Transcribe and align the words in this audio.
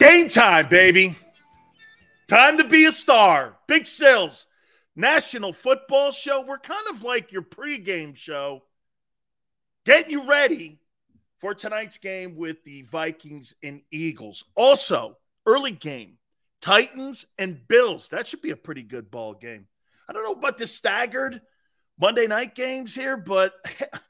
Game 0.00 0.30
time, 0.30 0.66
baby. 0.70 1.14
Time 2.26 2.56
to 2.56 2.64
be 2.64 2.86
a 2.86 2.90
star. 2.92 3.58
Big 3.68 3.86
sales. 3.86 4.46
National 4.96 5.52
Football 5.52 6.10
Show. 6.10 6.40
We're 6.40 6.56
kind 6.56 6.86
of 6.88 7.04
like 7.04 7.32
your 7.32 7.42
pregame 7.42 8.16
show, 8.16 8.62
getting 9.84 10.10
you 10.10 10.26
ready 10.26 10.80
for 11.36 11.52
tonight's 11.52 11.98
game 11.98 12.34
with 12.34 12.64
the 12.64 12.80
Vikings 12.80 13.52
and 13.62 13.82
Eagles. 13.90 14.42
Also, 14.54 15.18
early 15.44 15.72
game, 15.72 16.16
Titans 16.62 17.26
and 17.38 17.60
Bills. 17.68 18.08
That 18.08 18.26
should 18.26 18.40
be 18.40 18.52
a 18.52 18.56
pretty 18.56 18.82
good 18.82 19.10
ball 19.10 19.34
game. 19.34 19.66
I 20.08 20.14
don't 20.14 20.24
know 20.24 20.32
about 20.32 20.56
the 20.56 20.66
staggered 20.66 21.42
Monday 22.00 22.26
night 22.26 22.54
games 22.54 22.94
here, 22.94 23.18
but 23.18 23.52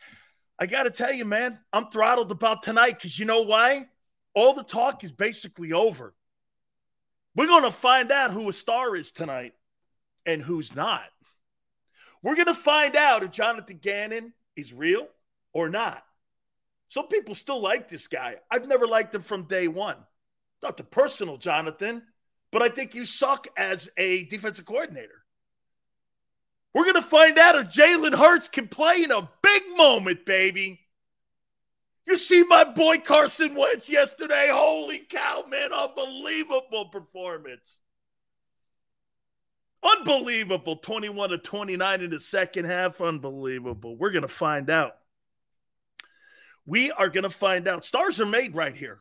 I 0.60 0.66
got 0.66 0.84
to 0.84 0.90
tell 0.90 1.12
you, 1.12 1.24
man, 1.24 1.58
I'm 1.72 1.88
throttled 1.88 2.30
about 2.30 2.62
tonight 2.62 2.94
because 2.94 3.18
you 3.18 3.24
know 3.24 3.42
why? 3.42 3.88
All 4.34 4.54
the 4.54 4.62
talk 4.62 5.02
is 5.04 5.12
basically 5.12 5.72
over. 5.72 6.14
We're 7.34 7.46
going 7.46 7.64
to 7.64 7.70
find 7.70 8.10
out 8.10 8.32
who 8.32 8.48
a 8.48 8.52
star 8.52 8.96
is 8.96 9.12
tonight 9.12 9.54
and 10.26 10.42
who's 10.42 10.74
not. 10.74 11.04
We're 12.22 12.34
going 12.34 12.46
to 12.46 12.54
find 12.54 12.96
out 12.96 13.22
if 13.22 13.30
Jonathan 13.30 13.78
Gannon 13.80 14.32
is 14.56 14.72
real 14.72 15.08
or 15.52 15.68
not. 15.68 16.04
Some 16.88 17.06
people 17.08 17.34
still 17.34 17.60
like 17.60 17.88
this 17.88 18.08
guy. 18.08 18.36
I've 18.50 18.66
never 18.66 18.86
liked 18.86 19.14
him 19.14 19.22
from 19.22 19.44
day 19.44 19.68
one. 19.68 19.96
Not 20.62 20.76
the 20.76 20.84
personal 20.84 21.36
Jonathan, 21.36 22.02
but 22.50 22.62
I 22.62 22.68
think 22.68 22.94
you 22.94 23.04
suck 23.04 23.46
as 23.56 23.88
a 23.96 24.24
defensive 24.24 24.66
coordinator. 24.66 25.22
We're 26.74 26.84
going 26.84 26.94
to 26.96 27.02
find 27.02 27.38
out 27.38 27.56
if 27.56 27.68
Jalen 27.68 28.16
Hurts 28.16 28.48
can 28.48 28.68
play 28.68 29.02
in 29.02 29.10
a 29.10 29.28
big 29.42 29.62
moment, 29.76 30.26
baby. 30.26 30.79
You 32.06 32.16
see 32.16 32.42
my 32.44 32.64
boy 32.64 32.98
Carson 32.98 33.54
Wentz 33.54 33.88
yesterday. 33.88 34.48
Holy 34.50 34.98
cow, 34.98 35.44
man. 35.48 35.72
Unbelievable 35.72 36.86
performance. 36.86 37.80
Unbelievable. 39.82 40.76
21 40.76 41.30
to 41.30 41.38
29 41.38 42.00
in 42.00 42.10
the 42.10 42.20
second 42.20 42.64
half. 42.66 43.00
Unbelievable. 43.00 43.96
We're 43.96 44.10
going 44.10 44.22
to 44.22 44.28
find 44.28 44.70
out. 44.70 44.96
We 46.66 46.92
are 46.92 47.08
going 47.08 47.24
to 47.24 47.30
find 47.30 47.66
out. 47.66 47.84
Stars 47.84 48.20
are 48.20 48.26
made 48.26 48.54
right 48.54 48.76
here. 48.76 49.00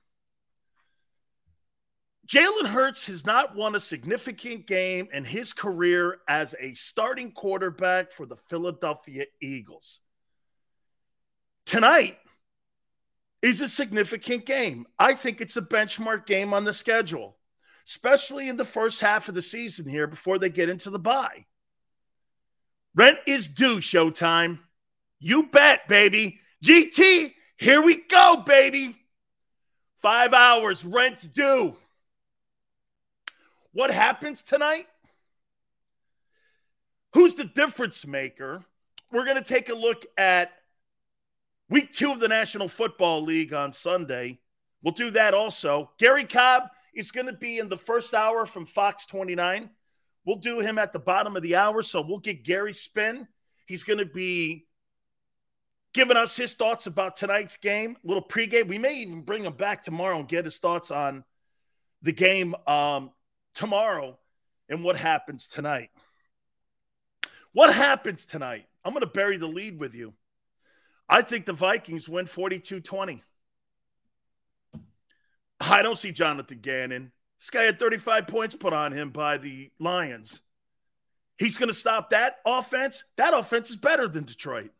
Jalen 2.28 2.68
Hurts 2.68 3.08
has 3.08 3.26
not 3.26 3.56
won 3.56 3.74
a 3.74 3.80
significant 3.80 4.68
game 4.68 5.08
in 5.12 5.26
his 5.26 5.52
career 5.52 6.20
as 6.28 6.54
a 6.60 6.76
starting 6.76 7.32
quarterback 7.32 8.12
for 8.12 8.28
the 8.28 8.36
Philadelphia 8.36 9.26
Eagles. 9.42 10.00
Tonight, 11.66 12.18
is 13.42 13.62
a 13.62 13.70
significant 13.70 14.46
game. 14.46 14.86
I 14.98 15.14
think 15.14 15.42
it's 15.42 15.58
a 15.58 15.62
benchmark 15.62 16.26
game 16.26 16.54
on 16.54 16.66
the 16.66 16.74
schedule, 16.74 17.38
especially 17.88 18.50
in 18.50 18.58
the 18.58 18.66
first 18.66 19.02
half 19.02 19.30
of 19.30 19.36
the 19.36 19.42
season 19.42 19.88
here 19.88 20.08
before 20.08 20.38
they 20.38 20.50
get 20.50 20.70
into 20.70 20.90
the 20.90 21.00
bye. 21.00 21.46
Rent 22.96 23.20
is 23.26 23.48
due, 23.48 23.78
Showtime. 23.78 24.60
You 25.20 25.44
bet, 25.44 25.88
baby. 25.88 26.40
GT, 26.64 27.34
here 27.58 27.82
we 27.82 27.96
go, 27.96 28.44
baby. 28.46 28.96
Five 30.02 30.34
hours, 30.34 30.84
rent's 30.84 31.24
due. 31.24 31.76
What 33.72 33.92
happens 33.92 34.44
tonight? 34.44 34.88
Who's 37.14 37.36
the 37.36 37.46
difference 37.46 38.06
maker? 38.06 38.64
We're 39.12 39.26
going 39.26 39.42
to 39.42 39.44
take 39.44 39.70
a 39.70 39.74
look 39.74 40.06
at 40.18 40.52
Week 41.70 41.92
two 41.92 42.12
of 42.12 42.20
the 42.20 42.28
National 42.28 42.68
Football 42.68 43.24
League 43.24 43.54
on 43.54 43.72
Sunday. 43.72 44.40
We'll 44.82 44.94
do 44.94 45.12
that 45.12 45.36
also. 45.36 45.92
Gary 46.00 46.26
Cobb 46.26 46.64
is 46.96 47.12
going 47.12 47.28
to 47.28 47.34
be 47.34 47.60
in 47.60 47.70
the 47.70 47.78
first 47.78 48.14
hour 48.16 48.48
from 48.48 48.66
Fox 48.66 49.06
29. 49.06 49.70
We'll 50.26 50.38
do 50.38 50.60
him 50.60 50.80
at 50.80 50.94
the 50.94 51.00
bottom 51.00 51.36
of 51.36 51.44
the 51.44 51.56
hour. 51.56 51.84
So 51.84 52.02
we'll 52.02 52.18
get 52.18 52.44
Gary 52.44 52.74
spin. 52.74 53.28
He's 53.68 53.84
going 53.84 54.00
to 54.00 54.06
be 54.06 54.66
giving 55.94 56.18
us 56.18 56.36
his 56.36 56.56
thoughts 56.56 56.88
about 56.88 57.18
tonight's 57.18 57.58
game, 57.58 57.98
a 58.04 58.08
little 58.08 58.24
pregame. 58.24 58.68
We 58.68 58.80
may 58.80 58.96
even 59.02 59.22
bring 59.22 59.44
him 59.44 59.54
back 59.54 59.84
tomorrow 59.84 60.18
and 60.18 60.28
get 60.28 60.46
his 60.46 60.58
thoughts 60.58 60.90
on 60.90 61.24
the 62.02 62.14
game 62.14 62.56
um, 62.66 63.12
tomorrow 63.54 64.18
and 64.70 64.84
what 64.84 64.98
happens 64.98 65.48
tonight. 65.48 65.92
What 67.52 67.74
happens 67.74 68.26
tonight? 68.26 68.66
I'm 68.84 68.94
going 68.94 69.02
to 69.02 69.08
bury 69.08 69.38
the 69.38 69.48
lead 69.48 69.80
with 69.80 69.94
you. 69.94 70.14
I 71.10 71.24
think 71.24 71.46
the 71.46 71.54
Vikings 71.54 72.08
win 72.08 72.28
42 72.28 72.80
20. 72.82 73.24
I 75.60 75.82
don't 75.82 75.98
see 75.98 76.12
Jonathan 76.12 76.60
Gannon. 76.62 77.12
This 77.40 77.50
guy 77.50 77.64
had 77.64 77.80
35 77.80 78.28
points 78.28 78.56
put 78.56 78.74
on 78.74 78.92
him 78.92 79.10
by 79.10 79.38
the 79.38 79.72
Lions. 79.80 80.42
He's 81.38 81.58
going 81.58 81.70
to 81.70 81.76
stop 81.76 82.10
that 82.10 82.38
offense. 82.46 83.04
That 83.16 83.34
offense 83.34 83.70
is 83.70 83.78
better 83.78 84.08
than 84.08 84.26
Detroit. 84.26 84.72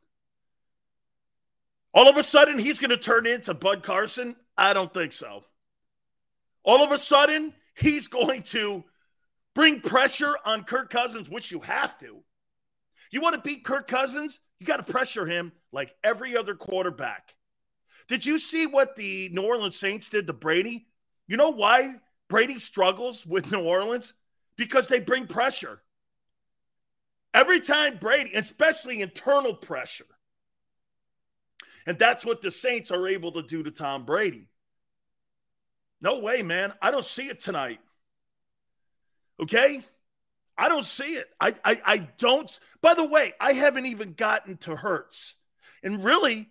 All 1.94 2.08
of 2.08 2.18
a 2.18 2.24
sudden, 2.24 2.60
he's 2.60 2.80
going 2.80 2.92
to 2.92 2.98
turn 2.98 3.26
into 3.26 3.54
Bud 3.54 3.82
Carson? 3.82 4.36
I 4.58 4.74
don't 4.74 4.94
think 4.94 5.14
so. 5.14 5.46
All 6.64 6.84
of 6.84 6.92
a 6.92 6.98
sudden, 6.98 7.54
he's 7.76 8.08
going 8.08 8.44
to 8.44 8.84
bring 9.56 9.82
pressure 9.82 10.36
on 10.46 10.66
Kirk 10.66 10.90
Cousins, 10.90 11.30
which 11.30 11.52
you 11.52 11.62
have 11.62 11.98
to. 12.00 12.22
You 13.12 13.22
want 13.22 13.36
to 13.36 13.42
beat 13.42 13.64
Kirk 13.64 13.88
Cousins? 13.88 14.40
You 14.60 14.66
got 14.66 14.86
to 14.86 14.92
pressure 14.92 15.26
him 15.26 15.52
like 15.72 15.96
every 16.04 16.36
other 16.36 16.56
quarterback. 16.56 17.36
Did 18.08 18.26
you 18.26 18.38
see 18.38 18.66
what 18.66 18.96
the 18.96 19.30
New 19.30 19.44
Orleans 19.44 19.78
Saints 19.78 20.10
did 20.10 20.28
to 20.28 20.34
Brady? 20.34 20.88
You 21.28 21.38
know 21.38 21.52
why 21.52 21.96
Brady 22.28 22.58
struggles 22.58 23.26
with 23.26 23.52
New 23.52 23.62
Orleans? 23.62 24.14
Because 24.58 24.88
they 24.88 25.00
bring 25.00 25.28
pressure. 25.28 25.82
Every 27.34 27.60
time 27.60 27.98
Brady, 27.98 28.32
especially 28.34 29.02
internal 29.02 29.54
pressure. 29.54 30.06
And 31.86 31.98
that's 31.98 32.26
what 32.26 32.42
the 32.42 32.52
Saints 32.52 32.92
are 32.92 33.08
able 33.08 33.32
to 33.34 33.44
do 33.44 33.64
to 33.64 33.72
Tom 33.72 34.06
Brady. 34.06 34.48
No 36.02 36.20
way, 36.20 36.42
man. 36.42 36.74
I 36.82 36.92
don't 36.92 37.06
see 37.06 37.28
it 37.28 37.40
tonight. 37.40 37.80
Okay? 39.40 39.84
I 40.60 40.68
don't 40.68 40.84
see 40.84 41.14
it. 41.16 41.28
I, 41.40 41.54
I, 41.64 41.82
I 41.86 41.98
don't. 42.18 42.60
By 42.82 42.94
the 42.94 43.06
way, 43.06 43.34
I 43.40 43.54
haven't 43.54 43.86
even 43.86 44.12
gotten 44.12 44.58
to 44.58 44.76
Hurts. 44.76 45.36
And 45.82 46.04
really, 46.04 46.50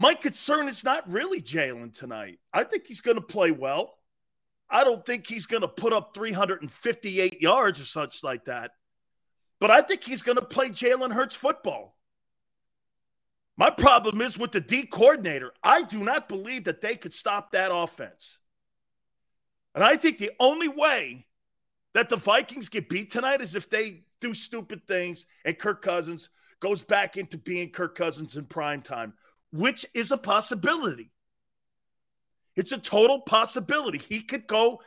my 0.00 0.14
concern 0.14 0.66
is 0.66 0.82
not 0.82 1.08
really 1.08 1.40
Jalen 1.40 1.96
tonight. 1.96 2.40
I 2.52 2.64
think 2.64 2.88
he's 2.88 3.02
going 3.02 3.14
to 3.14 3.20
play 3.20 3.52
well. 3.52 3.96
I 4.68 4.82
don't 4.82 5.06
think 5.06 5.28
he's 5.28 5.46
going 5.46 5.60
to 5.60 5.68
put 5.68 5.92
up 5.92 6.14
358 6.14 7.40
yards 7.40 7.80
or 7.80 7.84
such 7.84 8.24
like 8.24 8.46
that. 8.46 8.72
But 9.60 9.70
I 9.70 9.82
think 9.82 10.02
he's 10.02 10.22
going 10.22 10.36
to 10.36 10.44
play 10.44 10.70
Jalen 10.70 11.12
Hurts 11.12 11.36
football. 11.36 11.96
My 13.56 13.70
problem 13.70 14.20
is 14.20 14.36
with 14.36 14.50
the 14.50 14.60
D 14.60 14.84
coordinator. 14.84 15.52
I 15.62 15.82
do 15.82 16.00
not 16.00 16.28
believe 16.28 16.64
that 16.64 16.80
they 16.80 16.96
could 16.96 17.14
stop 17.14 17.52
that 17.52 17.70
offense. 17.72 18.38
And 19.76 19.84
I 19.84 19.96
think 19.96 20.18
the 20.18 20.32
only 20.40 20.68
way 20.68 21.26
that 21.96 22.10
the 22.10 22.16
Vikings 22.16 22.68
get 22.68 22.90
beat 22.90 23.10
tonight 23.10 23.40
is 23.40 23.54
if 23.54 23.70
they 23.70 24.02
do 24.20 24.34
stupid 24.34 24.86
things 24.86 25.24
and 25.46 25.58
Kirk 25.58 25.80
Cousins 25.80 26.28
goes 26.60 26.82
back 26.82 27.16
into 27.16 27.38
being 27.38 27.70
Kirk 27.70 27.94
Cousins 27.94 28.36
in 28.36 28.44
prime 28.44 28.82
time, 28.82 29.14
which 29.50 29.86
is 29.94 30.12
a 30.12 30.18
possibility. 30.18 31.10
It's 32.54 32.72
a 32.72 32.76
total 32.76 33.22
possibility. 33.22 33.96
He 33.96 34.20
could 34.20 34.46
go 34.46 34.82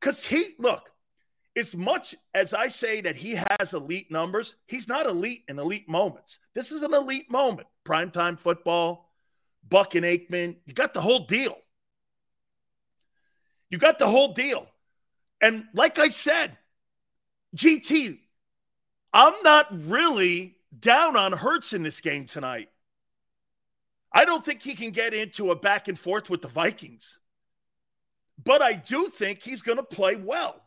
because 0.00 0.24
he, 0.24 0.54
look, 0.58 0.90
as 1.58 1.76
much 1.76 2.14
as 2.32 2.54
I 2.54 2.68
say 2.68 3.02
that 3.02 3.16
he 3.16 3.38
has 3.58 3.74
elite 3.74 4.10
numbers, 4.10 4.54
he's 4.66 4.88
not 4.88 5.04
elite 5.04 5.44
in 5.46 5.58
elite 5.58 5.90
moments. 5.90 6.38
This 6.54 6.72
is 6.72 6.82
an 6.82 6.94
elite 6.94 7.30
moment. 7.30 7.68
Primetime 7.84 8.40
football, 8.40 9.10
Buck 9.68 9.94
and 9.94 10.06
Aikman, 10.06 10.56
you 10.64 10.72
got 10.72 10.94
the 10.94 11.02
whole 11.02 11.26
deal. 11.26 11.58
You 13.68 13.76
got 13.76 13.98
the 13.98 14.08
whole 14.08 14.32
deal. 14.32 14.69
And 15.40 15.64
like 15.74 15.98
I 15.98 16.08
said, 16.08 16.56
GT, 17.56 18.18
I'm 19.12 19.34
not 19.42 19.66
really 19.88 20.56
down 20.78 21.16
on 21.16 21.32
Hurts 21.32 21.72
in 21.72 21.82
this 21.82 22.00
game 22.00 22.26
tonight. 22.26 22.68
I 24.12 24.24
don't 24.24 24.44
think 24.44 24.62
he 24.62 24.74
can 24.74 24.90
get 24.90 25.14
into 25.14 25.50
a 25.50 25.56
back 25.56 25.88
and 25.88 25.98
forth 25.98 26.30
with 26.30 26.42
the 26.42 26.48
Vikings. 26.48 27.18
But 28.42 28.62
I 28.62 28.72
do 28.72 29.06
think 29.06 29.42
he's 29.42 29.62
going 29.62 29.78
to 29.78 29.84
play 29.84 30.16
well. 30.16 30.60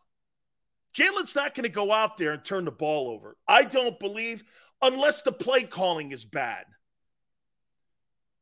Jalen's 0.94 1.36
not 1.36 1.56
going 1.56 1.64
to 1.64 1.70
go 1.70 1.92
out 1.92 2.18
there 2.18 2.34
and 2.34 2.44
turn 2.44 2.66
the 2.66 2.72
ball 2.72 3.10
over. 3.10 3.36
I 3.48 3.64
don't 3.64 4.00
believe, 4.00 4.44
unless 4.82 5.24
the 5.24 5.32
play 5.32 5.64
calling 5.64 6.12
is 6.12 6.24
bad. 6.24 6.66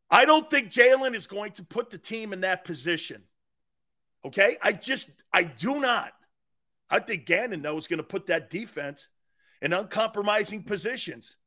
I 0.09 0.25
don't 0.25 0.49
think 0.49 0.69
Jalen 0.69 1.15
is 1.15 1.27
going 1.27 1.53
to 1.53 1.63
put 1.63 1.89
the 1.89 1.97
team 1.97 2.33
in 2.33 2.41
that 2.41 2.65
position. 2.65 3.23
Okay? 4.25 4.57
I 4.61 4.73
just, 4.73 5.09
I 5.31 5.43
do 5.43 5.79
not. 5.79 6.11
I 6.91 6.99
think 6.99 7.25
Gannon, 7.25 7.61
though, 7.61 7.77
is 7.77 7.87
going 7.87 7.97
to 7.97 8.03
put 8.03 8.27
that 8.27 8.49
defense 8.49 9.07
in 9.61 9.73
uncompromising 9.73 10.63
positions. 10.63 11.37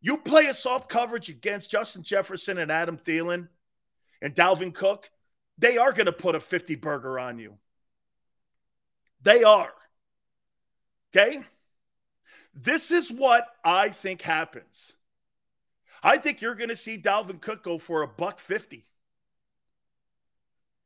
You 0.00 0.18
play 0.18 0.46
a 0.46 0.54
soft 0.54 0.90
coverage 0.90 1.30
against 1.30 1.70
Justin 1.70 2.02
Jefferson 2.02 2.58
and 2.58 2.70
Adam 2.70 2.98
Thielen 2.98 3.48
and 4.20 4.34
Dalvin 4.34 4.74
Cook, 4.74 5.10
they 5.58 5.78
are 5.78 5.92
going 5.92 6.06
to 6.06 6.12
put 6.12 6.34
a 6.34 6.40
50 6.40 6.74
burger 6.76 7.18
on 7.18 7.38
you. 7.38 7.54
They 9.22 9.44
are. 9.44 9.72
Okay? 11.14 11.42
This 12.54 12.90
is 12.90 13.10
what 13.10 13.46
I 13.64 13.88
think 13.88 14.22
happens. 14.22 14.94
I 16.02 16.18
think 16.18 16.40
you're 16.40 16.54
going 16.54 16.68
to 16.68 16.76
see 16.76 16.98
Dalvin 16.98 17.40
Cook 17.40 17.64
go 17.64 17.78
for 17.78 18.02
a 18.02 18.08
buck 18.08 18.38
50. 18.38 18.84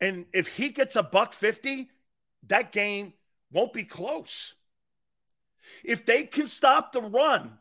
And 0.01 0.27
if 0.33 0.49
he 0.49 0.71
gets 0.71 0.97
a 0.97 1.03
buck 1.03 1.33
50, 1.33 1.91
that 2.49 2.73
game 2.73 3.13
won't 3.53 3.73
be 3.73 3.85
close. 3.85 4.55
If 5.85 6.05
they 6.05 6.25
can 6.25 6.47
stop 6.47 6.93
the 6.93 7.03
run, 7.03 7.59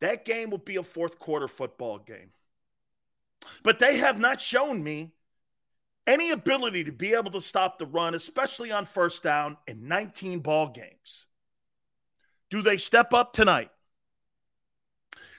that 0.00 0.24
game 0.24 0.50
will 0.50 0.58
be 0.58 0.76
a 0.76 0.82
fourth 0.82 1.18
quarter 1.18 1.48
football 1.48 1.98
game. 1.98 2.30
But 3.62 3.78
they 3.78 3.98
have 3.98 4.18
not 4.18 4.40
shown 4.40 4.82
me 4.82 5.12
any 6.06 6.30
ability 6.30 6.84
to 6.84 6.92
be 6.92 7.14
able 7.14 7.30
to 7.32 7.40
stop 7.40 7.78
the 7.78 7.86
run, 7.86 8.14
especially 8.14 8.70
on 8.70 8.84
first 8.84 9.22
down 9.22 9.56
in 9.66 9.88
19 9.88 10.40
ball 10.40 10.68
games. 10.68 11.26
Do 12.50 12.62
they 12.62 12.76
step 12.76 13.12
up 13.12 13.32
tonight? 13.32 13.70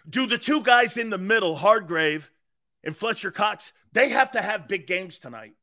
Do 0.07 0.27
the 0.27 0.37
two 0.37 0.61
guys 0.61 0.97
in 0.97 1.09
the 1.09 1.17
middle, 1.17 1.55
Hargrave 1.55 2.31
and 2.83 2.95
Fletcher 2.95 3.31
Cox, 3.31 3.73
they 3.91 4.09
have 4.09 4.31
to 4.31 4.41
have 4.41 4.67
big 4.67 4.85
games 4.85 5.19
tonight. 5.19 5.53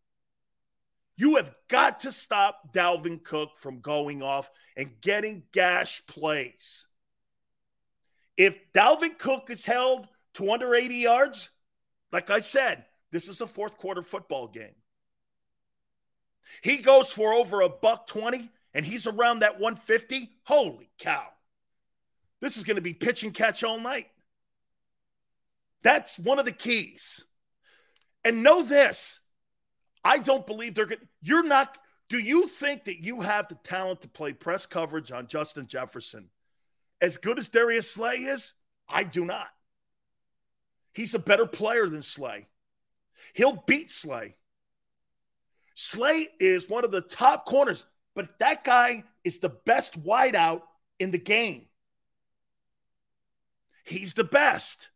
You 1.16 1.36
have 1.36 1.54
got 1.68 2.00
to 2.00 2.12
stop 2.12 2.72
Dalvin 2.72 3.22
Cook 3.22 3.56
from 3.56 3.80
going 3.80 4.22
off 4.22 4.50
and 4.76 5.00
getting 5.00 5.42
gash 5.52 6.06
plays. 6.06 6.86
If 8.36 8.72
Dalvin 8.72 9.18
Cook 9.18 9.50
is 9.50 9.64
held 9.64 10.08
to 10.34 10.50
under 10.50 10.74
80 10.74 10.96
yards, 10.96 11.50
like 12.12 12.30
I 12.30 12.40
said, 12.40 12.84
this 13.10 13.28
is 13.28 13.40
a 13.40 13.46
fourth 13.46 13.76
quarter 13.76 14.02
football 14.02 14.48
game. 14.48 14.74
He 16.62 16.78
goes 16.78 17.12
for 17.12 17.32
over 17.32 17.60
a 17.60 17.68
buck 17.68 18.06
20 18.06 18.50
and 18.74 18.84
he's 18.84 19.06
around 19.06 19.40
that 19.40 19.60
150. 19.60 20.30
Holy 20.44 20.90
cow. 20.98 21.26
This 22.40 22.56
is 22.56 22.64
going 22.64 22.76
to 22.76 22.82
be 22.82 22.94
pitch 22.94 23.22
and 23.22 23.32
catch 23.32 23.62
all 23.62 23.78
night. 23.78 24.08
That's 25.82 26.18
one 26.18 26.38
of 26.38 26.44
the 26.44 26.52
keys. 26.52 27.24
And 28.24 28.42
know 28.42 28.62
this 28.62 29.20
I 30.04 30.18
don't 30.18 30.46
believe 30.46 30.74
they're 30.74 30.86
going 30.86 31.00
to, 31.00 31.08
you're 31.22 31.42
not, 31.44 31.78
do 32.08 32.18
you 32.18 32.46
think 32.46 32.84
that 32.84 33.02
you 33.04 33.20
have 33.20 33.48
the 33.48 33.54
talent 33.56 34.02
to 34.02 34.08
play 34.08 34.32
press 34.32 34.66
coverage 34.66 35.12
on 35.12 35.28
Justin 35.28 35.66
Jefferson? 35.66 36.28
As 37.00 37.16
good 37.16 37.38
as 37.38 37.48
Darius 37.48 37.90
Slay 37.90 38.16
is, 38.16 38.52
I 38.88 39.04
do 39.04 39.24
not. 39.24 39.48
He's 40.92 41.14
a 41.14 41.18
better 41.18 41.46
player 41.46 41.88
than 41.88 42.02
Slay. 42.02 42.46
He'll 43.34 43.62
beat 43.66 43.90
Slay. 43.90 44.36
Slay 45.74 46.28
is 46.38 46.68
one 46.68 46.84
of 46.84 46.90
the 46.90 47.00
top 47.00 47.46
corners, 47.46 47.84
but 48.14 48.38
that 48.40 48.62
guy 48.62 49.04
is 49.24 49.38
the 49.38 49.48
best 49.48 50.02
wideout 50.04 50.62
in 50.98 51.10
the 51.10 51.18
game. 51.18 51.66
He's 53.84 54.14
the 54.14 54.24
best. 54.24 54.90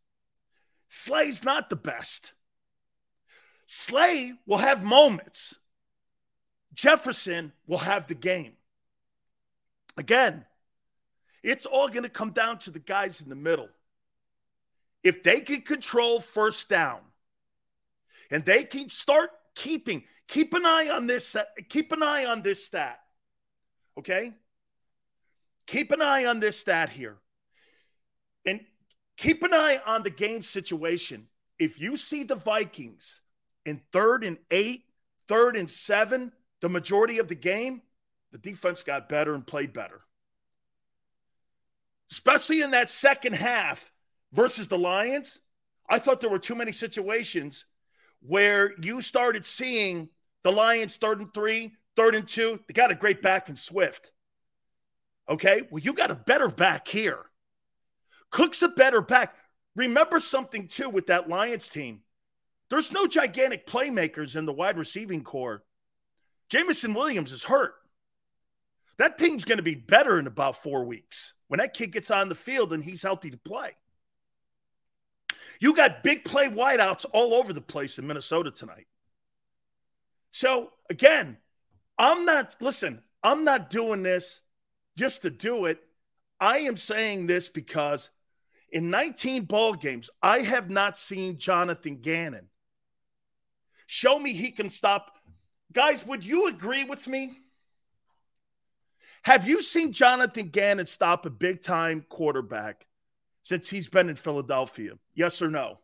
Slay's 0.87 1.43
not 1.43 1.69
the 1.69 1.75
best. 1.75 2.33
Slay 3.67 4.33
will 4.45 4.57
have 4.57 4.83
moments. 4.83 5.53
Jefferson 6.73 7.51
will 7.67 7.79
have 7.79 8.07
the 8.07 8.15
game. 8.15 8.53
Again, 9.97 10.45
it's 11.43 11.65
all 11.65 11.89
going 11.89 12.03
to 12.03 12.09
come 12.09 12.31
down 12.31 12.59
to 12.59 12.71
the 12.71 12.79
guys 12.79 13.21
in 13.21 13.29
the 13.29 13.35
middle. 13.35 13.67
If 15.03 15.21
they 15.21 15.41
can 15.41 15.61
control 15.61 16.21
first 16.21 16.69
down 16.69 16.99
and 18.31 18.45
they 18.45 18.63
can 18.63 18.89
start 18.89 19.31
keeping, 19.53 20.03
keep 20.27 20.53
an 20.53 20.65
eye 20.65 20.89
on 20.89 21.05
this, 21.05 21.35
keep 21.67 21.91
an 21.91 22.03
eye 22.03 22.25
on 22.25 22.41
this 22.41 22.65
stat. 22.65 22.99
Okay? 23.97 24.33
Keep 25.65 25.91
an 25.91 26.01
eye 26.01 26.25
on 26.25 26.39
this 26.39 26.57
stat 26.57 26.89
here. 26.89 27.17
And 28.45 28.61
keep 29.17 29.43
an 29.43 29.53
eye 29.53 29.81
on 29.85 30.03
the 30.03 30.09
game 30.09 30.41
situation. 30.41 31.27
If 31.59 31.81
you 31.81 31.97
see 31.97 32.23
the 32.23 32.35
Vikings 32.35 33.21
in 33.67 33.81
third 33.91 34.23
and 34.23 34.37
eight, 34.49 34.85
third 35.27 35.55
and 35.57 35.69
seven, 35.69 36.31
the 36.61 36.69
majority 36.69 37.19
of 37.19 37.27
the 37.27 37.35
game, 37.35 37.81
the 38.31 38.37
defense 38.37 38.81
got 38.81 39.09
better 39.09 39.35
and 39.35 39.45
played 39.45 39.73
better. 39.73 40.01
Especially 42.09 42.61
in 42.61 42.71
that 42.71 42.89
second 42.89 43.33
half 43.33 43.91
versus 44.31 44.67
the 44.69 44.77
Lions, 44.77 45.39
I 45.89 45.99
thought 45.99 46.21
there 46.21 46.29
were 46.29 46.39
too 46.39 46.55
many 46.55 46.71
situations 46.71 47.65
where 48.21 48.73
you 48.81 49.01
started 49.01 49.45
seeing 49.45 50.09
the 50.43 50.51
Lions 50.51 50.95
third 50.95 51.19
and 51.19 51.33
three, 51.33 51.73
third 51.97 52.15
and 52.15 52.27
two. 52.27 52.59
They 52.67 52.73
got 52.73 52.91
a 52.91 52.95
great 52.95 53.21
back 53.21 53.49
in 53.49 53.55
Swift. 53.57 54.11
Okay. 55.29 55.63
Well, 55.69 55.83
you 55.83 55.91
got 55.91 56.11
a 56.11 56.15
better 56.15 56.47
back 56.47 56.87
here. 56.87 57.19
Cook's 58.29 58.61
a 58.61 58.69
better 58.69 59.01
back. 59.01 59.35
Remember 59.75 60.21
something 60.21 60.67
too 60.67 60.89
with 60.89 61.07
that 61.07 61.27
Lions 61.27 61.67
team. 61.67 62.01
There's 62.69 62.91
no 62.91 63.07
gigantic 63.07 63.65
playmakers 63.65 64.35
in 64.35 64.45
the 64.45 64.53
wide 64.53 64.77
receiving 64.77 65.23
core. 65.23 65.63
Jameson 66.49 66.93
Williams 66.93 67.31
is 67.31 67.43
hurt. 67.43 67.75
That 68.97 69.17
team's 69.17 69.45
going 69.45 69.57
to 69.57 69.63
be 69.63 69.75
better 69.75 70.19
in 70.19 70.27
about 70.27 70.61
four 70.61 70.83
weeks 70.85 71.33
when 71.47 71.59
that 71.59 71.73
kid 71.73 71.91
gets 71.91 72.11
on 72.11 72.29
the 72.29 72.35
field 72.35 72.73
and 72.73 72.83
he's 72.83 73.03
healthy 73.03 73.29
to 73.29 73.37
play. 73.37 73.71
You 75.59 75.73
got 75.73 76.03
big 76.03 76.23
play 76.23 76.47
wideouts 76.47 77.05
all 77.13 77.33
over 77.33 77.53
the 77.53 77.61
place 77.61 77.99
in 77.99 78.07
Minnesota 78.07 78.51
tonight. 78.51 78.87
So, 80.31 80.71
again, 80.89 81.37
I'm 81.97 82.25
not, 82.25 82.55
listen, 82.59 83.01
I'm 83.23 83.43
not 83.43 83.69
doing 83.69 84.03
this 84.03 84.41
just 84.95 85.23
to 85.23 85.29
do 85.29 85.65
it. 85.65 85.79
I 86.39 86.59
am 86.59 86.77
saying 86.77 87.25
this 87.25 87.49
because 87.49 88.09
in 88.71 88.89
19 88.89 89.45
ball 89.45 89.73
games, 89.73 90.09
I 90.21 90.39
have 90.39 90.69
not 90.69 90.97
seen 90.97 91.37
Jonathan 91.37 91.97
Gannon 92.01 92.49
show 93.87 94.19
me 94.19 94.33
he 94.33 94.51
can 94.51 94.69
stop. 94.69 95.17
Guys, 95.73 96.05
would 96.05 96.23
you 96.23 96.47
agree 96.47 96.83
with 96.83 97.07
me? 97.07 97.37
Have 99.23 99.47
you 99.47 99.61
seen 99.61 99.91
Jonathan 99.91 100.49
Gannon 100.49 100.85
stop 100.85 101.25
a 101.25 101.29
big 101.29 101.61
time 101.61 102.05
quarterback 102.07 102.85
since 103.43 103.69
he's 103.69 103.87
been 103.87 104.09
in 104.09 104.15
Philadelphia? 104.15 104.91
Yes 105.15 105.41
or 105.41 105.49
no? 105.49 105.79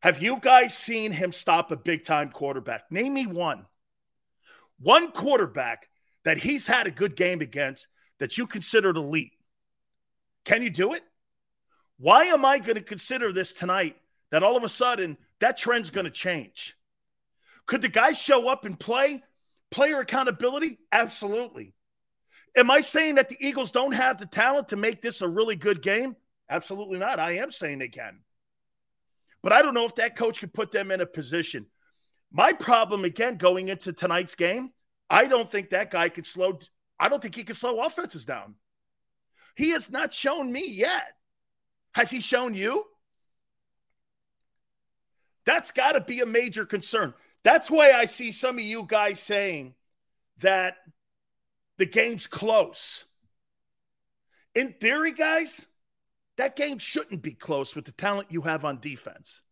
Have 0.00 0.20
you 0.20 0.38
guys 0.38 0.76
seen 0.76 1.12
him 1.12 1.32
stop 1.32 1.70
a 1.70 1.76
big 1.76 2.04
time 2.04 2.30
quarterback? 2.30 2.90
Name 2.90 3.14
me 3.14 3.26
one. 3.26 3.64
One 4.78 5.12
quarterback 5.12 5.88
that 6.24 6.36
he's 6.36 6.66
had 6.66 6.86
a 6.86 6.90
good 6.90 7.16
game 7.16 7.40
against 7.40 7.86
that 8.18 8.36
you 8.36 8.46
considered 8.46 8.96
elite. 8.96 9.32
Can 10.44 10.62
you 10.62 10.68
do 10.68 10.92
it? 10.92 11.02
Why 11.96 12.24
am 12.24 12.44
I 12.44 12.58
going 12.58 12.74
to 12.74 12.82
consider 12.82 13.32
this 13.32 13.54
tonight 13.54 13.96
that 14.30 14.42
all 14.42 14.56
of 14.58 14.64
a 14.64 14.68
sudden 14.68 15.16
that 15.44 15.58
trend's 15.58 15.90
going 15.90 16.06
to 16.06 16.10
change? 16.10 16.74
Could 17.66 17.82
the 17.82 17.88
guys 17.90 18.18
show 18.18 18.48
up 18.48 18.64
and 18.64 18.80
play? 18.80 19.22
Player 19.70 20.00
accountability? 20.00 20.78
Absolutely. 20.90 21.74
Am 22.56 22.70
I 22.70 22.80
saying 22.80 23.16
that 23.16 23.28
the 23.28 23.36
Eagles 23.38 23.70
don't 23.70 23.92
have 23.92 24.16
the 24.16 24.24
talent 24.24 24.68
to 24.68 24.76
make 24.76 25.02
this 25.02 25.20
a 25.20 25.28
really 25.28 25.54
good 25.54 25.82
game? 25.82 26.16
Absolutely 26.48 26.98
not. 26.98 27.20
I 27.20 27.32
am 27.36 27.50
saying 27.50 27.78
they 27.78 27.88
can. 27.88 28.20
But 29.42 29.52
I 29.52 29.60
don't 29.60 29.74
know 29.74 29.84
if 29.84 29.96
that 29.96 30.16
coach 30.16 30.40
could 30.40 30.54
put 30.54 30.72
them 30.72 30.90
in 30.90 31.02
a 31.02 31.06
position. 31.06 31.66
My 32.32 32.54
problem, 32.54 33.04
again, 33.04 33.36
going 33.36 33.68
into 33.68 33.92
tonight's 33.92 34.34
game, 34.34 34.70
I 35.10 35.26
don't 35.26 35.50
think 35.50 35.70
that 35.70 35.90
guy 35.90 36.08
could 36.08 36.26
slow, 36.26 36.58
I 36.98 37.10
don't 37.10 37.20
think 37.20 37.34
he 37.34 37.44
can 37.44 37.54
slow 37.54 37.80
offenses 37.80 38.24
down. 38.24 38.54
He 39.56 39.70
has 39.70 39.90
not 39.90 40.10
shown 40.14 40.50
me 40.50 40.66
yet. 40.66 41.04
Has 41.92 42.10
he 42.10 42.20
shown 42.20 42.54
you? 42.54 42.86
That's 45.46 45.72
got 45.72 45.92
to 45.92 46.00
be 46.00 46.20
a 46.20 46.26
major 46.26 46.64
concern. 46.64 47.14
That's 47.42 47.70
why 47.70 47.92
I 47.92 48.06
see 48.06 48.32
some 48.32 48.58
of 48.58 48.64
you 48.64 48.84
guys 48.86 49.20
saying 49.20 49.74
that 50.40 50.76
the 51.78 51.86
game's 51.86 52.26
close. 52.26 53.04
In 54.54 54.72
theory, 54.80 55.12
guys, 55.12 55.66
that 56.36 56.56
game 56.56 56.78
shouldn't 56.78 57.22
be 57.22 57.32
close 57.32 57.76
with 57.76 57.84
the 57.84 57.92
talent 57.92 58.28
you 58.30 58.42
have 58.42 58.64
on 58.64 58.80
defense. 58.80 59.42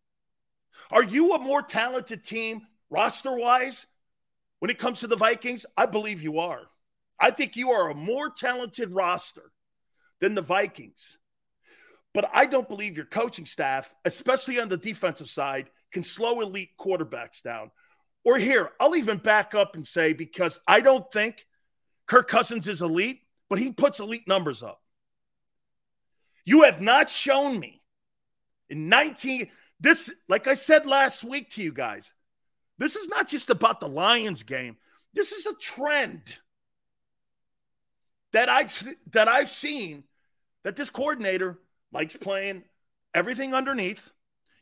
Are 0.91 1.03
you 1.03 1.33
a 1.33 1.39
more 1.39 1.61
talented 1.61 2.23
team 2.23 2.61
roster 2.89 3.35
wise 3.35 3.85
when 4.59 4.71
it 4.71 4.79
comes 4.79 5.01
to 5.01 5.07
the 5.07 5.15
Vikings? 5.15 5.65
I 5.77 5.85
believe 5.85 6.21
you 6.21 6.39
are. 6.39 6.61
I 7.19 7.31
think 7.31 7.55
you 7.55 7.71
are 7.71 7.89
a 7.89 7.95
more 7.95 8.29
talented 8.29 8.91
roster 8.91 9.51
than 10.19 10.35
the 10.35 10.41
Vikings. 10.41 11.19
But 12.13 12.29
I 12.33 12.45
don't 12.45 12.67
believe 12.67 12.97
your 12.97 13.05
coaching 13.05 13.45
staff, 13.45 13.93
especially 14.05 14.59
on 14.59 14.69
the 14.69 14.77
defensive 14.77 15.29
side, 15.29 15.69
can 15.93 16.03
slow 16.03 16.41
elite 16.41 16.71
quarterbacks 16.79 17.41
down. 17.41 17.71
Or 18.25 18.37
here, 18.37 18.71
I'll 18.79 18.95
even 18.95 19.17
back 19.17 19.53
up 19.53 19.75
and 19.75 19.85
say 19.85 20.13
because 20.13 20.59
I 20.67 20.81
don't 20.81 21.09
think 21.11 21.45
Kirk 22.05 22.27
Cousins 22.27 22.67
is 22.67 22.81
elite, 22.81 23.25
but 23.49 23.59
he 23.59 23.71
puts 23.71 23.99
elite 23.99 24.27
numbers 24.27 24.63
up. 24.63 24.81
You 26.45 26.63
have 26.63 26.81
not 26.81 27.09
shown 27.09 27.59
me 27.59 27.81
in 28.69 28.89
19 28.89 29.49
this 29.79 30.13
like 30.29 30.47
I 30.47 30.53
said 30.53 30.85
last 30.85 31.23
week 31.23 31.49
to 31.51 31.63
you 31.63 31.73
guys. 31.73 32.13
This 32.77 32.95
is 32.95 33.07
not 33.09 33.27
just 33.27 33.49
about 33.49 33.79
the 33.79 33.87
Lions 33.87 34.43
game. 34.43 34.77
This 35.13 35.31
is 35.31 35.45
a 35.45 35.53
trend 35.53 36.35
that 38.31 38.49
I've 38.49 38.95
that 39.11 39.27
I've 39.27 39.49
seen 39.49 40.03
that 40.63 40.75
this 40.75 40.89
coordinator 40.89 41.59
likes 41.91 42.15
playing 42.15 42.63
everything 43.13 43.53
underneath. 43.53 44.11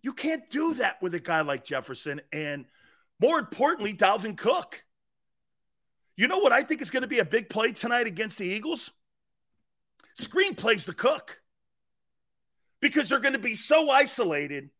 You 0.01 0.13
can't 0.13 0.49
do 0.49 0.73
that 0.75 1.01
with 1.01 1.13
a 1.13 1.19
guy 1.19 1.41
like 1.41 1.63
Jefferson 1.63 2.21
and 2.31 2.65
more 3.19 3.37
importantly, 3.37 3.93
Dalvin 3.93 4.35
Cook. 4.35 4.83
You 6.17 6.27
know 6.27 6.39
what 6.39 6.51
I 6.51 6.63
think 6.63 6.81
is 6.81 6.89
going 6.89 7.01
to 7.01 7.07
be 7.07 7.19
a 7.19 7.25
big 7.25 7.49
play 7.49 7.71
tonight 7.71 8.07
against 8.07 8.39
the 8.39 8.45
Eagles? 8.45 8.91
Screen 10.15 10.55
plays 10.55 10.85
the 10.85 10.93
Cook 10.93 11.39
because 12.81 13.09
they're 13.09 13.19
going 13.19 13.33
to 13.33 13.39
be 13.39 13.55
so 13.55 13.89
isolated 13.91 14.71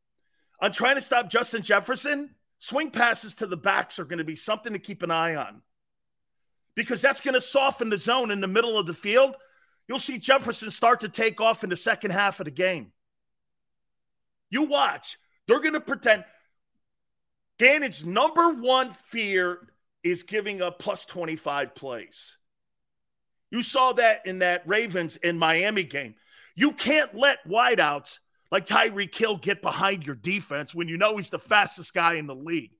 on 0.59 0.71
trying 0.71 0.95
to 0.95 1.01
stop 1.01 1.29
Justin 1.29 1.61
Jefferson. 1.61 2.35
Swing 2.57 2.91
passes 2.91 3.35
to 3.35 3.47
the 3.47 3.57
backs 3.57 3.99
are 3.99 4.05
going 4.05 4.19
to 4.19 4.23
be 4.23 4.35
something 4.35 4.73
to 4.73 4.79
keep 4.79 5.03
an 5.03 5.11
eye 5.11 5.35
on 5.35 5.61
because 6.75 7.01
that's 7.01 7.21
going 7.21 7.33
to 7.33 7.41
soften 7.41 7.89
the 7.89 7.97
zone 7.97 8.31
in 8.31 8.41
the 8.41 8.47
middle 8.47 8.77
of 8.77 8.87
the 8.87 8.93
field. 8.93 9.35
You'll 9.87 9.99
see 9.99 10.17
Jefferson 10.17 10.71
start 10.71 11.01
to 11.01 11.09
take 11.09 11.41
off 11.41 11.63
in 11.63 11.69
the 11.69 11.77
second 11.77 12.11
half 12.11 12.39
of 12.39 12.45
the 12.45 12.51
game. 12.51 12.91
You 14.51 14.63
watch. 14.63 15.17
They're 15.47 15.59
going 15.59 15.73
to 15.73 15.81
pretend. 15.81 16.23
Gannon's 17.57 18.05
number 18.05 18.53
one 18.53 18.91
fear 18.91 19.67
is 20.03 20.23
giving 20.23 20.61
up 20.61 20.77
plus 20.77 21.05
25 21.05 21.73
plays. 21.73 22.37
You 23.49 23.61
saw 23.61 23.93
that 23.93 24.25
in 24.25 24.39
that 24.39 24.67
Ravens 24.67 25.17
and 25.23 25.39
Miami 25.39 25.83
game. 25.83 26.15
You 26.55 26.71
can't 26.71 27.15
let 27.15 27.47
wideouts 27.47 28.19
like 28.51 28.65
Tyreek 28.65 29.15
Hill 29.15 29.37
get 29.37 29.61
behind 29.61 30.05
your 30.05 30.15
defense 30.15 30.75
when 30.75 30.87
you 30.87 30.97
know 30.97 31.15
he's 31.17 31.29
the 31.29 31.39
fastest 31.39 31.93
guy 31.93 32.15
in 32.15 32.27
the 32.27 32.35
league. 32.35 32.71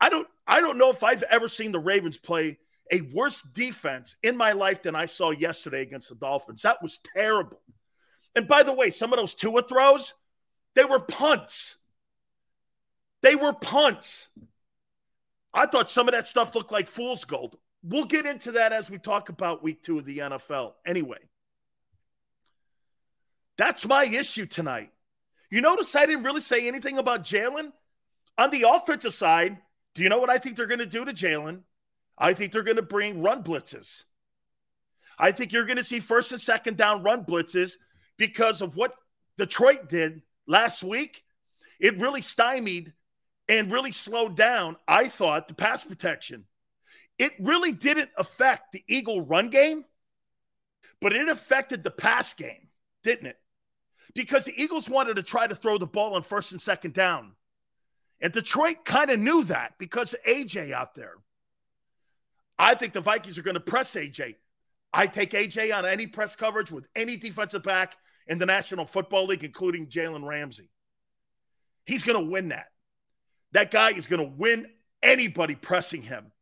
I 0.00 0.08
don't 0.08 0.26
I 0.46 0.60
don't 0.60 0.78
know 0.78 0.90
if 0.90 1.04
I've 1.04 1.22
ever 1.24 1.48
seen 1.48 1.70
the 1.70 1.78
Ravens 1.78 2.18
play 2.18 2.58
a 2.90 3.00
worse 3.00 3.42
defense 3.42 4.16
in 4.22 4.36
my 4.36 4.52
life 4.52 4.82
than 4.82 4.94
I 4.94 5.06
saw 5.06 5.30
yesterday 5.30 5.82
against 5.82 6.08
the 6.08 6.16
Dolphins. 6.16 6.62
That 6.62 6.82
was 6.82 6.98
terrible. 7.14 7.60
And 8.34 8.48
by 8.48 8.62
the 8.62 8.72
way, 8.72 8.90
some 8.90 9.12
of 9.12 9.18
those 9.18 9.34
Tua 9.34 9.62
throws, 9.62 10.14
they 10.74 10.84
were 10.84 11.00
punts. 11.00 11.76
They 13.22 13.36
were 13.36 13.52
punts. 13.52 14.28
I 15.54 15.66
thought 15.66 15.88
some 15.88 16.08
of 16.08 16.12
that 16.12 16.26
stuff 16.26 16.54
looked 16.54 16.72
like 16.72 16.88
fool's 16.88 17.24
gold. 17.24 17.56
We'll 17.82 18.04
get 18.04 18.26
into 18.26 18.52
that 18.52 18.72
as 18.72 18.90
we 18.90 18.98
talk 18.98 19.28
about 19.28 19.62
week 19.62 19.82
two 19.82 19.98
of 19.98 20.04
the 20.04 20.18
NFL. 20.18 20.72
Anyway, 20.86 21.18
that's 23.58 23.86
my 23.86 24.04
issue 24.04 24.46
tonight. 24.46 24.90
You 25.50 25.60
notice 25.60 25.94
I 25.94 26.06
didn't 26.06 26.24
really 26.24 26.40
say 26.40 26.66
anything 26.66 26.98
about 26.98 27.24
Jalen? 27.24 27.72
On 28.38 28.50
the 28.50 28.66
offensive 28.68 29.14
side, 29.14 29.58
do 29.94 30.02
you 30.02 30.08
know 30.08 30.18
what 30.18 30.30
I 30.30 30.38
think 30.38 30.56
they're 30.56 30.66
going 30.66 30.78
to 30.78 30.86
do 30.86 31.04
to 31.04 31.12
Jalen? 31.12 31.60
I 32.16 32.32
think 32.32 32.52
they're 32.52 32.62
going 32.62 32.76
to 32.76 32.82
bring 32.82 33.20
run 33.20 33.42
blitzes. 33.42 34.04
I 35.18 35.32
think 35.32 35.52
you're 35.52 35.66
going 35.66 35.76
to 35.76 35.84
see 35.84 36.00
first 36.00 36.32
and 36.32 36.40
second 36.40 36.76
down 36.78 37.02
run 37.02 37.24
blitzes 37.24 37.76
because 38.16 38.62
of 38.62 38.76
what 38.76 38.94
Detroit 39.36 39.88
did 39.88 40.22
last 40.52 40.84
week. 40.84 41.24
It 41.80 41.98
really 41.98 42.22
stymied 42.22 42.92
and 43.48 43.72
really 43.72 43.90
slowed 43.90 44.36
down, 44.36 44.76
I 44.86 45.08
thought, 45.08 45.48
the 45.48 45.54
pass 45.54 45.82
protection. 45.82 46.44
It 47.18 47.32
really 47.40 47.72
didn't 47.72 48.10
affect 48.16 48.72
the 48.72 48.84
Eagle 48.86 49.22
run 49.22 49.50
game, 49.50 49.84
but 51.00 51.12
it 51.12 51.28
affected 51.28 51.82
the 51.82 51.90
pass 51.90 52.34
game, 52.34 52.68
didn't 53.02 53.26
it? 53.26 53.36
Because 54.14 54.44
the 54.44 54.62
Eagles 54.62 54.88
wanted 54.88 55.16
to 55.16 55.22
try 55.22 55.46
to 55.46 55.54
throw 55.54 55.78
the 55.78 55.86
ball 55.86 56.14
on 56.14 56.22
first 56.22 56.52
and 56.52 56.60
second 56.60 56.94
down. 56.94 57.32
And 58.20 58.32
Detroit 58.32 58.84
kind 58.84 59.10
of 59.10 59.18
knew 59.18 59.42
that 59.44 59.74
because 59.78 60.12
of 60.14 60.22
AJ 60.22 60.72
out 60.72 60.94
there. 60.94 61.14
I 62.58 62.74
think 62.74 62.92
the 62.92 63.00
Vikings 63.00 63.38
are 63.38 63.42
going 63.42 63.54
to 63.54 63.60
press 63.60 63.94
AJ. 63.96 64.36
I 64.92 65.06
take 65.06 65.30
AJ 65.30 65.76
on 65.76 65.86
any 65.86 66.06
press 66.06 66.36
coverage 66.36 66.70
with 66.70 66.86
any 66.94 67.16
defensive 67.16 67.62
back 67.62 67.96
in 68.26 68.38
the 68.38 68.46
National 68.46 68.84
Football 68.84 69.26
League, 69.26 69.44
including 69.44 69.88
Jalen 69.88 70.26
Ramsey. 70.26 70.70
He's 71.84 72.04
going 72.04 72.22
to 72.22 72.30
win 72.30 72.48
that. 72.48 72.66
That 73.52 73.70
guy 73.70 73.90
is 73.90 74.06
going 74.06 74.22
to 74.22 74.36
win 74.36 74.66
anybody 75.02 75.54
pressing 75.54 76.02
him. 76.02 76.32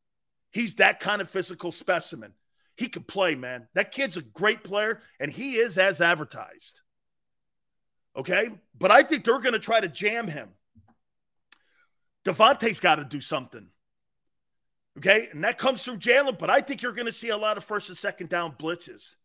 He's 0.52 0.76
that 0.76 1.00
kind 1.00 1.20
of 1.20 1.30
physical 1.30 1.72
specimen. 1.72 2.32
He 2.76 2.88
can 2.88 3.02
play, 3.02 3.34
man. 3.34 3.68
That 3.74 3.92
kid's 3.92 4.16
a 4.16 4.22
great 4.22 4.64
player, 4.64 5.00
and 5.18 5.30
he 5.30 5.52
is 5.52 5.78
as 5.78 6.00
advertised. 6.00 6.80
Okay? 8.16 8.50
But 8.78 8.90
I 8.90 9.02
think 9.02 9.24
they're 9.24 9.38
going 9.38 9.52
to 9.52 9.58
try 9.58 9.80
to 9.80 9.88
jam 9.88 10.26
him. 10.26 10.48
DeVonta's 12.24 12.80
got 12.80 12.96
to 12.96 13.04
do 13.04 13.20
something. 13.20 13.68
Okay? 14.98 15.28
And 15.32 15.44
that 15.44 15.58
comes 15.58 15.82
through 15.82 15.98
Jalen, 15.98 16.38
but 16.38 16.50
I 16.50 16.60
think 16.60 16.82
you're 16.82 16.92
going 16.92 17.06
to 17.06 17.12
see 17.12 17.28
a 17.28 17.36
lot 17.36 17.56
of 17.56 17.64
first 17.64 17.88
and 17.88 17.98
second 17.98 18.28
down 18.28 18.52
blitzes, 18.52 19.16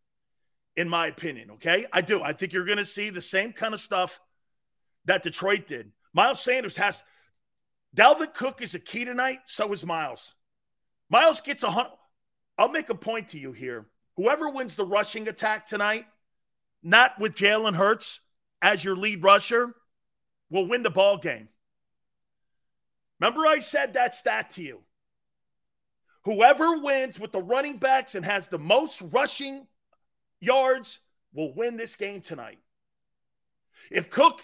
in 0.76 0.90
my 0.90 1.08
opinion. 1.08 1.52
Okay? 1.52 1.86
I 1.92 2.02
do. 2.02 2.22
I 2.22 2.34
think 2.34 2.54
you're 2.54 2.66
going 2.66 2.78
to 2.78 2.86
see 2.86 3.10
the 3.10 3.22
same 3.22 3.54
kind 3.54 3.74
of 3.74 3.80
stuff 3.80 4.20
that 5.06 5.24
Detroit 5.24 5.68
did. 5.68 5.92
Miles 6.14 6.42
Sanders 6.42 6.78
has 6.78 7.04
Dalvin 7.96 8.34
Cook 8.34 8.62
is 8.62 8.76
a 8.76 8.80
key 8.80 9.06
tonight. 9.06 9.40
So 9.46 9.72
is 9.72 9.86
Miles. 9.86 10.36
Miles 11.10 11.42
gets 11.42 11.64
a 11.64 11.70
hundred. 11.70 11.94
I'll 12.58 12.70
make 12.70 12.90
a 12.90 12.96
point 12.96 13.30
to 13.30 13.40
you 13.40 13.52
here. 13.52 13.86
Whoever 14.18 14.50
wins 14.50 14.76
the 14.76 14.86
rushing 14.86 15.28
attack 15.28 15.66
tonight, 15.66 16.06
not 16.82 17.20
with 17.20 17.36
Jalen 17.36 17.76
Hurts 17.76 18.20
as 18.62 18.84
your 18.84 18.96
lead 18.96 19.24
rusher, 19.24 19.74
will 20.50 20.68
win 20.68 20.84
the 20.84 20.90
ball 20.90 21.18
game. 21.18 21.50
Remember, 23.20 23.46
I 23.46 23.60
said 23.60 23.94
that 23.94 24.16
stat 24.16 24.52
to 24.52 24.62
you. 24.62 24.80
Whoever 26.24 26.80
wins 26.80 27.20
with 27.20 27.32
the 27.32 27.42
running 27.42 27.78
backs 27.78 28.16
and 28.16 28.26
has 28.26 28.48
the 28.48 28.58
most 28.58 29.02
rushing 29.02 29.68
yards 30.46 31.00
will 31.34 31.54
win 31.54 31.78
this 31.78 31.96
game 31.96 32.22
tonight. 32.22 32.60
If 33.92 34.10
Cook 34.10 34.42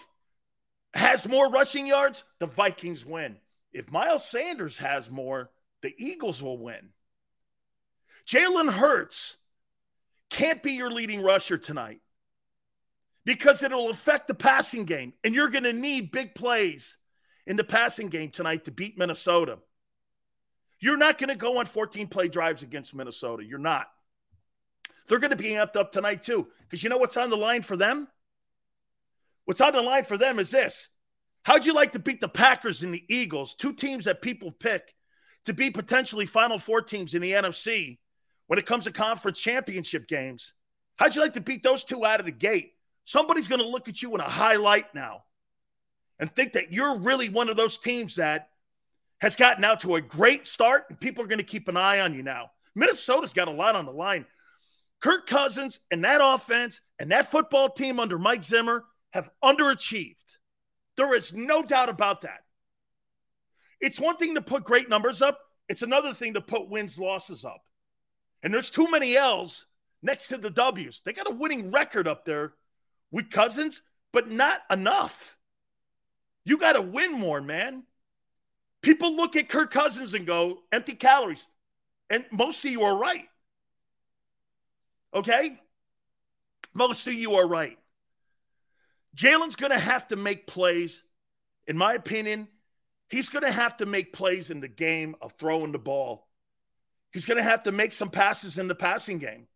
has 0.94 1.26
more 1.26 1.50
rushing 1.50 1.86
yards, 1.86 2.24
the 2.38 2.46
Vikings 2.46 3.04
win. 3.06 3.36
If 3.72 3.90
Miles 3.90 4.28
Sanders 4.28 4.78
has 4.78 5.10
more, 5.10 5.50
the 5.82 5.94
Eagles 5.96 6.42
will 6.42 6.58
win. 6.58 6.90
Jalen 8.26 8.70
Hurts 8.70 9.36
can't 10.30 10.62
be 10.62 10.72
your 10.72 10.90
leading 10.90 11.22
rusher 11.22 11.58
tonight 11.58 12.00
because 13.24 13.62
it'll 13.62 13.90
affect 13.90 14.28
the 14.28 14.34
passing 14.34 14.84
game. 14.84 15.12
And 15.24 15.34
you're 15.34 15.48
going 15.48 15.64
to 15.64 15.72
need 15.72 16.12
big 16.12 16.34
plays 16.34 16.98
in 17.46 17.56
the 17.56 17.64
passing 17.64 18.08
game 18.08 18.30
tonight 18.30 18.64
to 18.64 18.70
beat 18.70 18.98
Minnesota. 18.98 19.58
You're 20.78 20.96
not 20.96 21.18
going 21.18 21.28
to 21.28 21.36
go 21.36 21.58
on 21.58 21.66
14 21.66 22.08
play 22.08 22.28
drives 22.28 22.62
against 22.62 22.94
Minnesota. 22.94 23.44
You're 23.44 23.58
not. 23.58 23.88
They're 25.08 25.18
going 25.18 25.30
to 25.30 25.36
be 25.36 25.50
amped 25.50 25.76
up 25.76 25.92
tonight, 25.92 26.22
too, 26.22 26.46
because 26.60 26.82
you 26.82 26.90
know 26.90 26.98
what's 26.98 27.16
on 27.16 27.30
the 27.30 27.36
line 27.36 27.62
for 27.62 27.76
them? 27.76 28.08
What's 29.44 29.60
on 29.60 29.72
the 29.72 29.82
line 29.82 30.04
for 30.04 30.16
them 30.16 30.38
is 30.38 30.50
this 30.50 30.88
How'd 31.44 31.66
you 31.66 31.74
like 31.74 31.92
to 31.92 31.98
beat 31.98 32.20
the 32.20 32.28
Packers 32.28 32.82
and 32.82 32.94
the 32.94 33.04
Eagles, 33.08 33.54
two 33.54 33.72
teams 33.72 34.04
that 34.04 34.22
people 34.22 34.52
pick 34.52 34.94
to 35.44 35.52
be 35.52 35.70
potentially 35.70 36.26
Final 36.26 36.58
Four 36.58 36.82
teams 36.82 37.14
in 37.14 37.22
the 37.22 37.32
NFC 37.32 37.98
when 38.46 38.58
it 38.58 38.66
comes 38.66 38.84
to 38.84 38.92
conference 38.92 39.40
championship 39.40 40.06
games? 40.06 40.52
How'd 40.96 41.14
you 41.16 41.20
like 41.20 41.32
to 41.34 41.40
beat 41.40 41.62
those 41.62 41.84
two 41.84 42.04
out 42.04 42.20
of 42.20 42.26
the 42.26 42.32
gate? 42.32 42.72
Somebody's 43.04 43.48
going 43.48 43.60
to 43.60 43.66
look 43.66 43.88
at 43.88 44.02
you 44.02 44.14
in 44.14 44.20
a 44.20 44.24
highlight 44.24 44.94
now 44.94 45.24
and 46.20 46.30
think 46.30 46.52
that 46.52 46.72
you're 46.72 46.98
really 46.98 47.28
one 47.28 47.48
of 47.48 47.56
those 47.56 47.78
teams 47.78 48.16
that 48.16 48.50
has 49.20 49.34
gotten 49.34 49.64
out 49.64 49.80
to 49.80 49.96
a 49.96 50.00
great 50.00 50.46
start 50.46 50.84
and 50.88 51.00
people 51.00 51.24
are 51.24 51.28
going 51.28 51.38
to 51.38 51.44
keep 51.44 51.66
an 51.66 51.76
eye 51.76 52.00
on 52.00 52.14
you 52.14 52.22
now. 52.22 52.52
Minnesota's 52.76 53.34
got 53.34 53.48
a 53.48 53.52
lot 53.52 53.74
on 53.74 53.86
the 53.86 53.92
line. 53.92 54.24
Kirk 55.02 55.26
Cousins 55.26 55.80
and 55.90 56.04
that 56.04 56.20
offense 56.22 56.80
and 56.98 57.10
that 57.10 57.30
football 57.30 57.68
team 57.68 57.98
under 57.98 58.18
Mike 58.18 58.44
Zimmer 58.44 58.84
have 59.10 59.28
underachieved. 59.42 60.36
There 60.96 61.12
is 61.14 61.34
no 61.34 61.62
doubt 61.62 61.88
about 61.88 62.22
that. 62.22 62.44
It's 63.80 64.00
one 64.00 64.16
thing 64.16 64.36
to 64.36 64.42
put 64.42 64.64
great 64.64 64.88
numbers 64.88 65.20
up, 65.20 65.40
it's 65.68 65.82
another 65.82 66.14
thing 66.14 66.34
to 66.34 66.40
put 66.40 66.68
wins, 66.68 66.98
losses 66.98 67.44
up. 67.44 67.62
And 68.42 68.54
there's 68.54 68.70
too 68.70 68.90
many 68.90 69.16
L's 69.16 69.66
next 70.02 70.28
to 70.28 70.38
the 70.38 70.50
W's. 70.50 71.02
They 71.04 71.12
got 71.12 71.30
a 71.30 71.34
winning 71.34 71.70
record 71.72 72.06
up 72.06 72.24
there 72.24 72.52
with 73.10 73.30
Cousins, 73.30 73.82
but 74.12 74.30
not 74.30 74.60
enough. 74.70 75.36
You 76.44 76.58
got 76.58 76.74
to 76.74 76.82
win 76.82 77.12
more, 77.12 77.40
man. 77.40 77.84
People 78.82 79.16
look 79.16 79.36
at 79.36 79.48
Kirk 79.48 79.70
Cousins 79.70 80.14
and 80.14 80.26
go, 80.26 80.58
empty 80.72 80.94
calories. 80.94 81.46
And 82.10 82.24
most 82.30 82.64
of 82.64 82.70
you 82.70 82.82
are 82.82 82.96
right. 82.96 83.28
Okay? 85.14 85.58
Most 86.74 87.06
of 87.06 87.14
you 87.14 87.34
are 87.34 87.46
right. 87.46 87.78
Jalen's 89.16 89.56
going 89.56 89.72
to 89.72 89.78
have 89.78 90.08
to 90.08 90.16
make 90.16 90.46
plays. 90.46 91.02
In 91.66 91.76
my 91.76 91.94
opinion, 91.94 92.48
he's 93.08 93.28
going 93.28 93.44
to 93.44 93.52
have 93.52 93.76
to 93.78 93.86
make 93.86 94.12
plays 94.12 94.50
in 94.50 94.60
the 94.60 94.68
game 94.68 95.14
of 95.20 95.32
throwing 95.32 95.72
the 95.72 95.78
ball. 95.78 96.28
He's 97.12 97.26
going 97.26 97.36
to 97.36 97.42
have 97.42 97.64
to 97.64 97.72
make 97.72 97.92
some 97.92 98.08
passes 98.08 98.58
in 98.58 98.68
the 98.68 98.74
passing 98.74 99.18
game. 99.18 99.46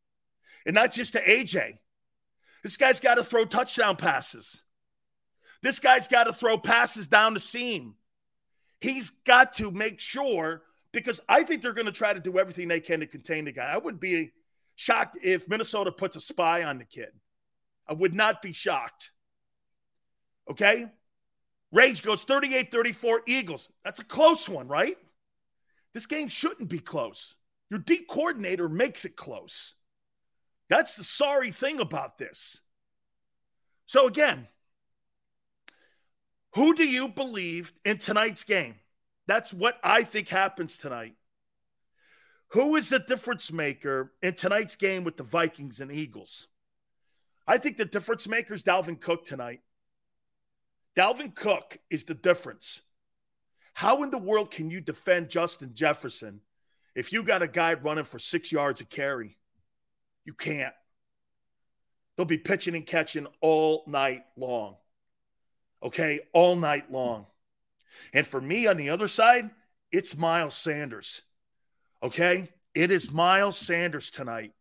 And 0.67 0.75
not 0.75 0.93
just 0.93 1.13
to 1.13 1.23
AJ. 1.23 1.79
This 2.63 2.77
guy's 2.77 3.01
got 3.01 3.15
to 3.15 3.25
throw 3.25 3.45
touchdown 3.45 3.97
passes. 3.97 4.63
This 5.63 5.79
guy's 5.79 6.09
got 6.09 6.25
to 6.25 6.33
throw 6.33 6.59
passes 6.59 7.09
down 7.09 7.35
the 7.35 7.41
seam. 7.41 7.95
He's 8.81 9.11
got 9.11 9.55
to 9.55 9.71
make 9.71 10.01
sure 10.01 10.63
because 10.93 11.21
I 11.29 11.45
think 11.45 11.63
they're 11.63 11.73
going 11.73 11.87
to 11.87 11.93
try 11.93 12.13
to 12.13 12.21
do 12.21 12.39
everything 12.39 12.69
they 12.69 12.81
can 12.81 13.01
to 13.01 13.07
contain 13.07 13.47
the 13.47 13.53
guy. 13.53 13.73
I 13.73 13.79
wouldn't 13.79 14.01
be 14.01 14.33
shocked 14.77 15.19
if 15.23 15.49
Minnesota 15.49 15.91
puts 15.91 16.17
a 16.17 16.21
spy 16.21 16.63
on 16.63 16.79
the 16.79 16.85
kid. 16.85 17.11
I 17.89 17.95
would 17.95 18.15
not 18.15 18.43
be 18.43 18.53
shocked. 18.53 19.11
Okay? 20.51 20.87
Rage 21.73 22.03
goes 22.03 22.25
38 22.25 22.71
34 22.71 23.23
Eagles. 23.27 23.69
That's 23.85 24.01
a 24.01 24.05
close 24.05 24.49
one, 24.49 24.69
right? 24.69 24.97
This 25.93 26.07
game 26.07 26.29
shouldn't 26.29 26.69
be 26.69 26.79
close. 26.79 27.35
Your 27.71 27.81
D 27.81 28.05
coordinator 28.09 28.69
makes 28.69 29.05
it 29.05 29.17
close. 29.17 29.75
That's 30.69 30.97
the 30.97 31.05
sorry 31.05 31.51
thing 31.51 31.81
about 31.81 32.19
this. 32.19 32.61
So, 33.87 34.07
again, 34.07 34.47
who 36.55 36.75
do 36.75 36.87
you 36.87 37.09
believe 37.09 37.73
in 37.85 37.99
tonight's 37.99 38.45
game? 38.45 38.75
That's 39.27 39.53
what 39.53 39.79
I 39.83 40.03
think 40.03 40.29
happens 40.29 40.79
tonight. 40.79 41.15
Who 42.51 42.77
is 42.77 42.89
the 42.89 42.99
difference 42.99 43.53
maker 43.53 44.13
in 44.23 44.35
tonight's 44.35 44.77
game 44.77 45.05
with 45.05 45.17
the 45.17 45.25
Vikings 45.25 45.81
and 45.81 45.91
Eagles? 45.91 46.47
I 47.47 47.59
think 47.59 47.77
the 47.77 47.85
difference 47.85 48.29
maker 48.29 48.55
is 48.55 48.63
Dalvin 48.63 49.01
Cook 49.01 49.25
tonight. 49.25 49.61
Dalvin 50.97 51.35
Cook 51.35 51.79
is 51.91 52.05
the 52.05 52.15
difference. 52.15 52.83
How 53.75 54.03
in 54.03 54.11
the 54.11 54.19
world 54.19 54.51
can 54.51 54.71
you 54.71 54.81
defend 54.81 55.29
Justin 55.29 55.73
Jefferson 55.75 56.41
if 56.95 57.13
you 57.13 57.23
got 57.23 57.43
a 57.43 57.49
guy 57.49 57.75
running 57.75 58.05
for 58.05 58.19
six 58.19 58.51
yards 58.51 58.81
a 58.81 58.85
carry? 58.85 59.37
You 60.25 60.33
can't. 60.33 60.75
They'll 62.17 62.25
be 62.25 62.39
pitching 62.39 62.75
and 62.75 62.87
catching 62.87 63.27
all 63.43 63.85
night 63.87 64.25
long. 64.37 64.77
Okay, 65.83 66.21
all 66.33 66.57
night 66.57 66.91
long. 66.91 67.27
And 68.13 68.27
for 68.27 68.41
me 68.41 68.67
on 68.67 68.77
the 68.77 68.91
other 68.91 69.09
side, 69.09 69.51
it's 69.93 70.17
Miles 70.17 70.55
Sanders. 70.55 71.23
Okay, 72.03 72.49
it 72.75 72.91
is 72.91 73.11
Miles 73.11 73.57
Sanders 73.57 74.11
tonight. 74.11 74.53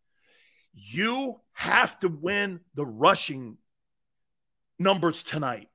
You 0.73 1.41
have 1.53 1.99
to 1.99 2.07
win 2.07 2.61
the 2.73 2.85
rushing 2.85 3.57
numbers 4.79 5.23
tonight. 5.23 5.69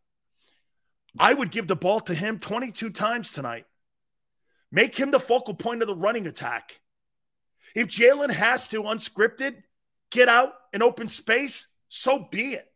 I 1.19 1.35
would 1.35 1.51
give 1.51 1.67
the 1.67 1.77
ball 1.77 2.01
to 2.01 2.15
him 2.15 2.39
22 2.39 2.91
times 2.91 3.33
tonight. 3.33 3.67
Make 4.73 4.95
him 4.95 5.11
the 5.11 5.21
focal 5.21 5.55
point 5.55 5.83
of 5.83 5.89
the 5.89 5.95
running 5.95 6.27
attack. 6.27 6.81
If 7.75 7.89
Jalen 7.89 8.31
has 8.31 8.69
to, 8.69 8.85
unscripted, 8.85 9.63
get 10.11 10.29
out 10.29 10.53
in 10.73 10.83
open 10.83 11.09
space, 11.09 11.67
so 11.89 12.27
be 12.31 12.55
it. 12.55 12.67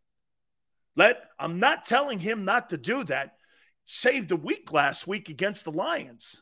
Let 0.97 1.23
I'm 1.39 1.59
not 1.59 1.85
telling 1.85 2.19
him 2.19 2.45
not 2.45 2.71
to 2.71 2.77
do 2.77 3.05
that. 3.05 3.37
Saved 3.85 4.31
a 4.33 4.37
week 4.37 4.73
last 4.73 5.07
week 5.07 5.29
against 5.29 5.65
the 5.65 5.73
Lions. 5.73 6.41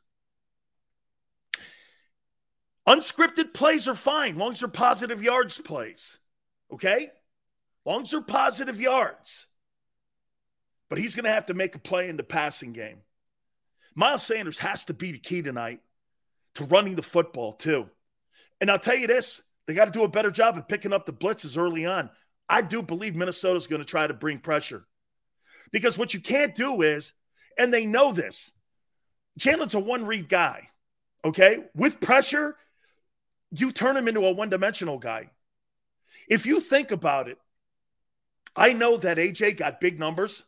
Unscripted 2.88 3.54
plays 3.54 3.86
are 3.86 3.94
fine, 3.94 4.36
long 4.36 4.52
as 4.52 4.60
they're 4.60 4.68
positive 4.68 5.22
yards 5.22 5.58
plays. 5.58 6.18
Okay? 6.72 7.10
Long 7.84 8.02
as 8.02 8.10
they're 8.10 8.20
positive 8.20 8.80
yards. 8.80 9.46
But 10.88 10.98
he's 10.98 11.14
going 11.14 11.24
to 11.24 11.30
have 11.30 11.46
to 11.46 11.54
make 11.54 11.74
a 11.74 11.78
play 11.78 12.08
in 12.08 12.16
the 12.16 12.22
passing 12.22 12.72
game. 12.72 12.98
Miles 13.94 14.22
Sanders 14.22 14.58
has 14.58 14.84
to 14.86 14.94
be 14.94 15.12
the 15.12 15.18
key 15.18 15.42
tonight 15.42 15.80
to 16.54 16.64
running 16.64 16.96
the 16.96 17.02
football, 17.02 17.52
too. 17.52 17.88
And 18.60 18.70
I'll 18.70 18.78
tell 18.78 18.96
you 18.96 19.06
this 19.06 19.42
they 19.66 19.74
got 19.74 19.86
to 19.86 19.90
do 19.90 20.04
a 20.04 20.08
better 20.08 20.30
job 20.30 20.58
of 20.58 20.68
picking 20.68 20.92
up 20.92 21.06
the 21.06 21.12
blitzes 21.12 21.56
early 21.56 21.86
on. 21.86 22.10
I 22.48 22.62
do 22.62 22.82
believe 22.82 23.14
Minnesota's 23.14 23.66
going 23.66 23.80
to 23.80 23.86
try 23.86 24.06
to 24.06 24.14
bring 24.14 24.38
pressure. 24.38 24.84
Because 25.70 25.96
what 25.96 26.12
you 26.14 26.20
can't 26.20 26.54
do 26.54 26.82
is, 26.82 27.12
and 27.56 27.72
they 27.72 27.86
know 27.86 28.12
this, 28.12 28.52
Jalen's 29.38 29.74
a 29.74 29.78
one 29.78 30.04
read 30.04 30.28
guy. 30.28 30.68
Okay. 31.24 31.58
With 31.74 32.00
pressure, 32.00 32.56
you 33.52 33.70
turn 33.70 33.96
him 33.96 34.08
into 34.08 34.24
a 34.24 34.32
one 34.32 34.48
dimensional 34.48 34.98
guy. 34.98 35.30
If 36.28 36.46
you 36.46 36.60
think 36.60 36.90
about 36.90 37.28
it, 37.28 37.38
I 38.56 38.72
know 38.72 38.96
that 38.96 39.18
AJ 39.18 39.58
got 39.58 39.80
big 39.80 39.98
numbers. 39.98 40.42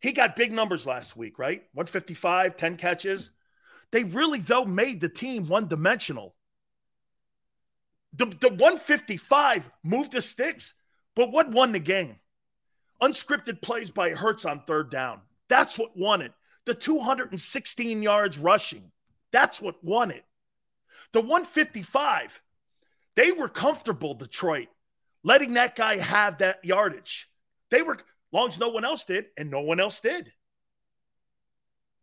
He 0.00 0.12
got 0.12 0.36
big 0.36 0.52
numbers 0.52 0.86
last 0.86 1.16
week, 1.16 1.38
right? 1.38 1.62
155, 1.72 2.56
10 2.56 2.76
catches. 2.76 3.30
They 3.90 4.04
really, 4.04 4.38
though, 4.38 4.64
made 4.64 5.00
the 5.00 5.08
team 5.08 5.48
one 5.48 5.66
dimensional. 5.66 6.34
The, 8.14 8.26
the 8.26 8.48
155 8.48 9.70
moved 9.82 10.12
the 10.12 10.20
sticks, 10.20 10.74
but 11.14 11.32
what 11.32 11.50
won 11.50 11.72
the 11.72 11.78
game? 11.78 12.16
Unscripted 13.02 13.62
plays 13.62 13.90
by 13.90 14.10
Hurts 14.10 14.44
on 14.44 14.62
third 14.66 14.90
down. 14.90 15.20
That's 15.48 15.78
what 15.78 15.96
won 15.96 16.22
it. 16.22 16.32
The 16.64 16.74
216 16.74 18.02
yards 18.02 18.38
rushing. 18.38 18.90
That's 19.32 19.60
what 19.60 19.82
won 19.82 20.10
it. 20.10 20.24
The 21.12 21.20
155, 21.20 22.40
they 23.16 23.32
were 23.32 23.48
comfortable, 23.48 24.14
Detroit, 24.14 24.68
letting 25.22 25.54
that 25.54 25.74
guy 25.74 25.96
have 25.96 26.38
that 26.38 26.64
yardage. 26.64 27.28
They 27.70 27.82
were, 27.82 27.98
long 28.32 28.48
as 28.48 28.58
no 28.58 28.68
one 28.68 28.84
else 28.84 29.04
did, 29.04 29.26
and 29.36 29.50
no 29.50 29.60
one 29.60 29.80
else 29.80 30.00
did. 30.00 30.32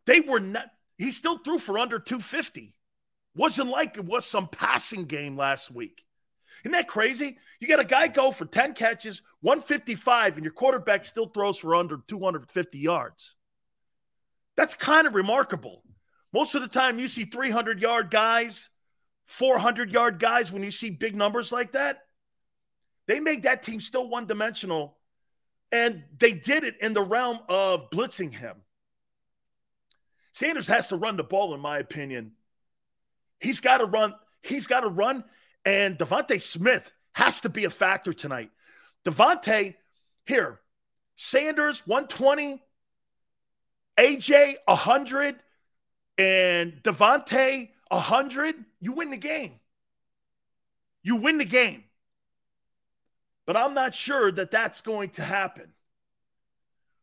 They 0.05 0.19
were 0.21 0.39
not, 0.39 0.67
he 0.97 1.11
still 1.11 1.37
threw 1.37 1.59
for 1.59 1.77
under 1.77 1.99
250. 1.99 2.75
Wasn't 3.35 3.69
like 3.69 3.97
it 3.97 4.05
was 4.05 4.25
some 4.25 4.47
passing 4.47 5.05
game 5.05 5.35
last 5.35 5.71
week. 5.71 6.03
Isn't 6.63 6.71
that 6.71 6.87
crazy? 6.87 7.37
You 7.59 7.67
got 7.67 7.79
a 7.79 7.85
guy 7.85 8.07
go 8.07 8.31
for 8.31 8.45
10 8.45 8.73
catches, 8.73 9.21
155, 9.41 10.35
and 10.35 10.43
your 10.43 10.53
quarterback 10.53 11.05
still 11.05 11.27
throws 11.27 11.59
for 11.59 11.75
under 11.75 11.99
250 12.07 12.79
yards. 12.79 13.35
That's 14.55 14.73
kind 14.73 15.05
of 15.05 15.15
remarkable. 15.15 15.83
Most 16.33 16.55
of 16.55 16.61
the 16.61 16.67
time, 16.67 16.99
you 16.99 17.07
see 17.07 17.25
300 17.25 17.81
yard 17.81 18.09
guys, 18.09 18.69
400 19.25 19.91
yard 19.91 20.19
guys, 20.19 20.51
when 20.51 20.63
you 20.63 20.71
see 20.71 20.89
big 20.89 21.15
numbers 21.15 21.51
like 21.51 21.73
that, 21.73 22.03
they 23.07 23.19
make 23.19 23.43
that 23.43 23.63
team 23.63 23.79
still 23.79 24.07
one 24.07 24.25
dimensional. 24.25 24.97
And 25.71 26.03
they 26.17 26.33
did 26.33 26.63
it 26.63 26.75
in 26.79 26.93
the 26.93 27.01
realm 27.01 27.39
of 27.49 27.89
blitzing 27.89 28.33
him. 28.33 28.55
Sanders 30.31 30.67
has 30.67 30.87
to 30.87 30.95
run 30.95 31.17
the 31.17 31.23
ball, 31.23 31.53
in 31.53 31.59
my 31.59 31.79
opinion. 31.79 32.33
He's 33.39 33.59
got 33.59 33.77
to 33.77 33.85
run. 33.85 34.13
He's 34.43 34.67
got 34.67 34.81
to 34.81 34.89
run. 34.89 35.23
And 35.65 35.97
DeVonta 35.97 36.41
Smith 36.41 36.91
has 37.13 37.41
to 37.41 37.49
be 37.49 37.65
a 37.65 37.69
factor 37.69 38.13
tonight. 38.13 38.51
DeVonta, 39.05 39.75
here, 40.25 40.59
Sanders 41.15 41.85
120, 41.87 42.61
AJ 43.97 44.55
100, 44.65 45.35
and 46.17 46.73
DeVonta 46.83 47.69
100. 47.89 48.55
You 48.85 48.91
win 48.91 49.09
the 49.09 49.17
game. 49.17 49.53
You 51.01 51.15
win 51.15 51.39
the 51.39 51.43
game. 51.43 51.85
But 53.47 53.57
I'm 53.57 53.73
not 53.73 53.95
sure 53.95 54.31
that 54.31 54.51
that's 54.51 54.81
going 54.81 55.09
to 55.11 55.23
happen. 55.23 55.73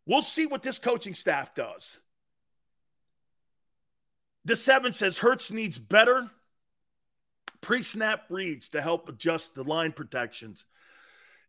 We'll 0.06 0.22
see 0.22 0.46
what 0.46 0.62
this 0.62 0.78
coaching 0.78 1.12
staff 1.12 1.56
does. 1.56 1.98
The 4.44 4.54
seven 4.54 4.92
says 4.92 5.18
Hurts 5.18 5.50
needs 5.50 5.76
better 5.76 6.30
pre 7.62 7.82
snap 7.82 8.26
reads 8.28 8.68
to 8.68 8.80
help 8.80 9.08
adjust 9.08 9.56
the 9.56 9.64
line 9.64 9.90
protections. 9.90 10.66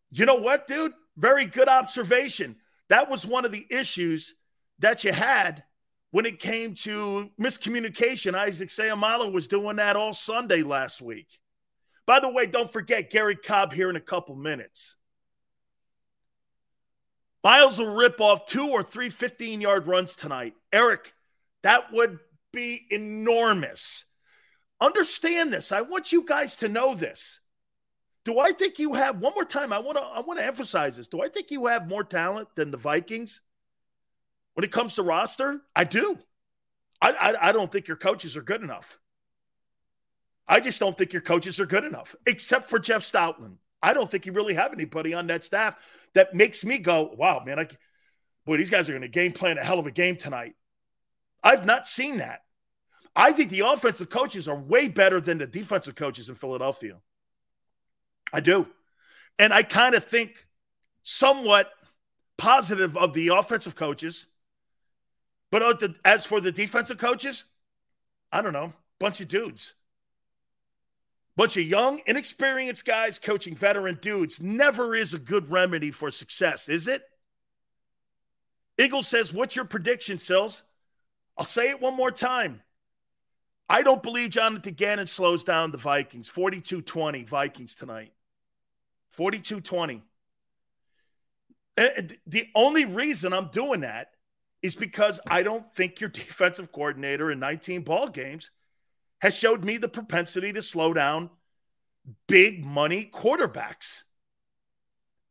You 0.10 0.26
know 0.26 0.38
what, 0.38 0.66
dude? 0.66 0.94
Very 1.16 1.46
good 1.46 1.70
observation. 1.70 2.56
That 2.90 3.08
was 3.08 3.24
one 3.24 3.46
of 3.46 3.52
the 3.52 3.68
issues 3.70 4.34
that 4.80 5.04
you 5.04 5.14
had 5.14 5.64
when 6.14 6.28
it 6.28 6.38
came 6.38 6.76
to 6.76 7.28
miscommunication. 7.42 8.36
Isaac 8.36 8.70
Seumalo 8.70 9.34
was 9.34 9.48
doing 9.48 9.78
that 9.78 9.96
all 9.96 10.14
Sunday 10.14 10.62
last 10.62 11.02
week. 11.02 11.28
By 12.06 12.20
the 12.20 12.30
way, 12.30 12.46
don't 12.46 12.72
forget 12.72 13.10
Gary 13.10 13.36
Cobb 13.36 13.74
here 13.74 13.90
in 13.90 13.96
a 13.96 14.02
couple 14.02 14.36
minutes. 14.36 14.94
Miles 17.44 17.80
will 17.80 17.96
rip 17.96 18.22
off 18.22 18.46
two 18.46 18.70
or 18.70 18.84
three 18.84 19.10
15 19.10 19.60
yard 19.60 19.88
runs 19.88 20.16
tonight. 20.16 20.54
Eric, 20.72 21.12
that 21.64 21.92
would 21.92 22.20
be 22.52 22.86
enormous. 22.92 24.06
Understand 24.80 25.52
this. 25.52 25.72
I 25.72 25.82
want 25.82 26.12
you 26.12 26.24
guys 26.24 26.58
to 26.58 26.70
know 26.70 26.94
this. 26.94 27.40
Do 28.24 28.38
I 28.38 28.52
think 28.52 28.78
you 28.78 28.94
have 28.94 29.18
one 29.18 29.34
more 29.34 29.46
time? 29.46 29.74
I 29.74 29.80
want 29.80 29.98
to 29.98 30.04
I 30.04 30.20
want 30.20 30.38
to 30.38 30.46
emphasize 30.46 30.96
this. 30.96 31.08
Do 31.08 31.24
I 31.24 31.28
think 31.28 31.50
you 31.50 31.66
have 31.66 31.88
more 31.88 32.04
talent 32.04 32.50
than 32.56 32.70
the 32.70 32.78
Vikings 32.78 33.42
when 34.54 34.64
it 34.64 34.72
comes 34.72 34.96
to 34.96 35.04
roster? 35.04 35.62
I 35.76 35.84
do. 35.84 36.18
I, 37.02 37.12
I, 37.12 37.50
I 37.50 37.52
don't 37.52 37.72
think 37.72 37.88
your 37.88 37.98
coaches 37.98 38.38
are 38.38 38.42
good 38.42 38.62
enough. 38.62 39.00
I 40.48 40.60
just 40.60 40.80
don't 40.80 40.98
think 40.98 41.14
your 41.14 41.22
coaches 41.22 41.60
are 41.60 41.66
good 41.66 41.84
enough, 41.86 42.16
except 42.26 42.70
for 42.70 42.80
Jeff 42.80 43.02
Stoutland. 43.02 43.56
I 43.82 43.94
don't 43.94 44.10
think 44.10 44.26
you 44.26 44.34
really 44.34 44.54
have 44.54 44.74
anybody 44.74 45.14
on 45.14 45.28
that 45.28 45.44
staff 45.44 45.76
that 46.14 46.34
makes 46.34 46.64
me 46.64 46.80
go, 46.80 47.14
wow, 47.18 47.44
man, 47.46 47.60
I, 47.60 47.68
boy, 48.46 48.58
these 48.58 48.70
guys 48.70 48.90
are 48.90 48.94
going 48.94 49.02
to 49.02 49.08
game 49.08 49.34
plan 49.34 49.58
a 49.58 49.64
hell 49.64 49.80
of 49.80 49.88
a 49.88 49.92
game 49.92 50.16
tonight. 50.16 50.56
I've 51.44 51.66
not 51.66 51.88
seen 51.88 52.18
that. 52.18 52.42
I 53.16 53.32
think 53.32 53.50
the 53.50 53.62
offensive 53.62 54.10
coaches 54.10 54.48
are 54.48 54.56
way 54.56 54.88
better 54.88 55.22
than 55.22 55.38
the 55.38 55.48
defensive 55.48 55.96
coaches 55.96 56.30
in 56.30 56.36
Philadelphia. 56.36 56.98
I 58.32 58.40
do. 58.40 58.68
And 59.38 59.54
I 59.54 59.64
kind 59.64 59.96
of 59.96 60.06
think 60.06 60.48
somewhat 61.04 61.70
positive 62.38 62.98
of 62.98 63.14
the 63.14 63.30
offensive 63.30 63.76
coaches. 63.76 64.26
But 65.54 65.84
uh, 65.84 65.88
as 66.04 66.26
for 66.26 66.42
the 66.42 66.52
defensive 66.52 66.98
coaches, 66.98 67.44
I 68.32 68.42
don't 68.42 68.54
know, 68.54 68.74
bunch 68.98 69.22
of 69.22 69.28
dudes. 69.28 69.76
Bunch 71.36 71.58
of 71.58 71.64
young, 71.64 72.02
inexperienced 72.08 72.86
guys 72.86 73.20
coaching 73.20 73.54
veteran 73.54 74.00
dudes 74.02 74.42
never 74.42 74.96
is 74.96 75.14
a 75.14 75.20
good 75.20 75.52
remedy 75.52 75.92
for 75.92 76.10
success, 76.10 76.70
is 76.70 76.88
it? 76.88 77.04
Eagle 78.80 79.04
says, 79.04 79.32
What's 79.32 79.56
your 79.56 79.66
prediction, 79.66 80.18
Sills? 80.18 80.64
I'll 81.38 81.46
say 81.46 81.70
it 81.70 81.80
one 81.80 81.96
more 81.96 82.10
time. 82.10 82.64
I 83.70 83.84
don't 83.84 84.02
believe 84.02 84.32
Jonathan 84.32 84.74
Gannon 84.74 85.06
slows 85.06 85.44
down 85.44 85.70
the 85.70 85.78
Vikings. 85.78 86.28
42 86.28 86.82
20 86.82 87.26
Vikings 87.26 87.76
tonight. 87.76 88.12
42 89.12 89.62
20. 89.62 90.02
The 91.78 92.48
only 92.56 92.86
reason 92.86 93.34
I'm 93.34 93.50
doing 93.50 93.82
that 93.82 94.13
is 94.64 94.76
because 94.76 95.20
I 95.30 95.44
don't 95.44 95.66
think 95.76 96.00
your 96.00 96.10
defensive 96.10 96.72
coordinator 96.72 97.32
in 97.32 97.40
19 97.40 97.84
ball 97.84 98.08
games 98.08 98.50
has 99.22 99.38
showed 99.38 99.64
me 99.64 99.78
the 99.78 99.88
propensity 99.88 100.52
to 100.54 100.62
slow 100.62 100.94
down 100.94 101.30
big 102.28 102.66
money 102.66 103.10
quarterbacks. 103.14 104.04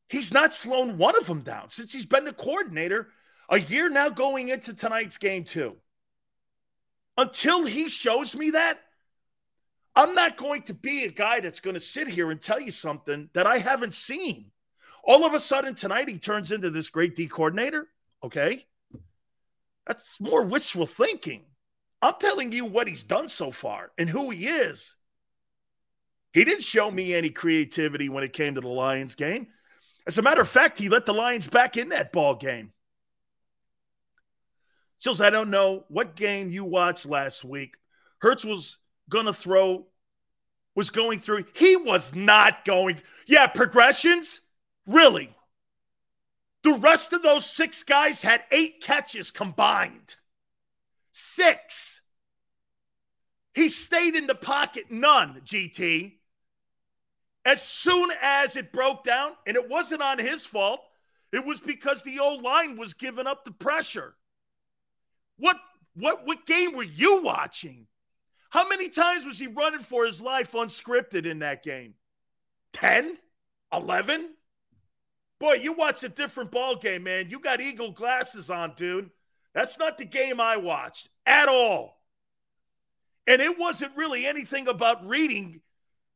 He's 0.09 0.33
not 0.33 0.53
slowing 0.53 0.99
one 0.99 1.17
of 1.17 1.27
them 1.27 1.41
down 1.41 1.71
since 1.71 1.93
he's 1.93 2.07
been 2.07 2.25
the 2.25 2.33
coordinator 2.33 3.09
a 3.49 3.59
year 3.59 3.89
now 3.89 4.09
going 4.09 4.51
into 4.51 4.75
tonight's 4.75 5.19
game, 5.19 5.45
too. 5.45 5.77
Until 7.19 7.65
he 7.65 7.89
shows 7.89 8.37
me 8.37 8.51
that, 8.51 8.79
I'm 9.95 10.15
not 10.15 10.39
going 10.39 10.63
to 10.63 10.75
be 10.75 11.05
a 11.05 11.11
guy 11.11 11.41
that's 11.41 11.61
going 11.61 11.75
to 11.75 11.81
sit 11.81 12.09
here 12.09 12.31
and 12.31 12.41
tell 12.41 12.61
you 12.61 12.71
something 12.71 13.29
that 13.35 13.47
I 13.47 13.59
haven't 13.59 13.93
seen. 13.93 14.53
All 15.05 15.27
of 15.27 15.35
a 15.35 15.41
sudden 15.41 15.75
tonight, 15.75 16.09
he 16.09 16.19
turns 16.19 16.53
into 16.53 16.71
this 16.71 16.89
great 16.89 17.15
D 17.15 17.27
coordinator. 17.27 17.89
Okay. 18.25 18.65
That's 19.87 20.21
more 20.21 20.43
wishful 20.43 20.87
thinking. 20.87 21.45
I'm 22.01 22.15
telling 22.19 22.53
you 22.53 22.65
what 22.65 22.89
he's 22.89 23.05
done 23.05 23.29
so 23.29 23.51
far 23.51 23.93
and 23.97 24.09
who 24.09 24.31
he 24.31 24.47
is. 24.47 24.97
He 26.33 26.45
didn't 26.45 26.63
show 26.63 26.91
me 26.91 27.15
any 27.15 27.31
creativity 27.31 28.09
when 28.09 28.25
it 28.25 28.33
came 28.33 28.55
to 28.55 28.61
the 28.61 28.69
Lions 28.69 29.15
game. 29.15 29.49
As 30.07 30.19
a 30.19 30.23
matter 30.23 30.41
of 30.41 30.49
fact, 30.49 30.79
he 30.79 30.89
let 30.89 31.07
the 31.07 31.15
Lions 31.15 31.47
back 31.47 31.77
in 31.77 31.91
that 31.91 32.13
ball 32.13 32.35
game. 32.35 32.73
Sills, 34.99 35.21
I 35.21 35.31
don't 35.31 35.51
know 35.51 35.85
what 35.89 36.17
game 36.17 36.51
you 36.51 36.65
watched 36.65 37.07
last 37.07 37.45
week. 37.45 37.75
Hurts 38.19 38.45
was 38.45 38.79
going 39.09 39.27
to 39.27 39.33
throw, 39.33 39.87
was 40.75 40.91
going 40.91 41.19
through. 41.19 41.45
He 41.55 41.77
was 41.77 42.15
not 42.15 42.65
going. 42.65 43.01
Yeah, 43.27 43.47
progressions? 43.49 44.41
Really? 44.87 45.35
The 46.63 46.73
rest 46.73 47.13
of 47.13 47.23
those 47.23 47.45
six 47.45 47.83
guys 47.83 48.23
had 48.23 48.45
eight 48.51 48.81
catches 48.81 49.31
combined. 49.31 50.17
Six. 51.11 52.01
He 53.55 53.69
stayed 53.69 54.15
in 54.15 54.27
the 54.27 54.35
pocket, 54.35 54.91
none, 54.91 55.43
GT. 55.45 56.15
As 57.45 57.63
soon 57.63 58.11
as 58.23 58.57
it 58.57 58.73
broke 58.73 59.03
down, 59.03 59.33
and 59.47 59.57
it 59.57 59.69
wasn't 59.69 60.03
on 60.03 60.19
his 60.19 60.47
fault, 60.47 60.81
it 61.33 61.45
was 61.45 61.61
because 61.61 62.03
the 62.03 62.21
old 62.21 62.43
line 62.43 62.77
was 62.77 62.95
giving 62.95 63.27
up 63.27 63.45
the 63.45 63.51
pressure. 63.51 64.15
What 65.39 65.57
what 65.95 66.25
what 66.27 66.47
game 66.47 66.75
were 66.75 66.83
you 66.85 67.23
watching? 67.23 67.87
How 68.51 68.69
many 68.69 68.89
times 68.89 69.25
was 69.25 69.39
he 69.39 69.47
running 69.47 69.81
for 69.81 70.05
his 70.05 70.23
life 70.23 70.53
unscripted 70.53 71.27
in 71.27 71.41
that 71.41 71.63
game? 71.63 71.95
10? 72.75 73.17
11? 73.73 74.35
Boy, 75.43 75.55
you 75.55 75.73
watch 75.73 76.05
a 76.05 76.09
different 76.09 76.53
ball 76.53 76.77
game, 76.77 77.03
man. 77.03 77.29
You 77.29 77.41
got 77.41 77.61
eagle 77.61 77.91
glasses 77.91 78.49
on, 78.49 78.75
dude. 78.77 79.11
That's 79.53 79.77
not 79.77 79.99
the 79.99 80.05
game 80.05 80.41
I 80.41 80.57
watched 80.57 81.09
at 81.27 81.49
all. 81.49 82.01
And 83.27 83.43
it 83.43 83.59
wasn't 83.59 83.97
really 83.97 84.25
anything 84.25 84.69
about 84.69 85.05
reading 85.05 85.61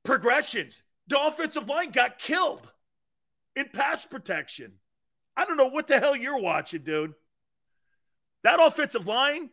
progressions. 0.05 0.81
The 1.09 1.21
offensive 1.21 1.69
line 1.69 1.91
got 1.91 2.21
killed 2.21 2.71
in 3.57 3.69
pass 3.73 4.07
protection. 4.07 4.75
I 5.37 5.45
don't 5.45 5.57
know 5.57 5.71
what 5.71 5.89
the 5.89 5.99
hell 5.99 6.15
you're 6.15 6.39
watching, 6.39 6.83
dude. 6.83 7.15
That 8.45 8.61
offensive 8.63 9.09
line 9.09 9.51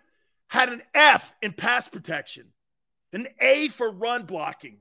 had 0.49 0.69
an 0.69 0.83
F 0.93 1.33
in 1.41 1.51
pass 1.51 1.87
protection, 1.87 2.53
an 3.11 3.27
A 3.41 3.69
for 3.69 3.89
run 3.89 4.25
blocking. 4.25 4.77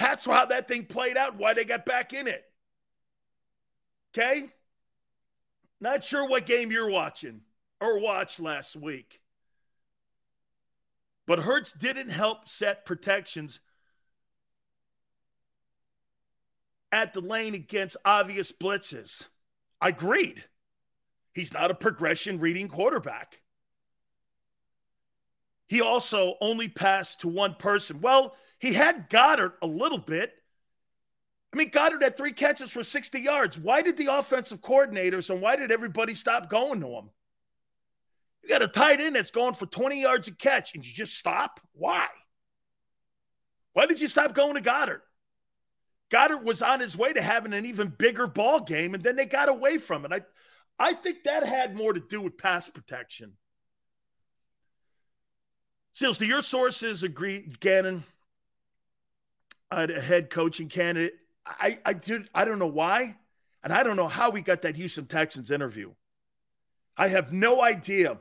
That's 0.00 0.24
how 0.24 0.46
that 0.46 0.68
thing 0.68 0.86
played 0.86 1.18
out, 1.18 1.36
why 1.36 1.52
they 1.52 1.66
got 1.66 1.84
back 1.84 2.14
in 2.14 2.28
it. 2.28 2.46
Okay? 4.16 4.48
Not 5.80 6.04
sure 6.04 6.28
what 6.28 6.46
game 6.46 6.70
you're 6.70 6.90
watching 6.90 7.40
or 7.80 7.98
watched 7.98 8.40
last 8.40 8.76
week. 8.76 9.20
But 11.26 11.40
Hurts 11.40 11.72
didn't 11.72 12.10
help 12.10 12.48
set 12.48 12.84
protections 12.84 13.60
at 16.92 17.12
the 17.12 17.20
lane 17.20 17.54
against 17.54 17.96
obvious 18.04 18.52
blitzes. 18.52 19.26
I 19.80 19.88
agreed. 19.88 20.44
He's 21.32 21.52
not 21.52 21.70
a 21.70 21.74
progression 21.74 22.38
reading 22.38 22.68
quarterback. 22.68 23.40
He 25.66 25.80
also 25.80 26.36
only 26.40 26.68
passed 26.68 27.22
to 27.22 27.28
one 27.28 27.54
person. 27.54 28.00
Well, 28.00 28.36
he 28.58 28.74
had 28.74 29.10
Goedert 29.10 29.54
a 29.60 29.66
little 29.66 29.98
bit. 29.98 30.34
I 31.54 31.56
mean, 31.56 31.70
Goedert 31.70 32.02
had 32.02 32.16
three 32.16 32.32
catches 32.32 32.68
for 32.72 32.82
60 32.82 33.20
yards. 33.20 33.56
Why 33.56 33.80
did 33.80 33.96
the 33.96 34.12
offensive 34.12 34.60
coordinators 34.60 35.30
and 35.30 35.40
why 35.40 35.54
did 35.54 35.70
everybody 35.70 36.12
stop 36.12 36.50
going 36.50 36.80
to 36.80 36.88
him? 36.88 37.10
You 38.42 38.48
got 38.48 38.62
a 38.62 38.66
tight 38.66 39.00
end 39.00 39.14
that's 39.14 39.30
going 39.30 39.54
for 39.54 39.66
20 39.66 40.02
yards 40.02 40.26
a 40.26 40.32
catch 40.32 40.74
and 40.74 40.84
you 40.84 40.92
just 40.92 41.16
stop? 41.16 41.60
Why? 41.72 42.08
Why 43.72 43.86
did 43.86 44.00
you 44.00 44.08
stop 44.08 44.34
going 44.34 44.54
to 44.54 44.60
Goedert? 44.60 45.02
Goedert 46.10 46.42
was 46.42 46.60
on 46.60 46.80
his 46.80 46.96
way 46.96 47.12
to 47.12 47.22
having 47.22 47.52
an 47.52 47.66
even 47.66 47.86
bigger 47.88 48.26
ball 48.26 48.58
game, 48.58 48.94
and 48.94 49.04
then 49.04 49.14
they 49.14 49.24
got 49.24 49.48
away 49.48 49.78
from 49.78 50.04
it. 50.04 50.12
I, 50.12 50.22
I 50.78 50.94
think 50.94 51.22
that 51.22 51.46
had 51.46 51.76
more 51.76 51.92
to 51.92 52.00
do 52.00 52.20
with 52.20 52.36
pass 52.36 52.68
protection. 52.68 53.34
Seals, 55.92 56.18
do 56.18 56.26
your 56.26 56.42
sources 56.42 57.04
agree, 57.04 57.48
Gannon, 57.60 58.02
uh, 59.70 59.86
a 59.88 60.00
head 60.00 60.30
coaching 60.30 60.68
candidate? 60.68 61.14
I, 61.46 61.78
I 61.84 61.92
did. 61.92 62.28
I 62.34 62.44
don't 62.44 62.58
know 62.58 62.66
why, 62.66 63.16
and 63.62 63.72
I 63.72 63.82
don't 63.82 63.96
know 63.96 64.08
how 64.08 64.30
we 64.30 64.40
got 64.40 64.62
that 64.62 64.76
Houston 64.76 65.06
Texans 65.06 65.50
interview. 65.50 65.92
I 66.96 67.08
have 67.08 67.32
no 67.32 67.62
idea 67.62 68.18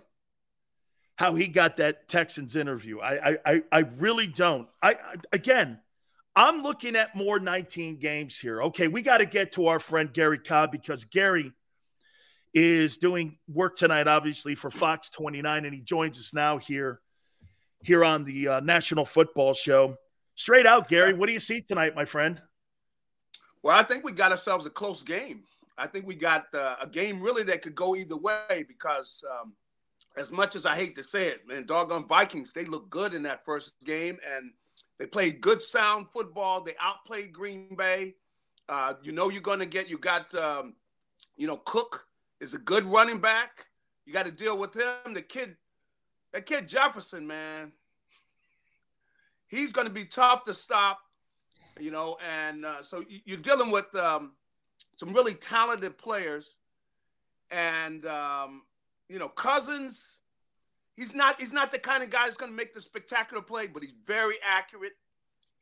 how 1.15 1.35
he 1.35 1.47
got 1.47 1.77
that 1.77 2.07
Texans 2.07 2.55
interview. 2.55 2.99
I 2.99 3.37
I 3.45 3.63
I 3.71 3.79
really 3.97 4.27
don't. 4.27 4.67
I, 4.81 4.93
I 4.93 4.97
again, 5.31 5.79
I'm 6.35 6.61
looking 6.63 6.95
at 6.95 7.15
more 7.15 7.39
19 7.39 7.99
games 7.99 8.37
here. 8.39 8.63
Okay, 8.63 8.87
we 8.87 9.01
got 9.01 9.19
to 9.19 9.25
get 9.25 9.53
to 9.53 9.67
our 9.67 9.79
friend 9.79 10.11
Gary 10.11 10.39
Cobb 10.39 10.71
because 10.71 11.05
Gary 11.05 11.53
is 12.53 12.97
doing 12.97 13.37
work 13.47 13.75
tonight, 13.75 14.07
obviously 14.07 14.55
for 14.55 14.69
Fox 14.69 15.09
29, 15.09 15.65
and 15.65 15.73
he 15.73 15.81
joins 15.81 16.19
us 16.19 16.33
now 16.33 16.57
here 16.57 16.99
here 17.83 18.03
on 18.05 18.23
the 18.23 18.47
uh, 18.47 18.59
National 18.61 19.05
Football 19.05 19.53
Show. 19.53 19.97
Straight 20.35 20.65
out, 20.65 20.89
Gary, 20.89 21.13
what 21.13 21.27
do 21.27 21.33
you 21.33 21.39
see 21.39 21.61
tonight, 21.61 21.95
my 21.95 22.05
friend? 22.05 22.41
Well, 23.63 23.79
I 23.79 23.83
think 23.83 24.03
we 24.03 24.11
got 24.11 24.31
ourselves 24.31 24.65
a 24.65 24.69
close 24.69 25.01
game. 25.03 25.43
I 25.77 25.87
think 25.87 26.05
we 26.05 26.15
got 26.15 26.45
uh, 26.53 26.75
a 26.81 26.87
game 26.87 27.21
really 27.21 27.43
that 27.43 27.61
could 27.61 27.73
go 27.73 27.95
either 27.95 28.17
way 28.17 28.65
because 28.67 29.23
um, 29.31 29.53
as 30.17 30.29
much 30.31 30.55
as 30.55 30.65
I 30.65 30.75
hate 30.75 30.95
to 30.97 31.03
say 31.03 31.27
it, 31.27 31.47
man, 31.47 31.65
doggone 31.65 32.05
Vikings, 32.05 32.51
they 32.51 32.65
look 32.65 32.89
good 32.89 33.13
in 33.13 33.23
that 33.23 33.43
first 33.43 33.73
game 33.85 34.19
and 34.35 34.51
they 34.99 35.07
played 35.07 35.41
good 35.41 35.63
sound 35.63 36.09
football. 36.11 36.61
They 36.61 36.75
outplayed 36.79 37.33
Green 37.33 37.75
Bay. 37.75 38.15
Uh, 38.69 38.93
you 39.01 39.11
know 39.11 39.29
you're 39.29 39.41
going 39.41 39.59
to 39.59 39.65
get, 39.65 39.89
you 39.89 39.97
got, 39.97 40.33
um, 40.35 40.75
you 41.37 41.47
know, 41.47 41.57
Cook 41.57 42.05
is 42.39 42.53
a 42.53 42.59
good 42.59 42.85
running 42.85 43.19
back. 43.19 43.65
You 44.05 44.13
got 44.13 44.25
to 44.25 44.31
deal 44.31 44.57
with 44.57 44.75
him. 44.75 45.13
The 45.13 45.21
kid, 45.21 45.55
that 46.33 46.45
kid 46.45 46.67
Jefferson, 46.67 47.25
man, 47.25 47.71
he's 49.47 49.71
going 49.71 49.87
to 49.87 49.93
be 49.93 50.05
tough 50.05 50.43
to 50.43 50.53
stop. 50.53 50.99
You 51.79 51.91
know, 51.91 52.17
and 52.27 52.65
uh, 52.65 52.83
so 52.83 53.03
you're 53.25 53.37
dealing 53.37 53.71
with 53.71 53.93
um, 53.95 54.33
some 54.97 55.13
really 55.13 55.33
talented 55.33 55.97
players, 55.97 56.57
and 57.51 58.05
um, 58.05 58.63
you 59.09 59.19
know, 59.19 59.29
Cousins. 59.29 60.19
He's 60.95 61.15
not 61.15 61.39
he's 61.39 61.51
not 61.51 61.71
the 61.71 61.79
kind 61.79 62.03
of 62.03 62.11
guy 62.11 62.25
that's 62.25 62.37
going 62.37 62.51
to 62.51 62.55
make 62.55 62.75
the 62.75 62.81
spectacular 62.81 63.41
play, 63.41 63.65
but 63.65 63.81
he's 63.81 63.95
very 64.05 64.35
accurate. 64.47 64.91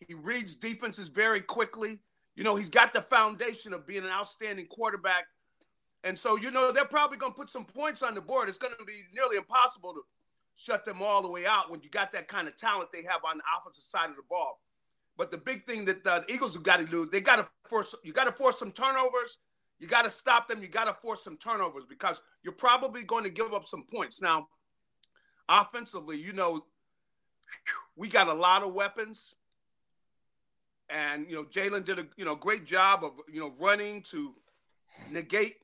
He 0.06 0.14
reads 0.14 0.56
defenses 0.56 1.08
very 1.08 1.40
quickly. 1.40 2.00
You 2.36 2.44
know, 2.44 2.56
he's 2.56 2.70
got 2.70 2.92
the 2.92 3.02
foundation 3.02 3.74
of 3.74 3.86
being 3.86 4.04
an 4.04 4.10
outstanding 4.10 4.66
quarterback. 4.68 5.26
And 6.04 6.18
so, 6.18 6.38
you 6.38 6.50
know, 6.52 6.72
they're 6.72 6.86
probably 6.86 7.18
going 7.18 7.34
to 7.34 7.38
put 7.38 7.52
some 7.52 7.66
points 7.66 8.02
on 8.02 8.16
the 8.16 8.22
board. 8.22 8.50
It's 8.50 8.58
going 8.58 8.74
to 8.78 8.86
be 8.86 9.04
nearly 9.14 9.38
impossible 9.38 9.94
to 9.94 10.02
shut 10.56 10.84
them 10.84 11.02
all 11.02 11.22
the 11.22 11.30
way 11.30 11.46
out 11.46 11.70
when 11.70 11.82
you 11.82 11.90
got 11.90 12.12
that 12.14 12.28
kind 12.28 12.48
of 12.48 12.58
talent 12.58 12.90
they 12.92 13.04
have 13.04 13.22
on 13.24 13.38
the 13.38 13.44
offensive 13.58 13.84
side 13.88 14.10
of 14.10 14.16
the 14.16 14.24
ball. 14.30 14.60
But 15.18 15.32
the 15.32 15.38
big 15.38 15.66
thing 15.68 15.86
that 15.86 16.04
the 16.04 16.26
Eagles 16.30 16.54
have 16.54 16.64
got 16.64 16.80
to 16.80 16.86
do, 16.86 17.06
they 17.06 17.22
got 17.22 17.38
to 17.38 17.48
force 17.70 17.96
you 18.04 18.14
got 18.14 18.26
to 18.26 18.32
force 18.32 18.58
some 18.58 18.72
turnovers. 18.72 19.38
You 19.80 19.88
got 19.88 20.04
to 20.04 20.10
stop 20.10 20.48
them. 20.48 20.62
You 20.62 20.68
got 20.68 20.86
to 20.86 20.94
force 20.94 21.24
some 21.24 21.38
turnovers 21.38 21.86
because 21.90 22.22
you're 22.44 22.54
probably 22.54 23.04
going 23.04 23.24
to 23.24 23.32
give 23.32 23.54
up 23.54 23.68
some 23.68 23.84
points. 23.84 24.22
Now, 24.22 24.48
offensively, 25.50 26.18
you 26.18 26.34
know, 26.34 26.66
we 27.96 28.08
got 28.08 28.28
a 28.28 28.34
lot 28.34 28.64
of 28.64 28.74
weapons. 28.74 29.36
And 30.90 31.28
you 31.28 31.36
know, 31.36 31.44
Jalen 31.44 31.86
did 31.86 32.00
a 32.00 32.08
you 32.18 32.26
know 32.26 32.36
great 32.36 32.66
job 32.66 33.04
of 33.04 33.14
you 33.32 33.40
know 33.40 33.54
running 33.60 34.02
to 34.04 34.36
negate 35.10 35.58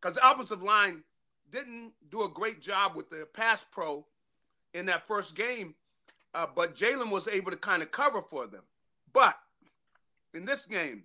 because 0.00 0.16
the 0.16 0.30
offensive 0.30 0.62
line 0.62 1.02
didn't 1.50 1.92
do 2.10 2.22
a 2.22 2.28
great 2.28 2.60
job 2.60 2.96
with 2.96 3.08
the 3.08 3.26
pass 3.32 3.64
pro 3.70 4.04
in 4.74 4.86
that 4.86 5.06
first 5.06 5.36
game, 5.36 5.74
uh, 6.34 6.46
but 6.54 6.74
Jalen 6.74 7.10
was 7.10 7.28
able 7.28 7.50
to 7.50 7.56
kind 7.56 7.82
of 7.82 7.90
cover 7.92 8.22
for 8.22 8.46
them. 8.46 8.62
But 9.12 9.36
in 10.34 10.44
this 10.44 10.66
game, 10.66 11.04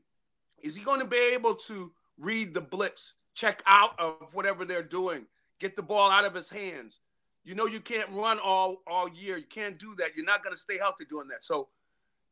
is 0.62 0.76
he 0.76 0.84
going 0.84 1.00
to 1.00 1.08
be 1.08 1.32
able 1.34 1.56
to 1.56 1.92
read 2.18 2.54
the 2.54 2.62
blitz, 2.62 3.14
check 3.34 3.62
out 3.66 4.00
of 4.00 4.34
whatever 4.34 4.66
they're 4.66 4.84
doing, 4.84 5.26
get 5.60 5.76
the 5.76 5.84
ball 5.84 6.10
out 6.10 6.26
of 6.26 6.34
his 6.34 6.50
hands? 6.50 7.00
You 7.44 7.56
know 7.56 7.66
you 7.66 7.80
can't 7.80 8.10
run 8.10 8.40
all 8.40 8.82
all 8.88 9.08
year. 9.10 9.38
You 9.38 9.46
can't 9.46 9.78
do 9.78 9.96
that. 10.00 10.16
You're 10.16 10.26
not 10.26 10.44
going 10.44 10.54
to 10.54 10.60
stay 10.60 10.78
healthy 10.78 11.06
doing 11.06 11.30
that. 11.30 11.46
So, 11.46 11.70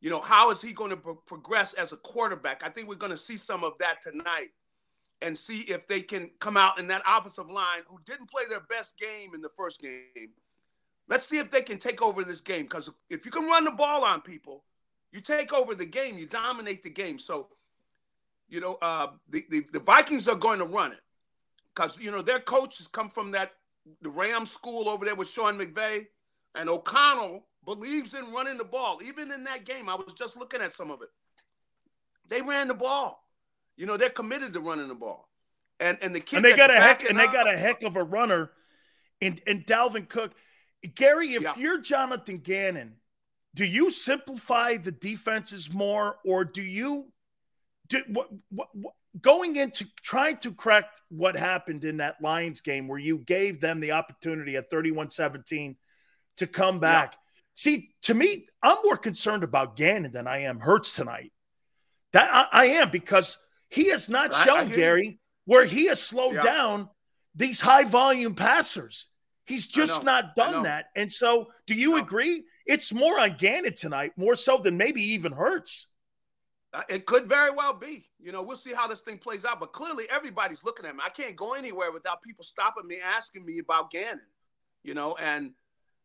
you 0.02 0.10
know, 0.10 0.20
how 0.20 0.50
is 0.50 0.60
he 0.60 0.74
going 0.74 0.90
to 0.90 0.96
pro- 0.96 1.14
progress 1.14 1.72
as 1.72 1.92
a 1.92 1.96
quarterback? 1.96 2.62
I 2.62 2.68
think 2.68 2.86
we're 2.86 2.96
going 2.96 3.12
to 3.12 3.16
see 3.16 3.38
some 3.38 3.64
of 3.64 3.78
that 3.78 4.02
tonight 4.02 4.50
and 5.22 5.36
see 5.36 5.60
if 5.60 5.86
they 5.86 6.00
can 6.00 6.30
come 6.38 6.58
out 6.58 6.78
in 6.78 6.86
that 6.88 7.02
offensive 7.08 7.50
line 7.50 7.80
who 7.88 7.98
didn't 8.04 8.28
play 8.28 8.42
their 8.48 8.60
best 8.60 8.98
game 8.98 9.30
in 9.34 9.40
the 9.40 9.48
first 9.56 9.80
game. 9.80 10.32
Let's 11.08 11.26
see 11.26 11.38
if 11.38 11.50
they 11.50 11.62
can 11.62 11.78
take 11.78 12.02
over 12.02 12.22
this 12.22 12.40
game 12.40 12.64
because 12.64 12.90
if 13.08 13.24
you 13.24 13.30
can 13.30 13.46
run 13.46 13.64
the 13.64 13.70
ball 13.70 14.04
on 14.04 14.20
people, 14.20 14.64
you 15.12 15.20
take 15.20 15.52
over 15.52 15.74
the 15.74 15.86
game, 15.86 16.18
you 16.18 16.26
dominate 16.26 16.82
the 16.82 16.90
game. 16.90 17.18
So, 17.18 17.48
you 18.48 18.60
know, 18.60 18.78
uh, 18.82 19.08
the, 19.28 19.44
the, 19.50 19.66
the 19.72 19.80
Vikings 19.80 20.28
are 20.28 20.36
going 20.36 20.58
to 20.58 20.64
run 20.64 20.92
it 20.92 21.00
because, 21.74 21.98
you 22.00 22.10
know, 22.10 22.22
their 22.22 22.40
coaches 22.40 22.86
come 22.88 23.10
from 23.10 23.30
that, 23.32 23.52
the 24.02 24.10
Ram 24.10 24.46
school 24.46 24.88
over 24.88 25.04
there 25.04 25.14
with 25.14 25.28
Sean 25.28 25.58
McVay, 25.58 26.06
and 26.54 26.68
O'Connell 26.68 27.44
believes 27.64 28.14
in 28.14 28.32
running 28.32 28.56
the 28.56 28.64
ball. 28.64 29.00
Even 29.04 29.30
in 29.30 29.44
that 29.44 29.64
game, 29.64 29.88
I 29.88 29.94
was 29.94 30.14
just 30.14 30.36
looking 30.36 30.60
at 30.60 30.72
some 30.72 30.90
of 30.90 31.02
it. 31.02 31.08
They 32.28 32.42
ran 32.42 32.68
the 32.68 32.74
ball. 32.74 33.22
You 33.76 33.86
know, 33.86 33.96
they're 33.96 34.10
committed 34.10 34.52
to 34.54 34.60
running 34.60 34.88
the 34.88 34.94
ball. 34.94 35.28
And 35.78 35.98
and 36.00 36.14
the 36.14 36.20
kid 36.20 36.36
and 36.36 36.44
they 36.44 36.56
got 36.56 36.70
a 36.70 36.80
heck 36.80 37.08
and 37.08 37.18
they 37.18 37.26
got 37.26 37.52
a 37.52 37.56
heck 37.56 37.82
of 37.82 37.96
a 37.96 38.02
runner 38.02 38.50
in 39.20 39.38
in 39.46 39.62
Dalvin 39.64 40.08
Cook. 40.08 40.32
Gary, 40.94 41.34
if 41.34 41.42
yeah. 41.42 41.54
you're 41.56 41.80
Jonathan 41.80 42.38
Gannon, 42.38 42.94
do 43.56 43.64
you 43.64 43.90
simplify 43.90 44.76
the 44.76 44.92
defenses 44.92 45.72
more, 45.72 46.16
or 46.26 46.44
do 46.44 46.62
you 46.62 47.10
do 47.88 48.02
what, 48.08 48.28
what, 48.50 48.68
what 48.74 48.94
going 49.20 49.56
into 49.56 49.86
trying 50.02 50.36
to 50.36 50.52
correct 50.52 51.00
what 51.08 51.36
happened 51.36 51.82
in 51.84 51.96
that 51.96 52.20
Lions 52.20 52.60
game 52.60 52.86
where 52.86 52.98
you 52.98 53.16
gave 53.16 53.60
them 53.60 53.80
the 53.80 53.92
opportunity 53.92 54.56
at 54.56 54.70
31-17 54.70 55.76
to 56.36 56.46
come 56.46 56.80
back? 56.80 57.12
Yeah. 57.14 57.18
See, 57.54 57.90
to 58.02 58.12
me, 58.12 58.46
I'm 58.62 58.76
more 58.84 58.98
concerned 58.98 59.42
about 59.42 59.74
Gannon 59.74 60.12
than 60.12 60.26
I 60.26 60.42
am 60.42 60.60
Hurts 60.60 60.92
tonight. 60.92 61.32
That 62.12 62.28
I, 62.30 62.46
I 62.52 62.66
am 62.66 62.90
because 62.90 63.38
he 63.70 63.88
has 63.88 64.10
not 64.10 64.34
shown, 64.34 64.68
Gary, 64.68 65.18
where 65.46 65.64
he 65.64 65.86
has 65.86 66.02
slowed 66.02 66.34
yeah. 66.34 66.42
down 66.42 66.90
these 67.34 67.58
high 67.58 67.84
volume 67.84 68.34
passers. 68.34 69.06
He's 69.46 69.66
just 69.66 70.04
not 70.04 70.34
done 70.34 70.64
that. 70.64 70.86
And 70.94 71.10
so, 71.10 71.46
do 71.66 71.74
you 71.74 71.96
agree? 71.96 72.44
It's 72.66 72.92
more 72.92 73.20
on 73.20 73.36
Gannon 73.36 73.74
tonight, 73.74 74.12
more 74.16 74.34
so 74.34 74.58
than 74.58 74.76
maybe 74.76 75.00
even 75.00 75.32
Hurts. 75.32 75.88
Uh, 76.74 76.82
it 76.88 77.06
could 77.06 77.26
very 77.26 77.50
well 77.50 77.72
be. 77.72 78.06
You 78.20 78.32
know, 78.32 78.42
we'll 78.42 78.56
see 78.56 78.74
how 78.74 78.86
this 78.86 79.00
thing 79.00 79.18
plays 79.18 79.44
out. 79.44 79.60
But 79.60 79.72
clearly, 79.72 80.04
everybody's 80.10 80.64
looking 80.64 80.84
at 80.84 80.94
me. 80.94 81.00
I 81.04 81.10
can't 81.10 81.36
go 81.36 81.54
anywhere 81.54 81.92
without 81.92 82.22
people 82.22 82.44
stopping 82.44 82.86
me, 82.86 82.98
asking 83.02 83.46
me 83.46 83.60
about 83.60 83.90
Gannon. 83.90 84.20
You 84.82 84.94
know, 84.94 85.16
and 85.20 85.52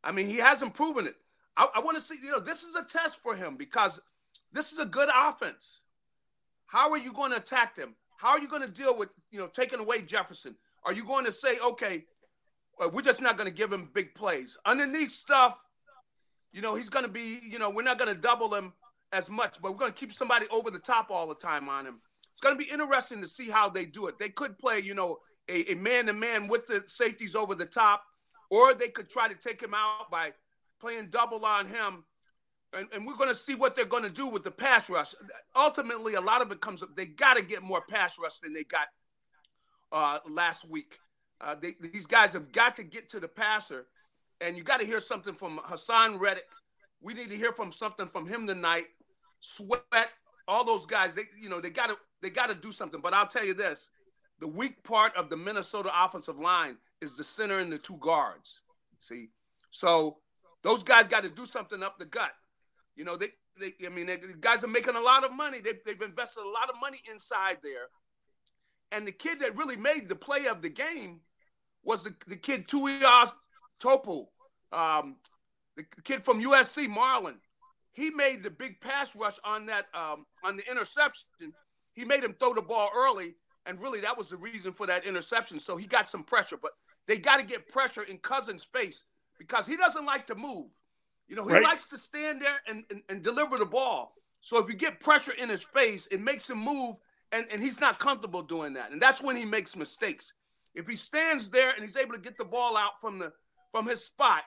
I 0.04 0.12
mean, 0.12 0.28
he 0.28 0.38
hasn't 0.38 0.74
proven 0.74 1.08
it. 1.08 1.15
I, 1.58 1.67
I 1.76 1.80
want 1.82 1.97
to 1.97 2.02
see. 2.02 2.15
You 2.24 2.32
know, 2.32 2.39
this 2.39 2.63
is 2.63 2.76
a 2.76 2.86
test 2.86 3.17
for 3.21 3.36
him 3.36 3.56
because 3.58 4.00
this 4.54 4.71
is 4.71 4.80
a 4.80 4.86
good 4.86 5.10
offense. 5.13 5.82
How 6.67 6.91
are 6.91 6.97
you 6.97 7.12
going 7.12 7.32
to 7.32 7.38
attack 7.38 7.76
them? 7.76 7.95
How 8.17 8.30
are 8.30 8.39
you 8.39 8.47
going 8.47 8.62
to 8.62 8.71
deal 8.71 8.95
with, 8.95 9.10
you 9.32 9.39
know, 9.39 9.47
taking 9.47 9.80
away 9.80 10.04
Jefferson? 10.04 10.56
Are 10.86 10.93
you 10.93 11.04
going 11.04 11.26
to 11.26 11.32
say, 11.32 11.60
okay, 11.60 12.06
uh, 12.82 12.88
we're 12.88 13.02
just 13.02 13.21
not 13.21 13.36
going 13.36 13.50
to 13.50 13.54
give 13.54 13.74
him 13.74 13.89
big 13.93 14.13
plays? 14.15 14.58
Underneath 14.65 15.12
stuff, 15.12 15.60
you 16.54 16.62
know, 16.62 16.76
he's 16.76 16.90
going 16.90 17.06
to 17.06 17.12
be, 17.12 17.40
you 17.50 17.60
know, 17.60 17.70
we're 17.70 17.84
not 17.84 17.98
going 17.98 18.14
to 18.14 18.20
double 18.20 18.54
him 18.54 18.74
as 19.14 19.30
much, 19.30 19.58
but 19.62 19.72
we're 19.72 19.78
going 19.78 19.92
to 19.92 19.98
keep 19.98 20.14
somebody 20.14 20.46
over 20.52 20.72
the 20.72 20.80
top 20.80 21.08
all 21.10 21.28
the 21.28 21.36
time 21.36 21.70
on 21.70 21.86
him. 21.86 22.02
It's 22.34 22.42
going 22.42 22.58
to 22.58 22.64
be 22.64 22.72
interesting 22.72 23.22
to 23.22 23.28
see 23.28 23.50
how 23.50 23.70
they 23.70 23.86
do 23.86 24.08
it. 24.08 24.20
They 24.20 24.30
could 24.30 24.58
play, 24.58 24.80
you 24.80 24.94
know, 24.94 25.20
a 25.50 25.74
man 25.76 26.06
to 26.06 26.14
man 26.14 26.48
with 26.48 26.68
the 26.68 26.84
safeties 26.88 27.36
over 27.36 27.56
the 27.56 27.66
top, 27.66 28.04
or 28.50 28.74
they 28.74 28.88
could 28.88 29.10
try 29.10 29.28
to 29.28 29.36
take 29.36 29.62
him 29.62 29.74
out 29.74 30.10
by 30.10 30.32
playing 30.80 31.08
double 31.08 31.46
on 31.46 31.66
him 31.66 32.06
and, 32.74 32.88
and 32.94 33.06
we're 33.06 33.16
going 33.16 33.30
to 33.30 33.36
see 33.36 33.56
what 33.56 33.76
they're 33.76 33.86
going 33.86 34.04
to 34.04 34.10
do 34.10 34.28
with 34.28 34.44
the 34.44 34.52
pass 34.52 34.90
rush. 34.90 35.14
Ultimately, 35.56 36.14
a 36.14 36.22
lot 36.22 36.42
of 36.42 36.52
it 36.52 36.62
comes 36.62 36.82
up. 36.82 36.96
They 36.96 37.06
got 37.06 37.38
to 37.38 37.44
get 37.44 37.62
more 37.62 37.82
pass 37.82 38.18
rush 38.18 38.40
than 38.40 38.54
they 38.54 38.64
got 38.64 38.88
uh, 39.92 40.20
last 40.30 40.68
week. 40.70 40.98
Uh, 41.40 41.56
they, 41.56 41.74
these 41.80 42.06
guys 42.06 42.34
have 42.34 42.52
got 42.52 42.76
to 42.78 42.84
get 42.84 43.10
to 43.10 43.20
the 43.20 43.28
passer, 43.28 43.88
and 44.41 44.58
you 44.58 44.63
got 44.63 44.80
to 44.80 44.86
hear 44.86 44.99
something 44.99 45.36
from 45.36 45.60
Haason 45.60 46.19
Reddick. 46.19 46.47
We 47.01 47.13
need 47.13 47.30
to 47.30 47.38
hear 47.38 47.54
from 47.54 47.71
something 47.71 48.08
from 48.08 48.27
him 48.27 48.47
tonight. 48.47 48.86
Sweat, 49.39 50.10
all 50.47 50.65
those 50.65 50.86
guys. 50.86 51.15
They, 51.15 51.23
you 51.39 51.49
know, 51.49 51.62
they 51.62 51.69
got 51.69 51.89
to 51.89 51.97
they 52.21 52.30
got 52.30 52.49
to 52.49 52.56
do 52.56 52.71
something. 52.71 53.01
But 53.01 53.13
I'll 53.13 53.27
tell 53.27 53.45
you 53.45 53.54
this: 53.54 53.89
the 54.39 54.47
weak 54.47 54.84
part 54.84 55.15
of 55.15 55.30
the 55.30 55.38
Minnesota 55.38 55.91
offensive 55.95 56.39
line 56.39 56.77
is 57.01 57.15
the 57.15 57.23
center 57.23 57.60
and 57.60 57.71
the 57.71 57.77
two 57.77 57.97
guards. 57.99 58.62
See, 58.99 59.30
so 59.71 60.17
those 60.63 60.84
guys 60.84 61.08
got 61.08 61.23
to 61.23 61.30
do 61.30 61.45
something 61.45 61.82
up 61.82 61.97
the 61.97 62.06
gut. 62.06 62.32
You 62.95 63.06
know, 63.06 63.17
they, 63.17 63.30
they 63.60 63.73
I 63.86 63.89
mean, 63.89 64.06
they, 64.06 64.17
the 64.17 64.36
guys 64.39 64.63
are 64.63 64.67
making 64.67 64.95
a 64.95 64.99
lot 64.99 65.23
of 65.23 65.34
money. 65.34 65.60
They, 65.60 65.73
they've 65.86 66.01
invested 66.01 66.43
a 66.43 66.49
lot 66.49 66.69
of 66.69 66.75
money 66.80 67.01
inside 67.12 67.58
there. 67.63 67.88
And 68.91 69.08
the 69.08 69.12
kid 69.12 69.39
that 69.39 69.56
really 69.56 69.77
made 69.77 70.10
the 70.10 70.15
play 70.15 70.47
of 70.47 70.62
the 70.62 70.69
game 70.69 71.21
was 71.84 72.04
the, 72.04 72.13
the 72.27 72.36
kid 72.36 72.67
Tuias 72.67 73.32
Topu, 73.82 74.27
um, 74.72 75.18
the 75.76 75.84
kid 76.04 76.24
from 76.24 76.42
USC, 76.42 76.88
Marlon. 76.88 77.36
He 77.94 78.10
made 78.10 78.42
the 78.42 78.52
big 78.52 78.80
pass 78.80 79.16
rush 79.16 79.38
on 79.44 79.66
that 79.66 79.88
um, 79.94 80.26
on 80.44 80.58
the 80.58 80.70
interception. 80.70 81.28
He 81.94 82.06
made 82.06 82.24
him 82.24 82.36
throw 82.40 82.54
the 82.54 82.62
ball 82.62 82.90
early, 82.96 83.36
and 83.66 83.82
really 83.82 84.00
that 84.02 84.18
was 84.18 84.30
the 84.30 84.38
reason 84.38 84.72
for 84.72 84.88
that 84.88 85.06
interception. 85.06 85.60
So 85.60 85.76
he 85.76 85.88
got 85.88 86.10
some 86.10 86.24
pressure, 86.24 86.58
but 86.62 86.72
they 87.06 87.18
got 87.18 87.40
to 87.40 87.46
get 87.46 87.68
pressure 87.68 88.04
in 88.04 88.18
Cousins' 88.18 88.64
face 88.64 89.04
because 89.38 89.68
he 89.68 89.76
doesn't 89.76 90.06
like 90.06 90.28
to 90.28 90.36
move. 90.36 90.68
You 91.28 91.36
know, 91.36 91.48
he 91.48 91.54
right. 91.54 91.64
likes 91.64 91.88
to 91.90 91.98
stand 91.98 92.42
there 92.42 92.60
and, 92.68 92.84
and, 92.90 93.02
and, 93.08 93.24
deliver 93.24 93.58
the 93.58 93.66
ball. 93.66 94.14
So 94.42 94.58
if 94.58 94.68
you 94.68 94.76
get 94.76 95.00
pressure 95.00 95.32
in 95.32 95.48
his 95.48 95.64
face, 95.64 96.08
it 96.08 96.20
makes 96.20 96.50
him 96.50 96.58
move, 96.58 96.98
and, 97.32 97.46
and 97.50 97.62
he's 97.62 97.80
not 97.80 98.00
comfortable 98.00 98.42
doing 98.42 98.74
that. 98.74 98.92
And 98.92 99.02
that's 99.02 99.22
when 99.22 99.38
he 99.38 99.46
makes 99.46 99.78
mistakes. 99.78 100.34
If 100.76 100.88
he 100.88 100.96
stands 100.96 101.50
there 101.50 101.72
and 101.72 101.84
he's 101.84 101.96
able 101.96 102.14
to 102.14 102.20
get 102.20 102.38
the 102.38 102.46
ball 102.46 102.76
out 102.76 103.00
from 103.00 103.20
the 103.20 103.32
from 103.72 103.88
his 103.88 104.04
spot, 104.04 104.44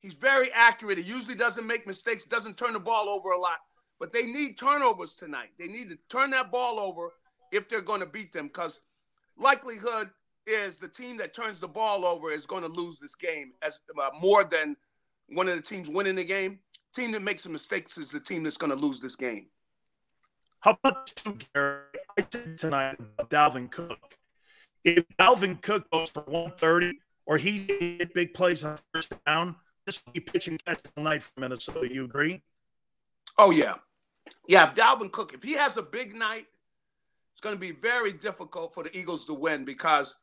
he's 0.00 0.14
very 0.14 0.52
accurate. 0.52 0.98
He 0.98 1.04
usually 1.04 1.36
doesn't 1.36 1.66
make 1.66 1.86
mistakes, 1.86 2.24
doesn't 2.24 2.56
turn 2.56 2.72
the 2.72 2.80
ball 2.80 3.08
over 3.08 3.30
a 3.30 3.38
lot. 3.38 3.58
But 3.98 4.12
they 4.12 4.26
need 4.26 4.56
turnovers 4.56 5.14
tonight. 5.14 5.50
They 5.58 5.66
need 5.66 5.88
to 5.90 5.98
turn 6.08 6.30
that 6.30 6.52
ball 6.52 6.78
over 6.78 7.10
if 7.50 7.68
they're 7.68 7.80
going 7.80 8.00
to 8.00 8.06
beat 8.06 8.32
them, 8.32 8.46
because 8.46 8.80
likelihood 9.36 10.10
is 10.46 10.76
the 10.76 10.88
team 10.88 11.16
that 11.18 11.34
turns 11.34 11.60
the 11.60 11.68
ball 11.68 12.04
over 12.04 12.30
is 12.30 12.46
going 12.46 12.62
to 12.62 12.68
lose 12.68 12.98
this 12.98 13.14
game 13.14 13.52
as 13.62 13.80
uh, 14.00 14.10
more 14.20 14.44
than 14.44 14.76
one 15.28 15.48
of 15.48 15.56
the 15.56 15.62
teams 15.62 15.88
winning 15.88 16.14
the 16.14 16.24
game. 16.24 16.60
Team 16.94 17.12
that 17.12 17.22
makes 17.22 17.42
some 17.42 17.52
mistakes 17.52 17.98
is 17.98 18.10
the 18.10 18.20
team 18.20 18.44
that's 18.44 18.56
going 18.56 18.70
to 18.70 18.76
lose 18.76 19.00
this 19.00 19.16
game. 19.16 19.46
How 20.60 20.76
about 20.82 21.06
two, 21.06 21.36
Gary? 21.54 21.82
I 22.18 22.26
said 22.32 22.58
tonight 22.58 22.98
about 23.18 23.30
Dalvin 23.30 23.70
Cook. 23.70 24.16
If 24.84 25.04
Dalvin 25.18 25.60
Cook 25.60 25.88
goes 25.90 26.10
for 26.10 26.22
130 26.22 26.98
or 27.26 27.36
he 27.36 27.58
hit 27.58 28.14
big 28.14 28.34
plays 28.34 28.64
on 28.64 28.78
first 28.92 29.12
down, 29.24 29.56
this 29.88 30.04
will 30.04 30.12
be 30.12 30.20
pitching 30.20 30.58
catch 30.66 30.80
tonight 30.94 31.22
for 31.22 31.40
Minnesota. 31.40 31.88
You 31.90 32.04
agree? 32.04 32.42
Oh 33.38 33.50
yeah, 33.50 33.76
Yeah, 34.46 34.70
Dalvin 34.70 35.10
Cook, 35.10 35.32
if 35.32 35.42
he 35.42 35.54
has 35.54 35.78
a 35.78 35.82
big 35.82 36.14
night, 36.14 36.46
it's 37.32 37.40
going 37.40 37.54
to 37.54 37.60
be 37.60 37.70
very 37.70 38.12
difficult 38.12 38.74
for 38.74 38.82
the 38.82 38.94
Eagles 38.94 39.24
to 39.26 39.34
win 39.34 39.64
because, 39.64 40.16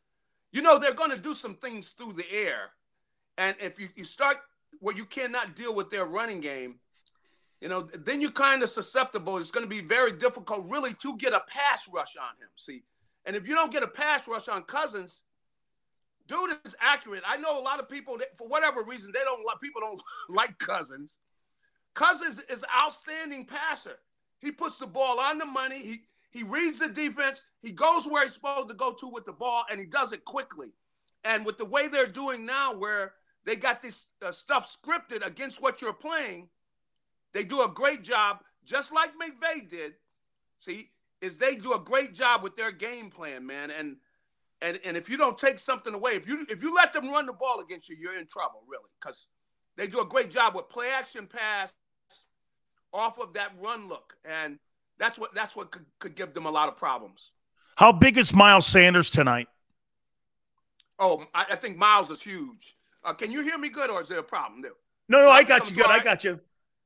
you 0.51 0.62
know, 0.62 0.78
they're 0.78 0.93
going 0.93 1.10
to 1.10 1.17
do 1.17 1.34
some 1.34 1.56
things 1.56 1.89
through 1.89 2.13
the 2.13 2.32
air. 2.32 2.71
And 3.39 3.56
if 3.60 3.80
you, 3.80 3.89
you 3.95 4.06
start 4.06 4.38
where 4.82 4.95
you 4.95 5.06
cannot 5.06 5.56
deal 5.56 5.73
with 5.73 5.89
their 5.89 6.06
running 6.06 6.41
game, 6.41 6.75
you 7.60 7.67
know, 7.67 7.82
then 7.82 8.21
you're 8.21 8.32
kind 8.32 8.62
of 8.62 8.69
susceptible. 8.69 9.38
It's 9.38 9.49
going 9.51 9.65
to 9.65 9.69
be 9.69 9.82
very 9.82 10.12
difficult, 10.12 10.69
really, 10.69 10.93
to 11.01 11.17
get 11.17 11.34
a 11.34 11.41
pass 11.47 11.88
rush 11.91 12.17
on 12.17 12.36
him. 12.39 12.49
See, 12.56 12.84
and 13.25 13.36
if 13.36 13.47
you 13.47 13.56
don't 13.56 13.71
get 13.71 13.82
a 13.82 13.88
pass 13.88 14.28
rush 14.28 14.47
on 14.47 14.62
Cousins, 14.63 15.23
dude 16.27 16.51
is 16.63 16.75
accurate. 16.79 17.23
I 17.27 17.38
know 17.38 17.59
a 17.59 17.61
lot 17.61 17.79
of 17.79 17.89
people, 17.89 18.17
that, 18.17 18.38
for 18.38 18.47
whatever 18.47 18.83
reason, 18.83 19.11
they 19.13 19.23
don't 19.23 19.45
like 19.45 19.59
people 19.61 19.81
don't 19.81 20.01
like 20.29 20.57
Cousins. 20.57 21.17
Cousins 21.93 22.43
is 22.49 22.63
an 22.63 22.69
outstanding 22.75 23.45
passer. 23.45 23.97
He 24.39 24.51
puts 24.51 24.77
the 24.77 24.88
ball 24.88 25.19
on 25.19 25.38
the 25.38 25.45
money. 25.45 25.81
He 25.81 26.01
he 26.31 26.43
reads 26.43 26.79
the 26.79 26.89
defense. 26.89 27.43
He 27.61 27.71
goes 27.71 28.05
where 28.05 28.23
he's 28.23 28.33
supposed 28.33 28.67
to 28.67 28.75
go 28.75 28.91
to 28.91 29.07
with 29.07 29.25
the 29.25 29.31
ball, 29.31 29.63
and 29.71 29.79
he 29.79 29.85
does 29.85 30.11
it 30.11 30.25
quickly. 30.25 30.67
And 31.23 31.45
with 31.45 31.57
the 31.57 31.63
way 31.63 31.88
they're 31.88 32.05
doing 32.05 32.45
now, 32.45 32.75
where 32.75 33.13
they 33.45 33.55
got 33.55 33.81
this 33.81 34.07
uh, 34.21 34.33
stuff 34.33 34.69
scripted 34.69 35.25
against 35.25 35.61
what 35.61 35.81
you're 35.81 35.93
playing, 35.93 36.49
they 37.33 37.45
do 37.45 37.61
a 37.61 37.69
great 37.69 38.03
job, 38.03 38.39
just 38.65 38.93
like 38.93 39.11
McVay 39.11 39.69
did. 39.69 39.93
See, 40.57 40.89
is 41.21 41.38
they 41.38 41.55
do 41.55 41.73
a 41.73 41.79
great 41.79 42.13
job 42.13 42.43
with 42.43 42.57
their 42.57 42.71
game 42.71 43.09
plan, 43.09 43.45
man. 43.45 43.71
And 43.71 43.95
and 44.65 44.80
and 44.84 44.97
if 44.97 45.10
you 45.10 45.17
don't 45.17 45.38
take 45.38 45.60
something 45.60 45.93
away, 45.93 46.12
if 46.12 46.28
you 46.28 46.45
if 46.49 46.63
you 46.63 46.73
let 46.75 46.93
them 46.93 47.10
run 47.10 47.25
the 47.25 47.34
ball 47.34 47.60
against 47.60 47.88
you, 47.89 47.95
you're 47.99 48.17
in 48.17 48.28
trouble, 48.28 48.63
really, 48.67 48.89
because 48.99 49.28
they 49.78 49.88
do 49.88 50.01
a 50.01 50.06
great 50.06 50.32
job 50.32 50.56
with 50.56 50.69
play 50.69 50.89
action 50.89 51.28
pass 51.28 51.71
off 52.91 53.19
of 53.19 53.34
that 53.34 53.51
run 53.62 53.88
look, 53.88 54.15
and 54.25 54.58
that's 54.97 55.19
what 55.19 55.34
that's 55.34 55.56
what 55.56 55.71
could, 55.71 55.86
could 55.99 56.15
give 56.15 56.34
them 56.34 56.45
a 56.45 56.51
lot 56.51 56.67
of 56.67 56.78
problems. 56.78 57.32
How 57.75 57.91
big 57.91 58.17
is 58.17 58.34
Miles 58.34 58.65
Sanders 58.65 59.10
tonight? 59.10 59.47
Oh, 60.97 61.25
I, 61.34 61.45
I 61.51 61.56
think 61.58 61.78
Miles 61.78 62.10
is 62.10 62.21
huge. 62.21 62.78
Uh, 63.04 63.13
can 63.13 63.30
you 63.30 63.43
hear 63.43 63.58
me 63.58 63.69
good, 63.69 63.89
or 63.89 64.01
is 64.01 64.08
there 64.08 64.19
a 64.19 64.23
problem 64.23 64.62
there? 64.62 64.71
No, 65.10 65.19
no, 65.19 65.30
I 65.30 65.43
got 65.43 65.69
you 65.69 65.75
good. 65.75 65.86
I 65.86 66.01
got 66.01 66.23
you. 66.23 66.39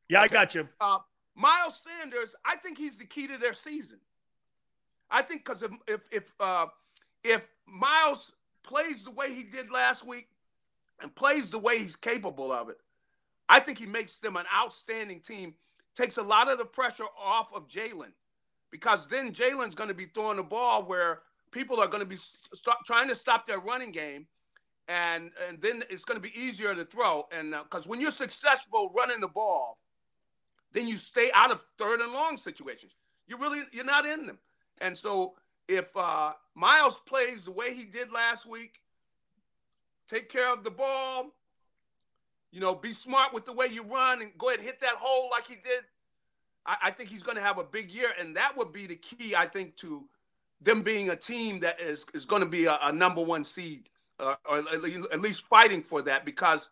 Yeah, 0.10 0.24
okay. 0.24 0.36
I 0.36 0.40
got 0.40 0.56
you. 0.56 0.68
Uh, 0.82 0.98
Miles 1.36 1.82
Sanders, 1.82 2.36
I 2.44 2.58
think 2.58 2.78
he's 2.78 2.98
the 2.98 3.06
key 3.06 3.28
to 3.28 3.38
their 3.38 3.54
season. 3.54 4.00
I 5.10 5.22
think 5.22 5.46
because 5.46 5.64
if 5.64 5.72
if 5.88 6.02
if, 6.12 6.34
uh, 6.40 6.68
if 7.24 7.48
Miles 7.72 8.34
plays 8.64 9.04
the 9.04 9.12
way 9.12 9.34
he 9.34 9.44
did 9.44 9.72
last 9.72 10.06
week 10.06 10.28
and 11.02 11.14
plays 11.16 11.50
the 11.50 11.60
way 11.60 11.80
he's 11.80 11.96
capable 11.96 12.52
of 12.52 12.70
it, 12.70 12.78
I 13.48 13.60
think 13.60 13.78
he 13.78 13.86
makes 13.86 14.20
them 14.20 14.36
an 14.38 14.46
outstanding 14.56 15.22
team 15.22 15.56
takes 15.96 16.18
a 16.18 16.24
lot 16.24 16.50
of 16.50 16.58
the 16.58 16.66
pressure 16.66 17.06
off 17.22 17.54
of 17.54 17.68
Jalen 17.68 18.12
because 18.72 19.08
then 19.08 19.34
Jalen's 19.34 19.76
going 19.76 19.90
to 19.90 19.96
be 19.96 20.06
throwing 20.06 20.38
the 20.38 20.44
ball 20.44 20.84
where 20.84 21.22
people 21.52 21.80
are 21.80 21.88
going 21.88 22.04
to 22.04 22.10
be 22.10 22.18
st- 22.18 22.76
trying 22.86 23.08
to 23.08 23.16
stop 23.16 23.48
their 23.48 23.60
running 23.60 23.92
game. 23.92 24.28
And, 24.88 25.32
and 25.48 25.62
then 25.62 25.84
it's 25.90 26.06
going 26.06 26.20
to 26.20 26.22
be 26.22 26.36
easier 26.40 26.74
to 26.74 26.84
throw. 26.84 27.28
And 27.32 27.56
because 27.64 27.86
uh, 27.86 27.90
when 27.90 28.02
you're 28.02 28.12
successful 28.12 28.92
running 28.96 29.20
the 29.20 29.28
ball, 29.28 29.78
then 30.72 30.88
you 30.88 30.98
stay 30.98 31.30
out 31.34 31.52
of 31.52 31.64
third 31.78 32.00
and 32.00 32.12
long 32.12 32.38
situations. 32.38 32.94
You 33.28 33.38
really 33.38 33.62
you're 33.72 33.86
not 33.86 34.06
in 34.06 34.26
them. 34.26 34.40
And 34.82 34.98
so 34.98 35.36
if 35.70 35.96
uh, 35.96 36.34
Miles 36.56 36.98
plays 36.98 37.46
the 37.46 37.52
way 37.52 37.74
he 37.74 37.86
did 37.86 38.12
last 38.12 38.46
week, 38.46 38.82
take 40.08 40.28
care 40.28 40.52
of 40.52 40.64
the 40.64 40.72
ball, 40.72 41.32
you 42.52 42.60
know, 42.60 42.74
be 42.74 42.92
smart 42.92 43.34
with 43.34 43.46
the 43.46 43.54
way 43.54 43.68
you 43.68 43.84
run 43.84 44.24
and 44.24 44.32
go 44.38 44.48
ahead 44.48 44.60
and 44.60 44.68
hit 44.68 44.82
that 44.82 44.96
hole 44.96 45.30
like 45.32 45.48
he 45.48 45.56
did. 45.56 45.84
I, 46.66 46.78
I 46.86 46.92
think 46.92 47.10
he's 47.10 47.22
going 47.22 47.38
to 47.38 47.44
have 47.44 47.60
a 47.60 47.64
big 47.64 47.92
year, 47.92 48.10
and 48.20 48.36
that 48.36 48.58
would 48.58 48.74
be 48.74 48.88
the 48.88 48.96
key, 48.96 49.36
I 49.36 49.46
think, 49.46 49.76
to 49.78 50.06
them 50.60 50.82
being 50.82 51.12
a 51.12 51.16
team 51.16 51.60
that 51.60 51.80
is 51.80 52.06
is 52.16 52.26
going 52.26 52.42
to 52.42 52.50
be 52.50 52.66
a, 52.66 52.78
a 52.84 52.92
number 52.92 53.22
one 53.22 53.44
seed, 53.44 53.90
uh, 54.20 54.36
or 54.50 54.58
at 54.58 55.22
least 55.22 55.46
fighting 55.46 55.84
for 55.84 56.02
that. 56.02 56.26
Because 56.26 56.72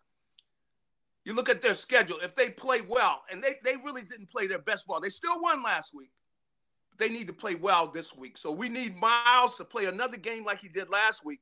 you 1.24 1.34
look 1.34 1.50
at 1.50 1.62
their 1.62 1.76
schedule, 1.76 2.18
if 2.24 2.34
they 2.34 2.50
play 2.50 2.82
well, 2.82 3.22
and 3.32 3.44
they 3.44 3.56
they 3.64 3.78
really 3.78 4.02
didn't 4.02 4.32
play 4.32 4.48
their 4.48 4.60
best 4.60 4.88
ball, 4.88 5.00
they 5.00 5.10
still 5.10 5.40
won 5.40 5.62
last 5.62 5.94
week. 5.94 6.12
They 6.98 7.10
need 7.10 7.28
to 7.28 7.34
play 7.34 7.56
well 7.56 7.88
this 7.88 8.16
week, 8.16 8.38
so 8.38 8.52
we 8.52 8.70
need 8.70 8.96
Miles 8.96 9.58
to 9.58 9.64
play 9.64 9.86
another 9.86 10.18
game 10.18 10.44
like 10.44 10.60
he 10.60 10.68
did 10.68 10.90
last 10.90 11.24
week, 11.24 11.40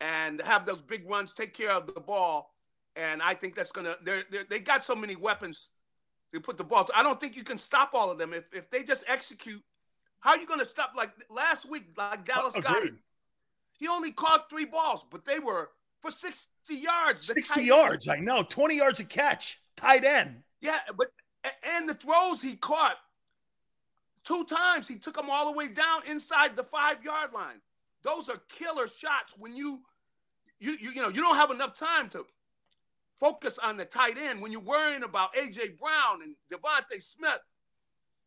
and 0.00 0.40
have 0.42 0.66
those 0.66 0.82
big 0.82 1.08
runs, 1.08 1.32
take 1.32 1.54
care 1.54 1.70
of 1.70 1.92
the 1.92 2.00
ball 2.00 2.54
and 2.96 3.22
I 3.22 3.34
think 3.34 3.54
that's 3.54 3.72
gonna. 3.72 3.96
They're, 4.02 4.22
they're, 4.30 4.44
they 4.44 4.60
got 4.60 4.84
so 4.84 4.94
many 4.94 5.16
weapons. 5.16 5.70
to 6.32 6.40
put 6.40 6.56
the 6.56 6.64
ball. 6.64 6.84
To, 6.84 6.96
I 6.96 7.02
don't 7.02 7.20
think 7.20 7.36
you 7.36 7.44
can 7.44 7.58
stop 7.58 7.90
all 7.94 8.10
of 8.10 8.18
them 8.18 8.32
if 8.32 8.52
if 8.52 8.70
they 8.70 8.82
just 8.82 9.04
execute. 9.08 9.62
How 10.20 10.30
are 10.30 10.38
you 10.38 10.46
gonna 10.46 10.64
stop? 10.64 10.92
Like 10.96 11.10
last 11.30 11.68
week, 11.68 11.84
like 11.96 12.24
Dallas 12.24 12.54
got. 12.54 12.82
He 13.76 13.88
only 13.88 14.12
caught 14.12 14.48
three 14.48 14.64
balls, 14.64 15.04
but 15.10 15.24
they 15.24 15.40
were 15.40 15.70
for 16.00 16.10
sixty 16.10 16.76
yards. 16.76 17.26
Sixty 17.26 17.64
yards, 17.64 18.06
end. 18.06 18.16
I 18.16 18.20
know. 18.20 18.44
Twenty 18.44 18.76
yards 18.76 19.00
a 19.00 19.04
catch, 19.04 19.60
tight 19.76 20.04
end. 20.04 20.42
Yeah, 20.60 20.78
but 20.96 21.08
and 21.76 21.88
the 21.88 21.94
throws 21.94 22.40
he 22.40 22.54
caught 22.56 22.96
two 24.24 24.44
times, 24.44 24.88
he 24.88 24.96
took 24.96 25.16
them 25.16 25.30
all 25.30 25.50
the 25.50 25.56
way 25.56 25.68
down 25.68 26.02
inside 26.08 26.56
the 26.56 26.64
five 26.64 27.02
yard 27.04 27.32
line. 27.32 27.60
Those 28.02 28.28
are 28.28 28.40
killer 28.48 28.88
shots 28.88 29.34
when 29.38 29.54
you 29.54 29.82
you 30.58 30.76
you, 30.80 30.92
you 30.92 31.02
know 31.02 31.08
you 31.08 31.20
don't 31.20 31.36
have 31.36 31.50
enough 31.50 31.78
time 31.78 32.08
to 32.10 32.24
focus 33.18 33.58
on 33.58 33.76
the 33.76 33.84
tight 33.84 34.18
end 34.18 34.40
when 34.40 34.52
you're 34.52 34.60
worrying 34.60 35.04
about 35.04 35.34
AJ 35.34 35.78
Brown 35.78 36.22
and 36.22 36.34
DeVonta 36.52 37.00
Smith. 37.00 37.40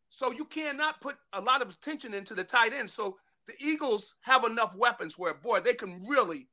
So 0.10 0.32
you 0.32 0.46
cannot 0.46 1.02
put 1.02 1.18
a 1.34 1.42
lot 1.42 1.62
of 1.62 1.70
attention 1.70 2.14
into 2.14 2.34
the 2.34 2.44
tight 2.44 2.74
end. 2.74 2.90
So 2.90 3.18
the 3.46 3.54
Eagles 3.60 4.16
have 4.22 4.46
enough 4.46 4.76
weapons 4.76 5.18
where, 5.18 5.34
boy, 5.34 5.60
they 5.60 5.74
can 5.74 6.06
really, 6.08 6.48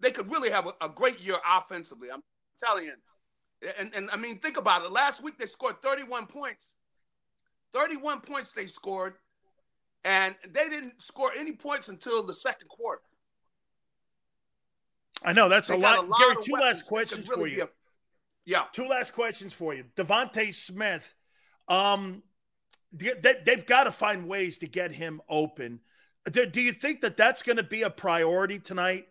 they 0.00 0.10
could 0.10 0.30
really 0.30 0.50
have 0.50 0.66
a, 0.66 0.72
a 0.80 0.88
great 0.88 1.20
year 1.20 1.36
offensively. 1.48 2.08
I'm 2.10 2.22
telling 2.58 2.86
you. 2.86 2.94
And, 3.78 3.94
and 3.94 4.10
I 4.10 4.16
mean, 4.16 4.38
think 4.38 4.56
about 4.56 4.84
it. 4.84 4.90
Last 4.90 5.22
week 5.22 5.38
they 5.38 5.46
scored 5.46 5.82
31 5.82 6.26
points. 6.26 6.74
31 7.72 8.20
points 8.20 8.52
they 8.52 8.66
scored, 8.66 9.14
and 10.04 10.34
they 10.48 10.68
didn't 10.68 11.02
score 11.02 11.30
any 11.36 11.52
points 11.52 11.88
until 11.88 12.24
the 12.24 12.34
second 12.34 12.68
quarter. 12.68 13.02
I 15.22 15.32
know 15.32 15.48
that's 15.48 15.70
a 15.70 15.76
lot. 15.76 15.98
a 15.98 16.02
lot. 16.02 16.18
Gary, 16.18 16.36
two 16.42 16.52
last 16.54 16.86
questions 16.86 17.28
really 17.28 17.42
for 17.42 17.46
you. 17.48 17.62
A, 17.64 17.68
yeah, 18.46 18.64
two 18.72 18.86
last 18.86 19.12
questions 19.12 19.52
for 19.52 19.74
you. 19.74 19.84
DeVonta 19.96 20.52
Smith, 20.52 21.14
um, 21.68 22.22
they, 22.92 23.34
they've 23.44 23.66
got 23.66 23.84
to 23.84 23.92
find 23.92 24.26
ways 24.26 24.58
to 24.58 24.66
get 24.66 24.92
him 24.92 25.20
open. 25.28 25.80
Do, 26.30 26.46
do 26.46 26.60
you 26.60 26.72
think 26.72 27.02
that 27.02 27.16
that's 27.16 27.42
going 27.42 27.56
to 27.56 27.62
be 27.62 27.82
a 27.82 27.90
priority 27.90 28.58
tonight 28.58 29.06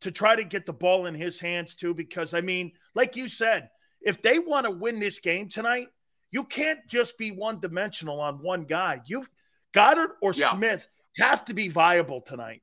to 0.00 0.10
try 0.10 0.36
to 0.36 0.44
get 0.44 0.66
the 0.66 0.72
ball 0.72 1.06
in 1.06 1.14
his 1.14 1.40
hands 1.40 1.74
too? 1.74 1.94
Because 1.94 2.34
I 2.34 2.40
mean, 2.40 2.72
like 2.94 3.16
you 3.16 3.26
said, 3.26 3.70
if 4.02 4.20
they 4.20 4.38
want 4.38 4.64
to 4.64 4.70
win 4.70 5.00
this 5.00 5.18
game 5.18 5.48
tonight, 5.48 5.88
you 6.34 6.42
can't 6.42 6.80
just 6.88 7.16
be 7.16 7.30
one 7.30 7.60
dimensional 7.60 8.20
on 8.20 8.42
one 8.42 8.64
guy. 8.64 9.00
You've 9.06 9.30
Goedert 9.72 10.16
or 10.20 10.32
yeah. 10.34 10.48
Smith 10.48 10.88
have 11.16 11.44
to 11.44 11.54
be 11.54 11.68
viable 11.68 12.20
tonight. 12.20 12.60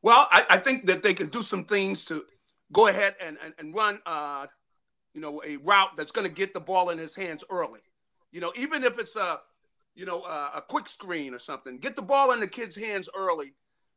Well, 0.00 0.26
I, 0.30 0.44
I, 0.48 0.56
think 0.56 0.86
that 0.86 1.02
they 1.02 1.12
can 1.12 1.28
do 1.28 1.42
some 1.42 1.64
things 1.64 2.06
to 2.06 2.24
go 2.72 2.86
ahead 2.86 3.16
and, 3.20 3.36
and, 3.44 3.52
and 3.58 3.74
run, 3.74 4.00
uh, 4.06 4.46
you 5.12 5.20
know, 5.20 5.42
a 5.46 5.58
route 5.58 5.94
that's 5.96 6.10
going 6.10 6.26
to 6.26 6.32
get 6.32 6.54
the 6.54 6.60
ball 6.60 6.88
in 6.88 6.96
his 6.96 7.14
hands 7.14 7.44
early. 7.50 7.80
You 8.32 8.40
know, 8.40 8.52
even 8.56 8.82
if 8.82 8.98
it's 8.98 9.16
a, 9.16 9.40
you 9.94 10.06
know, 10.06 10.22
a, 10.22 10.52
a 10.56 10.64
quick 10.66 10.88
screen 10.88 11.34
or 11.34 11.38
something, 11.38 11.76
get 11.76 11.96
the 11.96 12.02
ball 12.02 12.32
in 12.32 12.40
the 12.40 12.48
kid's 12.48 12.76
hands 12.76 13.10
early 13.14 13.52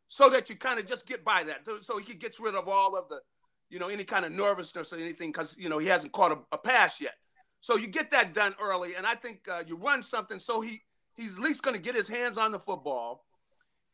so 0.09 0.29
that 0.29 0.49
you 0.49 0.57
kind 0.57 0.77
of 0.77 0.85
just 0.85 1.07
get 1.07 1.23
by 1.23 1.43
that. 1.43 1.65
So 1.81 1.99
he 1.99 2.15
gets 2.15 2.39
rid 2.41 2.55
of 2.55 2.67
all 2.67 2.97
of 2.97 3.07
the, 3.07 3.21
you 3.69 3.79
know, 3.79 3.87
any 3.87 4.03
kind 4.03 4.25
of 4.25 4.33
nervousness 4.33 4.91
or 4.91 4.97
anything 4.97 5.31
because, 5.31 5.55
you 5.57 5.69
know, 5.69 5.77
he 5.77 5.87
hasn't 5.87 6.11
caught 6.11 6.33
a, 6.33 6.39
a, 6.51 6.57
pass 6.57 6.99
yet. 6.99 7.13
So 7.61 7.77
you 7.77 7.87
get 7.87 8.11
that 8.11 8.33
done 8.33 8.55
early. 8.61 8.95
And 8.95 9.05
I 9.05 9.15
think 9.15 9.47
uh, 9.51 9.63
you 9.67 9.75
run 9.75 10.03
something 10.03 10.39
so 10.39 10.61
he 10.61 10.81
he's 11.15 11.37
at 11.37 11.43
least 11.43 11.63
going 11.63 11.75
to 11.75 11.81
get 11.81 11.95
his 11.95 12.07
hands 12.07 12.37
on 12.37 12.51
the 12.51 12.59
football 12.59 13.25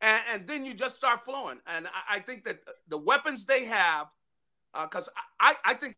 and, 0.01 0.21
and 0.31 0.47
then 0.47 0.65
you 0.65 0.73
just 0.73 0.97
start 0.97 1.23
flowing. 1.23 1.59
And 1.67 1.87
I, 1.87 2.17
I 2.17 2.19
think 2.19 2.43
that 2.45 2.59
the 2.87 2.97
weapons 2.97 3.45
they 3.45 3.65
have, 3.65 4.07
because 4.73 5.07
uh, 5.09 5.21
I, 5.39 5.55
I 5.65 5.73
think 5.73 5.95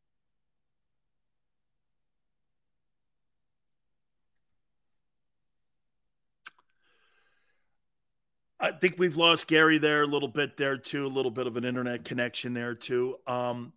I 8.59 8.71
think 8.71 8.95
we've 8.97 9.15
lost 9.15 9.45
Gary 9.45 9.77
there 9.77 10.01
a 10.01 10.07
little 10.07 10.27
bit 10.27 10.57
there 10.57 10.77
too, 10.77 11.05
a 11.05 11.07
little 11.07 11.29
bit 11.29 11.45
of 11.45 11.57
an 11.57 11.63
internet 11.63 12.03
connection 12.03 12.55
there 12.55 12.73
too. 12.73 13.17
Um, 13.27 13.71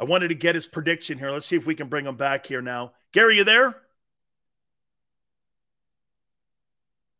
I 0.00 0.04
wanted 0.04 0.28
to 0.28 0.34
get 0.34 0.54
his 0.54 0.66
prediction 0.66 1.18
here. 1.18 1.30
Let's 1.30 1.46
see 1.46 1.56
if 1.56 1.66
we 1.66 1.74
can 1.74 1.88
bring 1.88 2.06
him 2.06 2.16
back 2.16 2.46
here 2.46 2.62
now. 2.62 2.92
Gary, 3.12 3.36
you 3.36 3.44
there? 3.44 3.76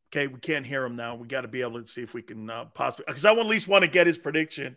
Okay, 0.09 0.27
we 0.27 0.41
can't 0.41 0.67
hear 0.67 0.85
him 0.85 0.97
now. 0.97 1.15
We 1.15 1.27
got 1.27 1.43
to 1.43 1.49
be 1.49 1.63
able 1.63 1.81
to 1.81 1.87
see 1.89 2.03
if 2.03 2.13
we 2.13 2.23
can 2.23 2.51
uh, 2.51 2.67
possibly 2.67 3.05
because 3.07 3.25
I 3.25 3.33
at 3.33 3.47
least 3.47 3.69
want 3.69 3.83
to 3.83 3.91
get 3.91 4.07
his 4.07 4.19
prediction 4.19 4.77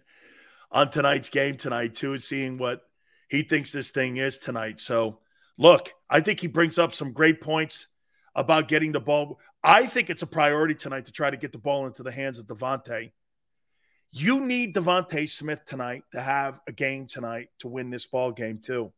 on 0.71 0.89
tonight's 0.89 1.29
game 1.29 1.57
tonight 1.57 1.95
too, 1.95 2.17
seeing 2.19 2.57
what 2.57 2.81
he 3.29 3.43
thinks 3.43 3.71
this 3.71 3.91
thing 3.91 4.17
is 4.17 4.39
tonight. 4.39 4.79
So, 4.79 5.19
look, 5.57 5.91
I 6.09 6.21
think 6.21 6.39
he 6.39 6.47
brings 6.47 6.77
up 6.77 6.93
some 6.93 7.11
great 7.11 7.41
points. 7.41 7.87
about 8.35 8.67
getting 8.67 8.91
the 8.91 8.99
ball. 8.99 9.39
I 9.63 9.85
think 9.87 10.09
it's 10.09 10.21
a 10.21 10.27
priority 10.27 10.75
tonight 10.75 11.05
to 11.05 11.11
try 11.11 11.29
to 11.29 11.37
get 11.37 11.51
the 11.51 11.57
ball 11.57 11.87
into 11.87 12.03
the 12.03 12.11
hands 12.11 12.37
of 12.37 12.45
DeVonta. 12.45 13.11
You 14.17 14.39
need 14.39 14.73
DeVonta 14.73 15.27
Smith 15.27 15.65
tonight 15.65 16.03
to 16.13 16.21
have 16.21 16.61
a 16.69 16.71
game 16.71 17.05
tonight 17.05 17.49
to 17.59 17.67
win 17.67 17.89
this 17.89 18.05
ball 18.05 18.31
game 18.31 18.59
too. 18.59 18.93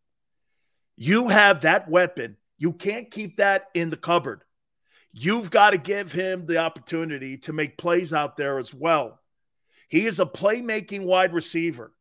You 0.96 1.30
have 1.30 1.62
that 1.62 1.90
weapon. 1.90 2.38
You 2.60 2.72
can't 2.72 3.10
keep 3.10 3.38
that 3.38 3.70
in 3.74 3.90
the 3.90 3.98
cupboard. 3.98 4.44
You've 5.12 5.50
got 5.50 5.72
to 5.72 5.80
give 5.80 6.12
him 6.12 6.46
the 6.46 6.60
opportunity 6.60 7.40
to 7.40 7.52
make 7.52 7.80
plays 7.80 8.14
out 8.14 8.38
there 8.38 8.60
as 8.60 8.76
well. 8.76 9.20
He 9.90 10.06
is 10.06 10.20
a 10.20 10.26
playmaking 10.28 11.04
wide 11.04 11.34
receiver. 11.34 11.94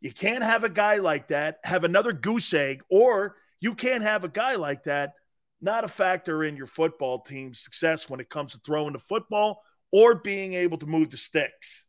You 0.00 0.12
can't 0.12 0.42
have 0.42 0.64
a 0.64 0.68
guy 0.68 0.96
like 0.96 1.28
that 1.28 1.60
have 1.62 1.84
another 1.84 2.12
goose 2.12 2.52
egg, 2.52 2.82
or 2.90 3.36
you 3.60 3.76
can't 3.76 4.02
have 4.02 4.24
a 4.24 4.28
guy 4.28 4.56
like 4.56 4.82
that 4.84 5.12
not 5.60 5.84
a 5.84 5.88
factor 5.88 6.42
in 6.42 6.56
your 6.56 6.66
football 6.66 7.20
team's 7.20 7.60
success 7.60 8.10
when 8.10 8.18
it 8.18 8.28
comes 8.28 8.52
to 8.52 8.60
throwing 8.66 8.94
the 8.94 8.98
football 8.98 9.62
or 9.92 10.16
being 10.16 10.54
able 10.54 10.78
to 10.78 10.86
move 10.86 11.10
the 11.10 11.16
sticks. 11.16 11.86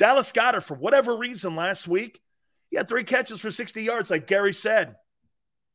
Dallas 0.00 0.32
Goedert, 0.32 0.62
for 0.62 0.74
whatever 0.74 1.14
reason, 1.14 1.54
last 1.54 1.86
week, 1.86 2.22
he 2.70 2.78
had 2.78 2.88
three 2.88 3.04
catches 3.04 3.38
for 3.38 3.50
60 3.50 3.82
yards, 3.82 4.10
like 4.10 4.26
Gary 4.26 4.54
said. 4.54 4.96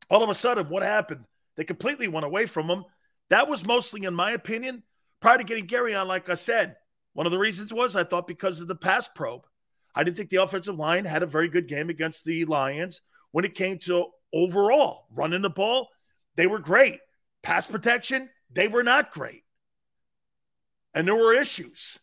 All 0.09 0.23
of 0.23 0.31
a 0.31 0.33
sudden, 0.33 0.67
what 0.67 0.81
happened? 0.81 1.25
They 1.55 1.63
completely 1.63 2.07
went 2.07 2.25
away 2.25 2.47
from 2.47 2.67
him. 2.67 2.85
That 3.29 3.47
was 3.47 3.67
mostly, 3.67 4.03
in 4.03 4.15
my 4.15 4.31
opinion, 4.31 4.81
prior 5.19 5.37
to 5.37 5.43
getting 5.43 5.67
Gary 5.67 5.93
on, 5.93 6.07
like 6.07 6.27
I 6.27 6.33
said, 6.33 6.75
one 7.13 7.27
of 7.27 7.31
the 7.31 7.37
reasons 7.37 7.71
was 7.71 7.95
I 7.95 8.03
thought 8.03 8.25
because 8.25 8.59
of 8.61 8.67
the 8.67 8.75
pass 8.75 9.07
probe. 9.07 9.45
I 9.93 10.03
didn't 10.03 10.17
think 10.17 10.31
the 10.31 10.41
offensive 10.41 10.75
line 10.75 11.05
had 11.05 11.21
a 11.21 11.27
very 11.27 11.47
good 11.47 11.67
game 11.67 11.91
against 11.91 12.25
the 12.25 12.45
Lions 12.45 13.01
when 13.31 13.45
it 13.45 13.53
came 13.53 13.77
to 13.79 14.07
overall 14.33 15.05
running 15.11 15.43
the 15.43 15.51
ball. 15.51 15.89
They 16.35 16.47
were 16.47 16.57
great. 16.57 16.99
Pass 17.43 17.67
protection, 17.67 18.31
they 18.51 18.69
were 18.69 18.83
not 18.83 19.11
great. 19.11 19.43
And 20.95 21.07
there 21.07 21.15
were 21.15 21.35
issues. 21.35 21.99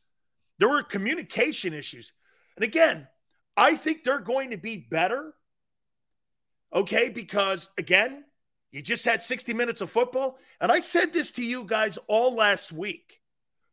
There 0.62 0.68
were 0.68 0.84
communication 0.84 1.74
issues. 1.74 2.12
And 2.54 2.62
again, 2.62 3.08
I 3.56 3.74
think 3.74 4.04
they're 4.04 4.20
going 4.20 4.50
to 4.50 4.56
be 4.56 4.76
better. 4.76 5.34
Okay, 6.72 7.08
because 7.08 7.68
again, 7.78 8.22
you 8.70 8.80
just 8.80 9.04
had 9.04 9.24
60 9.24 9.54
minutes 9.54 9.80
of 9.80 9.90
football. 9.90 10.38
And 10.60 10.70
I 10.70 10.78
said 10.78 11.12
this 11.12 11.32
to 11.32 11.42
you 11.42 11.64
guys 11.64 11.98
all 12.06 12.36
last 12.36 12.70
week. 12.70 13.20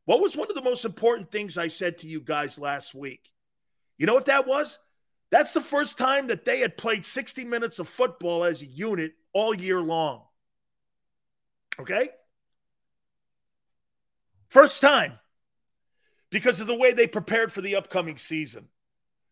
What 0.06 0.20
was 0.20 0.36
one 0.36 0.48
of 0.50 0.56
the 0.56 0.64
most 0.64 0.84
important 0.84 1.32
things 1.32 1.60
I 1.60 1.68
said 1.68 2.00
to 2.00 2.08
you 2.08 2.22
guys 2.22 2.58
last 2.58 2.96
week? 2.96 3.30
You 4.00 4.08
know 4.08 4.16
what 4.16 4.26
that 4.26 4.48
was? 4.48 4.80
That's 5.30 5.54
the 5.54 5.62
first 5.62 5.96
time 6.00 6.26
that 6.30 6.44
they 6.44 6.60
had 6.60 6.76
played 6.76 7.06
60 7.06 7.46
minutes 7.46 7.78
of 7.78 7.88
football 7.88 8.44
as 8.44 8.64
a 8.64 8.66
unit 8.66 9.12
all 9.32 9.54
year 9.54 9.80
long. 9.80 10.24
Okay? 11.80 12.10
First 14.48 14.82
time 14.82 15.20
because 16.30 16.62
of 16.62 16.68
the 16.68 16.76
way 16.76 16.94
they 16.94 17.08
prepared 17.08 17.52
for 17.52 17.62
the 17.62 17.76
upcoming 17.76 18.18
season. 18.18 18.68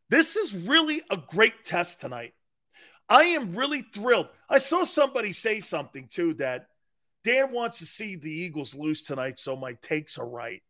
This 0.09 0.35
is 0.35 0.55
really 0.55 1.01
a 1.09 1.17
great 1.17 1.63
test 1.63 1.99
tonight. 1.99 2.33
I 3.09 3.23
am 3.25 3.53
really 3.53 3.81
thrilled. 3.81 4.29
I 4.49 4.57
saw 4.57 4.83
somebody 4.83 5.31
say 5.31 5.59
something 5.59 6.07
too 6.07 6.33
that 6.35 6.67
Dan 7.23 7.51
wants 7.51 7.79
to 7.79 7.85
see 7.85 8.15
the 8.15 8.31
Eagles 8.31 8.75
lose 8.75 9.03
tonight, 9.03 9.37
so 9.37 9.55
my 9.55 9.73
takes 9.81 10.17
are 10.17 10.27
right. 10.27 10.61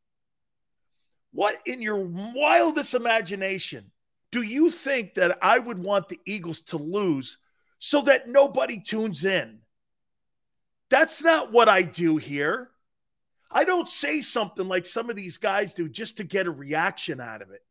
What 1.32 1.56
in 1.66 1.82
your 1.82 1.98
wildest 1.98 2.94
imagination 2.94 3.92
do 4.32 4.42
you 4.42 4.70
think 4.70 5.16
that 5.16 5.38
I 5.42 5.60
would 5.60 5.80
want 5.80 6.10
the 6.10 6.20
Eagles 6.26 6.62
to 6.64 6.78
lose 6.78 7.38
so 7.80 8.02
that 8.02 8.28
nobody 8.28 8.80
tunes 8.80 9.24
in? 9.24 9.60
That's 10.90 11.22
not 11.22 11.52
what 11.52 11.70
I 11.70 11.82
do 11.84 12.18
here. 12.18 12.70
I 13.52 13.64
don't 13.64 13.88
say 13.88 14.22
something 14.22 14.68
like 14.68 14.86
some 14.86 15.10
of 15.10 15.16
these 15.16 15.38
guys 15.38 15.74
do 15.74 15.88
just 15.88 16.18
to 16.18 16.24
get 16.24 16.48
a 16.48 16.52
reaction 16.52 17.22
out 17.22 17.42
of 17.42 17.52
it. 17.52 17.64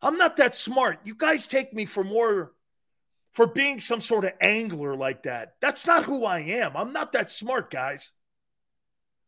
I'm 0.00 0.16
not 0.16 0.36
that 0.36 0.54
smart. 0.54 1.00
You 1.04 1.14
guys 1.14 1.46
take 1.46 1.72
me 1.72 1.86
for 1.86 2.04
more 2.04 2.52
for 3.32 3.46
being 3.46 3.80
some 3.80 4.00
sort 4.00 4.24
of 4.24 4.32
angler 4.40 4.94
like 4.94 5.24
that. 5.24 5.54
That's 5.60 5.86
not 5.86 6.04
who 6.04 6.24
I 6.24 6.38
am. 6.40 6.76
I'm 6.76 6.92
not 6.92 7.12
that 7.12 7.30
smart, 7.30 7.70
guys. 7.70 8.12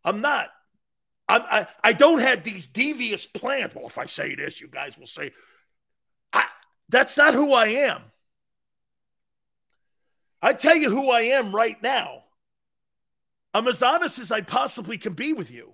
I'm 0.05 0.21
not. 0.21 0.49
I, 1.29 1.39
I, 1.39 1.67
I 1.83 1.93
don't 1.93 2.21
have 2.21 2.45
these 2.45 2.69
devious 2.69 3.27
plans. 3.27 3.75
Well, 3.75 3.87
if 3.87 3.99
I 3.99 4.07
say 4.07 4.37
this, 4.37 4.61
you 4.61 4.69
guys 4.69 4.97
will 4.97 5.07
say, 5.07 5.33
I, 6.33 6.45
that's 6.89 7.17
not 7.17 7.35
who 7.35 7.53
I 7.53 7.67
am. 7.67 8.03
I 10.41 10.53
tell 10.53 10.77
you 10.77 10.91
who 10.91 11.11
I 11.11 11.23
am 11.23 11.53
right 11.53 11.83
now. 11.83 12.23
I'm 13.57 13.69
as 13.69 13.83
honest 13.83 14.19
as 14.19 14.31
I 14.31 14.43
possibly 14.43 14.99
can 14.99 15.15
be 15.15 15.33
with 15.33 15.51
you. 15.51 15.73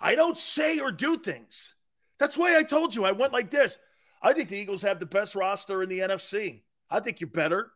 I 0.00 0.14
don't 0.14 0.36
say 0.36 0.78
or 0.78 0.90
do 0.90 1.18
things. 1.18 1.74
That's 2.18 2.38
why 2.38 2.56
I 2.56 2.62
told 2.62 2.94
you 2.94 3.04
I 3.04 3.12
went 3.12 3.34
like 3.34 3.50
this. 3.50 3.78
I 4.22 4.32
think 4.32 4.48
the 4.48 4.56
Eagles 4.56 4.80
have 4.80 4.98
the 4.98 5.04
best 5.04 5.34
roster 5.34 5.82
in 5.82 5.90
the 5.90 5.98
NFC. 5.98 6.62
I 6.88 7.00
think 7.00 7.20
you're 7.20 7.28
better 7.28 7.70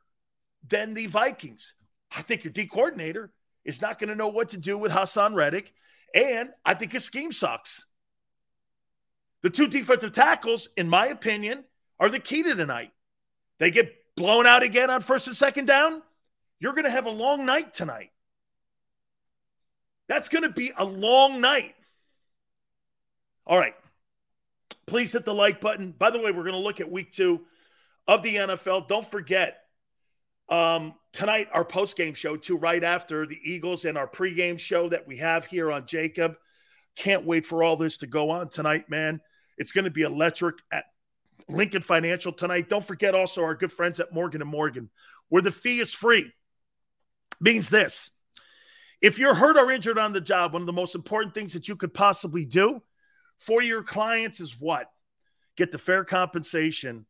than 0.67 0.95
the 0.95 1.05
Vikings. 1.05 1.75
I 2.17 2.23
think 2.23 2.45
your 2.45 2.53
D 2.55 2.65
coordinator 2.65 3.31
is 3.63 3.83
not 3.83 3.99
going 3.99 4.09
to 4.09 4.15
know 4.15 4.29
what 4.29 4.49
to 4.51 4.57
do 4.57 4.79
with 4.79 4.91
Haason 4.91 5.35
Reddick 5.35 5.75
and 6.15 6.49
I 6.65 6.73
think 6.73 6.93
his 6.93 7.05
scheme 7.05 7.31
sucks. 7.31 7.85
The 9.43 9.51
two 9.51 9.67
defensive 9.67 10.13
tackles, 10.13 10.71
in 10.79 10.89
my 10.89 11.09
opinion, 11.09 11.65
are 12.01 12.09
the 12.09 12.21
key 12.21 12.43
to 12.43 12.55
tonight. 12.55 12.93
They 13.59 13.71
get 13.71 13.93
blown 14.17 14.47
out 14.47 14.63
again 14.63 14.89
on 14.89 15.03
first 15.03 15.27
and 15.27 15.37
second 15.37 15.67
down. 15.67 16.01
You're 16.59 16.73
going 16.73 16.87
to 16.87 16.91
have 16.91 17.05
a 17.05 17.11
long 17.11 17.45
night 17.45 17.75
tonight. 17.75 18.13
That's 20.09 20.29
going 20.29 20.43
to 20.43 20.51
be 20.51 20.73
a 20.77 20.85
long 20.85 21.41
night. 21.41 21.75
All 23.47 23.59
right. 23.59 23.75
Please 24.87 25.13
hit 25.13 25.25
the 25.25 25.35
like 25.35 25.61
button. 25.61 25.93
By 25.93 26.11
the 26.11 26.19
way, 26.19 26.31
we're 26.31 26.43
going 26.43 26.53
to 26.53 26.59
look 26.59 26.81
at 26.81 26.91
week 26.91 27.13
two 27.13 27.41
of 28.07 28.23
the 28.23 28.37
NFL. 28.37 28.87
Don't 28.89 29.07
forget, 29.07 29.61
um, 30.49 30.95
tonight, 31.13 31.49
our 31.53 31.65
post 31.65 31.97
game 31.97 32.15
show, 32.15 32.37
too, 32.37 32.57
right 32.57 32.85
after 32.85 33.27
the 33.27 33.39
Eagles 33.43 33.87
and 33.87 33.97
our 33.97 34.07
pregame 34.07 34.59
show 34.59 34.89
that 34.91 35.07
we 35.07 35.17
have 35.19 35.47
here 35.47 35.73
on 35.73 35.85
JAKIB. 35.85 36.37
Can't 36.97 37.25
wait 37.25 37.47
for 37.47 37.63
all 37.63 37.77
this 37.77 37.99
to 37.99 38.07
go 38.07 38.31
on 38.31 38.49
tonight, 38.49 38.91
man. 38.91 39.21
It's 39.57 39.73
going 39.73 39.85
to 39.87 39.91
be 39.91 40.03
electric 40.03 40.57
at 40.71 40.85
Lincoln 41.49 41.83
Financial 41.83 42.33
tonight. 42.33 42.69
Don't 42.69 42.85
forget 42.85 43.15
also 43.15 43.43
our 43.43 43.55
good 43.55 43.73
friends 43.73 44.01
at 44.01 44.13
Morgan 44.13 44.43
and 44.43 44.51
Morgan, 44.51 44.91
where 45.29 45.43
the 45.43 45.51
fee 45.51 45.81
is 45.81 45.93
free. 45.93 46.33
Means 47.41 47.69
this 47.69 48.11
if 49.05 49.19
you're 49.19 49.35
hurt 49.35 49.59
or 49.59 49.71
injured 49.71 49.99
on 49.99 50.15
the 50.15 50.21
job, 50.21 50.55
one 50.55 50.63
of 50.63 50.67
the 50.67 50.73
most 50.73 50.95
important 50.95 51.35
things 51.35 51.53
that 51.53 51.69
you 51.69 51.77
could 51.77 51.93
possibly 51.93 52.47
do 52.47 52.83
for 53.37 53.61
your 53.61 53.83
clients 53.83 54.41
is 54.41 54.59
what? 54.59 54.91
Get 55.59 55.73
the 55.73 55.79
fair 55.79 56.05
compensation 56.05 57.05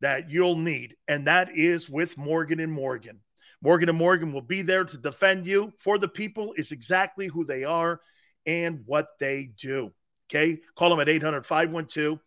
that 0.00 0.30
you'll 0.30 0.56
need, 0.56 0.96
and 1.06 1.26
that 1.26 1.54
is 1.54 1.86
with 1.86 2.16
Morgan 2.16 2.60
and 2.60 2.72
Morgan. 2.72 3.20
Morgan 3.60 3.90
and 3.90 3.98
Morgan 3.98 4.32
will 4.32 4.40
be 4.40 4.62
there 4.62 4.84
to 4.84 4.96
defend 4.96 5.46
you 5.46 5.70
for 5.76 5.98
the 5.98 6.08
people 6.08 6.54
is 6.56 6.72
exactly 6.72 7.26
who 7.26 7.44
they 7.44 7.64
are 7.64 8.00
and 8.46 8.80
what 8.86 9.08
they 9.20 9.50
do. 9.54 9.92
Okay? 10.30 10.60
Call 10.76 10.88
them 10.88 11.00
at 11.00 11.10
800 11.10 11.44
512 11.44 12.20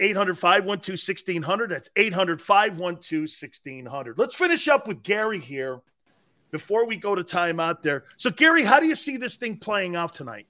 800 0.00 0.38
512 0.38 1.08
1600. 1.08 1.70
That's 1.70 1.90
800 1.96 2.40
512 2.40 3.20
1600. 3.20 4.18
Let's 4.18 4.34
finish 4.34 4.68
up 4.68 4.88
with 4.88 5.02
Gary 5.02 5.38
here 5.38 5.82
before 6.54 6.86
we 6.86 6.96
go 6.96 7.16
to 7.16 7.24
timeout 7.24 7.82
there. 7.82 8.04
So, 8.16 8.30
Gary, 8.30 8.62
how 8.62 8.78
do 8.78 8.86
you 8.86 8.94
see 8.94 9.16
this 9.16 9.34
thing 9.34 9.56
playing 9.56 9.96
out 9.96 10.14
tonight? 10.14 10.46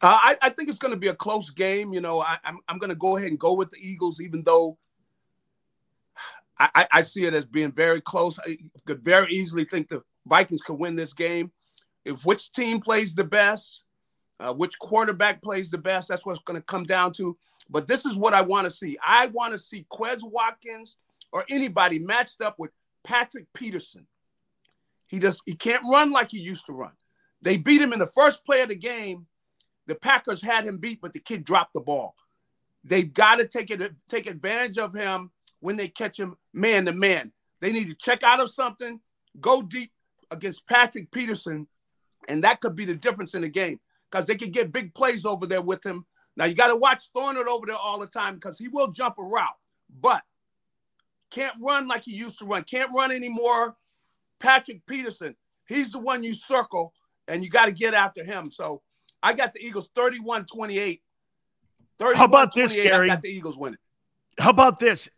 Uh, 0.00 0.16
I, 0.18 0.36
I, 0.40 0.48
think 0.48 0.70
it's 0.70 0.78
going 0.78 0.94
to 0.94 0.98
be 0.98 1.08
a 1.08 1.14
close 1.14 1.50
game. 1.50 1.92
You 1.92 2.00
know, 2.00 2.22
I, 2.22 2.38
I'm, 2.42 2.58
I'm 2.70 2.78
going 2.78 2.88
to 2.88 2.96
go 2.96 3.18
ahead 3.18 3.28
and 3.28 3.38
go 3.38 3.52
with 3.52 3.70
the 3.70 3.76
Eagles, 3.76 4.22
even 4.22 4.42
though 4.44 4.78
I, 6.58 6.86
I 6.90 7.02
see 7.02 7.26
it 7.26 7.34
as 7.34 7.44
being 7.44 7.70
very 7.70 8.00
close. 8.00 8.38
I 8.38 8.56
could 8.86 9.04
very 9.04 9.30
easily 9.30 9.64
think 9.64 9.90
the 9.90 10.02
Vikings 10.24 10.62
could 10.62 10.78
win 10.78 10.96
this 10.96 11.12
game. 11.12 11.52
If 12.06 12.24
which 12.24 12.50
team 12.52 12.80
plays 12.80 13.14
the 13.14 13.24
best, 13.24 13.82
uh, 14.40 14.54
which 14.54 14.78
quarterback 14.78 15.42
plays 15.42 15.68
the 15.68 15.76
best, 15.76 16.08
that's 16.08 16.24
what's 16.24 16.40
going 16.40 16.58
to 16.58 16.64
come 16.64 16.84
down 16.84 17.12
to. 17.18 17.36
But 17.68 17.86
this 17.86 18.06
is 18.06 18.16
what 18.16 18.32
I 18.32 18.40
want 18.40 18.64
to 18.64 18.70
see. 18.70 18.96
I 19.06 19.26
want 19.26 19.52
to 19.52 19.58
see 19.58 19.84
Quez 19.92 20.20
Watkins 20.22 20.96
or 21.30 21.44
anybody 21.50 21.98
matched 21.98 22.40
up 22.40 22.58
with 22.58 22.70
Patrick 23.04 23.44
Peterson. 23.52 24.06
He 25.10 25.18
just 25.18 25.42
he 25.44 25.54
can't 25.54 25.82
run 25.90 26.12
like 26.12 26.30
he 26.30 26.38
used 26.38 26.66
to 26.66 26.72
run. 26.72 26.92
They 27.42 27.56
beat 27.56 27.80
him 27.80 27.92
in 27.92 27.98
the 27.98 28.06
first 28.06 28.46
play 28.46 28.60
of 28.60 28.68
the 28.68 28.76
game. 28.76 29.26
The 29.86 29.96
Packers 29.96 30.40
had 30.40 30.64
him 30.64 30.78
beat, 30.78 31.00
but 31.00 31.12
the 31.12 31.18
kid 31.18 31.44
dropped 31.44 31.74
the 31.74 31.80
ball. 31.80 32.14
They've 32.84 33.12
got 33.12 33.36
to 33.36 33.46
take 33.46 33.72
it 33.72 33.92
take 34.08 34.30
advantage 34.30 34.78
of 34.78 34.94
him 34.94 35.32
when 35.58 35.76
they 35.76 35.88
catch 35.88 36.16
him 36.16 36.36
man 36.52 36.86
to 36.86 36.92
man. 36.92 37.32
They 37.60 37.72
need 37.72 37.88
to 37.88 37.94
check 37.96 38.22
out 38.22 38.38
of 38.38 38.50
something, 38.50 39.00
go 39.40 39.62
deep 39.62 39.90
against 40.30 40.66
Patrick 40.68 41.10
Peterson, 41.10 41.66
and 42.28 42.44
that 42.44 42.60
could 42.60 42.76
be 42.76 42.84
the 42.84 42.94
difference 42.94 43.34
in 43.34 43.42
the 43.42 43.48
game 43.48 43.80
because 44.08 44.26
they 44.26 44.36
can 44.36 44.52
get 44.52 44.72
big 44.72 44.94
plays 44.94 45.26
over 45.26 45.44
there 45.44 45.60
with 45.60 45.84
him. 45.84 46.06
Now 46.36 46.44
you 46.44 46.54
got 46.54 46.68
to 46.68 46.76
watch 46.76 47.10
Thornton 47.12 47.48
over 47.48 47.66
there 47.66 47.76
all 47.76 47.98
the 47.98 48.06
time 48.06 48.34
because 48.34 48.58
he 48.58 48.68
will 48.68 48.92
jump 48.92 49.16
a 49.18 49.24
route, 49.24 49.58
but 50.00 50.22
can't 51.30 51.54
run 51.60 51.88
like 51.88 52.04
he 52.04 52.12
used 52.12 52.38
to 52.38 52.44
run. 52.44 52.62
Can't 52.62 52.90
run 52.94 53.10
anymore. 53.10 53.76
Patrick 54.40 54.84
Peterson, 54.86 55.36
he's 55.66 55.90
the 55.90 56.00
one 56.00 56.24
you 56.24 56.34
circle 56.34 56.92
and 57.28 57.44
you 57.44 57.50
got 57.50 57.66
to 57.66 57.72
get 57.72 57.94
after 57.94 58.24
him. 58.24 58.50
So 58.50 58.82
I 59.22 59.34
got 59.34 59.52
the 59.52 59.60
Eagles 59.60 59.88
31 59.94 60.46
28. 60.46 61.02
How 62.14 62.24
about 62.24 62.54
this, 62.54 62.74
Gary? 62.74 63.10
I 63.10 63.14
got 63.14 63.22
the 63.22 63.28
Eagles 63.28 63.58
winning. 63.58 63.78
How 64.38 64.50
about 64.50 64.80
this? 64.80 65.10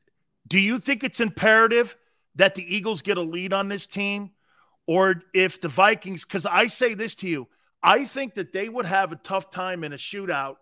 Do 0.49 0.59
you 0.59 0.79
think 0.79 1.05
it's 1.05 1.21
imperative 1.21 1.97
that 2.35 2.57
the 2.57 2.75
Eagles 2.75 3.03
get 3.03 3.19
a 3.19 3.23
lead 3.23 3.53
on 3.53 3.69
this 3.69 3.87
team? 3.87 4.31
Or 4.87 5.23
if 5.33 5.61
the 5.61 5.69
Vikings, 5.69 6.25
because 6.25 6.45
I 6.45 6.67
say 6.67 6.95
this 6.95 7.15
to 7.17 7.29
you, 7.29 7.47
I 7.85 8.05
think 8.05 8.35
that 8.35 8.53
they 8.53 8.69
would 8.69 8.87
have 8.87 9.13
a 9.13 9.17
tough 9.17 9.51
time 9.51 9.85
in 9.85 9.93
a 9.93 9.97
shootout 9.97 10.57